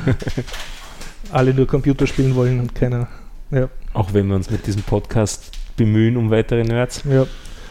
alle 1.31 1.53
nur 1.53 1.67
Computer 1.67 2.07
spielen 2.07 2.35
wollen 2.35 2.59
und 2.59 2.73
keiner. 2.73 3.07
Ja. 3.51 3.69
Auch 3.93 4.13
wenn 4.13 4.27
wir 4.27 4.35
uns 4.35 4.49
mit 4.49 4.65
diesem 4.67 4.81
Podcast 4.81 5.51
bemühen 5.77 6.17
um 6.17 6.31
weitere 6.31 6.63
Nerds. 6.63 7.03
Ja. 7.09 7.27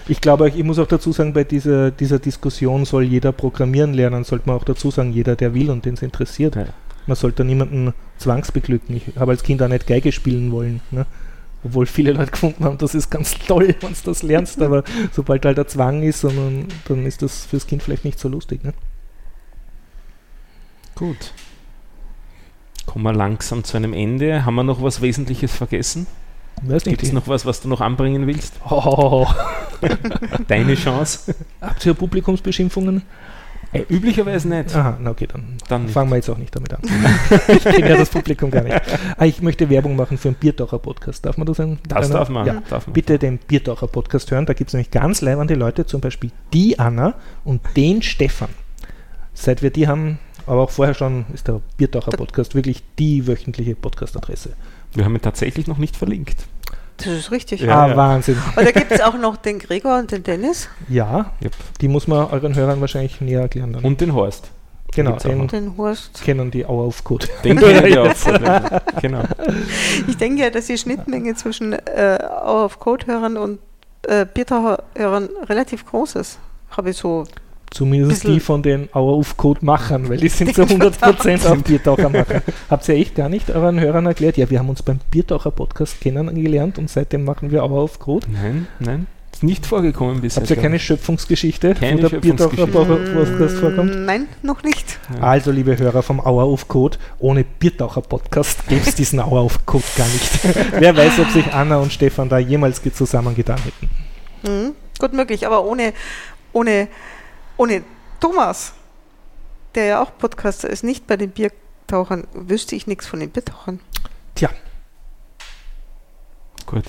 Ich 0.08 0.20
glaube, 0.20 0.48
ich 0.48 0.62
muss 0.62 0.78
auch 0.78 0.86
dazu 0.86 1.12
sagen, 1.12 1.32
bei 1.32 1.44
dieser, 1.44 1.90
dieser 1.90 2.18
Diskussion 2.18 2.84
soll 2.84 3.04
jeder 3.04 3.32
programmieren 3.32 3.92
lernen, 3.92 4.22
sollte 4.22 4.46
man 4.48 4.56
auch 4.56 4.64
dazu 4.64 4.90
sagen, 4.90 5.12
jeder, 5.12 5.34
der 5.34 5.52
will 5.52 5.70
und 5.70 5.84
den 5.84 5.94
es 5.94 6.02
interessiert. 6.02 6.54
Ja. 6.54 6.66
Man 7.06 7.16
sollte 7.16 7.44
niemanden 7.44 7.92
zwangsbeglücken. 8.18 8.96
Ich 8.96 9.16
habe 9.16 9.32
als 9.32 9.42
Kind 9.42 9.62
auch 9.62 9.68
nicht 9.68 9.86
Geige 9.86 10.12
spielen 10.12 10.52
wollen. 10.52 10.80
Ne? 10.90 11.06
Obwohl 11.64 11.86
viele 11.86 12.12
Leute 12.12 12.30
gefunden 12.30 12.64
haben, 12.64 12.78
das 12.78 12.94
ist 12.94 13.10
ganz 13.10 13.36
toll, 13.38 13.74
wenn 13.80 13.92
du 13.92 13.96
das 14.04 14.22
lernst, 14.22 14.62
aber 14.62 14.84
sobald 15.12 15.44
halt 15.44 15.58
der 15.58 15.66
Zwang 15.66 16.02
ist, 16.02 16.22
dann, 16.22 16.66
dann 16.86 17.04
ist 17.04 17.22
das 17.22 17.46
fürs 17.46 17.66
Kind 17.66 17.82
vielleicht 17.82 18.04
nicht 18.04 18.20
so 18.20 18.28
lustig. 18.28 18.62
Ne? 18.62 18.74
Gut. 20.94 21.32
Kommen 22.86 23.04
wir 23.04 23.12
langsam 23.12 23.64
zu 23.64 23.76
einem 23.76 23.92
Ende. 23.92 24.44
Haben 24.44 24.54
wir 24.54 24.62
noch 24.62 24.82
was 24.82 25.02
Wesentliches 25.02 25.54
vergessen? 25.54 26.06
Gibt 26.84 27.02
es 27.02 27.12
noch 27.12 27.28
was, 27.28 27.44
was 27.44 27.60
du 27.60 27.68
noch 27.68 27.80
anbringen 27.80 28.26
willst? 28.26 28.54
Oh. 28.70 29.26
Deine 30.48 30.74
Chance. 30.74 31.34
Habt 31.60 31.84
ihr 31.84 31.92
Publikumsbeschimpfungen? 31.92 33.02
Äh, 33.72 33.84
üblicherweise 33.88 34.48
nicht. 34.48 34.74
Aha, 34.74 34.96
na 35.00 35.10
okay, 35.10 35.26
dann, 35.30 35.58
dann 35.68 35.88
fangen 35.88 36.10
wir 36.10 36.16
jetzt 36.16 36.30
auch 36.30 36.38
nicht 36.38 36.54
damit 36.54 36.72
an. 36.72 36.80
ich 37.48 37.62
kenne 37.62 37.90
ja 37.90 37.96
das 37.96 38.08
Publikum 38.08 38.50
gar 38.50 38.62
nicht. 38.62 38.80
Ah, 39.18 39.24
ich 39.24 39.42
möchte 39.42 39.68
Werbung 39.68 39.96
machen 39.96 40.18
für 40.18 40.28
einen 40.28 40.36
Biertaucher 40.36 40.78
Podcast. 40.78 41.26
Darf 41.26 41.36
man 41.36 41.46
das 41.46 41.58
sagen? 41.58 41.78
Das 41.86 42.10
darf 42.10 42.28
man. 42.28 42.46
Ja. 42.46 42.62
darf 42.70 42.86
man. 42.86 42.94
Bitte 42.94 43.18
den 43.18 43.38
Biertaucher 43.38 43.86
Podcast 43.86 44.30
hören. 44.30 44.46
Da 44.46 44.54
gibt 44.54 44.70
es 44.70 44.74
nämlich 44.74 44.90
ganz 44.90 45.20
leibende 45.20 45.54
Leute, 45.54 45.84
zum 45.84 46.00
Beispiel 46.00 46.30
die 46.52 46.78
Anna 46.78 47.14
und 47.44 47.60
den 47.76 48.02
Stefan. 48.02 48.48
Seit 49.34 49.62
wir 49.62 49.70
die 49.70 49.88
haben, 49.88 50.18
aber 50.46 50.62
auch 50.62 50.70
vorher 50.70 50.94
schon, 50.94 51.26
ist 51.34 51.48
der 51.48 51.60
Biertaucher 51.76 52.12
Podcast 52.12 52.54
wirklich 52.54 52.82
die 52.98 53.26
wöchentliche 53.26 53.74
Podcast-Adresse. 53.74 54.52
Wir 54.96 55.04
haben 55.04 55.14
ihn 55.14 55.22
tatsächlich 55.22 55.66
noch 55.66 55.78
nicht 55.78 55.96
verlinkt. 55.96 56.46
Das 56.96 57.08
ist 57.08 57.30
richtig. 57.30 57.60
Ja, 57.60 57.84
ah, 57.84 57.88
ja. 57.88 57.96
Wahnsinn. 57.96 58.38
Und 58.56 58.66
da 58.66 58.70
gibt 58.72 58.90
es 58.90 59.00
auch 59.02 59.18
noch 59.18 59.36
den 59.36 59.58
Gregor 59.58 59.98
und 59.98 60.10
den 60.10 60.22
Dennis. 60.22 60.68
Ja, 60.88 61.32
yep. 61.42 61.52
die 61.80 61.88
muss 61.88 62.06
man 62.06 62.26
euren 62.28 62.54
Hörern 62.54 62.80
wahrscheinlich 62.80 63.20
näher 63.20 63.42
erklären. 63.42 63.74
Dann. 63.74 63.84
Und 63.84 64.00
den 64.00 64.14
Horst. 64.14 64.50
Genau, 64.94 65.16
den, 65.16 65.46
den 65.48 65.76
Horst. 65.76 66.22
kennen 66.22 66.50
die 66.50 66.64
auch 66.64 66.86
auf 66.86 67.04
Code. 67.04 67.26
Den 67.44 67.58
kennen 67.58 67.84
die 67.84 67.98
auch. 67.98 68.14
genau. 69.02 69.24
Ich 70.06 70.16
denke 70.16 70.42
ja, 70.42 70.48
dass 70.48 70.68
die 70.68 70.78
Schnittmenge 70.78 71.34
zwischen 71.34 71.74
äh, 71.74 72.18
auf 72.44 72.78
Code-Hörern 72.78 73.36
und 73.36 73.58
äh, 74.04 74.24
Biertaucher-Hörern 74.24 75.28
relativ 75.48 75.84
groß 75.84 76.14
ist. 76.14 76.38
Habe 76.70 76.90
ich 76.90 76.96
so 76.96 77.24
Zumindest 77.70 78.24
die 78.24 78.40
von 78.40 78.62
den 78.62 78.88
Our 78.94 79.18
of 79.18 79.36
Code 79.36 79.64
Machern, 79.64 80.08
weil 80.08 80.18
die 80.18 80.28
sind 80.28 80.54
zu 80.54 80.62
100% 80.62 81.46
auf 81.46 81.62
Biertaucher 81.62 82.08
machen. 82.08 82.40
Habt 82.70 82.88
ihr 82.88 82.94
echt 82.94 83.14
gar 83.14 83.28
nicht 83.28 83.50
euren 83.50 83.80
Hörern 83.80 84.06
erklärt? 84.06 84.36
Ja, 84.36 84.48
wir 84.48 84.58
haben 84.58 84.68
uns 84.68 84.82
beim 84.82 85.00
Biertaucher 85.10 85.50
Podcast 85.50 86.00
kennengelernt 86.00 86.78
und 86.78 86.88
seitdem 86.88 87.24
machen 87.24 87.50
wir 87.50 87.64
Our 87.64 87.84
of 87.84 87.98
Code. 87.98 88.26
Nein, 88.30 88.66
nein. 88.78 89.06
Ist 89.36 89.42
nicht 89.42 89.66
vorgekommen 89.66 90.22
bisher. 90.22 90.40
Habt 90.40 90.48
ihr 90.48 90.56
keine 90.56 90.78
Schöpfungsgeschichte, 90.78 91.74
keine 91.74 92.02
wo 92.02 92.08
der 92.08 92.20
Biertaucher 92.20 92.66
Podcast 92.66 93.58
vorkommt? 93.58 94.06
Nein, 94.06 94.28
noch 94.42 94.62
nicht. 94.62 94.98
Also, 95.20 95.50
liebe 95.50 95.76
Hörer 95.76 96.02
vom 96.02 96.20
Hour 96.20 96.50
of 96.50 96.68
Code, 96.68 96.96
ohne 97.18 97.44
Biertaucher 97.44 98.00
Podcast 98.00 98.66
gäbe 98.66 98.80
es 98.86 98.94
diesen 98.94 99.20
Hour 99.20 99.44
of 99.44 99.66
Code 99.66 99.84
gar 99.94 100.06
nicht. 100.06 100.30
Wer 100.80 100.96
weiß, 100.96 101.18
ob 101.18 101.28
sich 101.32 101.52
Anna 101.52 101.76
und 101.76 101.92
Stefan 101.92 102.30
da 102.30 102.38
jemals 102.38 102.80
zusammengetan 102.94 103.58
hätten. 103.58 103.90
Mhm, 104.50 104.72
gut 104.98 105.12
möglich, 105.12 105.46
aber 105.46 105.66
ohne, 105.66 105.92
ohne 106.54 106.88
ohne 107.56 107.82
Thomas, 108.20 108.74
der 109.74 109.84
ja 109.84 110.02
auch 110.02 110.16
Podcaster 110.16 110.68
ist, 110.68 110.84
nicht 110.84 111.06
bei 111.06 111.16
den 111.16 111.30
Biertauchern, 111.30 112.26
wüsste 112.32 112.76
ich 112.76 112.86
nichts 112.86 113.06
von 113.06 113.20
den 113.20 113.30
Biertauchern. 113.30 113.80
Tja. 114.34 114.50
Gut. 116.66 116.84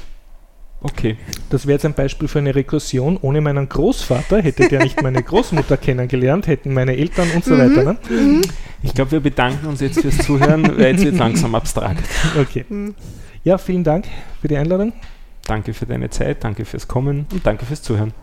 Okay. 0.81 1.18
Das 1.49 1.65
wäre 1.65 1.73
jetzt 1.73 1.85
ein 1.85 1.94
Beispiel 1.94 2.27
für 2.27 2.39
eine 2.39 2.53
Rekursion. 2.53 3.18
Ohne 3.22 3.41
meinen 3.41 3.68
Großvater 3.68 4.41
hätte 4.41 4.68
der 4.68 4.84
nicht 4.84 5.02
meine 5.02 5.23
Großmutter 5.23 5.77
kennengelernt, 5.77 6.48
hätten 6.48 6.73
meine 6.73 6.95
Eltern 6.95 7.30
und 7.31 7.44
so 7.44 7.56
mhm. 7.56 7.60
weiter. 7.60 7.84
Ne? 7.84 7.98
Mhm. 8.10 8.41
Ich 8.84 8.94
glaube, 8.94 9.11
wir 9.11 9.19
bedanken 9.19 9.65
uns 9.68 9.81
jetzt 9.81 10.02
fürs 10.02 10.19
Zuhören, 10.19 10.77
weil 10.77 10.94
jetzt 10.94 11.03
wird 11.03 11.18
langsam 11.18 11.56
abstrakt. 11.56 12.03
Okay. 12.39 12.65
Mhm. 12.69 12.95
Ja, 13.44 13.57
vielen 13.57 13.84
Dank 13.84 14.06
für 14.39 14.48
die 14.48 14.57
Einladung. 14.57 14.94
Danke 15.45 15.73
für 15.73 15.85
deine 15.85 16.10
Zeit, 16.10 16.44
danke 16.44 16.65
fürs 16.65 16.88
Kommen 16.88 17.26
und 17.31 17.45
danke 17.45 17.65
fürs 17.65 17.81
Zuhören. 17.81 18.14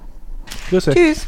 Grüße. 0.71 0.95
Tschüss. 0.95 1.27